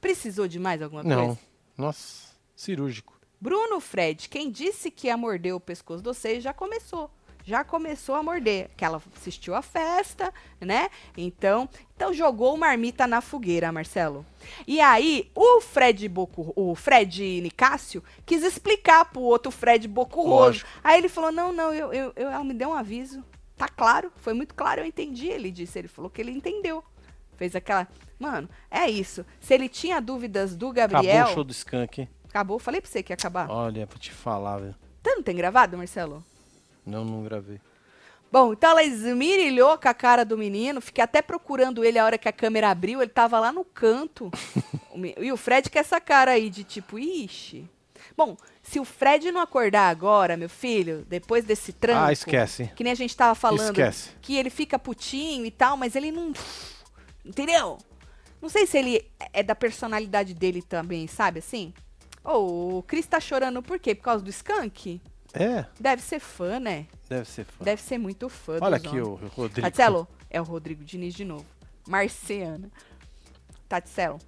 Precisou 0.00 0.46
de 0.46 0.58
mais 0.58 0.80
alguma 0.80 1.02
Não. 1.02 1.26
coisa? 1.26 1.40
Nossa, 1.76 2.28
cirúrgico. 2.54 3.12
Bruno 3.40 3.80
Fred, 3.80 4.28
quem 4.28 4.50
disse 4.50 4.88
que 4.90 5.08
ia 5.08 5.16
morder 5.16 5.52
o 5.54 5.58
pescoço 5.60 6.00
de 6.00 6.08
vocês 6.08 6.44
já 6.44 6.52
começou. 6.52 7.10
Já 7.44 7.64
começou 7.64 8.14
a 8.14 8.22
morder. 8.22 8.70
Que 8.76 8.84
ela 8.84 9.02
assistiu 9.16 9.52
a 9.56 9.62
festa, 9.62 10.32
né? 10.60 10.88
Então, 11.16 11.68
então 11.96 12.14
jogou 12.14 12.54
o 12.54 12.56
marmita 12.56 13.04
na 13.04 13.20
fogueira, 13.20 13.72
Marcelo. 13.72 14.24
E 14.64 14.80
aí, 14.80 15.28
o 15.34 15.60
Fred 15.60 16.08
Bocu, 16.08 16.52
o 16.54 16.72
Fred 16.76 17.40
Nicásio 17.40 18.00
quis 18.24 18.44
explicar 18.44 19.06
pro 19.06 19.22
outro 19.22 19.50
Fred 19.50 19.88
Bocurroso. 19.88 20.64
Aí 20.84 20.98
ele 20.98 21.08
falou: 21.08 21.32
"Não, 21.32 21.52
não, 21.52 21.74
eu, 21.74 21.92
eu, 21.92 22.12
eu- 22.14 22.28
ela 22.30 22.44
me 22.44 22.54
deu 22.54 22.68
um 22.68 22.74
aviso. 22.74 23.24
Tá 23.56 23.68
claro, 23.68 24.12
foi 24.16 24.32
muito 24.34 24.54
claro, 24.54 24.80
eu 24.80 24.86
entendi", 24.86 25.28
ele 25.28 25.50
disse. 25.50 25.78
Ele 25.78 25.88
falou 25.88 26.10
que 26.10 26.20
ele 26.20 26.30
entendeu. 26.32 26.82
Fez 27.36 27.56
aquela, 27.56 27.88
mano, 28.18 28.48
é 28.70 28.88
isso. 28.88 29.24
Se 29.40 29.54
ele 29.54 29.68
tinha 29.68 30.00
dúvidas 30.00 30.54
do 30.56 30.70
Gabriel, 30.72 31.02
Acabou 31.02 31.32
o 31.32 31.34
show 31.34 31.44
do 31.44 31.52
Skank, 31.52 32.08
acabou. 32.28 32.58
Falei 32.58 32.80
pra 32.80 32.90
você 32.90 33.02
que 33.02 33.12
ia 33.12 33.14
acabar. 33.14 33.50
Olha, 33.50 33.86
pra 33.86 33.98
te 33.98 34.12
falar, 34.12 34.58
velho. 34.58 34.76
Você 35.02 35.14
não 35.14 35.22
tem 35.22 35.34
gravado, 35.34 35.76
Marcelo? 35.76 36.24
Não, 36.86 37.04
não 37.04 37.22
gravei. 37.24 37.60
Bom, 38.30 38.54
então 38.54 38.70
ela 38.70 38.82
esmirilhou 38.82 39.76
com 39.76 39.88
a 39.88 39.94
cara 39.94 40.24
do 40.24 40.38
menino. 40.38 40.80
Fiquei 40.80 41.04
até 41.04 41.20
procurando 41.20 41.84
ele 41.84 41.98
a 41.98 42.04
hora 42.04 42.16
que 42.16 42.28
a 42.28 42.32
câmera 42.32 42.70
abriu. 42.70 43.02
Ele 43.02 43.10
tava 43.10 43.38
lá 43.38 43.52
no 43.52 43.64
canto. 43.64 44.30
E 44.94 45.32
o 45.32 45.38
Fred 45.38 45.70
com 45.70 45.78
essa 45.78 45.98
cara 45.98 46.32
aí 46.32 46.50
de 46.50 46.64
tipo, 46.64 46.98
ixi. 46.98 47.66
Bom, 48.16 48.36
se 48.62 48.78
o 48.78 48.84
Fred 48.84 49.30
não 49.30 49.40
acordar 49.40 49.88
agora, 49.88 50.36
meu 50.36 50.48
filho, 50.48 51.04
depois 51.08 51.44
desse 51.44 51.72
tranco. 51.72 52.04
Ah, 52.04 52.12
esquece. 52.12 52.70
Que 52.76 52.84
nem 52.84 52.92
a 52.92 52.96
gente 52.96 53.16
tava 53.16 53.34
falando. 53.34 53.70
Esquece. 53.70 54.10
Que 54.20 54.36
ele 54.36 54.50
fica 54.50 54.78
putinho 54.78 55.44
e 55.44 55.50
tal, 55.50 55.76
mas 55.76 55.96
ele 55.96 56.10
não. 56.10 56.32
Entendeu? 57.24 57.78
Não 58.40 58.48
sei 58.48 58.66
se 58.66 58.76
ele 58.76 59.04
é 59.32 59.42
da 59.42 59.54
personalidade 59.54 60.34
dele 60.34 60.62
também, 60.62 61.06
sabe 61.06 61.38
assim? 61.38 61.72
Ô, 62.24 62.78
o 62.78 62.82
Cris 62.82 63.06
tá 63.06 63.20
chorando 63.20 63.62
por 63.62 63.78
quê? 63.78 63.94
Por 63.94 64.02
causa 64.02 64.24
do 64.24 64.30
skunk? 64.30 65.00
É, 65.34 65.64
Deve 65.80 66.02
ser 66.02 66.20
fã, 66.20 66.60
né? 66.60 66.86
deve 67.08 67.28
ser 67.28 67.44
fã. 67.44 67.64
Deve 67.64 67.80
ser 67.80 67.98
muito 67.98 68.28
fã 68.28 68.58
Olha 68.60 68.76
aqui 68.76 69.00
o 69.00 69.14
Rodrigo. 69.34 69.62
Tatselo, 69.62 70.06
é 70.28 70.40
o 70.40 70.44
Rodrigo 70.44 70.84
Diniz 70.84 71.14
de 71.14 71.24
novo. 71.24 71.46
Marciana. 71.88 72.70
Tatselo, 73.68 74.18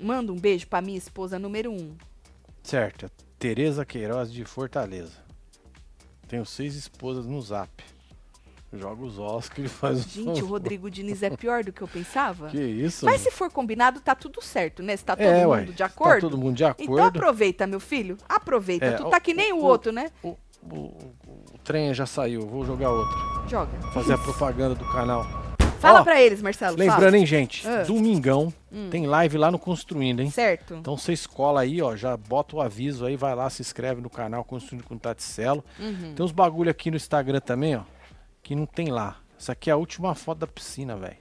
manda 0.00 0.32
um 0.32 0.36
beijo 0.36 0.66
pra 0.66 0.80
minha 0.80 0.96
esposa 0.96 1.38
número 1.38 1.70
um. 1.70 1.94
Certo, 2.66 3.08
Tereza 3.38 3.84
Queiroz 3.84 4.32
de 4.32 4.44
Fortaleza. 4.44 5.12
Tenho 6.26 6.44
seis 6.44 6.74
esposas 6.74 7.24
no 7.24 7.40
zap. 7.40 7.70
Joga 8.72 9.04
os 9.04 9.20
ossos 9.20 9.48
que 9.48 9.60
ele 9.60 9.68
faz 9.68 10.02
Gente, 10.02 10.42
o 10.42 10.46
Rodrigo 10.46 10.90
Diniz 10.90 11.22
é 11.22 11.30
pior 11.30 11.62
do 11.62 11.72
que 11.72 11.80
eu 11.80 11.86
pensava. 11.86 12.48
Que 12.48 12.60
isso? 12.60 13.06
Mas 13.06 13.20
se 13.20 13.30
for 13.30 13.48
combinado, 13.52 14.00
tá 14.00 14.16
tudo 14.16 14.42
certo, 14.42 14.82
né? 14.82 14.96
Se 14.96 15.04
tá 15.04 15.14
todo 15.14 15.24
é, 15.24 15.44
mundo 15.46 15.50
ué, 15.50 15.64
de 15.66 15.82
acordo. 15.84 16.14
Tá 16.14 16.20
todo 16.22 16.36
mundo 16.36 16.56
de 16.56 16.64
acordo. 16.64 16.92
Então 16.92 17.04
aproveita, 17.06 17.68
meu 17.68 17.78
filho. 17.78 18.18
Aproveita. 18.28 18.84
É, 18.84 18.92
tu 18.94 19.08
tá 19.10 19.20
que 19.20 19.32
nem 19.32 19.52
o, 19.52 19.58
o- 19.58 19.64
outro, 19.64 19.92
né? 19.92 20.10
O, 20.20 20.30
o- 20.68 20.76
o- 20.76 21.14
o 21.54 21.58
trem 21.62 21.94
já 21.94 22.04
saiu, 22.04 22.40
vou 22.48 22.64
jogar 22.66 22.90
outro. 22.90 23.16
Joga. 23.48 23.80
Fazer 23.92 24.14
a 24.14 24.18
propaganda 24.18 24.74
do 24.74 24.84
canal. 24.90 25.24
Fala 25.80 26.00
Ó, 26.00 26.04
pra 26.04 26.20
eles, 26.20 26.42
Marcelo. 26.42 26.76
Lembrando, 26.76 27.02
fala. 27.02 27.16
hein, 27.18 27.26
gente? 27.26 27.66
Ah. 27.66 27.82
Domingão 27.84 28.52
tem 28.90 29.06
live 29.06 29.38
lá 29.38 29.50
no 29.50 29.58
Construindo, 29.58 30.20
hein? 30.20 30.30
Certo. 30.30 30.74
Então 30.74 30.96
você 30.96 31.12
escola 31.12 31.60
aí, 31.60 31.80
ó, 31.80 31.94
já 31.94 32.16
bota 32.16 32.56
o 32.56 32.60
aviso 32.60 33.04
aí, 33.06 33.16
vai 33.16 33.34
lá, 33.34 33.48
se 33.50 33.62
inscreve 33.62 34.00
no 34.00 34.10
canal 34.10 34.42
Construindo 34.44 34.84
com 34.84 34.96
Taticelo. 34.98 35.64
Uhum. 35.78 36.14
Tem 36.14 36.24
uns 36.24 36.32
bagulho 36.32 36.70
aqui 36.70 36.90
no 36.90 36.96
Instagram 36.96 37.40
também, 37.40 37.76
ó, 37.76 37.82
que 38.42 38.54
não 38.54 38.66
tem 38.66 38.88
lá. 38.90 39.18
Essa 39.38 39.52
aqui 39.52 39.70
é 39.70 39.72
a 39.72 39.76
última 39.76 40.14
foto 40.14 40.38
da 40.38 40.46
piscina, 40.46 40.96
velho. 40.96 41.16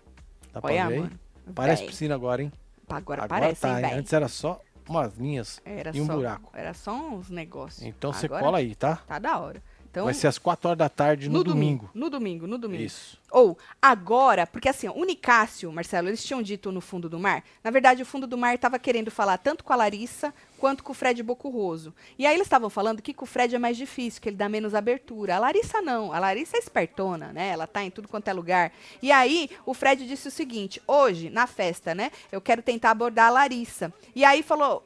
Dá 0.53 0.61
pra 0.61 0.71
Olha, 0.71 0.87
ver 0.87 0.93
aí? 0.93 0.99
mano. 1.01 1.19
Parece 1.53 1.81
Véi. 1.83 1.89
piscina 1.91 2.15
agora, 2.15 2.41
hein? 2.41 2.51
Agora, 2.89 3.27
parece, 3.27 3.61
tá, 3.61 3.81
hein? 3.81 3.99
Antes 3.99 4.13
era 4.13 4.27
só 4.27 4.59
umas 4.87 5.15
linhas 5.15 5.59
Era 5.65 5.91
e 5.93 6.01
um 6.01 6.05
só, 6.05 6.13
buraco. 6.15 6.51
Era 6.55 6.73
só 6.73 6.93
uns 6.93 7.29
negócios. 7.29 7.83
Então 7.85 8.11
você 8.13 8.25
Agora 8.25 8.41
cola 8.43 8.57
aí, 8.59 8.73
tá? 8.73 8.97
Tá 9.07 9.19
da 9.19 9.37
hora. 9.39 9.61
Então, 9.95 10.03
Vai 10.03 10.13
ser 10.13 10.27
às 10.27 10.37
4 10.37 10.67
horas 10.67 10.77
da 10.77 10.89
tarde 10.89 11.29
no, 11.29 11.41
domingo. 11.41 11.89
No 11.93 12.09
domingo, 12.09 12.45
no 12.45 12.57
domingo. 12.57 12.83
Isso. 12.83 13.17
Ou, 13.31 13.57
agora, 13.81 14.45
porque 14.45 14.67
assim, 14.67 14.89
ó, 14.89 14.91
o 14.91 15.05
Nicásio, 15.05 15.71
Marcelo, 15.71 16.09
eles 16.09 16.21
tinham 16.21 16.41
dito 16.41 16.69
no 16.69 16.81
fundo 16.81 17.07
do 17.07 17.17
mar. 17.17 17.45
Na 17.63 17.71
verdade, 17.71 18.01
o 18.01 18.05
fundo 18.05 18.27
do 18.27 18.37
mar 18.37 18.55
estava 18.55 18.77
querendo 18.77 19.09
falar 19.09 19.37
tanto 19.37 19.63
com 19.63 19.71
a 19.71 19.75
Larissa 19.77 20.33
quanto 20.57 20.83
com 20.83 20.91
o 20.91 20.93
Fred 20.93 21.23
Bocurroso. 21.23 21.93
E 22.19 22.25
aí 22.25 22.35
eles 22.35 22.45
estavam 22.45 22.69
falando 22.69 23.01
que 23.01 23.13
com 23.13 23.23
o 23.23 23.27
Fred 23.27 23.55
é 23.55 23.59
mais 23.59 23.77
difícil, 23.77 24.21
que 24.21 24.27
ele 24.27 24.35
dá 24.35 24.49
menos 24.49 24.75
abertura. 24.75 25.37
A 25.37 25.39
Larissa 25.39 25.81
não. 25.81 26.11
A 26.11 26.19
Larissa 26.19 26.57
é 26.57 26.59
espertona, 26.59 27.31
né? 27.31 27.47
Ela 27.47 27.65
tá 27.65 27.81
em 27.81 27.89
tudo 27.89 28.09
quanto 28.09 28.27
é 28.27 28.33
lugar. 28.33 28.73
E 29.01 29.13
aí, 29.13 29.49
o 29.65 29.73
Fred 29.73 30.05
disse 30.05 30.27
o 30.27 30.31
seguinte: 30.31 30.81
hoje, 30.85 31.29
na 31.29 31.47
festa, 31.47 31.95
né? 31.95 32.11
Eu 32.33 32.41
quero 32.41 32.61
tentar 32.61 32.91
abordar 32.91 33.27
a 33.27 33.31
Larissa. 33.31 33.93
E 34.13 34.25
aí 34.25 34.43
falou. 34.43 34.83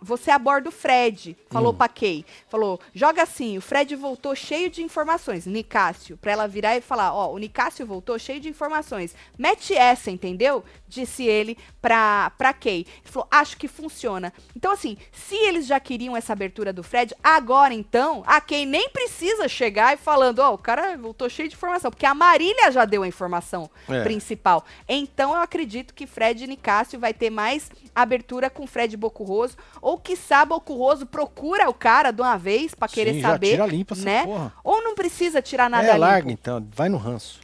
Você 0.00 0.30
aborda 0.30 0.68
o 0.68 0.72
Fred, 0.72 1.36
falou 1.48 1.74
pra 1.74 1.88
Kay. 1.88 2.24
Falou, 2.48 2.80
joga 2.94 3.22
assim, 3.22 3.58
o 3.58 3.60
Fred 3.60 3.94
voltou 3.96 4.34
cheio 4.34 4.70
de 4.70 4.82
informações, 4.82 5.46
Nicásio, 5.46 6.16
pra 6.16 6.32
ela 6.32 6.48
virar 6.48 6.76
e 6.76 6.80
falar, 6.80 7.12
ó, 7.12 7.32
o 7.32 7.38
Nicásio 7.38 7.86
voltou 7.86 8.18
cheio 8.18 8.40
de 8.40 8.48
informações. 8.48 9.14
Mete 9.36 9.74
essa, 9.74 10.10
entendeu? 10.10 10.64
Disse 10.88 11.24
ele 11.24 11.56
pra, 11.82 12.30
pra 12.38 12.52
Kay. 12.52 12.80
Ele 12.80 12.86
falou, 13.04 13.28
acho 13.30 13.56
que 13.56 13.68
funciona. 13.68 14.32
Então, 14.56 14.72
assim, 14.72 14.96
se 15.12 15.34
eles 15.36 15.66
já 15.66 15.78
queriam 15.78 16.16
essa 16.16 16.32
abertura 16.32 16.72
do 16.72 16.82
Fred, 16.82 17.14
agora 17.22 17.74
então, 17.74 18.22
a 18.26 18.40
Kay 18.40 18.64
nem 18.64 18.88
precisa 18.88 19.46
chegar 19.48 19.94
e 19.94 19.96
falando, 19.98 20.38
ó, 20.40 20.54
o 20.54 20.58
cara 20.58 20.96
voltou 20.96 21.28
cheio 21.28 21.48
de 21.48 21.54
informação, 21.54 21.90
porque 21.90 22.06
a 22.06 22.14
Marília 22.14 22.72
já 22.72 22.84
deu 22.84 23.02
a 23.02 23.08
informação 23.08 23.70
É. 23.88 24.02
principal. 24.02 24.64
Então, 24.88 25.32
eu 25.32 25.42
acredito 25.42 25.92
que 25.94 26.06
Fred 26.06 26.46
Nicásio 26.46 26.98
vai 26.98 27.12
ter 27.12 27.30
mais 27.30 27.70
abertura 27.94 28.48
com 28.48 28.66
Fred 28.66 28.96
Bocurroso, 28.96 29.56
ou 29.82 29.98
quiçá 29.98 30.44
Bocurroso 30.44 31.04
procura 31.06 31.68
o 31.68 31.74
cara 31.74 32.10
de 32.10 32.22
uma 32.22 32.36
vez 32.38 32.74
pra 32.74 32.88
querer 32.88 33.14
Sim, 33.14 33.20
já 33.20 33.28
saber, 33.30 33.50
tira 33.50 33.66
limpa 33.66 33.94
né? 33.96 34.24
porra. 34.24 34.52
Ou 34.64 34.82
não 34.82 34.94
precisa 34.94 35.42
tirar 35.42 35.68
nada 35.68 35.86
é, 35.86 35.90
limpo. 35.90 36.00
larga 36.00 36.32
então, 36.32 36.66
vai 36.74 36.88
no 36.88 36.96
ranço. 36.96 37.40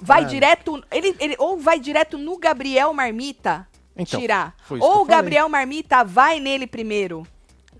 Vai 0.00 0.22
Ah. 0.22 0.26
direto, 0.26 0.84
ele, 0.90 1.14
ele 1.20 1.36
ou 1.38 1.58
vai 1.58 1.78
direto 1.78 2.16
no 2.16 2.38
Gabriel 2.38 2.92
Marmita 2.92 3.68
Então, 3.96 4.18
tirar, 4.20 4.54
ou 4.80 5.02
o. 5.02 5.04
Gabriel 5.04 5.48
Marmita 5.48 6.02
vai 6.04 6.40
nele 6.40 6.66
primeiro. 6.66 7.26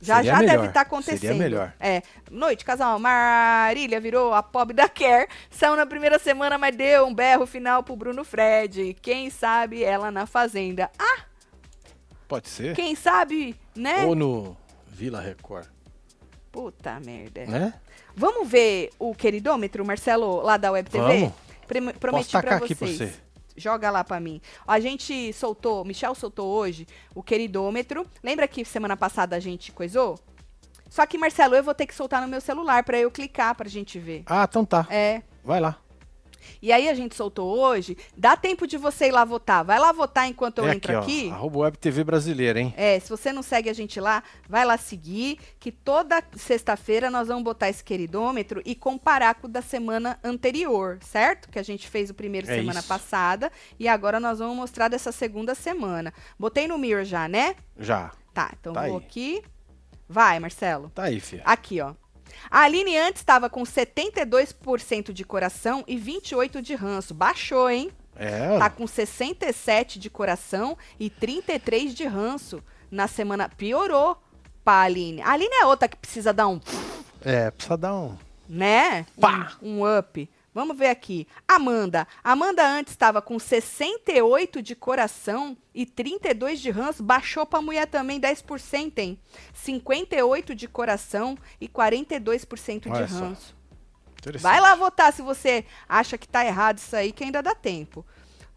Já 0.02 0.16
Seria 0.16 0.32
já 0.32 0.38
melhor, 0.38 0.52
deve 0.56 0.66
estar 0.68 0.80
acontecendo. 0.80 1.18
seria 1.20 1.34
melhor. 1.36 1.74
É. 1.78 2.02
Noite, 2.30 2.64
casal. 2.64 2.98
Marília 2.98 4.00
virou 4.00 4.32
a 4.32 4.42
pobre 4.42 4.74
da 4.74 4.88
Care. 4.88 5.28
Saiu 5.50 5.76
na 5.76 5.84
primeira 5.84 6.18
semana, 6.18 6.56
mas 6.56 6.74
deu 6.74 7.06
um 7.06 7.14
berro 7.14 7.46
final 7.46 7.82
pro 7.82 7.94
Bruno 7.96 8.24
Fred. 8.24 8.96
Quem 9.02 9.28
sabe 9.28 9.82
ela 9.84 10.10
na 10.10 10.24
fazenda. 10.24 10.90
Ah, 10.98 11.20
Pode 12.26 12.48
ser. 12.48 12.74
quem 12.74 12.94
sabe, 12.94 13.54
né? 13.74 14.04
Ou 14.06 14.14
no 14.14 14.56
Vila 14.86 15.20
Record, 15.20 15.66
Puta 16.50 16.98
merda. 17.04 17.44
né? 17.46 17.74
Vamos 18.16 18.48
ver 18.48 18.90
o 18.98 19.14
queridômetro, 19.14 19.84
Marcelo, 19.84 20.40
lá 20.40 20.56
da 20.56 20.70
Web 20.72 20.88
TV? 20.90 21.04
Vamos. 21.06 21.32
Posso 21.70 21.98
Prometi 21.98 22.32
tacar 22.32 22.56
pra 22.58 22.64
aqui 22.64 22.74
pra 22.74 22.86
vocês. 22.86 22.98
você. 23.10 23.30
Joga 23.56 23.90
lá 23.90 24.02
pra 24.02 24.20
mim. 24.20 24.40
A 24.66 24.80
gente 24.80 25.32
soltou, 25.32 25.84
Michel 25.84 26.14
soltou 26.14 26.48
hoje 26.48 26.86
o 27.14 27.22
queridômetro. 27.22 28.06
Lembra 28.22 28.48
que 28.48 28.64
semana 28.64 28.96
passada 28.96 29.36
a 29.36 29.40
gente 29.40 29.72
coisou? 29.72 30.18
Só 30.88 31.06
que, 31.06 31.18
Marcelo, 31.18 31.54
eu 31.54 31.62
vou 31.62 31.74
ter 31.74 31.86
que 31.86 31.94
soltar 31.94 32.20
no 32.20 32.28
meu 32.28 32.40
celular 32.40 32.82
pra 32.82 32.98
eu 32.98 33.10
clicar 33.10 33.54
pra 33.54 33.68
gente 33.68 33.98
ver. 33.98 34.24
Ah, 34.26 34.46
então 34.48 34.64
tá. 34.64 34.86
É. 34.90 35.22
Vai 35.44 35.60
lá. 35.60 35.78
E 36.62 36.72
aí 36.72 36.88
a 36.88 36.94
gente 36.94 37.14
soltou 37.14 37.58
hoje. 37.58 37.96
Dá 38.16 38.36
tempo 38.36 38.66
de 38.66 38.76
você 38.76 39.08
ir 39.08 39.12
lá 39.12 39.24
votar. 39.24 39.64
Vai 39.64 39.78
lá 39.78 39.92
votar 39.92 40.26
enquanto 40.28 40.58
eu 40.58 40.68
é 40.68 40.74
entro 40.74 40.98
aqui, 40.98 41.20
aqui. 41.22 41.30
ó. 41.30 41.34
Arroba 41.34 41.58
Web 41.60 41.78
TV 41.78 42.04
Brasileira, 42.04 42.60
hein? 42.60 42.74
É, 42.76 42.98
se 43.00 43.08
você 43.08 43.32
não 43.32 43.42
segue 43.42 43.68
a 43.70 43.72
gente 43.72 44.00
lá, 44.00 44.22
vai 44.48 44.64
lá 44.64 44.76
seguir, 44.76 45.38
que 45.58 45.70
toda 45.72 46.22
sexta-feira 46.36 47.10
nós 47.10 47.28
vamos 47.28 47.44
botar 47.44 47.68
esse 47.68 47.82
queridômetro 47.84 48.62
e 48.64 48.74
comparar 48.74 49.34
com 49.34 49.46
o 49.46 49.50
da 49.50 49.62
semana 49.62 50.18
anterior, 50.24 50.98
certo? 51.02 51.48
Que 51.50 51.58
a 51.58 51.62
gente 51.62 51.88
fez 51.88 52.10
o 52.10 52.14
primeiro 52.14 52.50
É 52.50 52.54
semana 52.56 52.80
isso. 52.80 52.88
passada 52.88 53.50
e 53.78 53.86
agora 53.88 54.18
nós 54.20 54.38
vamos 54.38 54.56
mostrar 54.56 54.88
dessa 54.88 55.12
segunda 55.12 55.54
semana. 55.54 56.12
Botei 56.38 56.66
no 56.66 56.78
Mirror 56.78 57.04
já, 57.04 57.28
né? 57.28 57.56
Já. 57.78 58.10
Tá, 58.32 58.52
então 58.60 58.72
Tá 58.72 58.86
vou 58.86 58.98
aí. 58.98 59.04
aqui. 59.04 59.42
Vai, 60.08 60.40
Marcelo. 60.40 60.90
Tá 60.94 61.04
aí, 61.04 61.20
filha. 61.20 61.42
Aqui, 61.44 61.80
ó. 61.80 61.94
A 62.50 62.60
Aline 62.62 62.96
antes 62.96 63.20
estava 63.22 63.50
com 63.50 63.62
72% 63.62 65.12
de 65.12 65.24
coração 65.24 65.84
e 65.86 65.96
28% 65.98 66.60
de 66.60 66.74
ranço. 66.74 67.12
Baixou, 67.14 67.68
hein? 67.68 67.90
É, 68.16 68.58
Tá 68.58 68.68
com 68.70 68.86
67 68.86 69.98
de 69.98 70.10
coração 70.10 70.76
e 70.98 71.08
33 71.10 71.94
de 71.94 72.04
ranço. 72.04 72.62
Na 72.90 73.06
semana 73.08 73.48
piorou 73.48 74.16
pra 74.64 74.82
Aline. 74.82 75.22
A 75.22 75.32
Aline 75.32 75.54
é 75.62 75.66
outra 75.66 75.88
que 75.88 75.96
precisa 75.96 76.32
dar 76.32 76.48
um, 76.48 76.60
é, 77.24 77.50
precisa 77.50 77.76
dar 77.76 77.94
um. 77.94 78.16
né? 78.48 79.06
Pá! 79.20 79.56
Um, 79.62 79.80
um 79.82 79.98
up. 79.98 80.28
Vamos 80.52 80.76
ver 80.76 80.88
aqui. 80.88 81.26
Amanda. 81.46 82.06
Amanda 82.24 82.66
antes 82.66 82.92
estava 82.92 83.22
com 83.22 83.38
68 83.38 84.60
de 84.60 84.74
coração 84.74 85.56
e 85.74 85.86
32 85.86 86.60
de 86.60 86.70
ranço. 86.70 87.02
Baixou 87.02 87.46
pra 87.46 87.62
mulher 87.62 87.86
também 87.86 88.20
10%, 88.20 88.98
hein? 88.98 89.18
58 89.54 90.54
de 90.54 90.66
coração 90.66 91.36
e 91.60 91.68
42% 91.68 92.80
de 92.82 92.88
Olha 92.90 93.08
só. 93.08 93.14
ranço. 93.20 93.56
Interessante. 94.18 94.42
Vai 94.42 94.60
lá 94.60 94.74
votar 94.74 95.12
se 95.12 95.22
você 95.22 95.64
acha 95.88 96.18
que 96.18 96.28
tá 96.28 96.44
errado 96.44 96.78
isso 96.78 96.94
aí, 96.96 97.12
que 97.12 97.24
ainda 97.24 97.42
dá 97.42 97.54
tempo. 97.54 98.04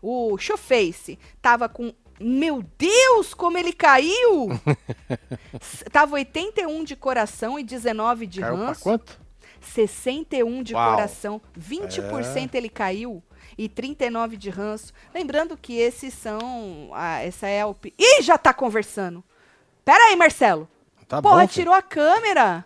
O 0.01 0.37
Showface 0.37 1.17
tava 1.41 1.69
com. 1.69 1.93
Meu 2.19 2.63
Deus, 2.77 3.33
como 3.33 3.57
ele 3.57 3.73
caiu! 3.73 4.47
Tava 5.91 6.13
81 6.15 6.83
de 6.83 6.95
coração 6.95 7.57
e 7.57 7.63
19 7.63 8.27
de 8.27 8.39
Caiu 8.39 8.55
pra 8.55 8.65
ranço. 8.67 8.83
quanto? 8.83 9.19
61 9.65 10.63
de 10.63 10.73
Uau. 10.73 10.87
É. 10.87 10.95
coração. 10.95 11.41
20% 11.59 12.55
ele 12.55 12.69
caiu. 12.69 13.21
E 13.57 13.69
39 13.69 14.35
de 14.37 14.49
ranço. 14.49 14.93
Lembrando 15.13 15.55
que 15.55 15.77
esses 15.77 16.13
são. 16.13 16.89
ah, 16.93 17.19
essa 17.19 17.47
é 17.47 17.61
a 17.61 17.67
opinião. 17.67 17.97
Ih, 17.99 18.21
já 18.23 18.37
tá 18.37 18.53
conversando! 18.53 19.23
Pera 19.85 20.05
aí, 20.05 20.15
Marcelo. 20.15 20.67
Tá 21.07 21.21
Porra, 21.21 21.41
bom, 21.41 21.47
tirou 21.47 21.73
a 21.73 21.81
câmera. 21.81 22.65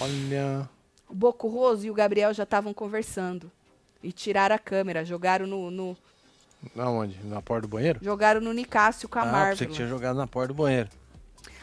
Olha. 0.00 0.68
O 1.08 1.14
Boco 1.14 1.48
Roso 1.48 1.86
e 1.86 1.90
o 1.90 1.94
Gabriel 1.94 2.34
já 2.34 2.42
estavam 2.42 2.74
conversando. 2.74 3.50
E 4.02 4.12
tiraram 4.12 4.54
a 4.54 4.58
câmera, 4.58 5.04
jogaram 5.04 5.46
no, 5.46 5.70
no- 5.70 5.96
Na 6.74 6.90
onde? 6.90 7.18
Na 7.24 7.40
porta 7.40 7.62
do 7.62 7.68
banheiro? 7.68 7.98
jogaram 8.02 8.40
no 8.40 8.52
Nicásio 8.52 9.08
com 9.08 9.18
a 9.18 9.22
ah, 9.22 9.26
Marvel. 9.26 9.50
pensei 9.52 9.66
que 9.66 9.72
tinha 9.72 9.88
jogado 9.88 10.16
na 10.16 10.26
porta 10.26 10.48
do 10.48 10.54
banheiro. 10.54 10.88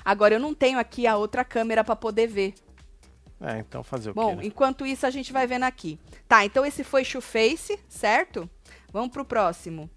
Agora 0.03 0.33
eu 0.35 0.39
não 0.39 0.53
tenho 0.53 0.79
aqui 0.79 1.07
a 1.07 1.15
outra 1.15 1.43
câmera 1.45 1.83
pra 1.83 1.95
poder 1.95 2.27
ver. 2.27 2.53
É, 3.41 3.59
então 3.59 3.83
fazer 3.83 4.11
o 4.11 4.13
Bom, 4.13 4.29
quê? 4.31 4.35
né? 4.37 4.45
enquanto 4.45 4.85
isso 4.85 5.05
a 5.05 5.09
gente 5.09 5.33
vai 5.33 5.45
vendo 5.45 5.63
aqui. 5.63 5.99
Tá, 6.27 6.45
então 6.45 6.65
esse 6.65 6.83
foi 6.83 7.03
Shoeface, 7.03 7.77
certo? 7.89 8.49
Vamos 8.91 9.09
pro 9.09 9.25
próximo. 9.25 9.89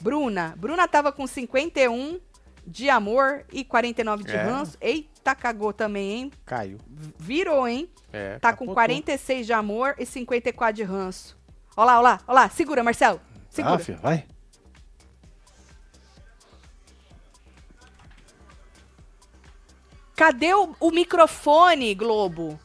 Bruna. 0.00 0.54
Bruna 0.58 0.88
tava 0.88 1.12
com 1.12 1.26
51 1.26 2.20
de 2.66 2.90
amor 2.90 3.44
e 3.52 3.64
49 3.64 4.24
de 4.24 4.32
É. 4.34 4.42
ranço. 4.42 4.76
Eita, 4.80 5.34
cagou 5.34 5.72
também, 5.72 6.10
hein? 6.12 6.32
Caiu. 6.44 6.78
Virou, 7.18 7.66
hein? 7.68 7.88
É, 8.12 8.38
Tá 8.40 8.50
com 8.52 8.66
capotou. 8.66 8.74
46 8.74 9.46
de 9.46 9.52
amor 9.52 9.94
e 9.98 10.04
54 10.04 10.74
de 10.74 10.82
ranço. 10.82 11.38
Ó 11.76 11.84
lá, 11.84 11.98
ó 11.98 12.02
lá, 12.02 12.20
ó 12.26 12.32
lá. 12.32 12.48
Segura, 12.48 12.82
Marcelo. 12.82 13.20
Segura. 13.48 13.76
Ah, 13.76 13.78
filha, 13.78 13.98
vai. 13.98 14.26
Cadê 20.16 20.54
o, 20.54 20.74
o 20.78 20.90
microfone, 20.90 21.94
Globo? 21.94 22.58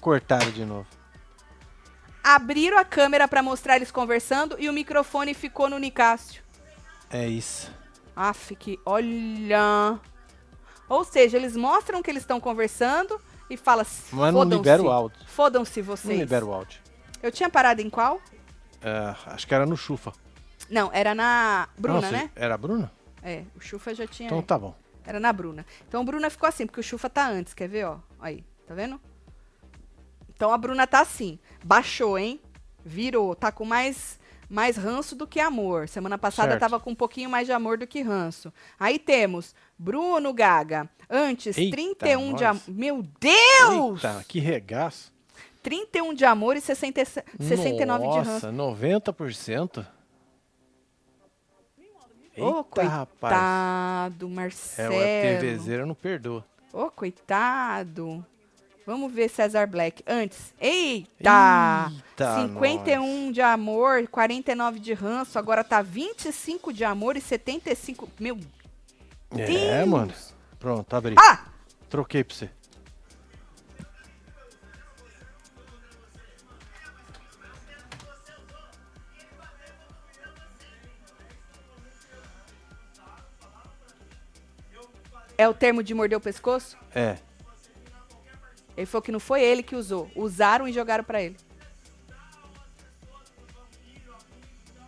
Cortaram 0.00 0.50
de 0.50 0.64
novo. 0.64 0.86
Abriram 2.22 2.78
a 2.78 2.84
câmera 2.84 3.28
pra 3.28 3.42
mostrar 3.42 3.76
eles 3.76 3.90
conversando 3.90 4.56
e 4.58 4.68
o 4.68 4.72
microfone 4.72 5.32
ficou 5.32 5.68
no 5.68 5.78
Nicásio. 5.78 6.42
É 7.10 7.26
isso. 7.26 7.70
Aff, 8.14 8.54
que 8.56 8.80
olha. 8.84 9.98
Ou 10.88 11.04
seja, 11.04 11.36
eles 11.36 11.56
mostram 11.56 12.02
que 12.02 12.10
eles 12.10 12.22
estão 12.22 12.40
conversando 12.40 13.20
e 13.48 13.56
fala 13.56 13.86
Mas 14.12 14.34
não 14.34 14.42
libera 14.42 14.82
o 14.82 14.90
áudio. 14.90 15.18
Fodam-se 15.26 15.80
Não 15.80 15.86
vocês. 15.86 16.18
libera 16.18 16.44
o 16.44 16.52
áudio. 16.52 16.80
Eu 17.22 17.30
tinha 17.30 17.48
parado 17.48 17.80
em 17.80 17.90
qual? 17.90 18.20
É, 18.80 19.14
acho 19.26 19.46
que 19.46 19.54
era 19.54 19.66
no 19.66 19.76
Chufa. 19.76 20.12
Não, 20.70 20.90
era 20.92 21.14
na 21.14 21.68
Bruna, 21.78 22.00
Nossa, 22.00 22.12
né? 22.12 22.30
Era 22.34 22.54
a 22.54 22.58
Bruna? 22.58 22.90
É, 23.22 23.44
o 23.54 23.60
Chufa 23.60 23.94
já 23.94 24.06
tinha. 24.06 24.26
Então 24.26 24.42
tá 24.42 24.58
bom. 24.58 24.74
Era 25.04 25.20
na 25.20 25.32
Bruna. 25.32 25.64
Então 25.88 26.04
Bruna 26.04 26.28
ficou 26.30 26.48
assim, 26.48 26.66
porque 26.66 26.80
o 26.80 26.82
Chufa 26.82 27.08
tá 27.08 27.28
antes, 27.28 27.54
quer 27.54 27.68
ver, 27.68 27.84
ó? 27.86 27.98
Aí, 28.20 28.44
tá 28.66 28.74
vendo? 28.74 29.00
Então 30.36 30.52
a 30.52 30.58
Bruna 30.58 30.86
tá 30.86 31.00
assim. 31.00 31.38
Baixou, 31.64 32.18
hein? 32.18 32.38
Virou. 32.84 33.34
Tá 33.34 33.50
com 33.50 33.64
mais, 33.64 34.20
mais 34.48 34.76
ranço 34.76 35.16
do 35.16 35.26
que 35.26 35.40
amor. 35.40 35.88
Semana 35.88 36.18
passada 36.18 36.50
Certo. 36.50 36.60
tava 36.60 36.78
com 36.78 36.90
um 36.90 36.94
pouquinho 36.94 37.28
mais 37.30 37.46
de 37.46 37.52
amor 37.52 37.78
do 37.78 37.86
que 37.86 38.02
ranço. 38.02 38.52
Aí 38.78 38.98
temos 38.98 39.54
Bruno 39.78 40.32
Gaga. 40.32 40.88
Antes, 41.08 41.56
Eita, 41.56 41.76
31 41.76 42.26
de 42.34 42.42
nós. 42.42 42.42
amor. 42.42 42.62
Meu 42.68 43.02
Deus! 43.20 44.04
Eita, 44.04 44.24
que 44.28 44.38
regaço. 44.38 45.12
31 45.62 46.14
de 46.14 46.24
amor 46.24 46.56
e 46.56 46.60
60, 46.60 47.02
69 47.40 48.08
de 48.08 48.16
ranço. 48.18 48.52
Nossa, 48.52 48.52
90%? 48.52 49.86
Ô, 52.38 52.50
rapaz. 52.60 52.88
coitado, 53.20 54.26
É, 54.26 54.30
Marcelo. 54.30 54.94
o 54.94 54.98
TVZera 55.40 55.86
não 55.86 55.94
perdoa. 55.94 56.44
Ô, 56.72 56.90
coitado. 56.90 58.24
Vamos 58.86 59.12
ver 59.12 59.28
Cesar 59.28 59.66
Black. 59.66 60.02
Antes. 60.06 60.54
Eita! 60.60 61.90
Eita, 61.90 62.42
51 62.48 63.32
de 63.32 63.42
amor, 63.42 64.06
49 64.06 64.78
de 64.78 64.94
ranço. 64.94 65.38
Agora 65.38 65.64
tá 65.64 65.82
25 65.82 66.72
de 66.72 66.84
amor 66.84 67.16
e 67.16 67.20
75. 67.20 68.08
Meu 68.20 68.38
É, 69.36 69.44
Deus! 69.46 69.88
mano. 69.88 70.14
Pronto, 70.60 70.94
abri. 70.94 71.16
Ah! 71.18 71.46
Troquei 71.90 72.22
pra 72.22 72.34
você. 72.36 72.50
É 85.38 85.46
o 85.48 85.54
termo 85.54 85.82
de 85.82 85.92
morder 85.92 86.16
o 86.16 86.20
pescoço? 86.20 86.76
É. 86.94 87.18
Ele 88.76 88.86
falou 88.86 89.02
que 89.02 89.12
não 89.12 89.20
foi 89.20 89.42
ele 89.42 89.62
que 89.62 89.74
usou. 89.74 90.10
Usaram 90.14 90.68
e 90.68 90.72
jogaram 90.72 91.02
pra 91.02 91.22
ele. 91.22 91.36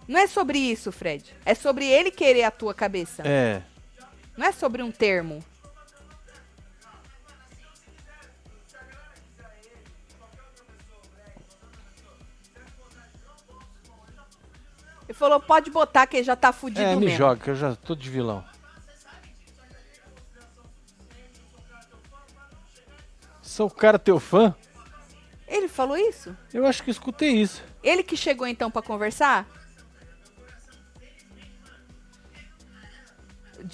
Não 0.07 0.19
é 0.19 0.27
sobre 0.27 0.59
isso, 0.59 0.91
Fred. 0.91 1.35
É 1.45 1.55
sobre 1.55 1.87
ele 1.87 2.11
querer 2.11 2.45
a 2.45 2.51
tua 2.51 2.73
cabeça. 2.75 3.23
É. 3.27 3.63
Não 4.37 4.47
é 4.47 4.53
sobre 4.53 4.83
um 4.83 4.91
termo. 4.91 5.43
Ele 15.09 15.15
falou, 15.17 15.41
pode 15.41 15.71
botar 15.71 16.07
que 16.07 16.19
ele 16.19 16.25
já 16.25 16.37
tá 16.37 16.53
fudido 16.53 16.83
É, 16.83 16.95
me 16.95 17.07
mesmo. 17.07 17.17
joga, 17.17 17.41
que 17.43 17.51
eu 17.51 17.55
já 17.55 17.75
tô 17.75 17.95
de 17.95 18.11
vilão. 18.11 18.45
Sou 23.59 23.67
o 23.67 23.71
cara 23.71 23.99
teu 23.99 24.21
fã? 24.21 24.55
Ele 25.49 25.67
falou 25.67 25.97
isso? 25.97 26.37
Eu 26.55 26.65
acho 26.65 26.81
que 26.85 26.93
escutei 26.93 27.31
isso. 27.31 27.61
Ele 27.83 28.05
que 28.05 28.17
chegou 28.17 28.47
então 28.47 28.71
pra 28.71 28.81
conversar? 28.83 29.49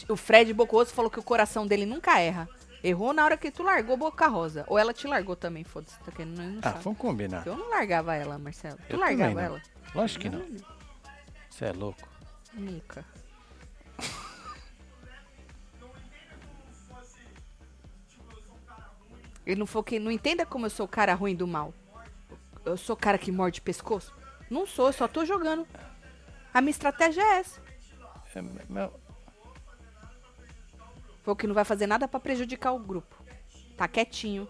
O 0.08 0.16
Fred 0.16 0.54
Bocoso 0.54 0.90
falou 0.90 1.10
que 1.10 1.18
o 1.18 1.22
coração 1.22 1.66
dele 1.66 1.84
nunca 1.84 2.18
erra. 2.18 2.48
Errou 2.82 3.12
na 3.12 3.26
hora 3.26 3.36
que 3.36 3.50
tu 3.50 3.62
largou 3.62 3.94
Boca 3.94 4.26
Rosa. 4.26 4.64
Ou 4.68 4.78
ela 4.78 4.94
te 4.94 5.06
largou 5.06 5.36
também, 5.36 5.64
foda-se. 5.64 5.98
Tá 6.00 6.10
querendo, 6.10 6.38
não, 6.40 6.60
Ah, 6.62 6.70
sabe. 6.70 6.82
vamos 6.82 6.98
combinar. 6.98 7.46
Eu 7.46 7.54
não 7.54 7.68
largava 7.68 8.14
ela, 8.14 8.38
Marcelo. 8.38 8.78
Tu 8.88 8.94
Eu 8.94 8.98
largava 8.98 9.42
ela? 9.42 9.62
Lógico 9.94 10.22
que 10.22 10.30
não. 10.30 10.42
Você 11.50 11.66
é 11.66 11.72
louco. 11.72 12.08
Nunca. 12.54 13.04
Ele 19.46 19.58
não 19.60 19.66
falou 19.66 19.84
que 19.84 19.98
não 19.98 20.10
entenda 20.10 20.46
como 20.46 20.66
eu 20.66 20.70
sou 20.70 20.86
o 20.86 20.88
cara 20.88 21.14
ruim 21.14 21.34
do 21.36 21.46
mal. 21.46 21.72
Eu 22.64 22.76
sou 22.76 22.94
o 22.94 22.98
cara 22.98 23.18
que 23.18 23.30
morde 23.30 23.60
pescoço. 23.60 24.14
Não 24.50 24.66
sou, 24.66 24.86
eu 24.86 24.92
só 24.92 25.06
tô 25.06 25.24
jogando. 25.24 25.66
A 26.52 26.60
minha 26.60 26.70
estratégia 26.70 27.20
é 27.22 27.38
essa. 27.40 27.60
É, 28.34 28.42
meu- 28.68 29.00
Falou 31.22 31.36
que 31.36 31.46
não 31.46 31.54
vai 31.54 31.64
fazer 31.64 31.86
nada 31.86 32.06
pra 32.08 32.20
prejudicar 32.20 32.72
o 32.72 32.78
grupo. 32.78 33.14
Tá 33.76 33.88
quietinho. 33.88 34.46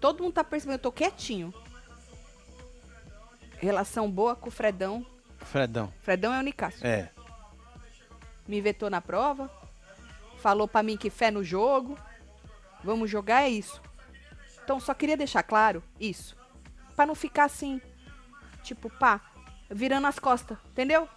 Todo 0.00 0.22
mundo 0.22 0.34
tá 0.34 0.44
percebendo, 0.44 0.76
eu 0.76 0.82
tô 0.82 0.92
quietinho. 0.92 1.52
Relação 3.58 4.10
boa 4.10 4.34
com 4.36 4.48
o 4.48 4.52
Fredão. 4.52 5.04
Fredão. 5.38 5.92
Fredão 6.00 6.32
é 6.32 6.38
o 6.38 6.42
Nicasso. 6.42 6.86
É. 6.86 7.10
me 8.46 8.60
vetou 8.60 8.90
na 8.90 9.00
prova, 9.00 9.50
falou 10.38 10.68
pra 10.68 10.82
mim 10.82 10.96
que 10.98 11.08
fé 11.08 11.30
no 11.30 11.42
jogo, 11.42 11.98
vamos 12.82 13.08
jogar 13.10 13.42
é 13.44 13.48
isso. 13.48 13.80
Então 14.64 14.80
só 14.80 14.94
queria 14.94 15.16
deixar 15.16 15.42
claro 15.42 15.84
isso, 16.00 16.34
Pra 16.96 17.04
não 17.04 17.14
ficar 17.14 17.44
assim, 17.44 17.82
tipo, 18.62 18.88
pá, 18.88 19.20
virando 19.68 20.06
as 20.06 20.18
costas, 20.18 20.56
entendeu? 20.70 21.08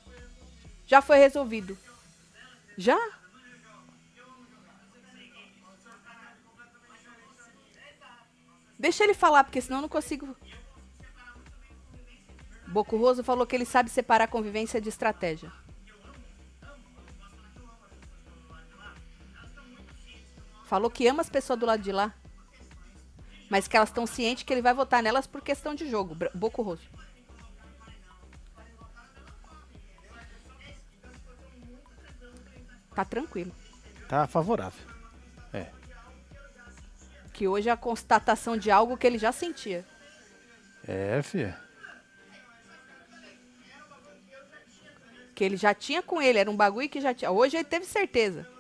Já 0.85 1.01
foi 1.01 1.17
resolvido. 1.17 1.77
Já? 2.77 2.97
Deixa 8.77 9.03
ele 9.03 9.13
falar, 9.13 9.43
porque 9.43 9.61
senão 9.61 9.77
eu 9.77 9.83
não 9.83 9.89
consigo. 9.89 10.35
Boco 12.67 12.97
Roso 12.97 13.23
falou 13.23 13.47
que 13.47 13.55
ele 13.55 13.65
sabe 13.65 13.89
separar 13.89 14.27
convivência 14.27 14.81
de 14.81 14.89
estratégia. 14.89 15.51
Falou 20.65 20.91
que 20.91 21.07
ama 21.07 21.21
as 21.21 21.29
pessoas 21.29 21.57
do 21.57 21.65
lado 21.65 21.81
de 21.81 21.91
lá. 21.91 22.13
Mas 23.49 23.67
que 23.67 23.77
elas 23.77 23.89
estão 23.89 24.05
cientes 24.05 24.43
que 24.43 24.53
ele 24.53 24.61
vai 24.61 24.73
votar 24.73 25.01
nelas 25.01 25.25
por 25.25 25.41
questão 25.41 25.73
de 25.73 25.89
jogo. 25.89 26.15
Boco 26.33 26.61
Roso. 26.61 26.89
Tá 32.93 33.05
tranquilo. 33.05 33.51
Tá 34.09 34.25
favorável. 34.25 34.83
É. 35.53 35.67
Que 37.31 37.47
hoje 37.47 37.69
é 37.69 37.71
a 37.71 37.77
constatação 37.77 38.57
de 38.57 38.71
algo 38.71 38.97
que 38.97 39.05
ele 39.05 39.19
já 39.19 39.31
sentia. 39.31 39.85
É, 40.87 41.21
filho. 41.21 41.53
Que 45.35 45.43
ele 45.43 45.55
já 45.57 45.75
tinha 45.75 46.01
com 46.01 46.19
ele. 46.19 46.39
Era 46.39 46.49
um 46.49 46.55
bagulho 46.55 46.89
que 46.89 46.99
já 46.99 47.13
tinha. 47.13 47.29
Hoje 47.29 47.55
ele 47.55 47.63
teve 47.65 47.85
certeza. 47.85 48.56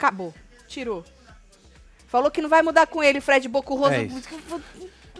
Acabou. 0.00 0.32
Tirou. 0.66 1.04
Falou 2.06 2.30
que 2.30 2.40
não 2.40 2.48
vai 2.48 2.62
mudar 2.62 2.86
com 2.86 3.02
ele, 3.02 3.20
Fred 3.20 3.46
Boco 3.46 3.74
Roso. 3.74 3.92
É. 3.92 4.08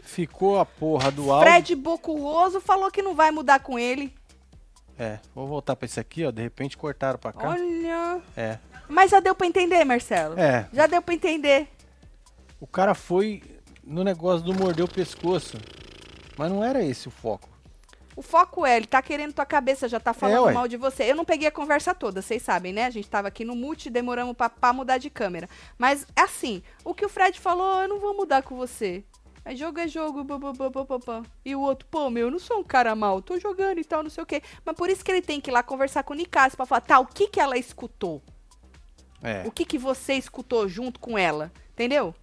Ficou 0.02 0.58
a 0.58 0.64
porra 0.64 1.10
do 1.10 1.30
áudio. 1.30 1.46
Fred 1.46 1.74
Boco 1.76 2.14
Roso 2.16 2.62
falou 2.62 2.90
que 2.90 3.02
não 3.02 3.14
vai 3.14 3.30
mudar 3.30 3.60
com 3.60 3.78
ele. 3.78 4.14
É, 4.98 5.18
vou 5.34 5.46
voltar 5.46 5.76
pra 5.76 5.84
esse 5.84 6.00
aqui, 6.00 6.24
ó. 6.24 6.30
De 6.30 6.40
repente 6.40 6.78
cortaram 6.78 7.18
pra 7.18 7.30
cá. 7.30 7.50
Olha. 7.50 8.22
É. 8.34 8.58
Mas 8.88 9.10
já 9.10 9.20
deu 9.20 9.34
pra 9.34 9.46
entender, 9.46 9.84
Marcelo. 9.84 10.40
É. 10.40 10.66
Já 10.72 10.86
deu 10.86 11.02
pra 11.02 11.12
entender. 11.12 11.68
O 12.58 12.66
cara 12.66 12.94
foi 12.94 13.42
no 13.84 14.02
negócio 14.02 14.44
do 14.44 14.54
morder 14.54 14.84
o 14.86 14.90
pescoço. 14.90 15.58
Mas 16.38 16.50
não 16.50 16.64
era 16.64 16.82
esse 16.82 17.06
o 17.06 17.10
foco. 17.10 17.49
O 18.16 18.22
foco 18.22 18.66
é, 18.66 18.76
ele 18.76 18.86
tá 18.86 19.00
querendo 19.00 19.32
tua 19.32 19.46
cabeça, 19.46 19.88
já 19.88 20.00
tá 20.00 20.12
falando 20.12 20.48
É, 20.48 20.52
mal 20.52 20.68
de 20.68 20.76
você. 20.76 21.04
Eu 21.04 21.14
não 21.14 21.24
peguei 21.24 21.48
a 21.48 21.52
conversa 21.52 21.94
toda, 21.94 22.20
vocês 22.20 22.42
sabem, 22.42 22.72
né? 22.72 22.84
A 22.86 22.90
gente 22.90 23.08
tava 23.08 23.28
aqui 23.28 23.44
no 23.44 23.54
mute, 23.54 23.88
demoramos 23.88 24.36
pra, 24.36 24.50
pra 24.50 24.72
mudar 24.72 24.98
de 24.98 25.08
câmera. 25.08 25.48
Mas, 25.78 26.06
assim, 26.16 26.62
o 26.84 26.92
que 26.92 27.04
o 27.04 27.08
Fred 27.08 27.38
falou, 27.38 27.82
eu 27.82 27.88
não 27.88 28.00
vou 28.00 28.16
mudar 28.16 28.42
com 28.42 28.56
você. 28.56 29.04
É 29.44 29.56
jogo 29.56 29.80
é 29.80 29.88
jogo, 29.88 30.24
pá. 30.24 31.22
E 31.44 31.56
o 31.56 31.60
outro, 31.60 31.88
pô, 31.90 32.10
meu, 32.10 32.26
eu 32.26 32.30
não 32.30 32.38
sou 32.38 32.58
um 32.58 32.64
cara 32.64 32.94
mal, 32.94 33.22
tô 33.22 33.38
jogando 33.38 33.78
e 33.78 33.84
tal, 33.84 34.02
não 34.02 34.10
sei 34.10 34.22
o 34.22 34.26
quê. 34.26 34.42
Mas 34.64 34.76
por 34.76 34.90
isso 34.90 35.04
que 35.04 35.10
ele 35.10 35.22
tem 35.22 35.40
que 35.40 35.50
ir 35.50 35.52
lá 35.52 35.62
conversar 35.62 36.02
com 36.02 36.12
o 36.12 36.16
Nicasso 36.16 36.56
pra 36.56 36.66
falar, 36.66 36.82
tá, 36.82 36.98
o 36.98 37.06
que 37.06 37.26
que 37.28 37.40
ela 37.40 37.56
escutou? 37.56 38.22
É. 39.22 39.42
O 39.46 39.50
que 39.50 39.64
que 39.64 39.78
você 39.78 40.14
escutou 40.14 40.68
junto 40.68 41.00
com 41.00 41.16
ela? 41.16 41.50
Entendeu? 41.72 42.14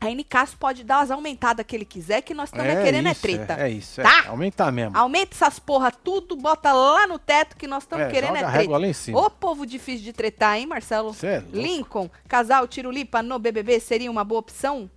Aí 0.00 0.14
Nicasso 0.14 0.56
pode 0.56 0.82
dar 0.82 1.00
as 1.00 1.10
aumentadas 1.10 1.64
que 1.66 1.76
ele 1.76 1.84
quiser, 1.84 2.22
que 2.22 2.32
nós 2.32 2.48
estamos 2.48 2.72
querendo 2.82 3.08
é 3.08 3.12
isso, 3.12 3.20
treta. 3.20 3.54
É, 3.58 3.62
é 3.62 3.68
isso, 3.68 4.00
é. 4.00 4.04
Tá? 4.04 4.28
Aumentar 4.28 4.72
mesmo. 4.72 4.96
Aumenta 4.96 5.34
essas 5.34 5.58
porra 5.58 5.92
tudo, 5.92 6.34
bota 6.36 6.72
lá 6.72 7.06
no 7.06 7.18
teto 7.18 7.54
que 7.54 7.66
nós 7.66 7.82
estamos 7.82 8.06
É, 8.06 8.10
querendo 8.10 8.36
é 8.36 8.42
a 8.42 8.50
treta. 8.50 8.78
lá 8.78 8.86
em 8.86 8.92
cima. 8.94 9.20
Ô 9.20 9.28
povo 9.28 9.66
difícil 9.66 10.02
de 10.02 10.14
tretar, 10.14 10.56
hein, 10.56 10.66
Marcelo? 10.66 11.12
Cê 11.12 11.26
é. 11.26 11.44
Lincoln, 11.52 12.08
casal 12.26 12.66
Tirulipa 12.66 13.22
no 13.22 13.38
BBB 13.38 13.78
seria 13.78 14.10
uma 14.10 14.24
boa 14.24 14.40
opção? 14.40 14.90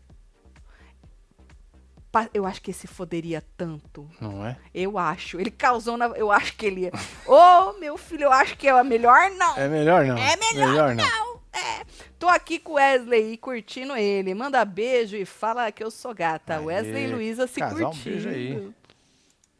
Eu 2.31 2.45
acho 2.45 2.61
que 2.61 2.69
esse 2.71 2.85
foderia 2.85 3.43
tanto. 3.57 4.07
Não 4.21 4.45
é? 4.45 4.55
Eu 4.73 4.99
acho. 4.99 5.39
Ele 5.39 5.49
causou 5.49 5.97
na. 5.97 6.05
Eu 6.09 6.31
acho 6.31 6.55
que 6.55 6.65
ele. 6.67 6.91
Ô, 7.25 7.73
meu 7.79 7.97
filho, 7.97 8.25
eu 8.25 8.31
acho 8.31 8.55
que 8.55 8.67
é 8.67 8.71
a 8.71 8.83
melhor 8.83 9.31
não. 9.31 9.57
É 9.57 9.67
melhor 9.67 10.05
não. 10.05 10.17
É 10.17 10.35
melhor 10.37 10.95
não. 10.95 11.03
não. 11.03 11.32
Tô 12.19 12.27
aqui 12.27 12.57
com 12.59 12.73
o 12.73 12.75
Wesley 12.75 13.33
e 13.33 13.37
curtindo 13.37 13.95
ele. 13.95 14.33
Manda 14.33 14.63
beijo 14.65 15.15
e 15.15 15.25
fala 15.25 15.71
que 15.71 15.83
eu 15.83 15.91
sou 15.91 16.13
gata. 16.13 16.57
Aê, 16.57 16.65
Wesley 16.65 17.03
e 17.05 17.07
Luísa 17.07 17.47
se 17.47 17.59
casal, 17.59 17.77
um 17.77 17.83
curtindo. 17.91 18.09
beijo 18.15 18.29
aí. 18.29 18.71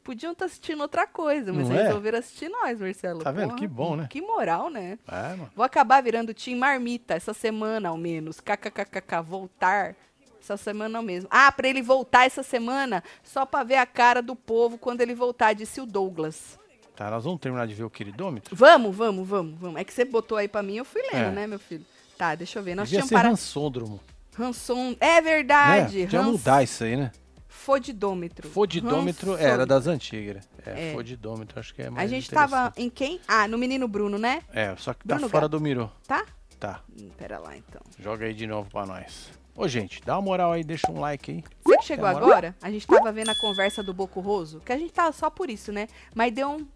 Podiam 0.04 0.34
estar 0.34 0.46
assistindo 0.46 0.82
outra 0.82 1.08
coisa, 1.08 1.54
mas 1.54 1.70
Não 1.70 1.80
é? 1.80 1.84
resolveram 1.84 2.20
assistir 2.20 2.50
nós, 2.50 2.80
Marcelo. 2.82 3.20
Tá 3.24 3.32
vendo? 3.32 3.50
Porra, 3.50 3.58
Que 3.60 3.68
bom, 3.68 3.96
né? 3.96 4.08
Que 4.10 4.22
moral, 4.22 4.70
né? 4.70 5.00
É, 5.08 5.30
mano. 5.30 5.50
Vou 5.56 5.64
acabar 5.64 6.04
virando 6.04 6.34
Tim 6.34 6.56
Marmita 6.56 7.14
essa 7.14 7.34
semana, 7.34 7.88
ao 7.90 7.98
menos. 7.98 8.42
KKKKK, 8.42 9.22
voltar 9.24 9.96
essa 10.42 10.58
semana 10.58 11.02
mesmo. 11.02 11.30
Ah, 11.32 11.50
pra 11.54 11.70
ele 11.70 11.82
voltar 11.82 12.26
essa 12.26 12.44
semana, 12.44 13.02
só 13.24 13.46
pra 13.46 13.64
ver 13.64 13.78
a 13.78 13.86
cara 13.86 14.22
do 14.22 14.36
povo 14.36 14.78
quando 14.78 15.00
ele 15.00 15.16
voltar, 15.16 15.54
disse 15.54 15.80
o 15.80 15.86
Douglas. 15.86 16.60
Tá, 16.96 17.10
nós 17.10 17.24
vamos 17.24 17.40
terminar 17.40 17.66
de 17.68 17.74
ver 17.74 17.84
o 17.84 17.90
queridômetro? 17.90 18.56
Vamos, 18.56 18.96
vamos, 18.96 19.28
vamos, 19.28 19.60
vamos. 19.60 19.82
É 19.82 19.84
que 19.84 19.92
você 19.94 20.06
botou 20.06 20.38
aí 20.38 20.48
pra 20.48 20.62
mim, 20.62 20.76
eu 20.76 20.86
fui 20.86 21.02
lendo, 21.12 21.16
É. 21.28 21.32
né, 21.32 21.48
meu 21.48 21.60
filho? 21.60 21.86
Tá, 22.18 22.36
deixa 22.36 22.60
eu 22.60 22.64
ver. 22.64 22.76
Nós 22.76 22.88
Devia 22.88 23.00
tínhamos 23.00 23.10
ser 23.10 23.16
para... 23.16 23.30
rançôdromo. 23.30 24.00
Ransom. 24.36 24.96
É 25.00 25.22
verdade. 25.22 25.98
né? 26.00 26.04
Podia 26.06 26.20
Hans- 26.22 26.26
mudar 26.32 26.64
isso 26.64 26.84
aí, 26.84 26.96
né? 26.96 27.12
Fodidômetro. 27.48 28.50
Fodidômetro 28.50 29.38
era 29.38 29.66
das 29.66 29.88
antigas. 29.88 30.48
É, 30.66 30.90
É. 30.90 30.94
fodidômetro, 30.94 31.60
acho 31.60 31.74
que 31.74 31.82
é 31.82 31.88
A 31.88 31.92
mais 31.92 32.10
gente 32.10 32.30
tava 32.30 32.74
em 32.76 32.90
quem? 32.90 33.20
Ah, 33.28 33.48
no 33.48 33.58
menino 33.58 33.88
Bruno, 33.88 34.18
né? 34.18 34.42
É, 34.52 34.76
só 34.78 34.94
que 34.94 35.08
tá 35.08 35.16
Bruno 35.16 35.30
fora 35.30 35.44
Gato. 35.46 35.52
do 35.52 35.62
Miro. 35.62 35.90
Tá? 36.08 36.26
Tá, 36.60 36.82
Hum, 37.00 37.10
Pera 37.18 37.40
lá, 37.40 37.56
então. 37.58 37.82
joga 38.00 38.26
aí 38.26 38.34
de 38.34 38.46
novo 38.48 38.70
pra 38.70 38.86
nós. 38.86 39.30
Ô, 39.56 39.68
gente, 39.68 40.02
dá 40.04 40.16
uma 40.16 40.22
moral 40.24 40.52
aí, 40.54 40.64
deixa 40.64 40.92
um 40.92 41.00
like 41.00 41.32
aí. 41.32 41.44
Você 41.64 41.78
que 41.78 41.84
chegou 41.86 42.06
agora, 42.08 42.56
a 42.62 42.72
gente 42.72 42.88
tava 42.88 43.12
vendo 43.12 43.30
a 43.30 43.36
conversa 43.36 43.84
do 43.84 43.94
Boco 43.94 44.20
Roso, 44.20 44.60
que 44.62 44.72
a 44.74 44.78
gente 44.78 44.92
tava 44.92 45.12
só 45.12 45.30
por 45.30 45.50
isso, 45.50 45.72
né? 45.72 45.88
Mas 46.16 46.34
deu 46.34 46.50
um. 46.50 46.68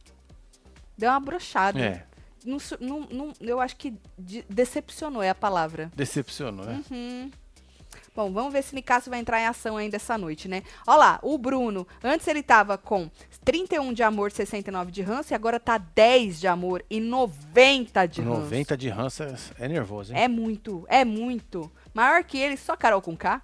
Deu 0.97 1.09
uma 1.09 1.19
brochada. 1.19 1.79
É, 1.79 2.03
Não 2.45 2.57
não- 2.79 3.07
não- 3.11 3.33
eu 3.41 3.59
acho 3.59 3.75
que 3.75 3.93
de- 4.17 4.45
decepcionou 4.49 5.21
é 5.21 5.29
a 5.29 5.35
palavra. 5.35 5.91
decepcionou, 5.95 6.65
né? 6.65 6.81
Uhum. 6.89 7.31
Bom, 8.15 8.31
vamos 8.31 8.51
ver 8.51 8.63
se 8.63 8.73
Nicasso 8.73 9.09
vai 9.11 9.19
entrar 9.19 9.39
em 9.39 9.45
ação 9.45 9.77
ainda 9.77 9.95
essa 9.97 10.17
noite, 10.17 10.47
né? 10.47 10.63
Olha 10.87 10.97
lá, 10.97 11.19
o 11.21 11.37
Bruno, 11.37 11.87
antes 12.03 12.25
ele 12.27 12.41
tava 12.41 12.75
com 12.77 13.11
31 13.45 13.93
de 13.93 14.01
amor, 14.01 14.31
69 14.31 14.91
de 14.91 15.01
ranço, 15.03 15.33
e 15.33 15.35
agora 15.35 15.59
tá 15.59 15.77
10 15.77 16.39
de 16.39 16.47
amor 16.47 16.83
e 16.89 16.99
90 16.99 18.07
de 18.07 18.21
ranço. 18.21 18.39
90 18.41 18.75
de 18.77 18.89
ranço 18.89 19.23
é- 19.23 19.35
é 19.59 19.67
nervoso, 19.67 20.13
hein? 20.13 20.19
É 20.19 20.27
muito, 20.27 20.83
é 20.89 21.05
muito. 21.05 21.71
Maior 21.93 22.23
que 22.23 22.37
ele, 22.39 22.57
só 22.57 22.75
Carol 22.75 23.01
com 23.01 23.15
K, 23.15 23.41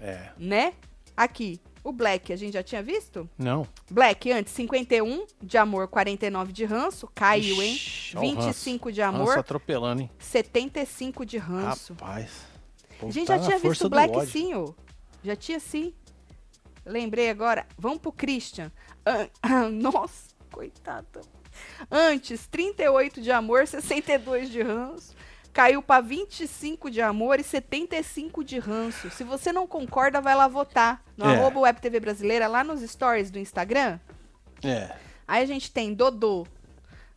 É. 0.00 0.30
né? 0.38 0.72
Aqui, 1.16 1.60
o 1.88 1.92
Black, 1.92 2.32
a 2.32 2.36
gente 2.36 2.54
já 2.54 2.62
tinha 2.62 2.82
visto? 2.82 3.28
Não. 3.38 3.66
Black, 3.90 4.30
antes, 4.32 4.52
51 4.54 5.26
de 5.42 5.56
amor, 5.58 5.88
49 5.88 6.52
de 6.52 6.64
ranço. 6.64 7.08
Caiu, 7.14 7.62
hein? 7.62 7.74
Ixi, 7.74 8.16
ó 8.16 8.20
o 8.20 8.22
ranço. 8.34 8.46
25 8.48 8.92
de 8.92 9.00
Ranço 9.00 9.16
amor, 9.16 9.38
atropelando, 9.38 10.02
hein? 10.02 10.10
75 10.18 11.24
de 11.24 11.38
ranço. 11.38 11.92
Rapaz. 11.94 12.30
A 13.02 13.10
gente 13.10 13.28
já 13.28 13.38
tinha 13.38 13.58
visto 13.58 13.86
o 13.86 13.90
Black 13.90 14.26
sim, 14.26 14.54
ô. 14.54 14.74
Já 15.22 15.36
tinha 15.36 15.60
sim. 15.60 15.92
Lembrei 16.84 17.28
agora. 17.30 17.66
Vamos 17.78 17.98
pro 17.98 18.12
Christian. 18.12 18.70
An- 19.04 19.28
Nossa, 19.70 20.28
coitado. 20.50 21.20
Antes, 21.90 22.46
38 22.48 23.20
de 23.20 23.30
amor, 23.30 23.66
62 23.66 24.50
de 24.50 24.62
ranço. 24.62 25.14
Caiu 25.56 25.80
pra 25.80 26.02
25 26.02 26.90
de 26.90 27.00
amor 27.00 27.40
e 27.40 27.42
75 27.42 28.44
de 28.44 28.58
ranço. 28.58 29.08
Se 29.10 29.24
você 29.24 29.50
não 29.54 29.66
concorda, 29.66 30.20
vai 30.20 30.34
lá 30.34 30.46
votar. 30.46 31.02
No 31.16 31.24
É. 31.24 31.34
arroba 31.34 31.60
Web 31.60 31.80
TV 31.80 31.98
Brasileira, 31.98 32.46
lá 32.46 32.62
nos 32.62 32.82
stories 32.82 33.30
do 33.30 33.38
Instagram. 33.38 33.98
É. 34.62 34.94
Aí 35.26 35.42
a 35.42 35.46
gente 35.46 35.72
tem 35.72 35.94
Dodô. 35.94 36.46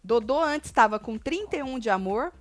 Dodô 0.01 0.39
antes 0.41 0.69
estava 0.69 0.97
com 0.97 1.17
31 1.17 1.77
de 1.79 1.89
amor, 1.89 2.31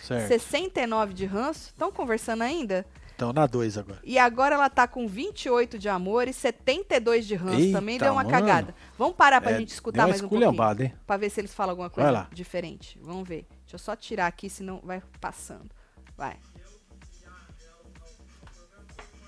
Certo. 0.00 0.28
69 0.28 1.12
de 1.14 1.26
ranço. 1.26 1.70
Estão 1.70 1.90
conversando 1.90 2.42
ainda? 2.42 2.86
Então 3.16 3.32
na 3.32 3.44
2 3.44 3.76
agora. 3.76 3.98
E 4.04 4.20
agora 4.20 4.54
ela 4.54 4.70
tá 4.70 4.86
com 4.86 5.08
28 5.08 5.80
de 5.80 5.88
amor 5.88 6.28
e 6.28 6.32
72 6.32 7.26
de 7.26 7.34
ranço. 7.34 7.58
Eita, 7.58 7.78
Também 7.80 7.98
deu 7.98 8.12
uma 8.12 8.22
mano. 8.22 8.30
cagada. 8.30 8.72
Vamos 8.96 9.16
parar 9.16 9.40
pra 9.40 9.50
É, 9.50 9.58
gente 9.58 9.70
escutar 9.70 10.06
mais 10.06 10.22
um 10.22 10.28
pouquinho. 10.28 10.84
hein? 10.84 10.94
Pra 11.04 11.16
ver 11.16 11.28
se 11.28 11.40
eles 11.40 11.52
falam 11.52 11.72
alguma 11.72 11.90
coisa 11.90 12.28
diferente. 12.32 12.96
Vamos 13.02 13.28
ver. 13.28 13.46
Deixa 13.70 13.76
eu 13.76 13.78
só 13.78 13.94
tirar 13.94 14.26
aqui, 14.26 14.50
senão 14.50 14.80
vai 14.82 15.00
passando. 15.20 15.70
Vai. 16.16 16.36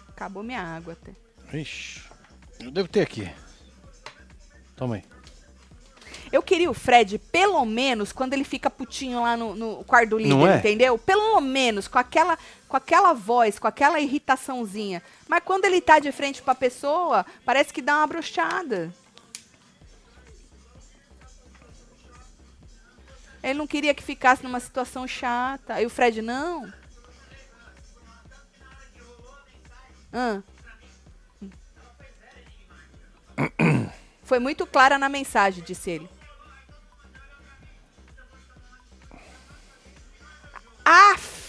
Acabou 0.08 0.42
minha 0.42 0.60
água 0.60 0.94
até. 0.94 1.12
Ixi. 1.56 2.02
Eu 2.58 2.72
devo 2.72 2.88
ter 2.88 3.02
aqui. 3.02 3.32
Toma 4.74 4.96
aí. 4.96 5.04
Eu 6.32 6.42
queria 6.42 6.68
o 6.68 6.74
Fred, 6.74 7.20
pelo 7.20 7.64
menos, 7.64 8.10
quando 8.10 8.32
ele 8.32 8.42
fica 8.42 8.68
putinho 8.68 9.22
lá 9.22 9.36
no, 9.36 9.54
no 9.54 9.84
quarto 9.84 10.10
do 10.10 10.18
líder, 10.18 10.48
é? 10.48 10.56
entendeu? 10.56 10.98
Pelo 10.98 11.40
menos, 11.40 11.86
com 11.86 12.00
aquela, 12.00 12.36
com 12.66 12.76
aquela 12.76 13.12
voz, 13.12 13.60
com 13.60 13.68
aquela 13.68 14.00
irritaçãozinha. 14.00 15.04
Mas 15.28 15.44
quando 15.44 15.66
ele 15.66 15.80
tá 15.80 16.00
de 16.00 16.10
frente 16.10 16.42
pra 16.42 16.52
pessoa, 16.52 17.24
parece 17.44 17.72
que 17.72 17.80
dá 17.80 17.98
uma 17.98 18.08
brochada. 18.08 18.92
Ele 23.42 23.58
não 23.58 23.66
queria 23.66 23.94
que 23.94 24.02
ficasse 24.02 24.42
numa 24.42 24.60
situação 24.60 25.06
chata. 25.06 25.80
E 25.80 25.86
o 25.86 25.90
Fred, 25.90 26.22
não. 26.22 26.72
Ah. 30.12 30.42
Foi 34.22 34.38
muito 34.38 34.66
clara 34.66 34.98
na 34.98 35.08
mensagem, 35.08 35.64
disse 35.64 35.90
ele. 35.90 36.08
Aff! 40.84 41.41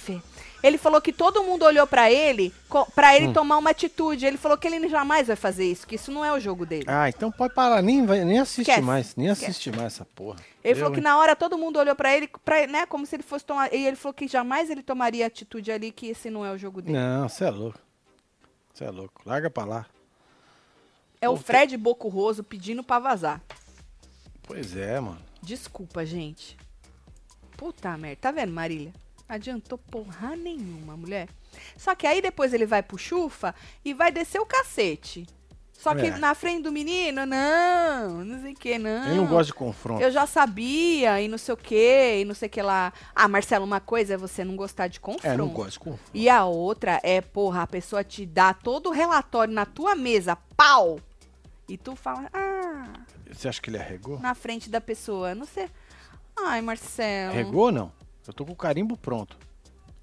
Ele 0.64 0.78
falou 0.78 1.02
que 1.02 1.12
todo 1.12 1.44
mundo 1.44 1.66
olhou 1.66 1.86
pra 1.86 2.10
ele, 2.10 2.54
pra 2.96 3.14
ele 3.18 3.34
tomar 3.34 3.58
uma 3.58 3.72
atitude. 3.72 4.26
Ele 4.26 4.38
falou 4.38 4.58
que 4.58 4.66
ele 4.66 4.88
jamais 4.88 5.28
vai 5.28 5.36
fazer 5.36 5.66
isso, 5.70 5.86
que 5.86 5.96
isso 5.96 6.10
não 6.10 6.24
é 6.24 6.32
o 6.32 6.40
jogo 6.40 6.66
dele. 6.66 6.86
Ah, 6.88 7.10
então 7.10 7.30
pode 7.30 7.54
parar. 7.54 7.82
Nem, 7.82 8.06
vai, 8.06 8.24
nem 8.24 8.40
assiste 8.40 8.62
Esquece, 8.62 8.82
mais. 8.82 9.14
Nem 9.18 9.28
esquece. 9.28 9.52
assiste 9.52 9.72
mais 9.72 9.94
essa 9.94 10.06
porra. 10.06 10.40
Ele 10.64 10.72
Eu, 10.74 10.78
falou 10.78 10.94
que 10.94 11.00
hein? 11.00 11.04
na 11.04 11.18
hora 11.20 11.36
todo 11.36 11.58
mundo 11.58 11.78
olhou 11.78 11.94
pra 11.98 12.16
ele, 12.16 12.30
pra, 12.46 12.66
né, 12.66 12.86
como 12.86 13.06
se 13.06 13.14
ele 13.14 13.24
fosse 13.24 13.44
tomar. 13.44 13.74
E 13.74 13.86
ele 13.86 13.98
falou 13.98 14.14
que 14.14 14.26
jamais 14.26 14.70
ele 14.70 14.82
tomaria 14.82 15.28
atitude 15.28 15.70
ali, 15.70 15.92
que 15.92 16.08
esse 16.08 16.30
não 16.30 16.46
é 16.46 16.52
o 16.54 16.58
jogo 16.58 16.82
dele. 16.82 16.98
Não, 16.98 17.28
você 17.28 17.44
é 17.44 17.50
louco. 17.50 17.78
Você 18.74 18.86
é 18.86 18.90
louco. 18.90 19.22
Larga 19.26 19.50
pra 19.50 19.66
lá. 19.66 19.86
É 21.20 21.28
o 21.28 21.34
Pô, 21.36 21.44
Fred 21.44 21.76
Bocurroso 21.76 22.42
pedindo 22.42 22.82
pra 22.84 23.00
vazar. 23.00 23.42
Pois 24.44 24.76
é, 24.78 24.98
mano. 25.00 25.20
Desculpa, 25.42 26.06
gente. 26.06 26.56
Puta 27.58 27.98
merda. 27.98 28.18
Tá 28.22 28.32
vendo, 28.32 28.54
Marília? 28.54 28.94
Adiantou 29.34 29.80
porra 29.80 30.36
nenhuma, 30.36 30.96
mulher. 30.96 31.28
Só 31.76 31.96
que 31.96 32.06
aí 32.06 32.22
depois 32.22 32.54
ele 32.54 32.68
vai 32.68 32.84
pro 32.84 33.00
chufa 33.00 33.56
e 33.84 33.92
vai 33.92 34.12
descer 34.12 34.40
o 34.40 34.46
cacete. 34.46 35.26
Só 35.72 35.96
que 35.96 36.06
É. 36.06 36.18
na 36.20 36.36
frente 36.36 36.62
do 36.62 36.72
menino, 36.72 37.26
não, 37.26 38.24
não 38.24 38.40
sei 38.42 38.54
o 38.54 38.56
que, 38.56 38.78
não. 38.78 39.08
Ele 39.08 39.16
não 39.16 39.26
gosta 39.26 39.46
de 39.46 39.54
confronto. 39.56 40.04
Eu 40.04 40.12
já 40.12 40.28
sabia, 40.28 41.20
e 41.20 41.28
não 41.28 41.40
sei 41.40 41.52
o 41.52 41.58
que, 41.58 42.20
e 42.22 42.26
não 42.26 42.36
sei 42.36 42.48
o 42.48 42.50
que 42.52 42.62
lá. 42.62 42.94
Ah, 43.16 43.28
Marcelo, 43.28 43.66
uma 43.66 43.80
coisa 43.80 44.14
é 44.14 44.18
você 44.18 44.44
não 44.46 44.56
gostar 44.56 44.88
de 44.88 45.00
confronto. 45.00 45.26
É, 45.28 45.36
não 45.36 45.48
gosta 45.50 45.72
de 45.72 45.80
confronto. 45.80 46.12
E 46.14 46.30
a 46.30 46.46
outra 46.46 47.02
é, 47.04 47.20
porra, 47.20 47.64
a 47.64 47.68
pessoa 47.68 48.04
te 48.04 48.28
dá 48.28 48.54
todo 48.54 48.90
o 48.90 48.94
relatório 48.94 49.52
na 49.52 49.66
tua 49.66 49.96
mesa, 49.96 50.38
pau! 50.56 51.00
E 51.68 51.76
tu 51.76 51.96
fala, 51.96 52.30
ah, 52.32 52.94
Você 53.32 53.48
acha 53.48 53.60
que 53.60 53.72
ele 53.72 53.80
arregou? 53.80 54.20
na 54.20 54.36
frente 54.36 54.70
da 54.70 54.80
pessoa, 54.80 55.34
não 55.34 55.46
sei. 55.48 55.68
Ai, 56.38 56.62
Marcelo. 56.62 57.32
Arregou 57.34 57.66
ou 57.66 57.72
não? 57.72 58.03
Eu 58.28 58.34
tô 58.34 58.46
com 58.46 58.54
o 58.54 58.56
carimbo 58.56 58.96
pronto. 58.98 59.38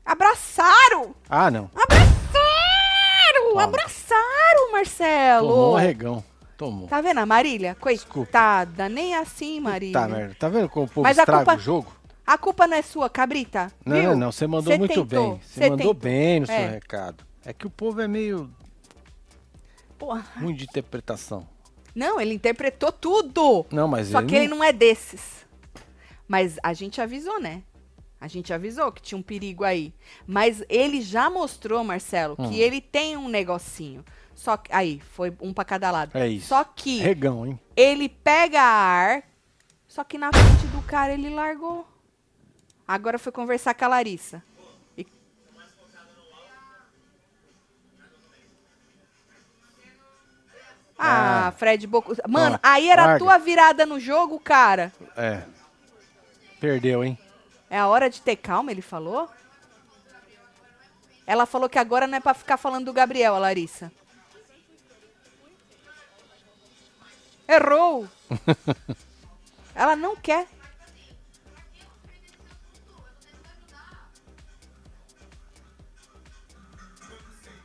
Abraçaram! 0.05 1.15
Ah, 1.29 1.51
não. 1.51 1.71
Abraçaram! 1.75 3.49
Toma. 3.51 3.63
Abraçaram, 3.65 4.73
Marcelo! 4.73 5.49
Tomou 5.49 5.73
um 5.73 5.77
arregão. 5.77 6.25
Tomou. 6.57 6.89
Tá 6.89 7.01
vendo 7.01 7.19
a 7.19 7.27
Marília? 7.27 7.75
Desculpa. 7.83 8.13
Coitada, 8.31 8.89
nem 8.89 9.15
assim, 9.15 9.61
Marília. 9.61 9.99
Tá, 10.01 10.07
merda. 10.09 10.35
Tá 10.39 10.49
vendo 10.49 10.69
como 10.69 10.87
o 10.87 10.89
povo 10.89 11.03
Mas 11.03 11.17
estraga 11.17 11.45
culpa- 11.45 11.57
o 11.57 11.59
jogo? 11.59 11.93
A 12.27 12.37
culpa 12.39 12.67
não 12.67 12.77
é 12.77 12.83
sua, 12.83 13.09
cabrita? 13.09 13.73
Não, 13.85 13.97
viu? 13.97 14.11
não, 14.11 14.17
não. 14.17 14.33
Você 14.33 14.47
mandou 14.47 14.73
Cê 14.73 14.79
muito 14.79 14.95
tentou, 15.07 15.31
bem. 15.31 15.41
Você 15.43 15.55
cê 15.55 15.71
mandou 15.71 15.77
tentou. 15.79 15.95
bem 15.95 16.41
no 16.41 16.47
seu 16.47 16.55
É. 16.55 16.69
recado. 16.69 17.25
É 17.45 17.53
que 17.53 17.67
o 17.67 17.71
povo 17.71 18.01
é 18.03 18.07
meio 18.07 18.51
Porra. 19.99 20.25
ruim 20.39 20.55
de 20.55 20.65
interpretação. 20.65 21.47
Não, 21.95 22.21
ele 22.21 22.35
interpretou 22.35 22.93
tudo. 22.93 23.67
Não, 23.71 23.89
mas 23.89 24.09
Só 24.09 24.19
ele 24.21 24.29
que 24.29 24.37
ele 24.37 24.49
não 24.49 24.63
é 24.63 24.73
desses. 24.73 25.45
Mas 26.29 26.57
a 26.63 26.73
gente 26.73 27.01
avisou, 27.01 27.41
né? 27.41 27.63
A 28.21 28.29
gente 28.29 28.53
avisou 28.53 28.93
que 28.93 29.01
tinha 29.01 29.17
um 29.19 29.23
perigo 29.23 29.65
aí. 29.65 29.95
Mas 30.27 30.63
ele 30.69 31.01
já 31.01 31.31
mostrou, 31.31 31.83
Marcelo, 31.83 32.37
Hum. 32.39 32.49
que 32.51 32.61
ele 32.61 32.81
tem 32.81 33.17
um 33.17 33.29
negocinho. 33.29 34.05
Só 34.35 34.57
que. 34.57 34.71
Aí, 34.73 35.01
foi 35.13 35.33
um 35.41 35.53
pra 35.55 35.65
cada 35.65 35.91
lado. 35.91 36.17
É 36.17 36.29
isso. 36.29 36.49
Só 36.49 36.63
que 36.65 36.99
Regão, 36.99 37.47
hein? 37.47 37.59
ele 37.77 38.09
pega 38.09 38.61
ar, 38.61 39.23
só 39.89 40.05
que 40.05 40.19
na 40.19 40.31
frente 40.33 40.67
do 40.69 40.83
cara 40.83 41.13
ele 41.15 41.31
largou. 41.31 41.87
Agora 42.87 43.19
foi 43.19 43.33
conversar 43.33 43.73
com 43.75 43.85
a 43.85 43.89
Larissa. 43.89 44.43
E- 44.99 45.07
Ah, 50.99 51.47
Ah. 51.49 51.53
Fred 51.53 51.87
Boco. 51.87 52.15
Mano, 52.29 52.57
Ó, 52.57 52.59
aí 52.63 52.89
era 52.89 53.15
a 53.15 53.19
tua 53.19 53.39
virada 53.39 53.87
no 53.87 53.99
jogo, 53.99 54.39
cara. 54.39 54.93
É. 55.17 55.43
Perdeu, 56.61 57.03
hein? 57.03 57.19
É 57.71 57.79
a 57.79 57.87
hora 57.87 58.11
de 58.11 58.21
ter 58.21 58.35
calma, 58.35 58.73
ele 58.73 58.83
falou? 58.83 59.31
Ela 61.25 61.47
falou 61.47 61.69
que 61.69 61.79
agora 61.79 62.09
não 62.09 62.19
é 62.19 62.21
pra 62.21 62.35
ficar 62.35 62.57
falando 62.57 62.87
do 62.87 62.93
Gabriel, 62.93 63.37
a 63.37 63.39
Larissa. 63.39 63.93
Errou! 67.47 68.09
Ela 69.73 69.95
não 69.95 70.17
quer. 70.17 70.49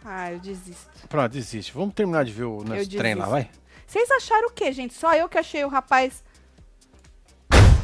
Ah, 0.03 0.31
eu 0.31 0.39
desisto. 0.39 1.07
Pronto, 1.07 1.31
desiste. 1.31 1.73
Vamos 1.73 1.95
terminar 1.95 2.23
de 2.23 2.31
ver 2.31 2.43
o 2.43 2.63
nosso 2.63 2.87
trem 2.91 3.15
lá, 3.15 3.25
vai? 3.25 3.49
Vocês 3.87 4.09
acharam 4.11 4.49
o 4.49 4.51
quê, 4.51 4.71
gente? 4.71 4.93
Só 4.93 5.15
eu 5.15 5.27
que 5.27 5.39
achei 5.39 5.65
o 5.65 5.67
rapaz. 5.67 6.23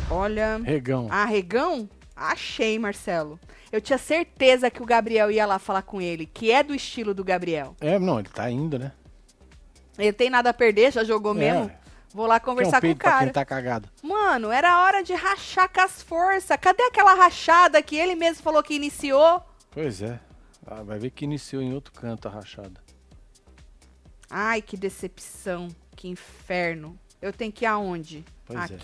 Olha. 0.09 0.59
Regão. 0.63 1.07
Ah, 1.09 1.25
regão? 1.25 1.89
Achei, 2.29 2.77
Marcelo. 2.77 3.39
Eu 3.71 3.81
tinha 3.81 3.97
certeza 3.97 4.69
que 4.69 4.81
o 4.81 4.85
Gabriel 4.85 5.31
ia 5.31 5.45
lá 5.45 5.57
falar 5.57 5.81
com 5.81 6.01
ele, 6.01 6.25
que 6.25 6.51
é 6.51 6.61
do 6.61 6.75
estilo 6.75 7.13
do 7.13 7.23
Gabriel. 7.23 7.75
É, 7.81 7.97
não, 7.97 8.19
ele 8.19 8.29
tá 8.29 8.49
indo, 8.51 8.77
né? 8.77 8.91
Ele 9.97 10.13
tem 10.13 10.29
nada 10.29 10.49
a 10.49 10.53
perder, 10.53 10.91
já 10.91 11.03
jogou 11.03 11.31
É. 11.33 11.37
mesmo. 11.39 11.71
Vou 12.13 12.27
lá 12.27 12.39
conversar 12.39 12.69
um 12.69 12.71
com 12.73 12.77
o 12.79 12.81
peito 12.81 12.97
pra 12.99 13.11
cara. 13.11 13.23
quem 13.23 13.33
tá 13.33 13.45
cagado. 13.45 13.89
Mano, 14.03 14.51
era 14.51 14.83
hora 14.83 15.01
de 15.01 15.13
rachar 15.13 15.71
com 15.71 15.79
as 15.81 16.01
forças. 16.03 16.57
Cadê 16.59 16.83
aquela 16.83 17.13
rachada 17.13 17.81
que 17.81 17.95
ele 17.95 18.15
mesmo 18.15 18.43
falou 18.43 18.61
que 18.61 18.73
iniciou? 18.73 19.41
Pois 19.71 20.01
é. 20.01 20.19
Ah, 20.67 20.83
vai 20.83 20.99
ver 20.99 21.09
que 21.11 21.23
iniciou 21.25 21.61
em 21.61 21.73
outro 21.73 21.93
canto 21.93 22.27
a 22.27 22.31
rachada. 22.31 22.81
Ai, 24.29 24.61
que 24.61 24.75
decepção. 24.77 25.69
Que 25.95 26.07
inferno. 26.07 26.97
Eu 27.21 27.31
tenho 27.31 27.51
que 27.51 27.63
ir 27.65 27.67
aonde? 27.67 28.25
Pois 28.45 28.59
é. 28.71 28.77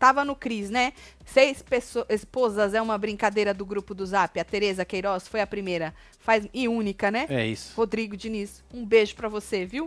Tava 0.00 0.24
no 0.24 0.34
Cris, 0.34 0.70
né? 0.70 0.94
Seis 1.26 1.62
esposas 2.08 2.72
é 2.72 2.80
uma 2.80 2.96
brincadeira 2.96 3.52
do 3.52 3.66
grupo 3.66 3.94
do 3.94 4.06
Zap. 4.06 4.40
A 4.40 4.44
Tereza 4.44 4.82
Queiroz 4.82 5.28
foi 5.28 5.42
a 5.42 5.46
primeira. 5.46 5.94
Faz, 6.18 6.48
e 6.54 6.66
única, 6.66 7.10
né? 7.10 7.26
É 7.28 7.46
isso. 7.46 7.74
Rodrigo 7.76 8.16
Diniz, 8.16 8.64
um 8.72 8.82
beijo 8.84 9.14
pra 9.14 9.28
você, 9.28 9.66
viu? 9.66 9.86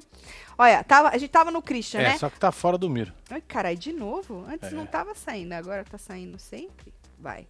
Olha, 0.56 0.84
tava, 0.84 1.10
a 1.10 1.18
gente 1.18 1.32
tava 1.32 1.50
no 1.50 1.64
Christian, 1.64 2.00
É, 2.02 2.04
né? 2.10 2.18
só 2.20 2.30
que 2.30 2.40
tá 2.40 2.52
fora 2.52 2.78
do 2.78 2.88
miro. 2.88 3.12
Ai, 3.28 3.42
carai, 3.42 3.76
de 3.76 3.92
novo? 3.92 4.46
Antes 4.48 4.72
É. 4.72 4.76
não 4.76 4.86
tava 4.86 5.16
saindo, 5.16 5.54
agora 5.54 5.84
tá 5.84 5.98
saindo 5.98 6.38
sempre? 6.38 6.94
Vai. 7.18 7.48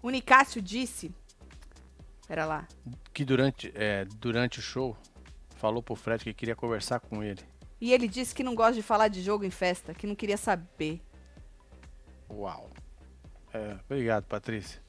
O 0.00 0.10
Nicásio 0.10 0.62
disse. 0.62 1.10
Pera 2.28 2.46
lá. 2.46 2.68
Que 3.12 3.24
durante, 3.24 3.72
é, 3.74 4.04
durante 4.04 4.60
o 4.60 4.62
show 4.62 4.96
falou 5.56 5.82
pro 5.82 5.96
Fred 5.96 6.22
que 6.22 6.32
queria 6.32 6.54
conversar 6.54 7.00
com 7.00 7.20
ele. 7.20 7.42
E 7.80 7.92
ele 7.92 8.06
disse 8.06 8.34
que 8.34 8.42
não 8.42 8.54
gosta 8.54 8.74
de 8.74 8.82
falar 8.82 9.08
de 9.08 9.22
jogo 9.22 9.44
em 9.44 9.50
festa, 9.50 9.94
que 9.94 10.06
não 10.06 10.14
queria 10.14 10.36
saber. 10.36 11.00
Uau. 12.30 12.70
É, 13.52 13.76
obrigado, 13.88 14.24
Patrícia. 14.24 14.80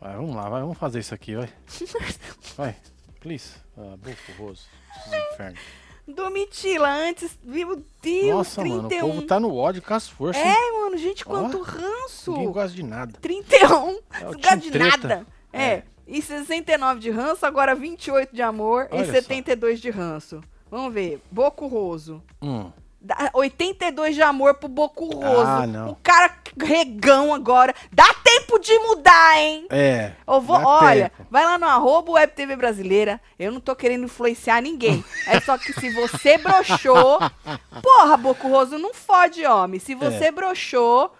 Vai, 0.00 0.14
vamos 0.14 0.36
lá, 0.36 0.48
vai, 0.48 0.60
vamos 0.60 0.78
fazer 0.78 1.00
isso 1.00 1.14
aqui, 1.14 1.34
vai. 1.34 1.48
Vai, 2.56 2.76
please. 3.20 3.54
Ah, 3.76 3.96
bufo, 3.96 4.32
roso. 4.32 4.66
Esses 4.96 5.32
infernos. 5.32 5.60
Domitila, 6.06 6.88
antes. 6.88 7.38
Meu 7.42 7.82
Deus, 8.02 8.28
Nossa, 8.30 8.60
31. 8.60 8.76
mano, 8.82 8.88
o 8.88 9.00
povo 9.00 9.22
tá 9.26 9.38
no 9.38 9.54
ódio 9.54 9.82
com 9.82 9.94
as 9.94 10.08
forças. 10.08 10.42
É, 10.42 10.72
mano, 10.72 10.96
gente, 10.96 11.24
quanto 11.24 11.58
Ó, 11.58 11.62
ranço. 11.62 12.32
Ninguém 12.32 12.52
gosta 12.52 12.74
de 12.76 12.82
nada. 12.82 13.12
31. 13.20 13.98
É 14.10 14.24
não 14.24 14.32
gosta 14.32 14.56
de 14.56 14.70
Treta. 14.70 14.96
nada. 15.08 15.26
É. 15.52 15.62
É. 15.64 15.82
E 16.06 16.22
69 16.22 17.00
de 17.00 17.10
ranço, 17.10 17.44
agora 17.44 17.74
28 17.74 18.34
de 18.34 18.40
amor 18.40 18.88
Olha 18.90 19.02
e 19.02 19.06
só. 19.06 19.12
72 19.12 19.80
de 19.80 19.90
ranço. 19.90 20.40
Vamos 20.70 20.92
ver. 20.92 21.22
Boco 21.30 21.66
Roso. 21.66 22.22
Hum, 22.42 22.70
Dá 23.00 23.30
82 23.32 24.16
de 24.16 24.22
amor 24.22 24.54
pro 24.54 24.68
Boco 24.68 25.06
Roso. 25.06 25.46
Ah, 25.46 25.66
não. 25.66 25.90
O 25.90 25.96
cara 26.02 26.34
regão 26.60 27.32
agora. 27.32 27.72
Dá 27.92 28.04
tempo 28.24 28.58
de 28.58 28.76
mudar, 28.80 29.38
hein? 29.40 29.66
é. 29.70 30.12
Eu 30.26 30.40
vou, 30.40 30.56
olha, 30.56 31.08
tempo. 31.10 31.28
vai 31.30 31.44
lá 31.44 31.56
no 31.58 31.66
arroba 31.66 32.12
Web 32.12 32.32
TV 32.34 32.56
Brasileira. 32.56 33.20
Eu 33.38 33.52
não 33.52 33.60
tô 33.60 33.74
querendo 33.76 34.04
influenciar 34.04 34.60
ninguém. 34.60 35.02
É 35.28 35.40
só 35.40 35.56
que 35.56 35.72
se 35.74 35.90
você 35.90 36.38
broxou. 36.38 37.18
Porra, 37.82 38.16
Boco 38.16 38.48
Roso, 38.48 38.78
não 38.78 38.92
fode, 38.92 39.46
homem. 39.46 39.78
Se 39.78 39.94
você 39.94 40.24
É. 40.26 40.32
broxou 40.32 41.12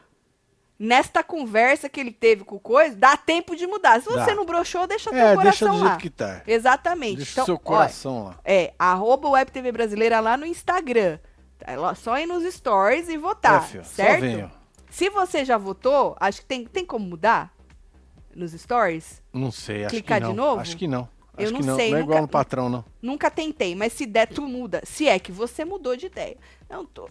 nesta 0.79 1.23
conversa 1.25 1.89
que 1.89 1.99
ele 1.99 2.13
teve 2.13 2.45
com 2.45 2.57
o 2.57 2.61
coisa, 2.61 2.95
dá 2.95 3.17
tempo 3.17 3.57
de 3.57 3.67
mudar. 3.67 4.01
Se 4.01 4.07
você 4.07 4.27
Dá. 4.27 4.35
não 4.35 4.45
broxou, 4.47 4.87
deixa 4.87 5.11
teu 5.11 5.19
É, 5.19 5.35
coração 5.35 5.43
deixa 5.43 5.67
do 5.69 5.77
lá. 5.85 5.89
jeito 5.89 6.01
que 6.01 6.11
tá. 6.11 6.43
Exatamente. 6.47 7.17
Deixa 7.17 7.33
então, 7.33 7.43
o 7.45 7.47
seu 7.47 7.59
coração 7.59 8.25
lá. 8.27 8.39
é, 8.45 8.73
arroba 8.79 9.29
Web 9.31 9.51
TV 9.51 9.73
Brasileira 9.73 10.21
lá 10.21 10.37
no 10.37 10.47
Instagram. 10.47 11.19
É 11.61 11.77
lá- 11.77 11.95
só 11.97 12.17
ir 12.19 12.27
nos 12.27 12.45
stories 12.55 13.09
e 13.09 13.17
votar, 13.19 13.63
é, 13.65 13.67
filho, 13.67 13.85
certo? 13.85 14.51
Se 14.91 15.11
você 15.11 15.45
já 15.45 15.59
votou, 15.59 16.17
acho 16.21 16.41
que 16.43 16.47
tem, 16.47 16.65
tem 16.65 16.87
como 16.87 17.05
mudar 17.05 17.53
nos 18.35 18.53
stories? 18.53 19.21
Não 19.33 19.51
sei, 19.51 19.85
acho 19.85 19.91
Clicar 19.95 20.21
que 20.21 20.29
de 20.29 20.33
não. 20.33 20.37
novo? 20.45 20.61
Acho 20.61 20.77
que 20.77 20.87
não. 20.87 21.09
Eu 21.39 21.45
Acho 21.45 21.53
não 21.53 21.61
que 21.61 21.67
não. 21.67 21.77
sei, 21.77 21.91
não 21.91 21.97
é 21.99 22.01
nunca- 22.01 22.11
igual 22.13 22.23
no 22.23 22.29
patrão, 22.29 22.69
não. 22.69 22.85
Nunca 23.01 23.31
tentei, 23.31 23.75
mas 23.75 23.93
se 23.93 24.05
der, 24.07 24.27
tu 24.27 24.43
muda. 24.43 24.83
Se 24.85 25.07
é 25.07 25.19
que 25.19 25.31
você 25.31 25.65
mudou 25.65 25.97
de 25.97 26.07
ideia. 26.07 26.37
Eu 26.69 26.79
não, 26.79 26.87
tô- 26.87 27.09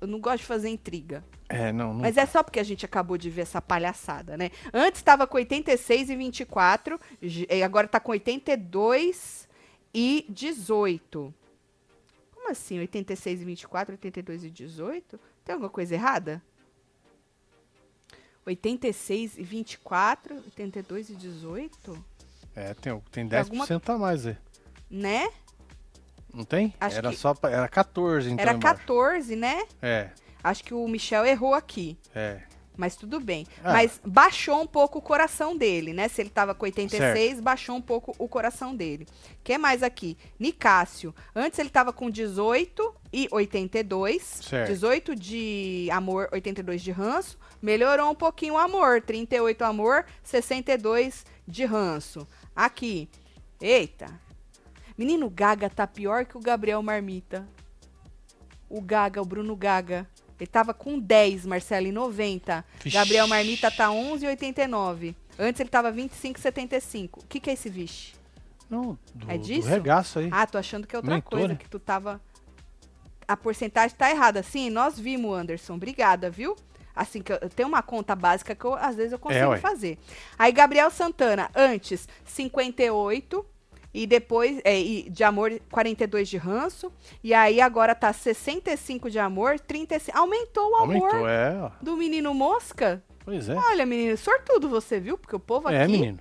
eu 0.00 0.06
não 0.08 0.18
gosto 0.18 0.38
de 0.38 0.46
fazer 0.46 0.68
intriga. 0.68 1.22
É, 1.48 1.70
não, 1.72 1.92
não. 1.94 2.00
Mas 2.00 2.16
é 2.16 2.24
só 2.26 2.42
porque 2.42 2.58
a 2.58 2.64
gente 2.64 2.84
acabou 2.84 3.16
de 3.18 3.28
ver 3.30 3.42
essa 3.42 3.60
palhaçada, 3.62 4.36
né? 4.36 4.50
Antes 4.72 5.00
estava 5.00 5.26
com 5.26 5.36
86 5.36 6.10
e 6.10 6.16
24, 6.16 6.98
j- 7.22 7.46
e 7.50 7.62
agora 7.62 7.86
tá 7.86 8.00
com 8.00 8.10
82 8.12 9.46
e 9.94 10.24
18. 10.28 11.32
Como 12.34 12.50
assim? 12.50 12.78
86 12.78 13.42
e 13.42 13.44
24, 13.44 13.92
82 13.94 14.44
e 14.44 14.50
18? 14.50 15.20
Tem 15.44 15.52
alguma 15.52 15.70
coisa 15.70 15.94
errada? 15.94 16.42
86 18.44 19.36
e 19.38 19.42
24, 19.42 20.36
82 20.36 21.10
e 21.10 21.14
18? 21.16 22.04
É, 22.56 22.74
tem, 22.74 22.98
tem 23.12 23.28
Tem 23.28 23.38
10% 23.44 23.94
a 23.94 23.98
mais 23.98 24.26
aí. 24.26 24.36
Né? 24.90 25.28
Não 26.32 26.44
tem? 26.44 26.74
Acho 26.80 26.96
era 26.98 27.10
que- 27.10 27.16
só 27.16 27.34
pra- 27.34 27.50
era 27.50 27.68
14, 27.68 28.30
então. 28.30 28.42
Era 28.42 28.52
embaixo. 28.54 28.78
14, 28.78 29.36
né? 29.36 29.62
É, 29.80 30.10
Acho 30.42 30.62
que 30.64 30.72
o 30.74 30.86
Michel 30.88 31.24
errou 31.26 31.54
aqui. 31.54 31.98
é. 32.14 32.40
Mas 32.78 32.94
tudo 32.94 33.18
bem. 33.18 33.46
Ah. 33.64 33.72
Mas 33.72 33.98
baixou 34.04 34.60
um 34.60 34.66
pouco 34.66 34.98
o 34.98 35.00
coração 35.02 35.56
dele, 35.56 35.94
né? 35.94 36.08
Se 36.08 36.20
ele 36.20 36.28
tava 36.28 36.54
com 36.54 36.66
86, 36.66 37.40
baixou 37.40 37.74
um 37.74 37.80
pouco 37.80 38.14
o 38.18 38.28
coração 38.28 38.76
dele. 38.76 39.06
O 39.40 39.42
que 39.42 39.56
mais 39.56 39.82
aqui? 39.82 40.14
Nicásio. 40.38 41.14
Antes 41.34 41.58
ele 41.58 41.70
tava 41.70 41.90
com 41.90 42.10
18 42.10 42.94
e 43.10 43.28
82. 43.30 44.22
Certo. 44.42 44.68
18 44.68 45.16
de 45.16 45.88
amor, 45.90 46.28
82 46.30 46.82
de 46.82 46.90
ranço. 46.90 47.38
Melhorou 47.62 48.10
um 48.10 48.14
pouquinho 48.14 48.52
o 48.52 48.58
amor. 48.58 49.00
38 49.00 49.62
amor, 49.64 50.04
62 50.22 51.24
de 51.48 51.64
ranço. 51.64 52.28
Aqui. 52.56 53.08
Eita. 53.60 54.08
Menino 54.96 55.28
Gaga 55.28 55.68
tá 55.68 55.86
pior 55.86 56.24
que 56.24 56.38
o 56.38 56.40
Gabriel 56.40 56.82
Marmita. 56.82 57.46
O 58.68 58.80
Gaga, 58.80 59.20
o 59.20 59.24
Bruno 59.26 59.54
Gaga. 59.54 60.08
Ele 60.40 60.46
tava 60.46 60.74
com 60.74 60.98
10, 60.98 61.46
Marcelo, 61.46 61.86
em 61.86 61.92
90. 61.92 62.64
Vixe. 62.82 62.96
Gabriel 62.96 63.28
Marmita 63.28 63.70
tá 63.70 63.88
11,89. 63.88 65.14
Antes 65.38 65.60
ele 65.60 65.68
tava 65.68 65.92
25,75. 65.92 67.18
O 67.22 67.26
que 67.26 67.40
que 67.40 67.50
é 67.50 67.52
esse 67.52 67.68
vixe? 67.68 68.14
Não, 68.68 68.98
do, 69.14 69.30
É 69.30 69.38
do 69.38 69.44
disso? 69.44 69.68
regaço 69.68 70.18
aí. 70.18 70.28
Ah, 70.32 70.46
tô 70.46 70.58
achando 70.58 70.86
que 70.86 70.96
é 70.96 70.98
outra 70.98 71.20
coisa, 71.20 71.48
né? 71.48 71.56
que 71.56 71.68
tu 71.68 71.78
tava... 71.78 72.20
A 73.28 73.36
porcentagem 73.36 73.96
tá 73.96 74.10
errada. 74.10 74.42
Sim, 74.42 74.70
nós 74.70 74.98
vimos, 74.98 75.36
Anderson. 75.36 75.74
Obrigada, 75.74 76.30
viu? 76.30 76.56
Assim, 76.96 77.20
que 77.20 77.30
eu, 77.32 77.38
eu 77.42 77.48
tenho 77.50 77.68
uma 77.68 77.82
conta 77.82 78.16
básica 78.16 78.54
que 78.54 78.64
eu, 78.64 78.74
às 78.74 78.96
vezes 78.96 79.12
eu 79.12 79.18
consigo 79.18 79.52
É, 79.54 79.58
fazer. 79.58 79.98
Aí, 80.38 80.50
Gabriel 80.50 80.90
Santana, 80.90 81.50
antes, 81.54 82.08
58. 82.24 83.44
E 83.94 84.06
depois, 84.06 84.60
é, 84.62 84.78
e 84.78 85.08
de 85.08 85.24
amor, 85.24 85.58
42 85.70 86.28
de 86.28 86.36
ranço. 86.36 86.92
E 87.24 87.32
aí, 87.32 87.60
agora 87.62 87.94
tá 87.94 88.12
65 88.12 89.08
de 89.10 89.18
amor, 89.18 89.58
35... 89.58 90.18
Aumentou 90.18 90.70
o 90.70 90.76
amor 90.76 90.96
Aumentou, 90.96 91.28
é. 91.28 91.70
do 91.80 91.96
menino 91.96 92.34
mosca. 92.34 93.02
Pois 93.24 93.48
é. 93.48 93.54
Olha, 93.54 93.86
menino, 93.86 94.16
sortudo 94.18 94.68
você, 94.68 95.00
viu? 95.00 95.16
Porque 95.16 95.34
o 95.34 95.40
povo 95.40 95.70
É, 95.70 95.82
aqui 95.82 95.92
menino. 95.92 96.18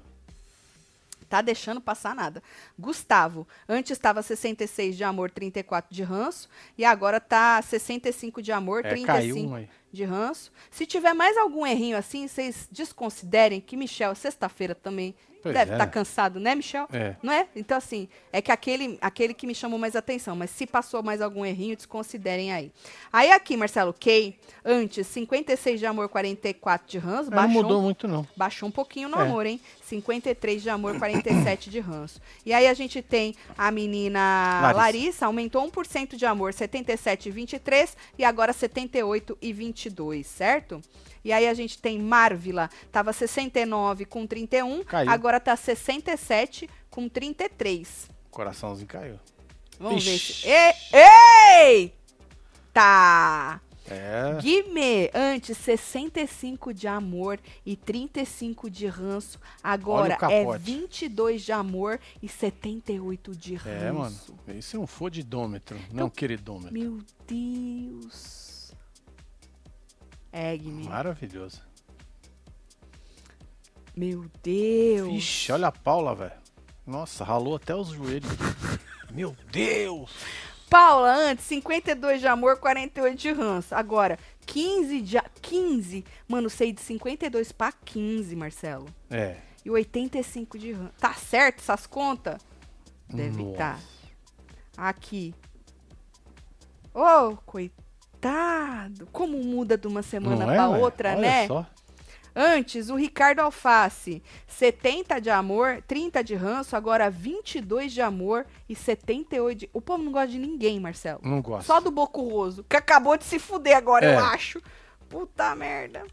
tá 1.30 1.42
deixando 1.42 1.82
passar 1.82 2.16
nada. 2.16 2.42
Gustavo, 2.80 3.46
antes 3.68 3.92
estava 3.92 4.22
66 4.22 4.96
de 4.96 5.04
amor, 5.04 5.30
34 5.30 5.94
de 5.94 6.02
ranço, 6.02 6.48
e 6.78 6.86
agora 6.86 7.20
tá 7.20 7.62
65 7.62 8.42
de 8.42 8.54
amor, 8.54 8.86
É, 8.86 8.90
35 8.90 9.06
caiu 9.06 9.56
aí. 9.56 9.70
De 9.92 10.04
ranço. 10.04 10.52
Se 10.70 10.86
tiver 10.86 11.14
mais 11.14 11.38
algum 11.38 11.66
errinho 11.66 11.98
assim, 11.98 12.28
vocês 12.28 12.68
desconsiderem 12.72 13.62
que 13.62 13.78
Michel, 13.78 14.14
sexta-feira 14.16 14.76
também, 14.76 15.16
Pois 15.42 15.54
deve 15.54 15.72
é. 15.72 15.74
estar 15.76 15.86
cansado, 15.86 16.40
né, 16.40 16.56
Michel? 16.56 16.88
É. 16.92 17.16
Não 17.22 17.32
é? 17.32 17.48
Então, 17.56 17.78
assim, 17.78 18.10
é 18.34 18.42
que 18.42 18.52
aquele, 18.52 18.98
aquele 19.00 19.32
que 19.32 19.46
me 19.46 19.54
chamou 19.54 19.78
mais 19.78 19.96
atenção, 19.96 20.36
mas 20.36 20.50
se 20.50 20.66
passou 20.66 21.04
mais 21.04 21.22
algum 21.22 21.46
errinho, 21.46 21.76
desconsiderem 21.76 22.52
aí. 22.52 22.72
Aí 23.14 23.32
aqui, 23.32 23.56
Marcelo 23.56 23.94
Kay, 23.94 24.40
antes, 24.66 25.06
56 25.06 25.80
de 25.80 25.86
amor, 25.86 26.10
44 26.10 26.88
de 26.90 26.98
ranço, 26.98 27.30
não 27.30 27.38
baixou 27.38 27.62
mudou 27.62 27.80
um 27.80 27.84
muito, 27.84 28.08
não. 28.08 28.28
Baixou 28.36 28.68
um 28.68 28.72
pouquinho 28.72 29.08
no 29.08 29.20
É. 29.20 29.22
amor, 29.22 29.46
hein? 29.46 29.62
53 29.84 30.64
de 30.64 30.70
amor, 30.72 30.98
47 30.98 31.70
de 31.70 31.80
ranço. 31.80 32.20
E 32.44 32.52
aí 32.52 32.66
a 32.66 32.74
gente 32.74 33.04
tem 33.04 33.36
a 33.56 33.70
menina 33.70 34.20
Larissa, 34.64 34.78
Larissa. 34.80 35.26
aumentou 35.28 35.62
1% 35.64 36.16
de 36.16 36.26
amor, 36.26 36.56
77 36.56 37.30
e 37.30 37.32
23, 37.32 37.96
e 38.18 38.26
agora 38.26 38.52
78 38.52 39.38
e 39.40 39.54
22, 39.90 40.26
certo? 40.26 40.82
E 41.24 41.32
aí 41.32 41.48
a 41.48 41.54
gente 41.54 41.78
tem 41.78 42.00
Marvila, 42.00 42.70
tava 42.92 43.14
69 43.14 44.06
com 44.06 44.26
31, 44.28 44.84
Caiu. 44.84 45.10
agora 45.10 45.40
tá 45.40 45.56
67 45.56 46.70
com 46.90 47.08
33. 47.08 48.10
Coraçãozinho 48.32 48.88
caiu. 48.88 49.20
Vamos 49.80 50.06
Ixi. 50.06 50.10
ver 50.12 50.20
se. 50.20 50.48
E- 50.48 51.94
Eita! 52.74 53.62
É. 53.88 54.40
Guimê, 54.42 55.12
antes 55.14 55.56
65 55.60 56.74
de 56.74 56.88
amor 56.88 57.40
e 57.64 57.76
35 57.76 58.68
de 58.68 58.88
ranço. 58.88 59.40
Agora 59.62 60.14
é 60.14 60.18
capote. 60.18 60.64
22 60.64 61.44
de 61.44 61.52
amor 61.52 62.00
e 62.20 62.28
78 62.28 63.36
de 63.36 63.54
ranço. 63.54 63.70
É, 63.86 63.92
mano. 63.92 64.16
Isso 64.58 64.76
é 64.76 64.80
um 64.80 64.88
fodidômetro, 64.88 65.78
não 65.94 66.10
queridômetro. 66.10 66.74
Meu 66.74 66.98
Deus. 67.28 68.45
Guimê. 70.58 70.84
Maravilhoso. 70.84 71.62
Meu 73.96 74.26
Deus. 74.44 75.08
Vixe, 75.14 75.52
olha 75.52 75.68
a 75.68 75.72
Paula, 75.72 76.14
velho. 76.14 76.34
Nossa, 76.86 77.24
ralou 77.24 77.56
até 77.56 77.74
os 77.76 77.88
joelhos. 77.90 78.30
Meu 79.12 79.36
Deus! 79.52 80.12
Paula, 80.70 81.14
antes 81.16 81.46
52 81.46 82.20
de 82.20 82.28
amor, 82.28 82.58
48 82.58 83.18
de 83.18 83.32
ranço. 83.32 83.74
Agora, 83.74 84.20
15 84.46 85.02
de. 85.02 85.18
a- 85.18 85.26
15. 85.42 86.04
Mano, 86.28 86.50
sei 86.50 86.74
de 86.74 86.82
52 86.82 87.52
pra 87.52 87.72
15, 87.72 88.36
Marcelo. 88.36 88.88
É. 89.10 89.38
E 89.64 89.70
85 89.72 90.60
de 90.60 90.74
ranço. 90.74 90.94
Tá 91.00 91.14
certo 91.14 91.60
essas 91.60 91.88
contas? 91.88 92.42
Deve 93.08 93.42
estar. 93.52 93.80
Aqui. 94.76 95.34
Ô, 96.94 97.38
coitado. 97.46 97.85
Como 99.12 99.38
muda 99.38 99.78
de 99.78 99.88
uma 99.88 100.02
semana 100.02 100.46
Não 100.46 100.76
é, 100.76 100.80
outra, 100.80 101.12
Olha 101.12 101.22
né? 101.22 101.48
Só. 101.48 101.66
Antes, 102.38 102.90
o 102.90 102.96
Ricardo 102.96 103.40
Alface, 103.40 104.22
70 104.46 105.22
de 105.22 105.30
amor, 105.30 105.82
30 105.88 106.22
de 106.22 106.36
ranço, 106.36 106.76
agora 106.76 107.10
22 107.10 107.94
de 107.94 108.02
amor 108.02 108.46
e 108.68 108.76
78 108.76 109.58
de... 109.58 109.70
O 109.72 109.80
povo 109.80 110.04
não 110.04 110.12
gosta 110.12 110.28
de 110.28 110.38
ninguém, 110.38 110.78
Marcelo. 110.78 111.22
Não 111.24 111.42
gosto. 111.42 111.66
Só 111.66 111.80
do 111.80 111.90
Boco 111.92 112.22
Roso, 112.28 112.66
que 112.68 112.76
acabou 112.76 113.16
de 113.18 113.24
se 113.24 113.40
fuder 113.40 113.78
agora, 113.78 114.06
É. 114.06 114.16
eu 114.16 114.20
acho. 114.20 114.62
Puta 115.08 115.56
merda. 115.56 116.04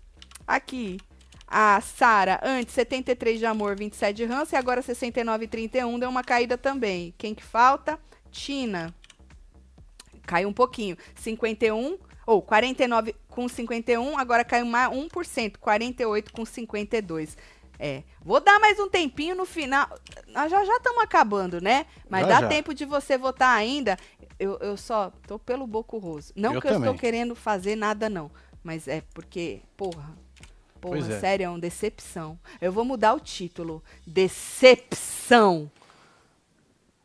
Aqui, 0.46 1.00
a 1.48 1.80
Sara, 1.80 2.38
antes 2.44 2.72
73 2.74 3.40
de 3.40 3.46
amor, 3.46 3.74
27 3.74 4.16
de 4.16 4.24
ranço, 4.24 4.54
e 4.54 4.56
agora 4.56 4.80
69 4.80 5.44
e 5.44 5.48
31, 5.48 5.98
deu 5.98 6.08
uma 6.08 6.22
caída 6.22 6.56
também. 6.56 7.12
Quem 7.18 7.34
que 7.34 7.42
falta? 7.42 7.98
Tina. 8.30 8.94
Caiu 10.26 10.48
um 10.48 10.52
pouquinho. 10.52 10.96
51, 11.16 11.98
ou 12.26 12.40
49 12.42 13.14
com 13.28 13.48
51, 13.48 14.18
agora 14.18 14.44
caiu 14.44 14.66
mais 14.66 14.90
1%, 14.90 15.56
48 15.58 16.32
com 16.32 16.44
52. 16.44 17.36
É, 17.78 18.04
vou 18.24 18.38
dar 18.38 18.60
mais 18.60 18.78
um 18.78 18.88
tempinho 18.88 19.34
no 19.34 19.44
final. 19.44 19.88
Nós 20.28 20.50
já 20.50 20.64
já 20.64 20.76
estamos 20.76 21.02
acabando, 21.02 21.60
né? 21.60 21.86
Mas 22.08 22.22
Já, 22.26 22.34
dá 22.34 22.40
já. 22.42 22.48
tempo 22.48 22.72
de 22.72 22.84
você 22.84 23.18
votar 23.18 23.56
ainda. 23.56 23.96
Eu, 24.38 24.56
eu 24.60 24.76
só 24.76 25.12
tô 25.26 25.36
pelo 25.38 25.66
Boco 25.66 25.98
Roso. 25.98 26.32
Não 26.36 26.54
Eu 26.54 26.60
que 26.60 26.68
eu 26.68 26.72
também. 26.74 26.88
estou 26.88 27.00
querendo 27.00 27.34
fazer 27.34 27.74
nada, 27.74 28.08
não. 28.08 28.30
Mas 28.62 28.86
é 28.86 29.02
porque, 29.12 29.60
porra. 29.76 30.10
Porra, 30.80 30.96
Pois 30.96 31.08
é. 31.10 31.18
sério, 31.20 31.44
é 31.44 31.48
uma 31.48 31.58
decepção. 31.58 32.38
Eu 32.60 32.72
vou 32.72 32.84
mudar 32.84 33.14
o 33.14 33.20
título. 33.20 33.82
Decepção. 34.06 35.70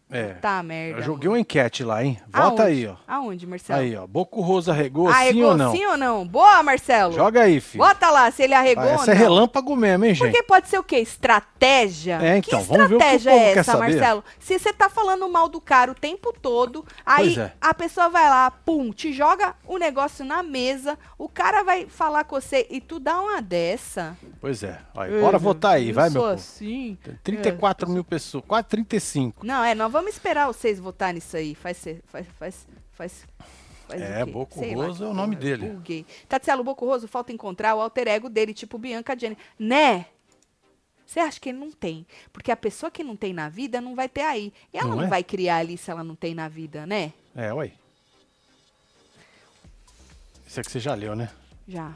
É. 0.10 0.34
Tá, 0.36 0.64
merda. 0.64 1.00
Eu 1.00 1.04
joguei 1.04 1.28
uma 1.28 1.40
enquete 1.40 1.84
lá, 1.84 2.04
hein? 2.04 2.18
Aonde? 2.32 2.50
Vota 2.50 2.64
aí, 2.64 2.88
ó. 2.88 2.96
Aonde, 3.06 3.46
Marcelo? 3.46 3.80
Aí, 3.80 3.96
ó. 3.96 4.08
Boco 4.08 4.40
Rosa 4.40 4.72
arregou, 4.72 5.10
sim 5.10 5.14
Arregou 5.16 5.50
ou 5.50 5.58
não? 5.58 5.72
sim 5.72 5.86
ou 5.86 5.98
não? 5.98 6.26
Boa, 6.26 6.64
Marcelo. 6.64 7.14
Joga 7.14 7.42
aí, 7.42 7.60
filho. 7.60 7.84
Bota 7.84 8.10
lá 8.10 8.32
se 8.32 8.44
ele 8.44 8.54
arregou 8.54 8.86
Ah, 8.86 8.92
essa 8.92 9.12
é 9.12 9.14
relâmpago 9.14 9.76
mesmo, 9.76 10.06
hein, 10.06 10.16
gente? 10.16 10.32
Porque 10.32 10.44
pode 10.44 10.70
ser 10.70 10.80
o 10.80 10.84
quê? 10.84 10.98
Estratégia? 10.98 12.20
É, 12.22 12.38
então, 12.38 12.62
que 12.62 12.68
vamos 12.68 12.88
ver 12.90 12.96
o 12.96 13.00
que 13.00 13.06
o 13.06 13.08
estratégia 13.08 13.32
povo 13.32 13.44
é 13.44 13.52
essa. 13.52 13.78
Marcelo? 13.78 14.24
Se 14.40 14.58
você 14.58 14.72
tá 14.72 14.88
falando 14.88 15.28
mal 15.30 15.50
do 15.50 15.60
cara 15.60 15.92
o 15.92 15.96
tempo 15.96 16.34
todo, 16.42 16.86
aí 17.06 17.38
é. 17.38 17.52
a 17.60 17.74
pessoa 17.74 18.08
vai 18.08 18.30
lá, 18.30 18.50
pum, 18.50 18.92
te 18.92 19.12
joga 19.12 19.56
o 19.66 19.78
negócio 19.78 20.24
na 20.24 20.42
mesa, 20.42 20.98
o 21.18 21.28
cara 21.28 21.64
vai 21.64 21.86
falar 21.86 22.24
com 22.24 22.40
você 22.40 22.66
e 22.70 22.80
tu 22.80 22.98
dá 22.98 23.20
uma 23.20 23.42
dessa. 23.42 24.16
Pois 24.40 24.64
é. 24.64 24.80
Olha, 24.96 25.20
bora 25.20 25.38
votar 25.38 25.74
aí, 25.74 25.92
vai, 25.92 26.06
meu 26.06 26.14
sou 26.14 26.22
povo. 26.22 26.34
assim. 26.34 26.98
Tem 27.04 27.16
34 27.24 27.90
mil 27.90 28.04
pessoas, 28.06 28.44
quase 28.48 28.68
35. 28.68 29.46
Não, 29.46 29.64
é, 29.64 29.76
nós 29.76 29.92
vamos 29.98 30.14
esperar 30.14 30.46
vocês 30.46 30.80
votar 30.80 31.12
nisso 31.12 31.36
aí. 31.36 31.56
Faz 31.56 31.78
ser, 31.78 32.04
faz, 32.06 32.28
faz, 32.38 32.68
faz. 32.92 33.26
faz 33.88 34.02
É, 34.02 34.22
o 34.22 34.26
quê? 34.26 34.32
Boco 34.32 34.60
Sei 34.60 34.76
lá 34.76 34.86
Roso 34.86 35.00
que 35.00 35.04
é 35.04 35.08
o 35.08 35.14
nome 35.14 35.36
porra, 35.36 35.50
dele. 35.50 35.70
Buguei. 35.70 36.06
Tatielo 36.30 36.64
Boco 36.64 36.86
Roso, 36.86 37.08
falta 37.08 37.34
encontrar 37.34 37.74
o 37.76 37.82
alter 37.82 38.08
ego 38.08 38.30
dele, 38.30 38.54
tipo 38.54 38.78
Bianca 38.78 39.18
Jenny. 39.18 39.38
Né? 39.58 40.06
Você 41.06 41.20
acha 41.20 41.40
que 41.40 41.50
ele 41.50 41.58
não 41.58 41.72
tem? 41.72 42.06
Porque 42.32 42.52
a 42.52 42.58
pessoa 42.58 42.92
que 42.92 43.04
não 43.04 43.16
tem 43.16 43.34
na 43.34 43.50
vida 43.50 43.82
não 43.82 43.96
vai 43.96 44.08
ter 44.08 44.22
aí. 44.22 44.54
E 44.72 44.78
ela 44.78 44.90
Não 44.90 44.98
não, 44.98 45.04
é? 45.06 45.08
vai 45.08 45.24
criar 45.24 45.58
ali 45.58 45.78
se 45.78 45.90
ela 45.90 46.04
não 46.04 46.16
tem 46.16 46.36
na 46.36 46.48
vida, 46.48 46.86
né? 46.86 47.14
É, 47.36 47.52
ué. 47.54 47.72
Esse 50.46 50.60
aqui 50.60 50.72
você 50.72 50.80
já 50.80 50.94
leu, 50.94 51.16
né? 51.16 51.30
Já. 51.68 51.96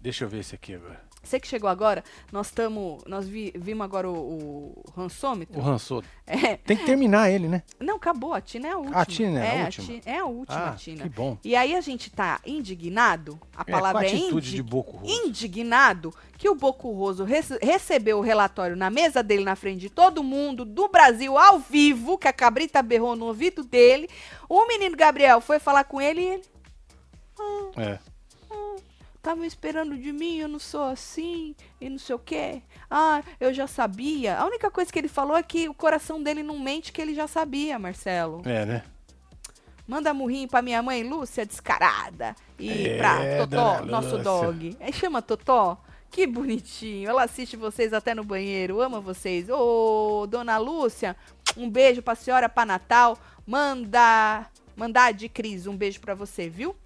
Deixa 0.00 0.24
eu 0.24 0.28
ver 0.28 0.40
esse 0.40 0.54
aqui 0.54 0.74
agora. 0.74 1.05
Você 1.26 1.40
que 1.40 1.48
chegou 1.48 1.68
agora, 1.68 2.04
nós 2.32 2.46
estamos. 2.46 3.02
Nós 3.06 3.28
vi- 3.28 3.52
vimos 3.56 3.84
agora 3.84 4.08
o, 4.08 4.14
o 4.14 4.84
rançômetro. 4.96 5.58
O 5.58 5.62
Ransou. 5.62 6.02
É. 6.26 6.56
Tem 6.56 6.76
que 6.76 6.84
terminar 6.84 7.30
ele, 7.30 7.48
né? 7.48 7.62
Não, 7.80 7.96
acabou. 7.96 8.32
A 8.34 8.40
Tina 8.40 8.68
é 8.68 8.72
a 8.72 8.78
última. 8.78 9.00
A 9.00 9.04
Tina 9.04 9.40
é 9.44 9.50
a 9.50 9.54
é, 9.54 9.64
última? 9.64 9.86
Ti- 9.86 10.02
é 10.06 10.18
a 10.18 10.24
última, 10.24 10.68
ah, 10.68 10.72
Tina. 10.74 11.02
que 11.02 11.08
bom. 11.08 11.38
E 11.44 11.54
aí 11.56 11.74
a 11.74 11.80
gente 11.80 12.10
tá 12.10 12.40
indignado, 12.46 13.38
a 13.56 13.62
É, 13.66 13.70
palavra 13.70 14.00
a 14.02 14.04
é, 14.04 14.08
atitude 14.08 14.48
indi- 14.48 14.56
de 14.56 14.62
Boco 14.62 14.96
Roso. 14.98 15.12
indignado, 15.26 16.14
que 16.38 16.48
o 16.48 16.54
Boco 16.54 16.90
Roso 16.92 17.24
rece- 17.24 17.58
recebeu 17.62 18.18
o 18.18 18.22
relatório 18.22 18.76
na 18.76 18.90
mesa 18.90 19.22
dele, 19.22 19.44
na 19.44 19.56
frente 19.56 19.80
de 19.80 19.90
todo 19.90 20.22
mundo, 20.22 20.64
do 20.64 20.88
Brasil, 20.88 21.36
ao 21.38 21.58
vivo, 21.58 22.18
que 22.18 22.28
a 22.28 22.32
cabrita 22.32 22.82
berrou 22.82 23.16
no 23.16 23.26
ouvido 23.26 23.62
dele. 23.64 24.08
O 24.48 24.66
menino 24.66 24.96
Gabriel 24.96 25.40
foi 25.40 25.58
falar 25.58 25.84
com 25.84 26.00
ele 26.00 26.20
e 26.20 26.24
ele, 26.26 26.42
É. 27.76 27.98
tava 29.26 29.44
esperando 29.44 29.96
de 29.98 30.12
mim, 30.12 30.36
eu 30.36 30.46
não 30.46 30.60
sou 30.60 30.84
assim, 30.84 31.52
e 31.80 31.88
não 31.90 31.98
sei 31.98 32.14
o 32.14 32.18
quê. 32.18 32.62
Ah, 32.88 33.24
eu 33.40 33.52
já 33.52 33.66
sabia. 33.66 34.38
A 34.38 34.46
única 34.46 34.70
coisa 34.70 34.92
que 34.92 34.96
ele 34.96 35.08
falou 35.08 35.36
é 35.36 35.42
que 35.42 35.68
o 35.68 35.74
coração 35.74 36.22
dele 36.22 36.44
não 36.44 36.60
mente, 36.60 36.92
que 36.92 37.02
ele 37.02 37.12
já 37.12 37.26
sabia, 37.26 37.76
Marcelo. 37.76 38.40
É, 38.44 38.64
né? 38.64 38.84
Manda 39.84 40.14
murrinho 40.14 40.46
pra 40.46 40.62
minha 40.62 40.80
mãe 40.80 41.02
Lúcia, 41.02 41.44
descarada. 41.44 42.36
E 42.56 42.86
É, 42.86 42.98
pra 42.98 43.38
Totó, 43.38 43.84
nosso 43.84 44.16
dog. 44.18 44.76
É, 44.78 44.92
chama 44.92 45.20
Totó. 45.20 45.76
Que 46.08 46.24
bonitinho. 46.24 47.10
Ela 47.10 47.24
assiste 47.24 47.56
vocês 47.56 47.92
até 47.92 48.14
no 48.14 48.22
banheiro. 48.22 48.80
Ama 48.80 49.00
vocês. 49.00 49.48
Ô, 49.50 50.24
dona 50.30 50.56
Lúcia, 50.56 51.16
um 51.56 51.68
beijo 51.68 52.00
pra 52.00 52.14
senhora 52.14 52.48
pra 52.48 52.64
Natal. 52.64 53.18
Manda. 53.44 54.46
Mandar 54.76 55.12
de 55.12 55.28
Cris, 55.28 55.66
um 55.66 55.76
beijo 55.76 56.00
pra 56.00 56.14
você, 56.14 56.48
viu? 56.48 56.76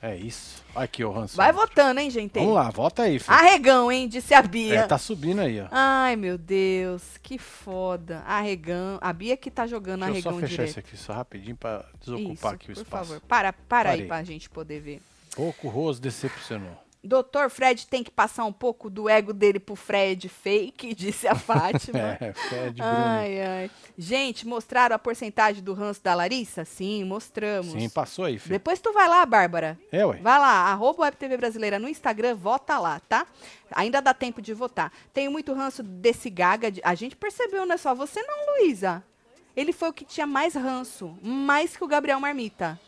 É 0.00 0.16
isso. 0.16 0.62
Aqui, 0.76 1.04
o 1.04 1.10
Ransou. 1.10 1.36
Vai 1.36 1.52
votando, 1.52 1.98
hein, 1.98 2.08
gente? 2.08 2.32
Vamos 2.34 2.54
lá, 2.54 2.70
vota 2.70 3.02
aí, 3.02 3.18
filho. 3.18 3.36
Arregão, 3.36 3.90
hein? 3.90 4.06
Disse 4.08 4.32
a 4.32 4.40
Bia. 4.40 4.80
É, 4.80 4.86
tá 4.86 4.96
subindo 4.96 5.40
aí, 5.40 5.60
ó. 5.60 5.66
Ai, 5.72 6.14
meu 6.14 6.38
Deus, 6.38 7.02
que 7.20 7.36
foda. 7.36 8.22
Arregão. 8.24 8.98
A 9.00 9.12
Bia 9.12 9.36
que 9.36 9.50
tá 9.50 9.66
jogando 9.66 10.04
Deixa 10.04 10.18
eu 10.18 10.22
só 10.22 10.28
arregão 10.28 10.48
fechar 10.48 10.64
isso 10.64 10.78
aqui 10.78 10.96
só 10.96 11.12
rapidinho 11.14 11.56
pra 11.56 11.84
desocupar 12.00 12.32
Isso, 12.34 12.46
aqui 12.46 12.70
o 12.70 12.74
por 12.74 12.82
espaço. 12.82 13.04
favor. 13.06 13.20
Para, 13.26 13.52
para 13.52 13.90
aí 13.90 14.06
pra 14.06 14.22
gente 14.22 14.48
poder 14.48 14.80
ver. 14.80 15.02
Boco 15.36 15.68
Roso 15.68 16.00
decepcionou. 16.00 16.76
Doutor 17.02 17.48
Fred 17.48 17.86
tem 17.86 18.02
que 18.02 18.10
passar 18.10 18.44
um 18.44 18.52
pouco 18.52 18.90
do 18.90 19.08
ego 19.08 19.32
dele 19.32 19.60
pro 19.60 19.76
Fred 19.76 20.28
fake, 20.28 20.92
disse 20.96 21.28
a 21.28 21.34
Fátima. 21.34 22.18
É, 22.20 22.32
Fred 22.32 22.72
Bruno. 22.82 22.92
ai, 22.92 23.40
ai. 23.40 23.70
Gente, 23.96 24.46
mostraram 24.46 24.96
a 24.96 24.98
porcentagem 24.98 25.62
do 25.62 25.72
ranço 25.74 26.02
da 26.02 26.14
Larissa? 26.14 26.64
Sim, 26.64 27.04
mostramos. 27.04 27.72
Sim, 27.72 27.88
passou 27.88 28.24
aí, 28.24 28.38
filho. 28.38 28.52
Depois 28.52 28.80
tu 28.80 28.92
vai 28.92 29.08
lá, 29.08 29.24
Bárbara. 29.24 29.78
É, 29.92 30.04
ué. 30.04 30.16
Vai 30.16 30.38
lá, 30.38 30.70
arroba 30.72 31.02
Web 31.02 31.16
TV 31.16 31.36
Brasileira 31.36 31.78
no 31.78 31.88
Instagram, 31.88 32.34
vota 32.34 32.78
lá, 32.78 33.00
tá? 33.08 33.26
Ainda 33.70 34.00
dá 34.02 34.12
tempo 34.12 34.42
de 34.42 34.52
votar. 34.52 34.92
Tenho 35.12 35.30
muito 35.30 35.52
ranço 35.54 35.82
desse 35.82 36.28
gaga. 36.28 36.70
de- 36.70 36.80
A 36.84 36.94
gente 36.94 37.14
percebeu, 37.14 37.64
não 37.64 37.74
é 37.74 37.78
só 37.78 37.94
você 37.94 38.20
não, 38.22 38.56
Luísa. 38.58 39.04
Ele 39.56 39.72
foi 39.72 39.88
o 39.88 39.92
que 39.92 40.04
tinha 40.04 40.26
mais 40.26 40.54
ranço, 40.54 41.16
mais 41.22 41.76
que 41.76 41.82
o 41.84 41.88
Gabriel 41.88 42.20
Marmita. 42.20 42.78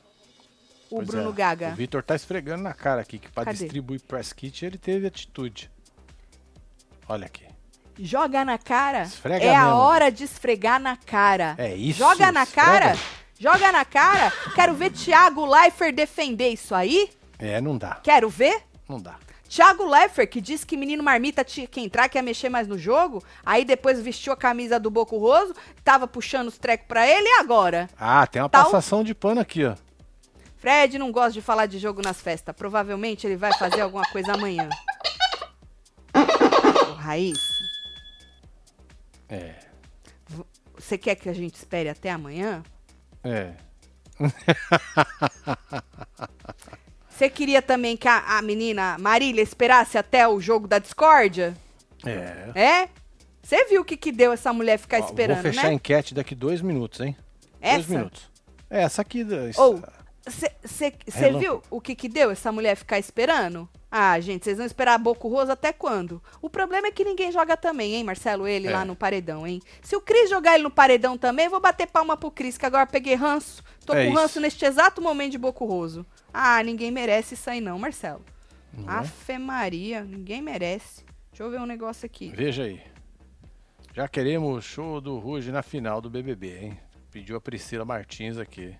O 0.91 0.97
Pois 0.97 1.07
Bruno 1.09 1.30
é. 1.30 1.32
Gaga. 1.32 1.68
O 1.70 1.74
Vitor 1.74 2.03
tá 2.03 2.14
esfregando 2.16 2.62
na 2.62 2.74
cara 2.74 3.01
aqui 3.01 3.18
que 3.18 3.30
pra 3.30 3.45
Cadê? 3.45 3.59
distribuir 3.59 4.01
press 4.03 4.32
kit 4.32 4.64
ele 4.64 4.76
teve 4.78 5.07
atitude. 5.07 5.70
Olha 7.09 7.26
aqui. 7.26 7.45
Joga 7.99 8.45
na 8.45 8.57
cara. 8.59 9.03
Esfrega 9.03 9.45
é 9.45 9.55
a 9.55 9.64
mesmo. 9.66 9.78
hora 9.78 10.11
de 10.11 10.24
esfregar 10.24 10.80
na 10.80 10.97
cara. 10.97 11.55
É 11.59 11.74
isso. 11.74 11.99
Joga 11.99 12.32
na 12.32 12.43
esfrega. 12.45 12.66
cara. 12.70 12.97
Joga 13.38 13.72
na 13.72 13.84
cara. 13.84 14.32
Quero 14.55 14.74
ver 14.74 14.91
Thiago 14.91 15.45
Leifert 15.47 15.95
defender 15.95 16.49
isso 16.51 16.74
aí. 16.74 17.11
É, 17.38 17.61
não 17.61 17.76
dá. 17.76 18.01
Quero 18.03 18.28
ver. 18.28 18.62
Não 18.88 19.01
dá. 19.01 19.16
Thiago 19.49 19.84
Leifert, 19.84 20.28
que 20.30 20.41
disse 20.41 20.64
que 20.64 20.76
menino 20.76 21.03
marmita 21.03 21.43
tinha 21.45 21.66
que 21.66 21.80
entrar, 21.80 22.09
que 22.09 22.16
ia 22.16 22.22
mexer 22.22 22.49
mais 22.49 22.68
no 22.68 22.78
jogo. 22.78 23.22
Aí 23.45 23.64
depois 23.64 24.01
vestiu 24.01 24.32
a 24.32 24.36
camisa 24.36 24.78
do 24.78 24.91
Boco 24.91 25.18
Roso, 25.18 25.55
tava 25.82 26.07
puxando 26.07 26.49
os 26.49 26.57
trecos 26.57 26.86
pra 26.86 27.07
ele 27.07 27.26
e 27.26 27.41
agora? 27.41 27.88
Ah, 27.99 28.26
tem 28.26 28.41
uma 28.41 28.49
Tal- 28.49 28.64
passação 28.64 29.03
de 29.03 29.14
pano 29.14 29.41
aqui, 29.41 29.64
ó. 29.64 29.74
Fred 30.61 30.98
não 30.98 31.11
gosta 31.11 31.32
de 31.32 31.40
falar 31.40 31.64
de 31.66 31.78
jogo 31.78 32.02
nas 32.02 32.20
festas. 32.20 32.54
Provavelmente 32.54 33.26
ele 33.26 33.36
vai 33.36 33.50
fazer 33.54 33.80
alguma 33.80 34.04
coisa 34.12 34.34
amanhã. 34.34 34.68
Ô, 36.14 36.92
Raíssa, 36.92 37.40
É. 39.28 39.54
você 40.76 40.98
quer 40.98 41.14
que 41.14 41.28
a 41.30 41.32
gente 41.32 41.54
espere 41.54 41.88
até 41.88 42.11
amanhã? 42.11 42.62
É. 43.24 43.52
Você 47.08 47.28
queria 47.28 47.61
também 47.61 47.96
que 47.98 48.08
a, 48.08 48.38
a 48.38 48.42
menina 48.42 48.96
Marília 48.98 49.42
esperasse 49.42 49.98
até 49.98 50.26
o 50.26 50.40
jogo 50.40 50.66
da 50.66 50.78
discórdia? 50.78 51.54
É. 52.04 52.50
É? 52.54 52.88
Você 53.42 53.64
viu 53.66 53.82
o 53.82 53.84
que, 53.84 53.94
que 53.96 54.11
deu 54.11 54.32
essa 54.32 54.52
mulher 54.54 54.78
ficar 54.78 55.02
Ó, 55.02 55.04
esperando, 55.04 55.42
Vou 55.42 55.52
fechar 55.52 55.66
a 55.66 55.68
né? 55.68 55.74
enquete 55.74 56.14
daqui 56.14 56.34
dois 56.34 56.62
minutos, 56.62 57.00
hein? 57.00 57.14
Dois 57.61 57.74
Essa? 57.80 57.92
minutos. 57.94 58.30
É, 58.70 58.82
essa 58.82 59.02
aqui. 59.02 59.26
Ou, 59.58 59.82
você 60.26 61.30
viu 61.38 61.62
o 61.70 61.80
que, 61.80 61.94
que 61.94 62.08
deu 62.08 62.30
essa 62.30 62.52
mulher 62.52 62.76
ficar 62.76 62.98
esperando? 62.98 63.68
Ah, 63.90 64.20
gente, 64.20 64.44
vocês 64.44 64.56
vão 64.58 64.66
esperar 64.66 64.98
Boco 64.98 65.26
Rosa 65.28 65.54
até 65.54 65.72
quando? 65.72 66.22
O 66.40 66.48
problema 66.48 66.86
é 66.86 66.92
que 66.92 67.04
ninguém 67.04 67.32
joga 67.32 67.56
também, 67.56 67.94
hein, 67.94 68.04
Marcelo? 68.04 68.46
Ele 68.46 68.68
É. 68.68 68.70
lá 68.70 68.84
no 68.84 68.94
paredão, 68.94 69.44
hein? 69.46 69.60
Se 69.82 69.96
o 69.96 70.00
Cris 70.00 70.30
jogar 70.30 70.54
ele 70.54 70.62
no 70.62 70.70
paredão 70.70 71.18
também, 71.18 71.46
eu 71.46 71.50
vou 71.50 71.60
bater 71.60 71.88
palma 71.88 72.16
pro 72.16 72.30
Cris, 72.30 72.56
que 72.56 72.64
agora 72.66 72.84
eu 72.84 72.92
peguei 72.92 73.14
ranço. 73.16 73.64
Tô 73.84 73.92
É 73.94 74.04
com 74.04 74.12
isso. 74.12 74.20
ranço 74.20 74.40
neste 74.40 74.64
exato 74.64 75.02
momento 75.02 75.32
de 75.32 75.38
Boco 75.38 75.64
Roso. 75.64 76.06
Ah, 76.32 76.62
ninguém 76.62 76.90
merece 76.92 77.34
isso 77.34 77.50
aí 77.50 77.60
não, 77.60 77.78
Marcelo. 77.78 78.24
Não 78.72 78.88
é? 78.88 78.98
Afe 78.98 79.36
Maria, 79.38 80.04
ninguém 80.04 80.40
merece. 80.40 81.04
Deixa 81.32 81.42
eu 81.42 81.50
ver 81.50 81.60
um 81.60 81.66
negócio 81.66 82.06
aqui. 82.06 82.30
Veja 82.32 82.62
aí. 82.64 82.80
Já 83.92 84.06
queremos 84.06 84.56
o 84.56 84.62
show 84.62 85.00
do 85.00 85.18
Ruge 85.18 85.50
na 85.50 85.62
final 85.62 86.00
do 86.00 86.08
BBB, 86.08 86.58
hein? 86.58 86.78
Pediu 87.10 87.36
a 87.36 87.40
Priscila 87.40 87.84
Martins 87.84 88.38
aqui. 88.38 88.72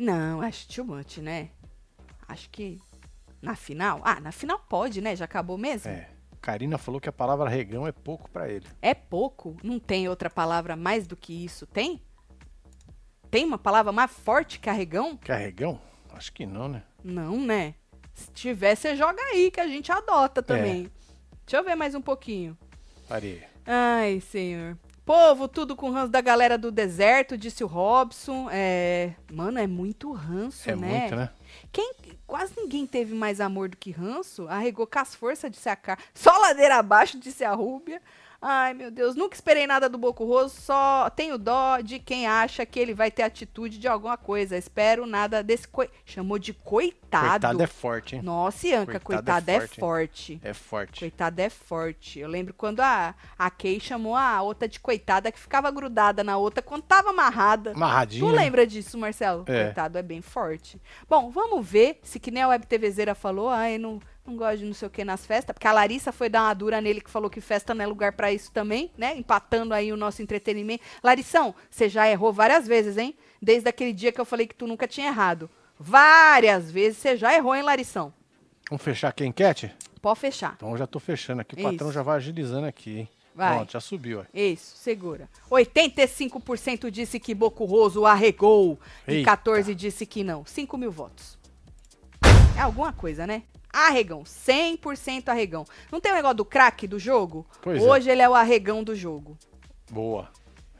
Não, 0.00 0.40
acho 0.40 0.66
too 0.66 0.82
much, 0.82 1.18
né? 1.18 1.50
Acho 2.26 2.48
que 2.48 2.80
na 3.42 3.54
final. 3.54 4.00
Ah, 4.02 4.18
na 4.18 4.32
final 4.32 4.58
pode, 4.58 5.02
né? 5.02 5.14
Já 5.14 5.26
acabou 5.26 5.58
mesmo? 5.58 5.90
É. 5.90 6.08
Karina 6.40 6.78
falou 6.78 6.98
que 6.98 7.08
a 7.10 7.12
palavra 7.12 7.50
regão 7.50 7.86
é 7.86 7.92
pouco 7.92 8.30
pra 8.30 8.48
ele. 8.48 8.66
É 8.80 8.94
pouco? 8.94 9.58
Não 9.62 9.78
tem 9.78 10.08
outra 10.08 10.30
palavra 10.30 10.74
mais 10.74 11.06
do 11.06 11.14
que 11.14 11.44
isso? 11.44 11.66
Tem? 11.66 12.02
Tem 13.30 13.44
uma 13.44 13.58
palavra 13.58 13.92
mais 13.92 14.10
forte 14.10 14.58
que 14.58 14.70
arregão? 14.70 15.18
Quer 15.18 15.36
regão? 15.36 15.78
Acho 16.14 16.32
que 16.32 16.46
não, 16.46 16.66
né? 16.66 16.82
Não, 17.04 17.38
né? 17.38 17.74
Se 18.14 18.30
tiver, 18.32 18.76
você 18.76 18.96
joga 18.96 19.20
aí, 19.20 19.50
que 19.50 19.60
a 19.60 19.68
gente 19.68 19.92
adota 19.92 20.42
também. 20.42 20.90
Deixa 21.44 21.58
eu 21.58 21.64
ver 21.64 21.74
mais 21.74 21.94
um 21.94 22.00
pouquinho. 22.00 22.56
Parei. 23.06 23.42
Ai, 23.66 24.20
senhor. 24.20 24.78
Povo, 25.04 25.48
tudo 25.48 25.74
com 25.74 25.90
ranço 25.90 26.10
da 26.12 26.20
galera 26.20 26.56
do 26.56 26.70
deserto, 26.70 27.36
disse 27.36 27.64
o 27.64 27.66
Robson. 27.66 28.48
É. 28.50 29.14
Mano, 29.32 29.58
é 29.58 29.66
muito 29.66 30.12
ranço, 30.12 30.70
É 30.70 30.76
né? 30.76 31.00
muito, 31.00 31.16
né? 31.16 31.30
Quem, 31.72 31.92
quase 32.26 32.52
ninguém 32.56 32.86
teve 32.86 33.14
mais 33.14 33.40
amor 33.40 33.68
do 33.68 33.76
que 33.76 33.90
ranço. 33.90 34.46
Arregou 34.48 34.86
com 34.86 34.98
as 34.98 35.14
forças, 35.14 35.50
disse 35.50 35.68
a 35.68 35.74
Car. 35.76 35.98
Só 36.14 36.36
ladeira 36.38 36.76
abaixo, 36.76 37.18
disse 37.18 37.44
a 37.44 37.52
Rúbia. 37.52 38.00
Ai, 38.42 38.72
meu 38.72 38.90
Deus, 38.90 39.14
nunca 39.14 39.34
esperei 39.34 39.66
nada 39.66 39.86
do 39.86 39.98
Boco 39.98 40.24
Roso, 40.24 40.58
só 40.62 41.10
tenho 41.10 41.36
dó 41.36 41.78
de 41.80 41.98
quem 41.98 42.26
acha 42.26 42.64
que 42.64 42.80
ele 42.80 42.94
vai 42.94 43.10
ter 43.10 43.22
atitude 43.22 43.78
de 43.78 43.86
alguma 43.86 44.16
coisa. 44.16 44.56
Espero 44.56 45.04
nada 45.04 45.42
desse 45.42 45.68
coi... 45.68 45.90
Chamou 46.06 46.38
de 46.38 46.54
coitado. 46.54 47.28
Coitado 47.28 47.62
é 47.62 47.66
forte, 47.66 48.16
hein? 48.16 48.22
Nossa, 48.22 48.66
Ianca, 48.66 48.98
Coitado 48.98 49.26
coitado, 49.26 49.50
é 49.50 49.54
é, 49.54 49.60
forte, 49.60 50.32
hein? 50.32 50.38
forte. 50.40 50.40
É 50.42 50.54
forte. 50.54 51.00
Coitada 51.00 51.42
é 51.42 51.50
forte. 51.50 52.18
Eu 52.18 52.28
lembro 52.28 52.54
quando 52.54 52.80
a, 52.80 53.14
a 53.38 53.50
Kay 53.50 53.78
chamou 53.78 54.16
a 54.16 54.40
outra 54.40 54.66
de 54.66 54.80
coitada 54.80 55.30
que 55.30 55.38
ficava 55.38 55.70
grudada 55.70 56.24
na 56.24 56.38
outra 56.38 56.62
quando 56.62 56.82
tava 56.82 57.10
amarrada. 57.10 57.72
Amarradinho. 57.72 58.26
Tu 58.26 58.32
lembra 58.32 58.66
disso, 58.66 58.96
Marcelo? 58.96 59.44
É. 59.48 59.64
Coitado, 59.64 59.98
é 59.98 60.02
bem 60.02 60.22
forte. 60.22 60.80
Bom, 61.06 61.30
vamos 61.30 61.66
ver 61.66 62.00
se 62.02 62.18
que 62.18 62.30
nem 62.30 62.42
a 62.42 62.48
Web 62.48 62.66
TVzeira 62.66 63.14
falou, 63.14 63.50
ai, 63.50 63.76
não, 63.76 64.00
não 64.30 64.36
gosto 64.36 64.58
de 64.58 64.64
não 64.64 64.74
sei 64.74 64.88
o 64.88 64.90
que 64.90 65.04
nas 65.04 65.26
festas, 65.26 65.52
porque 65.52 65.66
a 65.66 65.72
Larissa 65.72 66.12
foi 66.12 66.28
dar 66.28 66.44
uma 66.44 66.54
dura 66.54 66.80
nele 66.80 67.00
que 67.00 67.10
falou 67.10 67.28
que 67.28 67.40
festa 67.40 67.74
não 67.74 67.84
é 67.84 67.86
lugar 67.86 68.12
pra 68.12 68.32
isso 68.32 68.50
também, 68.52 68.90
né? 68.96 69.16
Empatando 69.16 69.74
aí 69.74 69.92
o 69.92 69.96
nosso 69.96 70.22
entretenimento. 70.22 70.82
Larissão, 71.02 71.54
você 71.70 71.88
já 71.88 72.08
errou 72.08 72.32
várias 72.32 72.66
vezes, 72.66 72.96
hein? 72.96 73.14
Desde 73.42 73.68
aquele 73.68 73.92
dia 73.92 74.12
que 74.12 74.20
eu 74.20 74.24
falei 74.24 74.46
que 74.46 74.54
tu 74.54 74.66
nunca 74.66 74.86
tinha 74.86 75.08
errado. 75.08 75.50
Várias 75.78 76.70
vezes 76.70 76.98
você 76.98 77.16
já 77.16 77.34
errou, 77.34 77.54
hein, 77.54 77.62
Larissão? 77.62 78.12
Vamos 78.68 78.84
fechar 78.84 79.08
aqui 79.08 79.24
a 79.24 79.26
enquete? 79.26 79.74
Pode 80.00 80.20
fechar. 80.20 80.54
Então 80.56 80.70
eu 80.70 80.76
já 80.76 80.86
tô 80.86 81.00
fechando 81.00 81.40
aqui. 81.40 81.56
O 81.56 81.58
Isso. 81.58 81.70
patrão 81.70 81.92
já 81.92 82.02
vai 82.02 82.16
agilizando 82.16 82.66
aqui, 82.66 83.00
hein? 83.00 83.08
Vai. 83.34 83.54
Pronto, 83.54 83.72
já 83.72 83.80
subiu, 83.80 84.20
ó. 84.20 84.24
Isso, 84.34 84.76
segura. 84.76 85.28
85% 85.50 86.90
disse 86.90 87.18
que 87.18 87.34
Boco 87.34 87.64
Roso 87.64 88.04
arregou 88.04 88.78
e 89.06 89.16
Eita. 89.16 89.36
14% 89.36 89.74
disse 89.74 90.04
que 90.04 90.22
não. 90.22 90.44
5 90.44 90.76
mil 90.76 90.90
votos. 90.90 91.38
É 92.56 92.60
alguma 92.60 92.92
coisa, 92.92 93.26
né? 93.26 93.44
Arregão, 93.72 94.22
100% 94.24 95.28
arregão. 95.28 95.64
Não 95.92 96.00
tem 96.00 96.10
o 96.12 96.14
negócio 96.14 96.36
do 96.38 96.44
craque 96.44 96.86
do 96.88 96.98
jogo? 96.98 97.46
Pois 97.62 97.80
é. 97.82 97.86
Hoje 97.86 98.10
ele 98.10 98.22
é 98.22 98.28
o 98.28 98.34
arregão 98.34 98.82
do 98.82 98.94
jogo. 98.96 99.38
Boa. 99.90 100.28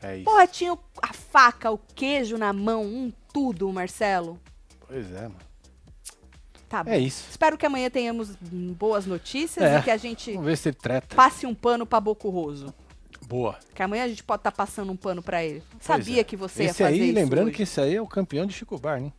É 0.02 0.16
isso. 0.16 0.24
Porra, 0.24 0.46
tinha 0.46 0.76
a 1.02 1.12
faca, 1.12 1.70
o 1.70 1.78
queijo 1.94 2.36
na 2.38 2.52
mão, 2.52 2.82
um 2.84 3.12
tudo, 3.32 3.70
Marcelo. 3.72 4.40
Pois 4.88 5.10
é, 5.12 5.22
mano. 5.22 5.36
Tá 6.68 6.84
bom. 6.84 6.90
É 6.90 6.98
isso. 6.98 7.26
Espero 7.30 7.58
que 7.58 7.66
amanhã 7.66 7.90
tenhamos 7.90 8.34
boas 8.40 9.04
notícias 9.06 9.64
É. 9.64 9.78
e 9.78 9.82
que 9.82 9.90
a 9.90 9.96
gente 9.96 10.32
Vamos 10.32 10.46
ver 10.46 10.56
se 10.56 10.72
treta. 10.72 11.14
passe 11.16 11.44
um 11.46 11.54
pano 11.54 11.84
pra 11.84 12.00
Boco 12.00 12.28
Roso. 12.30 12.72
Boa. 13.26 13.58
Que 13.74 13.82
amanhã 13.82 14.04
a 14.04 14.08
gente 14.08 14.22
pode 14.24 14.40
estar 14.40 14.52
passando 14.52 14.90
um 14.90 14.96
pano 14.96 15.22
pra 15.22 15.44
ele. 15.44 15.62
Pois 15.70 15.84
Sabia 15.84 16.20
é. 16.20 16.24
que 16.24 16.36
você 16.36 16.64
ia 16.64 16.70
esse 16.70 16.78
fazer 16.82 16.94
aí, 16.94 17.06
isso 17.10 17.14
lembrando 17.14 17.46
hoje. 17.48 17.56
que 17.56 17.62
esse 17.64 17.80
aí 17.80 17.94
é 17.96 18.00
o 18.02 18.06
campeão 18.06 18.46
de 18.46 18.52
Chico 18.54 18.78
Bar, 18.78 19.00
né? 19.00 19.12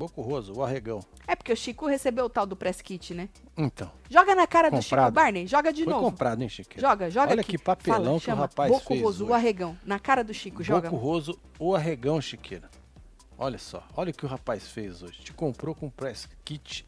Boco 0.00 0.22
Roso, 0.22 0.54
o 0.54 0.64
arregão. 0.64 1.00
É 1.26 1.36
porque 1.36 1.52
o 1.52 1.56
Chico 1.56 1.86
recebeu 1.86 2.24
o 2.24 2.30
tal 2.30 2.46
do 2.46 2.56
press 2.56 2.80
kit, 2.80 3.12
né? 3.12 3.28
Então, 3.54 3.92
Joga 4.08 4.34
na 4.34 4.46
cara 4.46 4.70
do 4.70 4.80
Chico 4.80 4.96
Comprado. 4.96 5.12
Barney, 5.12 5.46
joga 5.46 5.70
de 5.74 5.84
foi 5.84 5.92
novo. 5.92 6.06
comprado, 6.10 6.40
hein, 6.40 6.48
Chiqueiro? 6.48 6.80
Joga, 6.80 7.10
joga 7.10 7.32
Olha 7.32 7.42
aqui. 7.42 7.50
que 7.50 7.58
papelão 7.58 8.18
Fala, 8.18 8.20
que 8.20 8.30
o 8.30 8.34
rapaz 8.34 8.82
fez 8.84 9.02
Roso, 9.02 9.26
o 9.26 9.34
arregão. 9.34 9.78
Na 9.84 9.98
cara 9.98 10.24
do 10.24 10.32
Chico, 10.32 10.62
joga. 10.62 10.88
Boco 10.88 11.04
Roso, 11.04 11.38
o 11.58 11.74
arregão, 11.74 12.18
Chiqueira. 12.18 12.70
Olha 13.36 13.58
só, 13.58 13.86
olha 13.94 14.10
o 14.10 14.14
que 14.14 14.24
o 14.24 14.28
rapaz 14.28 14.68
fez 14.68 15.02
hoje. 15.02 15.20
Te 15.20 15.34
comprou 15.34 15.74
com 15.74 15.90
press 15.90 16.26
kit. 16.46 16.86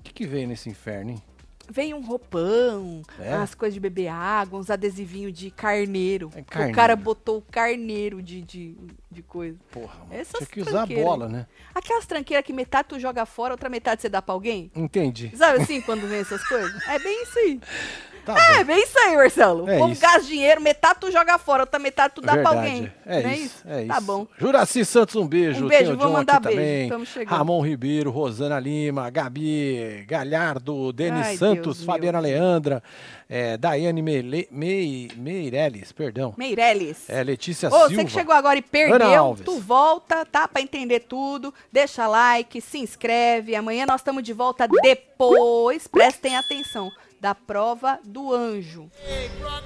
O 0.00 0.02
que, 0.02 0.12
que 0.12 0.26
veio 0.26 0.48
nesse 0.48 0.68
inferno, 0.68 1.12
hein? 1.12 1.22
Vem 1.70 1.94
um 1.94 2.04
roupão, 2.04 3.02
É? 3.18 3.34
umas 3.36 3.54
coisas 3.54 3.74
de 3.74 3.80
beber 3.80 4.08
água, 4.08 4.58
uns 4.58 4.68
adesivinhos 4.70 5.32
de 5.32 5.50
carneiro. 5.50 6.30
É 6.34 6.40
O 6.40 6.44
carneiro. 6.44 6.76
cara 6.76 6.94
botou 6.96 7.38
o 7.38 7.42
carneiro 7.42 8.22
de, 8.22 8.42
de, 8.42 8.76
de 9.10 9.22
coisa. 9.22 9.58
Porra, 9.70 9.98
mano. 10.00 10.08
Essas 10.12 10.38
Tinha 10.38 10.46
que 10.46 10.60
usar 10.60 10.82
a 10.82 10.86
bola, 10.86 11.28
né? 11.28 11.46
Aquelas 11.74 12.06
tranqueiras 12.06 12.44
que 12.46 12.52
metade 12.52 12.88
tu 12.88 13.00
joga 13.00 13.24
fora, 13.24 13.54
outra 13.54 13.68
metade 13.68 14.02
você 14.02 14.08
dá 14.08 14.20
pra 14.20 14.34
alguém. 14.34 14.70
Entendi. 14.74 15.32
Sabe 15.36 15.62
assim, 15.62 15.80
quando 15.80 16.06
vem 16.06 16.18
essas 16.20 16.46
coisas? 16.46 16.86
É 16.88 16.98
bem 16.98 17.22
isso 17.22 17.38
aí. 17.38 17.60
Tá 18.24 18.34
É 18.38 18.58
bom. 18.58 18.64
bem 18.64 18.82
isso 18.82 18.98
aí, 18.98 19.16
Marcelo. 19.16 19.68
É 19.70 19.76
o 19.76 19.78
povo 19.80 19.92
isso. 19.92 20.00
gasta 20.00 20.22
dinheiro, 20.22 20.60
metade 20.60 20.98
tu 21.00 21.10
joga 21.10 21.36
fora, 21.38 21.62
outra 21.64 21.78
metade 21.78 22.14
tu 22.14 22.20
dá 22.20 22.32
pra 22.32 22.50
Verdade. 22.50 22.56
alguém. 22.58 22.92
É 23.06 23.22
Não 23.22 23.30
isso, 23.32 23.54
é 23.66 23.78
isso. 23.80 23.88
Tá 23.88 24.00
bom. 24.00 24.26
Juraci 24.38 24.84
Santos, 24.84 25.14
um 25.16 25.26
beijo. 25.26 25.64
Um 25.64 25.68
beijo, 25.68 25.90
Tem 25.90 25.96
vou 25.96 26.10
mandar 26.10 26.40
beijo. 26.40 26.56
também. 26.58 26.88
Tamo 26.88 27.06
chegando. 27.06 27.36
Ramon 27.36 27.60
Ribeiro, 27.60 28.10
Rosana 28.10 28.58
Lima, 28.58 29.10
Gabi 29.10 30.04
Galhardo, 30.08 30.92
Denis 30.92 31.26
Ai, 31.26 31.36
Santos, 31.36 31.76
Deus 31.78 31.84
Fabiana 31.84 32.20
meu. 32.20 32.30
Leandra, 32.30 32.82
é, 33.28 33.56
Daiane 33.56 34.00
Mele, 34.02 34.48
Mei, 34.50 35.10
Meirelles, 35.16 35.92
perdão. 35.92 36.34
Meirelles. 36.36 37.08
É, 37.08 37.22
Letícia 37.22 37.68
Ô, 37.68 37.72
Silva. 37.72 37.88
você 37.88 38.04
que 38.04 38.10
chegou 38.10 38.34
agora 38.34 38.58
e 38.58 38.62
perdeu, 38.62 39.36
tu 39.44 39.58
volta, 39.58 40.24
tá? 40.24 40.46
Pra 40.48 40.62
entender 40.62 41.00
tudo. 41.00 41.52
Deixa 41.72 42.06
like, 42.06 42.60
se 42.60 42.78
inscreve. 42.78 43.54
Amanhã 43.54 43.84
nós 43.86 44.00
estamos 44.00 44.22
de 44.22 44.32
volta 44.32 44.66
depois, 44.82 45.86
prestem 45.86 46.36
atenção, 46.36 46.90
da 47.24 47.34
prova 47.34 47.98
do 48.04 48.34
anjo. 48.34 48.90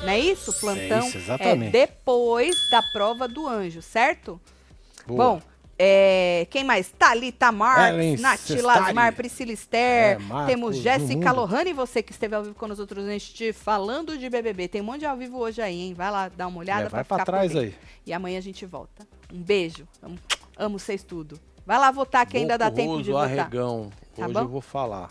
Não 0.03 0.09
é 0.11 0.21
isso? 0.21 0.53
Plantão 0.61 1.09
isso, 1.09 1.19
exatamente. 1.19 1.77
é 1.77 1.87
depois 1.87 2.55
da 2.71 2.81
prova 2.93 3.27
do 3.27 3.49
anjo, 3.49 3.83
certo? 3.83 4.41
Boa. 5.05 5.25
Bom, 5.25 5.43
é, 5.77 6.47
quem 6.51 6.63
mais? 6.63 6.93
Thalita 6.97 7.51
Marques, 7.51 8.21
Nath. 8.21 8.49
Lasmar, 8.63 9.13
Priscila 9.13 9.51
Esther, 9.51 9.81
É, 9.81 10.19
Marcos 10.19 10.47
temos 10.47 10.77
Jéssica. 10.77 11.33
Lohane, 11.33 11.73
você 11.73 12.01
que 12.01 12.13
esteve 12.13 12.37
ao 12.37 12.45
vivo 12.45 12.55
com 12.55 12.69
nós 12.69 12.79
outros 12.79 13.05
neste 13.05 13.53
falando 13.53 14.17
de 14.17 14.31
BBB. 14.31 14.69
Tem 14.69 14.81
um 14.81 14.85
monte 14.85 15.01
de 15.01 15.07
ao 15.07 15.17
vivo 15.17 15.37
hoje 15.39 15.61
aí, 15.61 15.81
hein? 15.81 15.95
Vai 15.95 16.13
lá 16.13 16.29
dar 16.29 16.47
uma 16.47 16.61
olhada 16.61 16.87
É, 16.87 16.89
vai 16.89 17.03
ficar 17.03 17.17
pra 17.17 17.25
por 17.25 17.33
trás 17.33 17.57
aí. 17.57 17.75
E 18.07 18.13
amanhã 18.13 18.39
a 18.39 18.43
gente 18.43 18.65
volta. 18.67 19.05
Um 19.35 19.43
beijo. 19.43 19.85
Amo, 20.01 20.17
amo 20.57 20.79
vocês 20.79 21.03
tudo. 21.03 21.41
Vai 21.67 21.77
lá 21.77 21.91
votar 21.91 22.25
que 22.25 22.37
ainda 22.37 22.57
dá 22.57 22.71
tempo 22.71 23.03
de 23.03 23.11
votar. 23.11 23.25
Arregão. 23.25 23.91
Tá 24.15 24.27
Hoje 24.27 24.33
bom? 24.35 24.41
eu 24.43 24.49
vou 24.49 24.61
falar. 24.61 25.11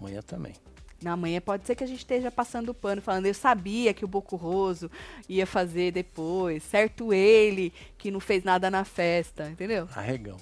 Amanhã 0.00 0.20
também. 0.22 0.54
Na 1.02 1.12
amanhã 1.12 1.40
pode 1.40 1.66
ser 1.66 1.74
que 1.74 1.84
a 1.84 1.86
gente 1.86 1.98
esteja 1.98 2.30
passando 2.30 2.68
o 2.70 2.74
pano, 2.74 3.02
falando, 3.02 3.26
eu 3.26 3.34
sabia 3.34 3.92
que 3.92 4.04
o 4.04 4.08
Boco 4.08 4.36
Roso 4.36 4.90
ia 5.28 5.46
fazer 5.46 5.90
depois, 5.90 6.62
certo 6.62 7.12
ele, 7.12 7.72
que 7.98 8.10
não 8.10 8.20
fez 8.20 8.44
nada 8.44 8.70
na 8.70 8.84
festa, 8.84 9.50
entendeu? 9.50 9.88
Arregão. 9.94 10.36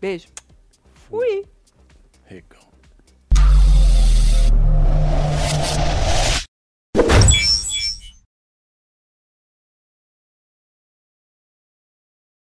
Beijo. 0.00 0.28
Fui. 1.08 1.44
Regão. 2.24 2.65